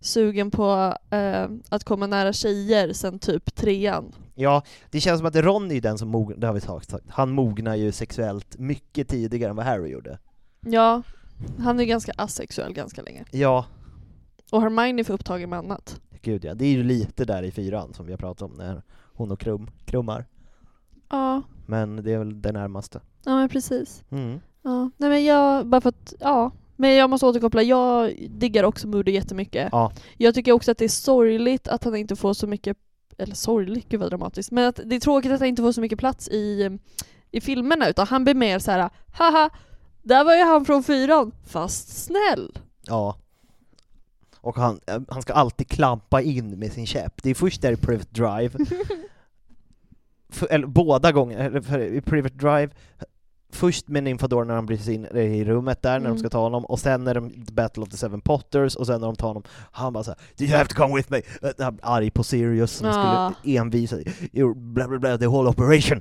sugen 0.00 0.50
på 0.50 0.94
eh, 1.10 1.46
att 1.68 1.84
komma 1.84 2.06
nära 2.06 2.32
tjejer 2.32 2.92
sen 2.92 3.18
typ 3.18 3.54
trean. 3.54 4.12
Ja, 4.34 4.62
det 4.90 5.00
känns 5.00 5.18
som 5.18 5.26
att 5.26 5.36
Ron 5.36 5.70
är 5.70 5.74
ju 5.74 5.80
den 5.80 5.98
som 5.98 6.08
mognar, 6.08 6.36
det 6.36 6.46
har 6.46 6.54
vi 6.54 6.60
sagt, 6.60 6.94
han 7.08 7.30
mognar 7.30 7.74
ju 7.74 7.92
sexuellt 7.92 8.58
mycket 8.58 9.08
tidigare 9.08 9.50
än 9.50 9.56
vad 9.56 9.64
Harry 9.66 9.88
gjorde. 9.90 10.18
Ja, 10.60 11.02
han 11.58 11.80
är 11.80 11.84
ganska 11.84 12.12
asexuell 12.16 12.72
ganska 12.72 13.02
länge. 13.02 13.24
Ja, 13.30 13.64
Och 14.50 14.60
Hermione 14.62 15.04
för 15.04 15.14
upptagen 15.14 15.50
med 15.50 15.58
annat. 15.58 16.00
gud 16.22 16.44
ja, 16.44 16.54
det 16.54 16.64
är 16.64 16.70
ju 16.70 16.82
lite 16.82 17.24
där 17.24 17.42
i 17.42 17.50
fyran 17.50 17.94
som 17.94 18.06
vi 18.06 18.12
har 18.12 18.18
pratat 18.18 18.42
om, 18.50 18.56
när 18.56 18.82
hon 19.14 19.30
och 19.30 19.40
Krum 19.40 19.70
krummar. 19.84 20.26
Ja, 21.10 21.42
Men 21.66 21.96
det 21.96 22.12
är 22.12 22.18
väl 22.18 22.42
det 22.42 22.52
närmaste. 22.52 23.00
ja 23.24 23.36
men 23.36 23.48
precis. 23.48 24.04
Mm. 24.10 24.40
Ja, 24.62 24.90
nej 24.96 25.10
men 25.10 25.24
jag, 25.24 25.66
bara 25.66 25.80
för 25.80 25.88
att, 25.88 26.14
ja. 26.20 26.50
Men 26.76 26.94
jag 26.94 27.10
måste 27.10 27.26
återkoppla, 27.26 27.62
jag 27.62 28.14
diggar 28.30 28.64
också 28.64 28.88
Moody 28.88 29.12
jättemycket. 29.12 29.68
Ja. 29.72 29.92
Jag 30.16 30.34
tycker 30.34 30.52
också 30.52 30.70
att 30.70 30.78
det 30.78 30.84
är 30.84 30.88
sorgligt 30.88 31.68
att 31.68 31.84
han 31.84 31.96
inte 31.96 32.16
får 32.16 32.34
så 32.34 32.46
mycket, 32.46 32.76
eller 33.18 33.34
sorgligt, 33.34 33.88
gud 33.88 34.00
vad 34.00 34.10
dramatiskt, 34.10 34.50
men 34.50 34.68
att 34.68 34.80
det 34.84 34.96
är 34.96 35.00
tråkigt 35.00 35.32
att 35.32 35.40
han 35.40 35.48
inte 35.48 35.62
får 35.62 35.72
så 35.72 35.80
mycket 35.80 35.98
plats 35.98 36.28
i, 36.28 36.70
i 37.30 37.40
filmerna 37.40 37.88
utan 37.88 38.06
han 38.06 38.24
blir 38.24 38.34
mer 38.34 38.58
så 38.58 38.70
här: 38.70 38.90
haha, 39.18 39.50
där 40.02 40.24
var 40.24 40.34
ju 40.36 40.42
han 40.44 40.64
från 40.64 40.82
fyran, 40.82 41.32
fast 41.46 42.04
snäll. 42.04 42.58
Ja. 42.86 43.16
Och 44.46 44.56
han, 44.56 44.80
eh, 44.86 45.00
han 45.08 45.22
ska 45.22 45.32
alltid 45.32 45.68
klampa 45.68 46.20
in 46.22 46.58
med 46.58 46.72
sin 46.72 46.86
käpp. 46.86 47.22
Det 47.22 47.30
är 47.30 47.34
först 47.34 47.62
där 47.62 47.72
i 47.72 47.76
Private 47.76 48.08
Drive, 48.10 48.50
för, 50.28 50.46
eller 50.52 50.66
båda 50.66 51.12
gånger, 51.12 51.38
eller 51.38 51.60
för, 51.60 51.78
i 51.80 52.00
Private 52.00 52.34
Drive 52.34 52.68
först 53.52 53.88
med 53.88 54.02
Nymfador 54.04 54.44
när 54.44 54.54
han 54.54 54.66
bryter 54.66 54.90
in 54.92 55.04
i 55.06 55.44
rummet 55.44 55.82
där, 55.82 55.90
när 55.90 55.96
Mm. 55.96 56.12
de 56.12 56.18
ska 56.18 56.28
ta 56.28 56.40
honom, 56.40 56.64
och 56.64 56.78
sen 56.80 57.04
när 57.04 57.14
de 57.14 57.32
Battle 57.52 57.82
of 57.82 57.88
the 57.88 57.96
Seven 57.96 58.20
Potters, 58.20 58.76
och 58.76 58.86
sen 58.86 59.00
när 59.00 59.06
de 59.06 59.16
tar 59.16 59.28
honom, 59.28 59.42
han 59.70 59.92
bara 59.92 60.04
såhär 60.04 60.18
Do 60.36 60.44
you 60.44 60.56
have 60.56 60.68
to 60.68 60.74
come 60.74 60.96
with 60.96 61.12
me? 61.12 61.18
Uh, 61.18 61.50
han 61.58 61.78
arg 61.82 62.10
på 62.10 62.24
Sirius 62.24 62.72
som 62.72 62.86
Ja. 62.86 63.32
skulle 63.38 63.58
envisa, 63.58 63.96
You're 63.96 64.54
bla 64.54 64.88
bla 64.88 64.98
bla, 64.98 65.18
the 65.18 65.26
whole 65.26 65.48
operation. 65.48 66.00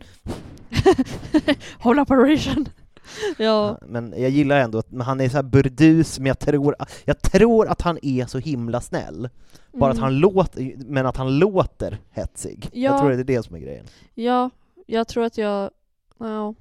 Whole 1.84 2.02
operation. 2.02 2.66
ja. 3.38 3.78
Men 3.88 4.14
jag 4.18 4.30
gillar 4.30 4.58
ändå 4.60 4.78
att 4.78 4.88
han 5.02 5.22
är 5.22 5.30
så 5.30 5.36
här 5.38 5.44
burdus, 5.44 6.20
men 6.20 6.28
jag 6.28 6.40
tror, 6.40 6.76
jag 7.06 7.22
tror 7.22 7.68
att 7.68 7.82
han 7.82 8.00
är 8.02 8.26
så 8.26 8.38
himla 8.38 8.82
snäll. 8.82 9.30
Bara 9.74 9.92
att 9.92 9.98
Mm. 9.98 10.04
han 10.04 10.18
låter, 10.20 10.74
men 10.78 11.06
att 11.06 11.18
han 11.18 11.40
låter 11.40 11.98
hetsig. 12.12 12.70
Jag 12.74 12.94
Ja. 12.96 13.00
tror 13.00 13.10
det 13.10 13.16
är 13.16 13.24
det 13.24 13.44
som 13.44 13.56
är 13.56 13.60
grejen. 13.60 13.86
Ja, 14.14 14.50
jag 14.86 15.08
tror 15.08 15.24
att 15.26 15.38
jag... 15.38 15.72
Ja. 16.18 16.54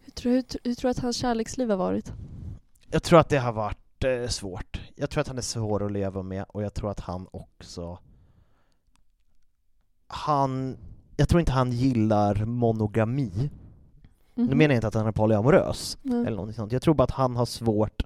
Hur 0.00 0.10
tror, 0.12 0.32
hur, 0.32 0.44
hur 0.64 0.74
tror 0.74 0.88
du 0.88 0.90
att 0.90 0.98
hans 0.98 1.16
kärleksliv 1.16 1.70
har 1.70 1.76
varit? 1.76 2.12
Jag 2.90 3.02
tror 3.02 3.18
att 3.18 3.28
det 3.28 3.38
har 3.38 3.52
varit 3.52 4.04
eh, 4.04 4.28
svårt. 4.28 4.80
Jag 4.96 5.10
tror 5.10 5.20
att 5.20 5.28
han 5.28 5.38
är 5.38 5.42
svår 5.42 5.86
att 5.86 5.92
leva 5.92 6.22
med, 6.22 6.44
och 6.48 6.62
jag 6.62 6.74
tror 6.74 6.90
att 6.90 7.00
han 7.00 7.26
också... 7.30 7.98
Han... 10.06 10.76
Jag 11.16 11.28
tror 11.28 11.40
inte 11.40 11.52
han 11.52 11.72
gillar 11.72 12.44
monogami. 12.44 13.50
Nu 14.38 14.44
Mhm. 14.44 14.58
menar 14.58 14.74
jag 14.74 14.78
inte 14.78 14.86
att 14.88 14.94
han 14.94 15.06
är 15.06 15.12
polyamorös, 15.12 15.98
Nej. 16.02 16.20
eller 16.20 16.30
någonting 16.36 16.54
sånt. 16.56 16.72
Jag 16.72 16.82
tror 16.82 16.94
bara 16.94 17.04
att 17.04 17.10
han 17.10 17.36
har 17.36 17.46
svårt 17.46 18.02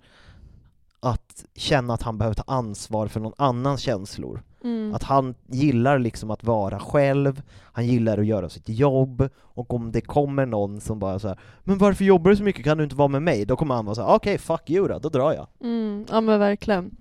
att 1.00 1.44
känna 1.54 1.94
att 1.94 2.02
han 2.02 2.18
behöver 2.18 2.34
ta 2.34 2.42
ansvar 2.46 3.08
för 3.08 3.20
någon 3.20 3.32
annans 3.36 3.80
känslor. 3.80 4.42
Mm. 4.64 4.94
Att 4.94 5.02
han 5.02 5.34
gillar 5.46 5.98
liksom 5.98 6.30
att 6.30 6.44
vara 6.44 6.78
själv, 6.78 7.42
han 7.72 7.86
gillar 7.86 8.18
att 8.18 8.26
göra 8.26 8.48
sitt 8.48 8.68
jobb, 8.68 9.28
och 9.38 9.74
om 9.74 9.92
det 9.92 10.00
kommer 10.00 10.46
någon 10.46 10.80
som 10.80 10.98
bara 10.98 11.18
så 11.18 11.28
här, 11.28 11.38
Men 11.64 11.78
varför 11.78 12.04
jobbar 12.04 12.30
du 12.30 12.36
så 12.36 12.42
mycket, 12.42 12.64
kan 12.64 12.78
du 12.78 12.84
inte 12.84 12.96
vara 12.96 13.08
med 13.08 13.22
mig? 13.22 13.44
Då 13.44 13.56
kommer 13.56 13.74
han 13.74 13.84
vara 13.84 13.94
så 13.94 14.02
här, 14.02 14.14
okej, 14.14 14.38
fuck 14.38 14.70
you 14.70 14.88
då, 14.88 14.98
då 14.98 15.08
drar 15.08 15.32
jag. 15.32 15.46
Mm, 15.60 16.04
ja 16.10 16.20
men 16.20 16.40
verkligen. 16.40 16.96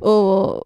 Och 0.00 0.62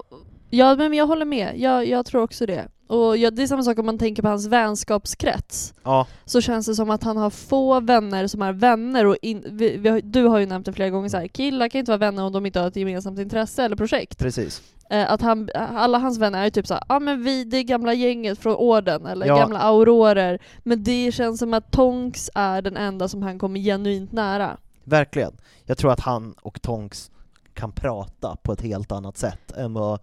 ja 0.51 0.75
men 0.75 0.95
jag 0.95 1.07
håller 1.07 1.25
med, 1.25 1.53
jag, 1.57 1.87
jag 1.87 2.07
tror 2.07 2.23
också 2.23 2.47
det. 2.47 2.69
Och 2.89 3.17
ja, 3.17 3.31
det 3.31 3.43
är 3.43 3.47
samma 3.47 3.63
sak 3.63 3.79
om 3.79 3.87
man 3.87 3.99
tänker 3.99 4.23
på 4.23 4.29
hans 4.29 4.47
vänskapskrets. 4.47 5.75
Ja, 5.85 6.07
Så 6.25 6.41
känns 6.41 6.67
det 6.67 6.75
som 6.75 6.91
att 6.91 7.03
han 7.03 7.17
har 7.17 7.31
få 7.31 7.81
vänner 7.81 8.27
som 8.27 8.43
är 8.43 8.53
vänner 8.53 9.07
och 9.07 9.17
in, 9.23 9.45
vi, 9.51 9.77
vi, 9.77 9.89
har- 9.89 10.01
du 10.01 10.25
har 10.25 10.39
ju 10.39 10.47
nämnt 10.47 10.67
det 10.67 10.73
flera 10.73 10.91
gånger 10.91 11.09
så 11.09 11.17
här, 11.17 11.27
killar 11.29 11.69
kan 11.69 11.79
inte 11.79 11.91
vara 11.91 11.99
vänner 11.99 12.25
om 12.25 12.33
de 12.33 12.47
inte 12.47 12.61
har 12.61 12.69
ett 12.69 12.77
gemensamt 12.77 13.19
intresse 13.19 13.65
eller 13.65 13.77
projekt. 13.77 14.19
precis. 14.19 14.63
Eh, 14.91 15.13
att 15.13 15.21
han, 15.23 15.49
alla 15.55 15.99
hans 15.99 16.19
vänner 16.19 16.47
är 16.47 16.51
typ 16.51 16.67
såhär, 16.67 16.83
ja 16.89 16.97
ah, 16.97 17.01
men 17.01 17.25
vi, 17.25 17.45
det 17.45 17.57
är 17.57 17.63
gamla 17.63 17.95
gänget 17.95 18.39
från 18.39 18.55
orden, 18.57 19.07
eller 19.07 19.27
Ja. 19.27 19.37
gamla 19.37 19.59
aurorer. 19.59 20.39
Men 20.63 20.85
det 20.85 21.13
känns 21.15 21.39
som 21.39 21.55
att 21.55 21.71
Tonks 21.71 22.31
är 22.35 22.63
den 22.63 22.77
enda 22.77 23.09
som 23.09 23.23
han 23.23 23.39
kommer 23.39 23.61
genuint 23.61 24.13
nära. 24.13 24.57
Verkligen. 24.85 25.33
Jag 25.65 25.79
tror 25.79 25.93
att 25.93 26.01
han 26.01 26.33
och 26.43 26.63
Tonks 26.63 27.11
kan 27.55 27.73
prata 27.73 28.37
på 28.43 28.53
ett 28.53 28.61
helt 28.63 28.93
annat 28.93 29.17
sätt 29.19 29.53
än 29.57 29.75
vad 29.75 30.01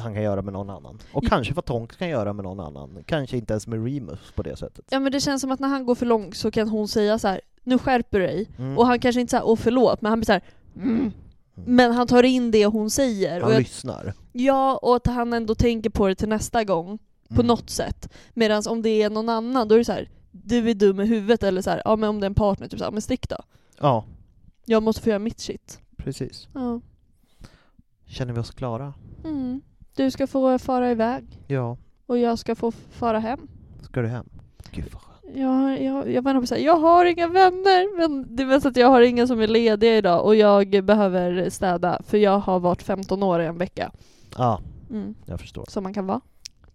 han 0.00 0.14
kan 0.14 0.22
göra 0.22 0.42
med 0.42 0.52
någon 0.52 0.70
annan. 0.70 0.98
Och 1.12 1.24
Ja. 1.24 1.28
kanske 1.28 1.54
vad 1.54 1.64
Tonks 1.64 1.96
kan 1.96 2.08
göra 2.08 2.32
med 2.32 2.44
någon 2.44 2.60
annan. 2.60 2.98
Kanske 3.06 3.36
inte 3.36 3.52
ens 3.52 3.66
med 3.66 3.84
Remus 3.84 4.32
på 4.34 4.42
det 4.42 4.56
sättet. 4.56 4.84
Ja 4.90 5.00
men 5.00 5.12
det 5.12 5.20
känns 5.20 5.40
som 5.42 5.50
att 5.50 5.60
när 5.60 5.68
han 5.68 5.86
går 5.86 5.94
för 5.94 6.06
långt 6.06 6.36
så 6.36 6.50
kan 6.50 6.68
hon 6.68 6.88
säga 6.88 7.18
så 7.18 7.28
här: 7.28 7.40
nu 7.64 7.78
skärper 7.78 8.18
du 8.20 8.26
dig. 8.26 8.48
Mm. 8.58 8.78
Och 8.78 8.86
han 8.86 8.98
kanske 8.98 9.20
inte 9.20 9.30
säger 9.30 9.46
åh 9.48 9.56
förlåt, 9.56 10.02
men 10.02 10.10
han 10.10 10.18
blir 10.18 10.26
såhär 10.26 10.42
mm. 10.76 11.12
Men 11.54 11.92
han 11.92 12.06
tar 12.06 12.22
in 12.22 12.50
det 12.50 12.66
hon 12.66 12.90
säger. 12.90 13.32
han 13.40 13.42
och 13.42 13.52
jag, 13.54 13.58
lyssnar. 13.58 14.14
ja, 14.32 14.76
och 14.82 14.96
att 14.96 15.06
han 15.06 15.32
ändå 15.32 15.54
tänker 15.54 15.90
på 15.90 16.08
det 16.08 16.14
till 16.14 16.28
nästa 16.28 16.64
gång. 16.64 16.98
På 17.28 17.34
Mm. 17.34 17.46
något 17.46 17.70
sätt. 17.70 18.08
Medan 18.34 18.62
om 18.68 18.82
det 18.82 19.02
är 19.02 19.10
någon 19.10 19.28
annan, 19.28 19.68
då 19.68 19.74
är 19.74 19.78
det 19.78 19.84
så 19.84 19.92
här: 19.92 20.08
du 20.30 20.70
är 20.70 20.74
dum 20.74 21.00
i 21.00 21.06
huvudet, 21.06 21.42
eller 21.42 21.62
så 21.62 21.70
här, 21.70 21.82
ja 21.84 21.96
men 21.96 22.08
om 22.08 22.20
det 22.20 22.24
är 22.24 22.30
en 22.30 22.34
partner, 22.34 22.68
typ 22.68 22.78
så 22.78 22.84
här, 22.84 22.92
men 22.92 23.02
stick 23.02 23.28
då. 23.28 23.36
Ja, 23.80 24.04
Jag 24.64 24.82
måste 24.82 25.02
få 25.02 25.08
göra 25.08 25.18
mitt 25.18 25.40
shit. 25.40 25.80
precis. 25.96 26.48
Ja. 26.54 26.80
Känner 28.06 28.32
vi 28.32 28.40
oss 28.40 28.50
klara? 28.50 28.94
Mm. 29.24 29.60
Du 30.00 30.10
ska 30.10 30.26
få 30.26 30.58
fara 30.58 30.90
iväg, 30.90 31.24
Ja. 31.46 31.76
och 32.06 32.18
jag 32.18 32.38
ska 32.38 32.54
få 32.54 32.70
fara 32.70 33.18
hem. 33.18 33.48
Ska 33.82 34.02
du 34.02 34.08
hem? 34.08 34.28
Gud 34.72 34.84
vad 34.92 35.02
skönt. 35.02 35.36
Jag, 35.36 35.82
jag, 35.82 36.12
jag 36.12 36.24
menar 36.24 36.40
på 36.40 36.46
säga, 36.46 36.64
jag 36.64 36.76
har 36.76 37.04
inga 37.04 37.28
vänner, 37.28 37.98
men 37.98 38.36
det 38.36 38.42
är 38.42 38.46
mest 38.46 38.66
att 38.66 38.76
jag 38.76 38.88
har 38.88 39.00
inga 39.00 39.26
som 39.26 39.40
är 39.40 39.46
lediga 39.46 39.96
idag 39.96 40.24
och 40.24 40.36
jag 40.36 40.84
behöver 40.84 41.50
städa 41.50 42.00
för 42.06 42.18
jag 42.18 42.38
har 42.38 42.60
varit 42.60 42.82
15 42.82 43.22
år 43.22 43.40
i 43.42 43.46
en 43.46 43.58
vecka. 43.58 43.92
Ja, 44.36 44.60
Mm. 44.90 45.14
jag 45.26 45.40
förstår. 45.40 45.64
Som 45.68 45.82
man 45.82 45.94
kan 45.94 46.06
vara. 46.06 46.20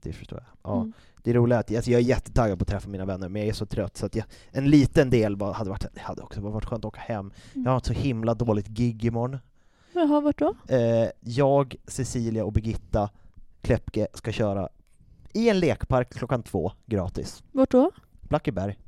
Det 0.02 0.14
förstår 0.14 0.40
jag. 0.40 0.72
Ja. 0.72 0.76
Mm. 0.82 0.94
Det 1.24 1.34
roliga 1.34 1.58
är 1.58 1.60
att 1.60 1.76
alltså, 1.76 1.92
jag 1.92 2.02
är 2.02 2.06
jättetaggad 2.06 2.60
på 2.60 2.64
att 2.64 2.68
träffa 2.70 2.90
mina 2.90 3.06
vänner, 3.06 3.30
men 3.30 3.42
jag 3.42 3.50
är 3.50 3.54
så 3.54 3.66
trött 3.66 3.98
så 3.98 4.06
att 4.06 4.16
jag, 4.16 4.26
en 4.52 4.70
liten 4.70 5.10
del 5.10 5.38
bara, 5.38 5.54
hade, 5.54 5.70
varit, 5.70 5.98
hade 6.00 6.22
också 6.22 6.42
varit 6.42 6.66
skönt 6.66 6.86
att 6.86 6.90
åka 6.90 7.02
hem. 7.02 7.32
Jag 7.54 7.72
har 7.72 7.78
ett 7.78 7.86
så 7.86 7.94
himla 7.94 8.34
dåligt 8.34 8.68
gig 8.68 9.06
imorgon. 9.06 9.38
Jaha, 9.96 10.22
vart 10.22 10.40
då? 10.40 10.56
Eh, 10.68 11.10
jag, 11.20 11.76
Cecilia 11.88 12.46
och 12.46 12.54
Birgitta 12.54 13.10
Kläppke 13.62 14.08
ska 14.14 14.32
köra 14.32 14.70
i 15.34 15.50
en 15.50 15.60
lekpark 15.60 16.14
klockan 16.14 16.44
två, 16.44 16.72
gratis. 16.86 17.44
Vart 17.52 17.72
då? 17.72 17.92
Blackeberg. 18.22 18.80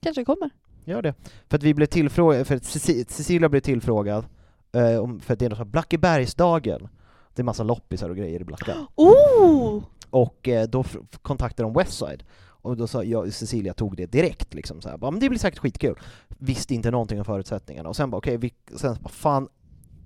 Kanske 0.00 0.24
kommer. 0.24 0.50
Gör 0.84 1.02
det. 1.02 1.14
För 1.48 1.56
att 1.56 1.62
vi 1.62 1.74
blev 1.74 1.86
tillfrågade, 1.86 2.44
för 2.44 2.56
att 2.56 2.62
Ceci- 2.62 3.04
Cecilia 3.08 3.48
blev 3.48 3.60
tillfrågad, 3.60 4.24
eh, 4.72 4.96
om, 4.96 5.20
för 5.20 5.32
att 5.32 5.38
det 5.38 5.44
är 5.44 5.50
något 5.50 5.58
som 5.58 5.70
Blackebergsdagen. 5.70 6.88
Det 7.34 7.42
är 7.42 7.44
massa 7.44 7.62
loppisar 7.62 8.10
och 8.10 8.16
grejer 8.16 8.40
i 8.40 8.44
Blacka. 8.44 8.74
Oh! 8.94 9.82
Och 10.10 10.48
eh, 10.48 10.68
då 10.68 10.84
kontaktade 11.22 11.62
de 11.68 11.72
Westside, 11.74 12.22
och 12.44 12.76
då 12.76 12.86
sa 12.86 13.04
jag, 13.04 13.32
Cecilia 13.32 13.74
tog 13.74 13.96
det 13.96 14.06
direkt 14.06 14.54
liksom 14.54 14.80
så 14.80 14.88
här, 14.88 14.96
bara, 14.96 15.10
men 15.10 15.20
det 15.20 15.28
blir 15.28 15.38
säkert 15.38 15.58
skitkul. 15.58 15.98
Visste 16.28 16.74
inte 16.74 16.90
någonting 16.90 17.18
om 17.18 17.24
förutsättningarna, 17.24 17.88
och 17.88 17.96
sen 17.96 18.10
bara 18.10 18.16
okej, 18.18 18.36
vi 18.36 18.54
sen 18.76 18.96
bara 19.00 19.08
fan, 19.08 19.48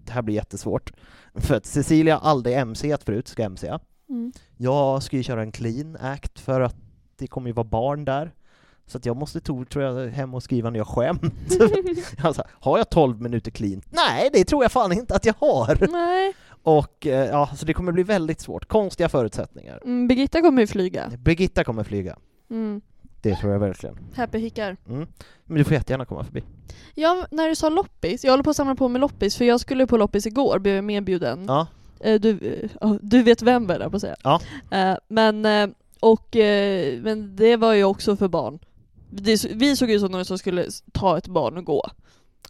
det 0.07 0.13
här 0.13 0.23
blir 0.23 0.35
jättesvårt. 0.35 0.93
För 1.35 1.55
att 1.55 1.67
Cecilia 1.67 2.17
har 2.17 2.31
aldrig 2.31 2.67
MCat 2.67 3.05
förut, 3.05 3.29
ska 3.29 3.49
MCa. 3.49 3.81
Mm. 4.09 4.33
Jag 4.57 5.03
ska 5.03 5.17
ju 5.17 5.23
köra 5.23 5.43
en 5.43 5.53
clean 5.53 5.97
act 6.01 6.41
för 6.41 6.61
att 6.61 6.77
det 7.17 7.27
kommer 7.27 7.49
ju 7.49 7.53
vara 7.53 7.65
barn 7.65 8.05
där. 8.05 8.33
Så 8.87 8.99
att 8.99 9.07
jag 9.07 9.17
måste 9.17 9.41
to, 9.41 9.65
tror 9.65 9.85
jag, 9.85 10.09
hem 10.09 10.35
och 10.35 10.43
skriva 10.43 10.71
nya 10.71 10.85
skämt. 10.85 11.23
sa, 12.35 12.45
har 12.51 12.79
jag 12.79 12.91
12 12.91 13.21
minuter 13.23 13.51
clean? 13.51 13.83
Nej, 13.91 14.31
det 14.33 14.45
tror 14.45 14.65
jag 14.65 14.73
fan 14.73 14.93
inte 14.93 15.15
att 15.15 15.25
jag 15.25 15.35
har! 15.39 15.87
Nej. 15.93 16.35
Och 16.63 17.07
eh, 17.07 17.27
ja, 17.27 17.51
så 17.57 17.67
det 17.67 17.75
kommer 17.75 17.93
bli 17.93 18.03
väldigt 18.03 18.41
svårt. 18.41 18.69
Konstiga 18.69 19.09
förutsättningar. 19.09 19.81
Mm, 19.85 20.09
Birgitta 20.09 20.41
kommer 20.41 20.63
ju 20.63 20.67
flyga. 20.67 21.13
Birgitta 21.19 21.65
kommer 21.65 21.85
flyga. 21.85 22.17
Mm. 22.51 22.81
Det 23.31 23.37
tror 23.37 23.53
jag 23.53 23.59
verkligen. 23.59 23.99
Happy 24.17 24.39
hickar. 24.39 24.77
Mm. 24.89 25.07
Men 25.45 25.59
du 25.59 25.65
får 25.65 25.73
jättegärna 25.73 26.05
komma 26.05 26.25
förbi. 26.25 26.43
Ja, 26.95 27.27
när 27.31 27.49
du 27.49 27.55
sa 27.55 27.69
loppis, 27.69 28.25
jag 28.25 28.33
håller 28.33 28.45
på 28.45 28.51
att 28.51 28.57
samla 28.57 28.75
på 28.75 28.89
med 28.89 29.01
loppis 29.01 29.37
för 29.37 29.45
jag 29.45 29.61
skulle 29.61 29.87
på 29.87 29.97
loppis 29.97 30.27
igår, 30.27 30.59
blev 30.59 30.75
jag 30.75 30.85
medbjuden. 30.85 31.45
Ja, 31.49 31.67
Eh, 32.01 32.21
Du, 32.21 32.61
eh, 32.83 32.93
du 33.01 33.23
vet 33.23 33.43
vem 33.43 33.67
det 33.67 33.91
på 33.91 33.97
att 33.97 34.01
säga. 34.03 34.17
Ja. 34.23 34.41
Eh, 34.71 34.97
Men, 35.09 35.47
och, 36.01 36.37
men 37.03 37.37
det 37.37 37.57
var 37.57 37.73
ju 37.75 37.85
också 37.85 38.17
för 38.17 38.29
barn. 38.29 38.59
Vi 39.55 39.77
såg 39.77 39.91
ut 39.91 40.01
som 40.01 40.11
någon 40.13 40.25
som 40.25 40.39
skulle 40.39 40.67
ta 40.93 41.19
ett 41.19 41.29
barn 41.29 41.57
och 41.57 41.65
gå. 41.65 41.91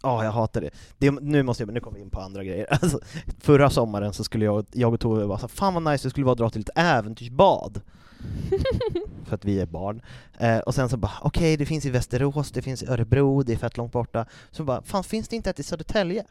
Ja, 0.03 0.23
jag 0.23 0.31
hatar 0.31 0.61
det. 0.61 0.69
det. 0.97 1.11
Nu 1.11 1.43
måste 1.43 1.63
jag, 1.63 1.73
nu 1.73 1.79
kommer 1.79 1.97
vi 1.97 2.03
in 2.03 2.09
på 2.09 2.19
andra 2.21 2.43
grejer. 2.43 2.67
Alltså, 2.81 2.99
förra 3.39 3.69
sommaren 3.69 4.13
så 4.13 4.23
skulle 4.23 4.45
jag, 4.45 4.65
jag 4.73 4.93
och 4.93 4.99
Tove 4.99 5.27
bara 5.27 5.39
så, 5.39 5.47
fan 5.47 5.73
vad 5.73 5.83
nice 5.83 6.07
det 6.07 6.09
skulle 6.09 6.25
vara 6.25 6.31
att 6.31 6.37
dra 6.37 6.49
till 6.49 6.61
ett 6.61 6.69
äventyrsbad. 6.75 7.81
för 9.25 9.35
att 9.35 9.45
vi 9.45 9.59
är 9.59 9.65
barn. 9.65 10.01
Eh, 10.39 10.57
och 10.59 10.75
sen 10.75 10.89
så 10.89 10.97
bara, 10.97 11.11
okej 11.21 11.57
det 11.57 11.65
finns 11.65 11.85
i 11.85 11.89
Västerås, 11.89 12.51
det 12.51 12.61
finns 12.61 12.83
i 12.83 12.87
Örebro, 12.87 13.43
det 13.43 13.53
är 13.53 13.57
fett 13.57 13.77
långt 13.77 13.91
borta. 13.91 14.25
Så 14.51 14.63
bara, 14.63 14.81
fan 14.81 15.03
finns 15.03 15.27
det 15.27 15.35
inte 15.35 15.49
ett 15.49 15.59
i 15.59 15.63
Södertälje? 15.63 16.25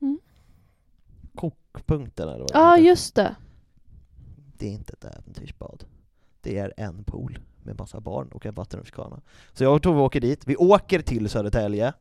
Mm. 0.00 0.18
Kokpunkten 1.34 2.28
eller 2.28 2.38
vad 2.40 2.50
Ja, 2.54 2.70
heter. 2.74 2.84
just 2.88 3.14
det. 3.14 3.34
Det 4.58 4.66
är 4.66 4.70
inte 4.72 4.92
ett 4.92 5.04
äventyrsbad. 5.04 5.84
Det 6.40 6.58
är 6.58 6.72
en 6.76 7.04
pool 7.04 7.38
med 7.62 7.78
massa 7.78 8.00
barn 8.00 8.28
och 8.28 8.46
en 8.46 8.54
vattenrutschkana. 8.54 9.20
Så 9.52 9.64
jag 9.64 9.74
och 9.74 9.82
Tove 9.82 10.00
åker 10.00 10.20
dit, 10.20 10.46
vi 10.46 10.56
åker 10.56 11.02
till 11.02 11.28
Södertälje, 11.28 11.92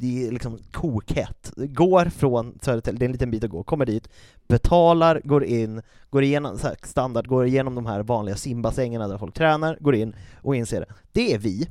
det 0.00 0.26
är 0.26 0.32
liksom 0.32 0.58
kokhett. 0.72 1.52
Går 1.56 2.04
från 2.04 2.58
Södertälje, 2.62 2.98
det 2.98 3.04
är 3.04 3.06
en 3.06 3.12
liten 3.12 3.30
bit 3.30 3.44
att 3.44 3.50
gå, 3.50 3.62
kommer 3.62 3.86
dit, 3.86 4.08
betalar, 4.48 5.20
går 5.24 5.44
in, 5.44 5.82
går 6.10 6.22
igenom, 6.22 6.58
så 6.58 6.68
standard, 6.82 7.26
går 7.26 7.46
igenom 7.46 7.74
de 7.74 7.86
här 7.86 8.02
vanliga 8.02 8.36
simbassängerna 8.36 9.08
där 9.08 9.18
folk 9.18 9.34
tränar, 9.34 9.78
går 9.80 9.94
in 9.94 10.14
och 10.42 10.56
inser 10.56 10.80
det. 10.80 10.86
Det 11.12 11.34
är 11.34 11.38
vi. 11.38 11.68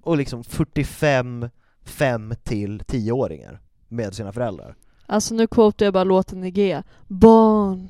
Och 0.00 0.16
liksom 0.16 0.44
45, 0.44 1.48
5 1.84 2.34
till 2.42 2.80
10-åringar 2.80 3.60
med 3.88 4.14
sina 4.14 4.32
föräldrar. 4.32 4.74
Alltså 5.06 5.34
nu 5.34 5.46
quotar 5.46 5.86
jag 5.86 5.94
bara 5.94 6.04
låten 6.04 6.44
i 6.44 6.50
G. 6.50 6.82
Barn. 7.08 7.88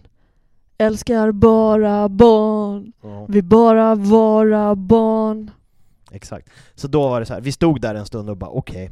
Älskar 0.78 1.32
bara 1.32 2.08
barn. 2.08 2.92
Ja. 3.02 3.26
Vill 3.28 3.44
bara 3.44 3.94
vara 3.94 4.74
barn. 4.74 5.50
Exakt. 6.10 6.48
Så 6.74 6.88
då 6.88 7.08
var 7.08 7.20
det 7.20 7.26
så 7.26 7.34
här, 7.34 7.40
vi 7.40 7.52
stod 7.52 7.80
där 7.80 7.94
en 7.94 8.06
stund 8.06 8.30
och 8.30 8.36
bara 8.36 8.50
okej, 8.50 8.90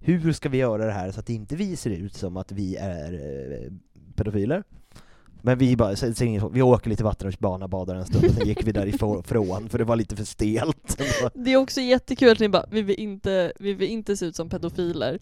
hur 0.00 0.32
ska 0.32 0.48
vi 0.48 0.58
göra 0.58 0.86
det 0.86 0.92
här 0.92 1.10
så 1.10 1.20
att 1.20 1.30
inte 1.30 1.56
vi 1.56 1.76
ser 1.76 1.90
ut 1.90 2.14
som 2.14 2.36
att 2.36 2.52
vi 2.52 2.76
är 2.76 3.12
eh, 3.12 3.72
pedofiler? 4.14 4.62
Men 5.42 5.58
vi 5.58 5.76
bara, 5.76 5.94
vi 6.52 6.62
åker 6.62 6.90
lite 6.90 7.04
vattenrutschbana, 7.04 7.68
badar 7.68 7.94
en 7.94 8.06
stund, 8.06 8.24
och 8.24 8.30
sen 8.30 8.48
gick 8.48 8.66
vi 8.66 8.72
därifrån 8.72 9.22
för 9.68 9.78
det 9.78 9.84
var 9.84 9.96
lite 9.96 10.16
för 10.16 10.24
stelt. 10.24 11.00
Det 11.34 11.52
är 11.52 11.56
också 11.56 11.80
jättekul 11.80 12.32
att 12.32 12.38
ni 12.38 12.48
bara, 12.48 12.66
vi 12.70 12.82
vill 12.82 13.00
inte, 13.00 13.52
vi 13.58 13.74
vill 13.74 13.88
inte 13.88 14.16
se 14.16 14.26
ut 14.26 14.36
som 14.36 14.48
pedofiler. 14.48 15.18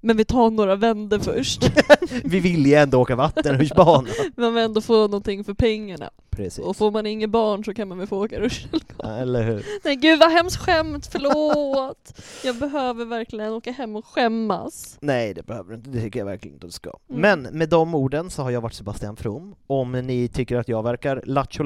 Men 0.00 0.16
vi 0.16 0.24
tar 0.24 0.50
några 0.50 0.76
vänder 0.76 1.18
först. 1.18 1.70
vi 2.24 2.40
vill 2.40 2.66
ju 2.66 2.74
ändå 2.74 3.00
åka 3.00 3.16
vattenrutschbana. 3.16 4.08
man 4.36 4.54
vill 4.54 4.64
ändå 4.64 4.80
få 4.80 4.94
någonting 4.94 5.44
för 5.44 5.54
pengarna. 5.54 6.10
Precis. 6.40 6.64
Och 6.64 6.76
får 6.76 6.90
man 6.90 7.06
inget 7.06 7.30
barn 7.30 7.64
så 7.64 7.74
kan 7.74 7.88
man 7.88 7.98
väl 7.98 8.06
få 8.06 8.24
åka 8.24 8.40
rutschkana. 8.40 9.18
Eller 9.18 9.42
hur? 9.42 9.66
Nej 9.84 9.96
gud 9.96 10.18
vad 10.20 10.30
hemskt 10.30 10.56
skämt, 10.56 11.08
förlåt! 11.12 12.20
jag 12.44 12.56
behöver 12.56 13.04
verkligen 13.04 13.52
åka 13.52 13.72
hem 13.72 13.96
och 13.96 14.06
skämmas. 14.06 14.98
Nej 15.00 15.34
det 15.34 15.46
behöver 15.46 15.70
du 15.70 15.76
inte, 15.76 15.90
det 15.90 16.00
tycker 16.00 16.18
jag 16.18 16.26
verkligen 16.26 16.54
inte 16.54 16.66
du 16.66 16.70
ska. 16.70 16.92
Mm. 17.10 17.20
Men 17.20 17.58
med 17.58 17.68
de 17.68 17.94
orden 17.94 18.30
så 18.30 18.42
har 18.42 18.50
jag 18.50 18.60
varit 18.60 18.74
Sebastian 18.74 19.16
From. 19.16 19.54
Om 19.66 19.92
ni 19.92 20.28
tycker 20.28 20.56
att 20.56 20.68
jag 20.68 20.82
verkar 20.82 21.22
lattjo 21.26 21.64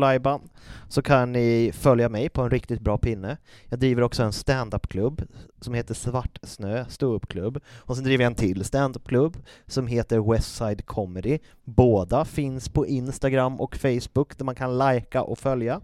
så 0.89 1.03
kan 1.03 1.33
ni 1.33 1.73
följa 1.75 2.09
mig 2.09 2.29
på 2.29 2.43
en 2.43 2.51
riktigt 2.51 2.81
bra 2.81 2.99
pinne. 2.99 3.37
Jag 3.69 3.79
driver 3.79 4.03
också 4.03 4.23
en 4.23 4.33
stand-up-klubb 4.33 5.23
som 5.61 5.75
heter 5.75 5.95
Svartsnö 5.95 6.85
ståuppklubb. 6.89 7.61
Och 7.77 7.97
sen 7.97 8.05
driver 8.05 8.25
jag 8.25 8.31
en 8.31 8.37
till 8.37 8.65
stand-up-klubb 8.65 9.37
som 9.67 9.87
heter 9.87 10.33
Westside 10.33 10.87
Comedy. 10.87 11.39
Båda 11.65 12.25
finns 12.25 12.69
på 12.69 12.87
Instagram 12.87 13.61
och 13.61 13.77
Facebook 13.77 14.39
där 14.39 14.45
man 14.45 14.55
kan 14.55 14.64
kan 14.65 14.79
lajka 14.79 15.23
och 15.23 15.39
följa. 15.39 15.81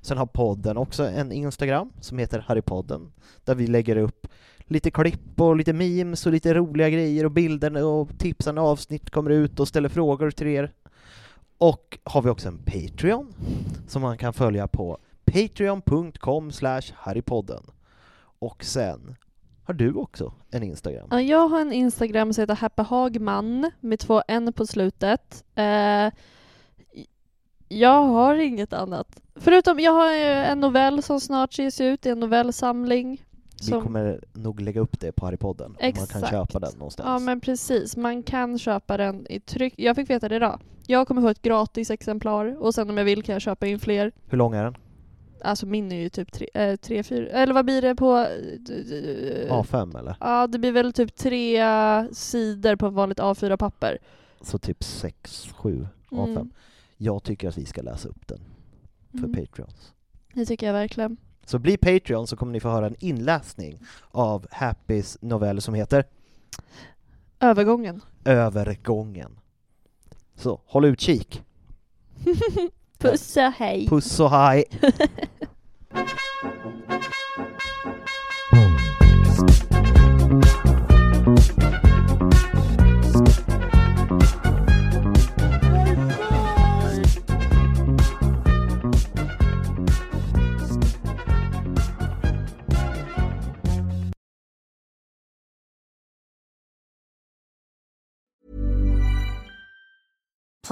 Sen 0.00 0.18
har 0.18 0.26
podden 0.26 0.76
också 0.76 1.08
en 1.08 1.32
Instagram 1.32 1.92
som 2.00 2.18
heter 2.18 2.38
Harrypodden, 2.38 3.12
där 3.44 3.54
vi 3.54 3.66
lägger 3.66 3.96
upp 3.96 4.26
lite 4.66 4.90
klipp 4.90 5.40
och 5.40 5.56
lite 5.56 5.72
memes 5.72 6.26
och 6.26 6.32
lite 6.32 6.54
roliga 6.54 6.90
grejer 6.90 7.24
och 7.24 7.30
bilder 7.30 7.84
och 7.84 8.08
tipsande 8.18 8.60
avsnitt 8.60 9.10
kommer 9.10 9.30
ut 9.30 9.60
och 9.60 9.68
ställer 9.68 9.88
frågor 9.88 10.30
till 10.30 10.46
er. 10.46 10.72
Och 11.58 11.98
har 12.04 12.22
vi 12.22 12.30
också 12.30 12.48
en 12.48 12.58
Patreon 12.58 13.34
som 13.88 14.02
man 14.02 14.18
kan 14.18 14.32
följa 14.32 14.68
på 14.68 14.98
patreon.com 15.24 16.50
harrypodden. 16.94 17.62
Och 18.38 18.64
sen 18.64 19.16
har 19.64 19.74
du 19.74 19.92
också 19.94 20.32
en 20.50 20.62
Instagram? 20.62 21.08
Ja, 21.10 21.20
jag 21.20 21.48
har 21.48 21.60
en 21.60 21.72
Instagram 21.72 22.32
som 22.32 22.42
heter 22.42 22.54
Happy 22.54 22.82
Hagman 22.82 23.70
med 23.80 23.98
två 23.98 24.22
n 24.28 24.52
på 24.52 24.66
slutet. 24.66 25.44
Eh, 25.54 26.08
jag 27.78 28.02
har 28.02 28.34
inget 28.34 28.72
annat. 28.72 29.20
Förutom, 29.36 29.80
jag 29.80 29.92
har 29.92 30.12
en 30.12 30.60
novell 30.60 31.02
som 31.02 31.20
snart 31.20 31.58
ges 31.58 31.80
ut, 31.80 32.06
en 32.06 32.20
novellsamling. 32.20 33.24
Vi 33.58 33.64
som... 33.64 33.82
kommer 33.82 34.20
nog 34.32 34.60
lägga 34.60 34.80
upp 34.80 35.00
det 35.00 35.12
på 35.12 35.26
Harrypodden, 35.26 35.76
Exakt. 35.78 36.14
man 36.14 36.22
kan 36.22 36.30
köpa 36.30 36.58
den 36.58 36.72
någonstans. 36.78 37.06
Ja 37.06 37.18
men 37.18 37.40
precis, 37.40 37.96
man 37.96 38.22
kan 38.22 38.58
köpa 38.58 38.96
den 38.96 39.26
i 39.30 39.40
tryck. 39.40 39.74
Jag 39.76 39.96
fick 39.96 40.10
veta 40.10 40.28
det 40.28 40.36
idag. 40.36 40.60
Jag 40.86 41.08
kommer 41.08 41.22
få 41.22 41.28
ett 41.28 41.42
gratis 41.42 41.90
exemplar 41.90 42.62
och 42.62 42.74
sen 42.74 42.90
om 42.90 42.98
jag 42.98 43.04
vill 43.04 43.22
kan 43.22 43.32
jag 43.32 43.42
köpa 43.42 43.66
in 43.66 43.78
fler. 43.78 44.12
Hur 44.26 44.38
lång 44.38 44.54
är 44.54 44.64
den? 44.64 44.76
Alltså 45.44 45.66
min 45.66 45.92
är 45.92 45.96
ju 45.96 46.08
typ 46.08 46.32
tre, 46.32 46.48
äh, 46.54 46.76
tre 46.76 47.02
fyra, 47.02 47.28
eller 47.28 47.54
vad 47.54 47.64
blir 47.64 47.82
det 47.82 47.94
på... 47.94 48.26
A5 49.48 49.98
eller? 49.98 50.16
Ja, 50.20 50.46
det 50.46 50.58
blir 50.58 50.72
väl 50.72 50.92
typ 50.92 51.16
tre 51.16 51.62
sidor 52.12 52.76
på 52.76 52.88
vanligt 52.88 53.18
A4-papper. 53.18 53.98
Så 54.40 54.58
typ 54.58 54.84
sex, 54.84 55.48
sju 55.56 55.86
A5. 56.10 56.30
Mm. 56.30 56.50
Jag 56.96 57.22
tycker 57.22 57.48
att 57.48 57.58
vi 57.58 57.64
ska 57.66 57.82
läsa 57.82 58.08
upp 58.08 58.26
den 58.26 58.40
för 59.10 59.18
mm. 59.18 59.32
Patreons. 59.32 59.92
Det 60.34 60.46
tycker 60.46 60.66
jag 60.66 60.72
verkligen. 60.72 61.16
Så 61.44 61.58
bli 61.58 61.76
Patreon 61.76 62.26
så 62.26 62.36
kommer 62.36 62.52
ni 62.52 62.60
få 62.60 62.68
höra 62.68 62.86
en 62.86 62.96
inläsning 62.98 63.80
av 64.10 64.46
Happys 64.50 65.18
novell 65.20 65.60
som 65.60 65.74
heter 65.74 66.04
Övergången. 67.40 68.00
Övergången. 68.24 69.40
Så 70.34 70.60
håll 70.64 70.84
utkik. 70.84 71.42
Puss 72.98 73.36
och 73.36 73.42
hej. 73.42 73.88
Puss 73.88 74.20
och 74.20 74.30
hej. 74.30 74.64